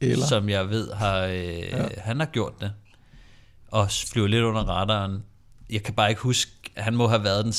Eller, 0.00 0.26
som 0.26 0.48
jeg 0.48 0.68
ved 0.70 0.92
har... 0.92 1.18
Øh, 1.24 1.58
ja. 1.58 1.86
Han 1.98 2.18
har 2.20 2.26
gjort 2.26 2.60
det. 2.60 2.72
Og 3.68 3.90
flyver 3.90 4.26
lidt 4.28 4.44
under 4.44 4.62
radaren. 4.62 5.22
Jeg 5.70 5.82
kan 5.82 5.94
bare 5.94 6.08
ikke 6.10 6.22
huske... 6.22 6.50
Han 6.76 6.96
må 6.96 7.08
have 7.08 7.24
været 7.24 7.44
den, 7.44 7.54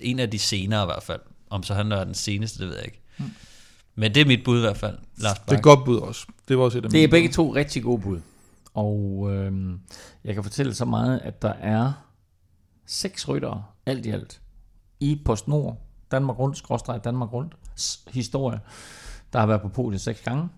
en 0.00 0.18
af 0.18 0.30
de 0.30 0.38
senere 0.38 0.82
i 0.82 0.86
hvert 0.86 1.02
fald. 1.02 1.20
Om 1.50 1.62
så 1.62 1.74
han 1.74 1.92
er 1.92 2.04
den 2.04 2.14
seneste, 2.14 2.58
det 2.58 2.68
ved 2.68 2.76
jeg 2.76 2.84
ikke. 2.84 3.00
Men 3.94 4.14
det 4.14 4.20
er 4.20 4.26
mit 4.26 4.44
bud 4.44 4.58
i 4.58 4.60
hvert 4.60 4.76
fald, 4.76 4.98
Lars 5.16 5.38
Bak. 5.38 5.46
det 5.46 5.52
er 5.52 5.56
et 5.58 5.62
godt 5.62 5.84
bud 5.84 5.96
også. 5.96 6.26
Det 6.48 6.58
var 6.58 6.64
også 6.64 6.78
et 6.78 6.84
af 6.84 6.90
Det 6.90 7.04
er 7.04 7.08
begge 7.08 7.28
bud. 7.28 7.34
to 7.34 7.54
rigtig 7.54 7.82
gode 7.82 8.02
bud. 8.02 8.20
Og 8.74 9.28
øhm, 9.32 9.80
jeg 10.24 10.34
kan 10.34 10.42
fortælle 10.42 10.74
så 10.74 10.84
meget, 10.84 11.18
at 11.20 11.42
der 11.42 11.52
er 11.52 11.92
seks 12.86 13.28
ryttere, 13.28 13.64
alt 13.86 14.06
i 14.06 14.10
alt, 14.10 14.40
i 15.04 15.22
PostNord, 15.24 15.76
Danmark 16.10 16.38
Rundt, 16.38 16.56
skråstreg 16.58 17.04
Danmark 17.04 17.32
Rundt, 17.32 17.54
historie, 18.08 18.60
der 19.32 19.38
har 19.40 19.46
været 19.46 19.62
på 19.62 19.68
podiet 19.68 20.00
seks 20.00 20.20
gange. 20.20 20.48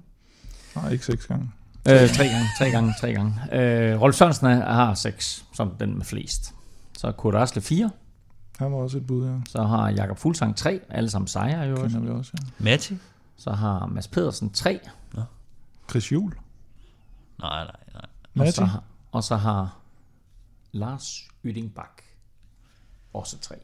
Nej, 0.76 0.90
ikke 0.90 1.04
seks 1.04 1.26
gange. 1.26 1.50
Øh, 1.88 2.08
tre 2.08 2.24
gange, 2.24 2.46
tre 2.58 2.70
gange, 2.70 2.94
tre 3.00 3.12
gange. 3.12 3.34
Øh, 3.52 4.00
Rolf 4.00 4.14
Sørensen 4.16 4.46
er- 4.46 4.72
har 4.72 4.94
seks, 4.94 5.44
som 5.54 5.70
den 5.70 5.96
med 5.98 6.04
flest. 6.04 6.54
Så 6.98 7.12
Kurt 7.12 7.34
Asle 7.34 7.62
fire, 7.62 7.90
Han 8.58 8.72
var 8.72 8.78
også 8.78 8.96
et 8.98 9.06
bud, 9.06 9.26
ja. 9.26 9.34
så 9.48 9.62
har 9.62 9.88
Jakob 9.90 10.18
Fuglsang 10.18 10.56
tre, 10.56 10.80
alle 10.88 11.10
sammen 11.10 11.28
sejre 11.28 11.68
øvrigt. 11.68 11.92
Kender 11.92 12.12
vi 12.12 12.18
også, 12.18 12.32
ja. 12.40 12.64
Matti? 12.64 12.98
Så 13.36 13.50
har 13.52 13.86
Mads 13.86 14.08
Pedersen 14.08 14.50
tre, 14.50 14.80
Chris 15.90 16.12
Juhl. 16.12 16.34
Nej, 17.38 17.64
nej, 17.64 17.76
nej. 17.94 18.02
og 18.02 18.08
Matti. 18.34 18.52
så, 18.52 18.64
har, 18.64 18.82
og 19.12 19.24
så 19.24 19.36
har 19.36 19.76
Lars 20.72 21.28
Yding 21.44 21.74
Bak 21.74 22.02
også 23.14 23.38
tre. 23.38 23.54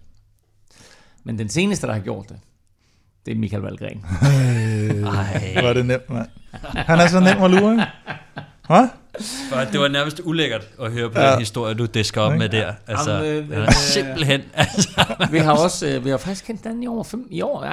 Men 1.24 1.38
den 1.38 1.48
seneste, 1.48 1.86
der 1.86 1.92
har 1.92 2.00
gjort 2.00 2.28
det, 2.28 2.38
det 3.26 3.32
er 3.32 3.38
Michael 3.38 3.62
Valgren. 3.62 4.04
Ej. 5.06 5.62
Var 5.62 5.72
det 5.72 5.86
nemt, 5.86 6.10
mand. 6.10 6.28
Han 6.74 7.00
er 7.00 7.06
så 7.06 7.20
nem 7.20 7.42
at 7.42 7.50
lure, 7.50 7.72
ikke? 7.72 7.86
Hvad? 8.66 8.88
For 9.52 9.60
det 9.72 9.80
var 9.80 9.88
nærmest 9.88 10.20
ulækkert 10.24 10.68
at 10.82 10.92
høre 10.92 11.10
på 11.10 11.20
ja. 11.20 11.30
den 11.30 11.38
historie, 11.38 11.74
du 11.74 11.84
disker 11.84 12.20
op 12.20 12.38
med 12.38 12.48
der. 12.48 12.72
Altså, 12.88 13.10
Jamen, 13.12 13.30
øh, 13.30 13.50
ja, 13.50 13.60
øh, 13.60 13.72
simpelthen. 13.72 14.40
Altså, 14.54 14.88
vi 15.30 15.38
har 15.38 15.52
også, 15.52 15.86
øh, 15.86 16.04
vi 16.04 16.10
har 16.10 16.16
faktisk 16.16 16.46
kendt 16.46 16.64
den 16.64 16.82
i 16.82 16.86
over 16.86 17.04
fem, 17.04 17.26
i 17.30 17.42
år, 17.42 17.64
ja, 17.64 17.70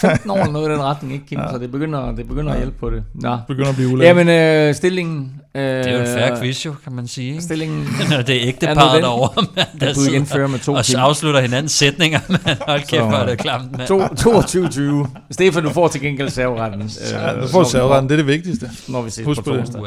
15 0.00 0.30
år 0.30 0.36
eller 0.36 0.52
noget 0.52 0.68
i 0.68 0.72
den 0.72 0.82
retning, 0.82 1.12
ikke 1.12 1.26
Kim? 1.26 1.38
Ja. 1.40 1.52
Så 1.52 1.58
det 1.58 1.70
begynder, 1.72 2.12
det 2.12 2.28
begynder 2.28 2.52
at 2.52 2.58
hjælpe 2.58 2.78
på 2.78 2.90
det. 2.90 3.04
Nå. 3.14 3.38
Begynder 3.48 3.68
at 3.68 3.74
blive 3.74 3.88
ulækkert. 3.88 4.16
Jamen, 4.28 4.68
øh, 4.68 4.74
stillingen... 4.74 5.40
Øh, 5.56 5.62
det 5.62 5.86
er 5.86 5.92
jo 5.92 6.00
en 6.00 6.06
færre 6.06 6.40
quiz, 6.40 6.66
jo, 6.66 6.74
kan 6.84 6.92
man 6.92 7.06
sige. 7.06 7.30
Ikke? 7.30 7.42
Stillingen... 7.42 7.88
Når 8.10 8.22
det 8.22 8.36
er 8.42 8.48
ægte 8.48 8.66
par 8.66 8.74
derovre, 8.98 9.46
man, 9.56 9.66
der 9.80 10.24
fører 10.24 10.46
med 10.46 10.58
to 10.58 10.72
og 10.72 10.84
så 10.84 10.98
afslutter 10.98 11.40
hinandens 11.40 11.72
sætninger. 11.72 12.20
Man, 12.28 12.40
hold 12.68 12.80
kæft, 12.80 13.02
hvor 13.04 13.12
er 13.16 13.26
det 13.26 13.38
klamt, 13.38 13.78
mand. 13.78 13.88
To- 13.88 15.04
22-20. 15.04 15.08
Stefan, 15.30 15.62
du 15.62 15.70
får 15.70 15.88
til 15.88 16.00
gengæld 16.00 16.28
serveretten. 16.30 16.90
Ja, 17.12 17.36
øh, 17.36 17.42
du 17.42 17.48
får 17.48 17.64
serveretten, 17.64 18.08
det 18.08 18.14
er 18.14 18.16
det 18.16 18.26
vigtigste. 18.26 18.70
Når 18.88 19.02
vi 19.02 19.10
ses 19.10 19.24
Husk 19.24 19.44
på 19.44 19.50
på 19.50 19.56
det. 19.56 19.66
torsdag. 19.66 19.82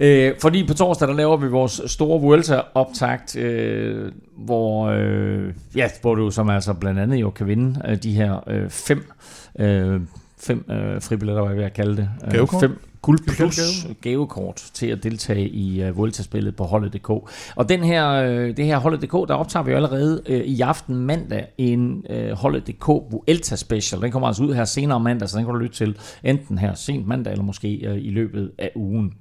Øh, 0.00 0.32
fordi 0.42 0.66
på 0.66 0.74
torsdag, 0.74 1.08
der 1.08 1.14
laver 1.14 1.36
vi 1.36 1.48
vores 1.48 1.80
store 1.86 2.20
Vuelta-optakt, 2.20 3.36
øh, 3.36 4.12
hvor, 4.36 4.86
øh, 4.86 5.52
ja, 5.76 5.88
hvor 6.00 6.14
du 6.14 6.30
som 6.30 6.50
altså 6.50 6.72
blandt 6.72 7.00
andet 7.00 7.16
jo 7.16 7.30
kan 7.30 7.46
vinde 7.46 7.82
øh, 7.88 7.96
de 8.02 8.12
her 8.12 8.44
øh, 8.46 8.70
fem, 8.70 9.12
øh, 9.58 10.00
fem 10.38 10.64
øh, 10.70 11.02
fribilletter, 11.02 11.42
hvad 11.42 11.54
jeg 11.54 11.64
vil 11.64 11.70
kalde 11.70 11.96
det. 11.96 12.08
Øh? 12.26 12.48
Fem 12.60 12.78
guld 13.04 13.18
plus 13.36 13.86
gavekort 14.00 14.70
til 14.74 14.86
at 14.86 15.02
deltage 15.02 15.48
i 15.48 15.82
øh, 15.82 15.96
Vuelta-spillet 15.96 16.56
på 16.56 16.64
holdet.dk. 16.64 17.10
Og 17.56 17.68
den 17.68 17.84
her, 17.84 18.10
øh, 18.10 18.56
det 18.56 18.64
her 18.64 18.78
holdet.dk, 18.78 19.12
der 19.12 19.34
optager 19.34 19.62
vi 19.64 19.70
jo 19.70 19.76
allerede 19.76 20.22
øh, 20.26 20.40
i 20.40 20.60
aften 20.60 20.96
mandag 20.96 21.46
en 21.58 22.04
øh, 22.10 22.32
holdet.dk 22.32 22.88
Vuelta 22.88 23.56
special. 23.56 24.02
Den 24.02 24.10
kommer 24.10 24.28
altså 24.28 24.42
ud 24.42 24.54
her 24.54 24.64
senere 24.64 25.00
mandag, 25.00 25.28
så 25.28 25.36
den 25.36 25.44
kan 25.44 25.54
du 25.54 25.60
lytte 25.60 25.76
til 25.76 25.96
enten 26.22 26.58
her 26.58 26.74
sent 26.74 27.06
mandag, 27.06 27.32
eller 27.32 27.44
måske 27.44 27.74
øh, 27.74 27.96
i 27.98 28.10
løbet 28.10 28.52
af 28.58 28.70
ugen. 28.74 29.12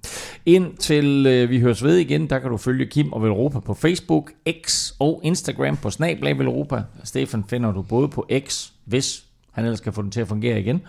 Indtil 0.46 1.26
øh, 1.26 1.50
vi 1.50 1.60
høres 1.60 1.84
ved 1.84 1.98
igen, 1.98 2.30
der 2.30 2.40
kan 2.40 2.50
du 2.50 2.58
følge 2.58 2.86
Kim 2.86 3.14
og 3.14 3.24
Velropa 3.24 3.60
på 3.60 3.74
Facebook, 3.74 4.32
X 4.66 4.92
og 5.00 5.22
Instagram 5.24 5.78
på 5.78 5.90
Snablag 5.90 6.40
Velropa. 6.40 6.84
Stefan 7.04 7.44
finder 7.50 7.72
du 7.72 7.82
både 7.82 8.08
på 8.08 8.28
X, 8.48 8.70
hvis 8.86 9.24
han 9.54 9.66
ellers 9.66 9.80
kan 9.80 9.94
få 9.94 10.02
den 10.02 10.12
til 10.12 10.22
at 10.22 10.28
fungere 10.28 10.60
igen, 10.60 10.82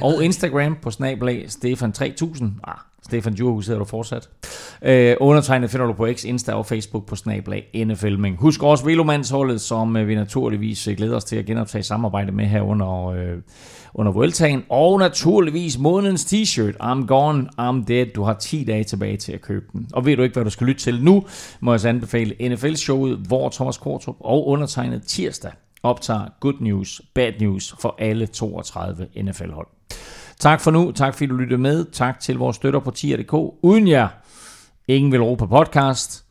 og 0.00 0.24
Instagram 0.24 0.76
på 0.82 0.90
Snablag 0.90 1.44
Stefan 1.48 1.92
3000. 1.92 2.52
Ah, 2.64 2.74
Stefan 3.02 3.34
Djurhus 3.34 3.66
hedder 3.66 3.78
du 3.78 3.84
fortsat. 3.84 4.28
Øh, 4.82 5.16
undertegnet 5.20 5.70
finder 5.70 5.86
du 5.86 5.92
på 5.92 6.08
X, 6.12 6.24
Insta 6.24 6.52
og 6.52 6.66
Facebook 6.66 7.06
på 7.06 7.16
Snablag 7.16 7.84
NFLming. 7.86 8.36
Husk 8.38 8.62
også 8.62 8.84
Velomandsholdet, 8.84 9.60
som 9.60 9.96
øh, 9.96 10.08
vi 10.08 10.14
naturligvis 10.14 10.88
øh, 10.88 10.96
glæder 10.96 11.16
os 11.16 11.24
til 11.24 11.36
at 11.36 11.46
genoptage 11.46 11.82
samarbejde 11.82 12.32
med 12.32 12.44
her 12.44 12.62
under, 12.62 13.06
øh, 13.06 13.36
under 13.94 14.12
Vueltaen. 14.12 14.64
Og 14.68 14.98
naturligvis 14.98 15.78
månedens 15.78 16.24
t-shirt, 16.24 16.74
I'm 16.82 17.06
Gone, 17.06 17.48
I'm 17.60 17.84
Dead. 17.88 18.06
Du 18.06 18.22
har 18.22 18.34
10 18.34 18.64
dage 18.64 18.84
tilbage 18.84 19.16
til 19.16 19.32
at 19.32 19.40
købe 19.40 19.66
den. 19.72 19.88
Og 19.92 20.06
ved 20.06 20.16
du 20.16 20.22
ikke, 20.22 20.34
hvad 20.34 20.44
du 20.44 20.50
skal 20.50 20.66
lytte 20.66 20.80
til 20.80 21.04
nu, 21.04 21.24
må 21.60 21.72
jeg 21.72 21.80
så 21.80 21.88
anbefale 21.88 22.48
NFL-showet, 22.48 23.16
hvor 23.16 23.48
Thomas 23.48 23.78
Kortrup 23.78 24.16
og 24.20 24.46
undertegnet 24.46 25.02
tirsdag 25.02 25.50
optager 25.82 26.28
Good 26.40 26.60
News, 26.60 27.02
Bad 27.14 27.32
News 27.40 27.74
for 27.80 27.94
alle 27.98 28.26
32 28.26 29.08
NFL-hold. 29.22 29.68
Tak 30.38 30.60
for 30.60 30.70
nu. 30.70 30.92
Tak 30.92 31.14
fordi 31.14 31.26
du 31.26 31.34
lyttede 31.34 31.60
med. 31.60 31.84
Tak 31.92 32.20
til 32.20 32.38
vores 32.38 32.56
støtter 32.56 32.80
på 32.80 32.90
tier.dk. 32.90 33.32
Uden 33.62 33.88
jer, 33.88 34.08
ingen 34.88 35.12
vil 35.12 35.36
på 35.38 35.46
podcast. 35.46 36.24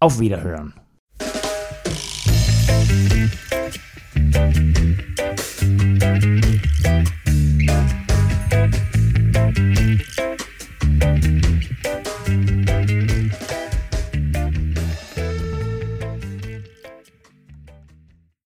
Auf 0.00 0.20
Wiederhören. 0.20 0.72